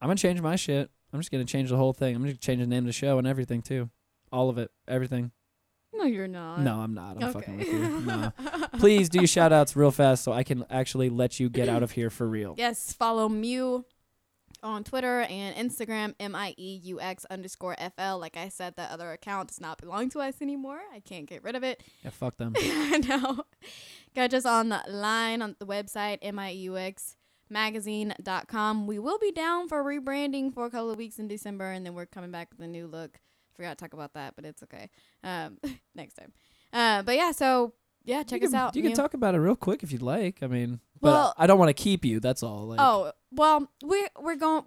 I'm 0.00 0.08
gonna 0.08 0.16
change 0.16 0.40
my 0.40 0.56
shit. 0.56 0.90
I'm 1.12 1.20
just 1.20 1.30
gonna 1.30 1.44
change 1.44 1.70
the 1.70 1.76
whole 1.76 1.92
thing. 1.92 2.14
I'm 2.14 2.22
gonna 2.22 2.34
change 2.34 2.60
the 2.60 2.66
name 2.66 2.80
of 2.84 2.86
the 2.86 2.92
show 2.92 3.18
and 3.18 3.26
everything 3.26 3.62
too. 3.62 3.90
All 4.32 4.48
of 4.48 4.58
it, 4.58 4.70
everything. 4.88 5.32
No, 5.94 6.04
you're 6.04 6.28
not. 6.28 6.60
No, 6.60 6.80
I'm 6.80 6.92
not. 6.92 7.16
I'm 7.16 7.24
okay. 7.24 7.32
fucking 7.32 7.56
with 7.58 7.68
you. 7.68 8.00
No. 8.00 8.32
Please 8.78 9.08
do 9.08 9.18
your 9.18 9.26
shout 9.26 9.52
outs 9.52 9.74
real 9.74 9.90
fast 9.90 10.24
so 10.24 10.32
I 10.32 10.42
can 10.42 10.64
actually 10.68 11.08
let 11.08 11.40
you 11.40 11.48
get 11.48 11.68
out 11.68 11.82
of 11.82 11.92
here 11.92 12.10
for 12.10 12.28
real. 12.28 12.54
Yes, 12.58 12.92
follow 12.92 13.28
MIEUX 13.28 13.84
on 14.62 14.84
Twitter 14.84 15.20
and 15.22 15.56
Instagram, 15.56 16.14
M 16.20 16.34
I 16.34 16.54
E 16.58 16.80
U 16.84 17.00
X 17.00 17.24
underscore 17.26 17.76
F 17.78 17.92
L. 17.96 18.18
Like 18.18 18.36
I 18.36 18.48
said, 18.48 18.74
that 18.76 18.90
other 18.90 19.12
account 19.12 19.48
does 19.48 19.60
not 19.60 19.78
belong 19.78 20.10
to 20.10 20.20
us 20.20 20.42
anymore. 20.42 20.80
I 20.92 21.00
can't 21.00 21.26
get 21.26 21.42
rid 21.42 21.54
of 21.54 21.62
it. 21.62 21.82
Yeah, 22.04 22.10
fuck 22.10 22.36
them. 22.36 22.54
no. 23.08 23.44
Catch 24.14 24.34
us 24.34 24.44
on 24.44 24.68
the 24.68 24.82
line 24.88 25.40
on 25.40 25.56
the 25.58 25.66
website, 25.66 26.18
M 26.20 26.38
I 26.38 26.52
E 26.52 26.56
U 26.56 26.76
X 26.76 27.15
magazine.com. 27.48 28.86
We 28.86 28.98
will 28.98 29.18
be 29.18 29.32
down 29.32 29.68
for 29.68 29.82
rebranding 29.84 30.52
for 30.52 30.66
a 30.66 30.70
couple 30.70 30.90
of 30.90 30.96
weeks 30.98 31.18
in 31.18 31.28
December, 31.28 31.70
and 31.70 31.84
then 31.84 31.94
we're 31.94 32.06
coming 32.06 32.30
back 32.30 32.48
with 32.50 32.60
a 32.64 32.68
new 32.68 32.86
look. 32.86 33.18
Forgot 33.54 33.78
to 33.78 33.84
talk 33.84 33.92
about 33.94 34.14
that, 34.14 34.34
but 34.36 34.44
it's 34.44 34.62
okay. 34.62 34.90
Um, 35.24 35.58
next 35.94 36.14
time. 36.14 36.32
Uh, 36.72 37.02
but 37.02 37.16
yeah, 37.16 37.32
so 37.32 37.72
yeah, 38.04 38.22
check 38.22 38.40
you 38.42 38.46
us 38.46 38.52
can, 38.52 38.60
out. 38.60 38.76
You 38.76 38.82
can 38.82 38.92
MIEUX. 38.92 38.96
talk 38.96 39.14
about 39.14 39.34
it 39.34 39.38
real 39.38 39.56
quick 39.56 39.82
if 39.82 39.92
you'd 39.92 40.02
like. 40.02 40.38
I 40.42 40.46
mean, 40.46 40.80
but 41.00 41.08
Well- 41.12 41.34
I 41.38 41.46
don't 41.46 41.58
want 41.58 41.70
to 41.70 41.74
keep 41.82 42.04
you. 42.04 42.20
That's 42.20 42.42
all. 42.42 42.66
Like, 42.68 42.80
Oh 42.80 43.12
well, 43.32 43.70
we're 43.82 44.08
we're 44.20 44.36
going. 44.36 44.64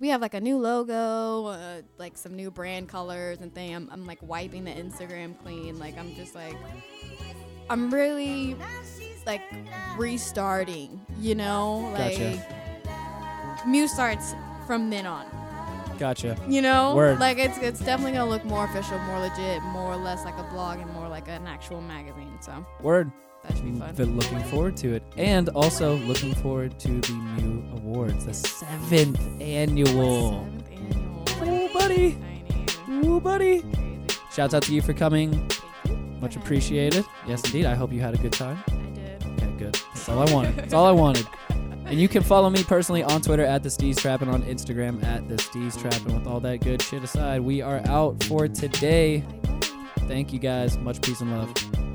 We 0.00 0.08
have 0.08 0.22
like 0.22 0.32
a 0.32 0.40
new 0.40 0.56
logo, 0.56 1.48
uh, 1.48 1.82
like 1.98 2.16
some 2.16 2.34
new 2.34 2.50
brand 2.50 2.88
colors 2.88 3.42
and 3.42 3.54
thing. 3.54 3.74
I'm, 3.76 3.90
I'm 3.92 4.06
like 4.06 4.22
wiping 4.22 4.64
the 4.64 4.70
Instagram 4.70 5.38
clean. 5.42 5.78
Like 5.78 5.98
I'm 5.98 6.14
just 6.14 6.34
like, 6.34 6.56
I'm 7.68 7.90
really 7.92 8.56
like 9.26 9.42
restarting. 9.96 11.00
You 11.20 11.34
know, 11.34 11.90
like 11.98 12.18
Gotcha. 12.18 12.56
MIEUX 13.66 13.88
starts 13.88 14.34
from 14.66 14.88
then 14.90 15.06
on. 15.06 15.26
gotcha. 15.98 16.36
You 16.48 16.62
know, 16.62 16.94
Word. 16.94 17.18
like 17.20 17.38
it's 17.38 17.58
it's 17.58 17.80
definitely 17.80 18.12
gonna 18.12 18.30
look 18.30 18.44
more 18.44 18.64
official, 18.64 18.98
more 19.00 19.18
legit, 19.20 19.62
more 19.64 19.92
or 19.92 19.96
less 19.96 20.24
like 20.24 20.38
a 20.38 20.44
blog 20.52 20.78
and 20.80 20.90
more 20.92 21.08
like 21.08 21.28
an 21.28 21.46
actual 21.46 21.80
magazine. 21.82 22.38
So 22.40 22.64
Word. 22.80 23.10
that 23.42 23.56
should 23.56 23.72
be 23.72 23.78
fun. 23.78 23.94
Been 23.94 24.16
looking 24.16 24.42
forward 24.44 24.76
to 24.78 24.94
it, 24.94 25.02
and 25.16 25.48
also 25.50 25.96
looking 25.98 26.34
forward 26.34 26.78
to 26.80 26.88
the 27.00 27.12
new 27.42 27.62
awards, 27.76 28.24
the 28.24 28.32
seventh 28.34 29.20
annual. 29.40 30.44
Seventh 30.46 30.70
annual. 30.72 31.24
Oh, 31.42 31.70
buddy. 31.74 32.18
Ooh, 32.88 33.20
buddy. 33.20 33.62
Shouts 34.32 34.54
out 34.54 34.62
to 34.64 34.74
you 34.74 34.80
for 34.82 34.92
coming. 34.94 35.32
Thank 35.32 35.52
you 35.54 35.60
for 35.88 36.20
Much 36.20 36.36
appreciated. 36.36 37.04
Yes, 37.26 37.44
indeed. 37.44 37.66
I 37.66 37.74
hope 37.74 37.92
you 37.92 38.00
had 38.00 38.14
a 38.14 38.18
good 38.18 38.32
time. 38.32 38.62
That's 39.72 40.08
all 40.08 40.26
I 40.26 40.32
wanted. 40.32 40.56
That's 40.56 40.74
all 40.74 40.86
I 40.86 40.92
wanted. 40.92 41.26
And 41.86 42.00
you 42.00 42.08
can 42.08 42.22
follow 42.22 42.50
me 42.50 42.62
personally 42.62 43.02
on 43.02 43.20
Twitter 43.20 43.44
at 43.44 43.62
the 43.62 43.68
Steez 43.68 43.98
Trappin, 43.98 44.28
on 44.28 44.42
Instagram 44.44 45.02
at 45.04 45.28
the 45.28 45.34
Steez 45.34 45.80
Trappin. 45.80 46.14
With 46.14 46.26
all 46.26 46.38
that 46.40 46.58
good 46.58 46.80
shit 46.80 47.02
aside, 47.02 47.40
we 47.40 47.62
are 47.62 47.82
out 47.86 48.22
for 48.24 48.46
today. 48.46 49.24
Thank 50.06 50.32
you 50.32 50.38
guys. 50.38 50.78
Much 50.78 51.00
peace 51.02 51.20
and 51.20 51.32
love. 51.32 51.89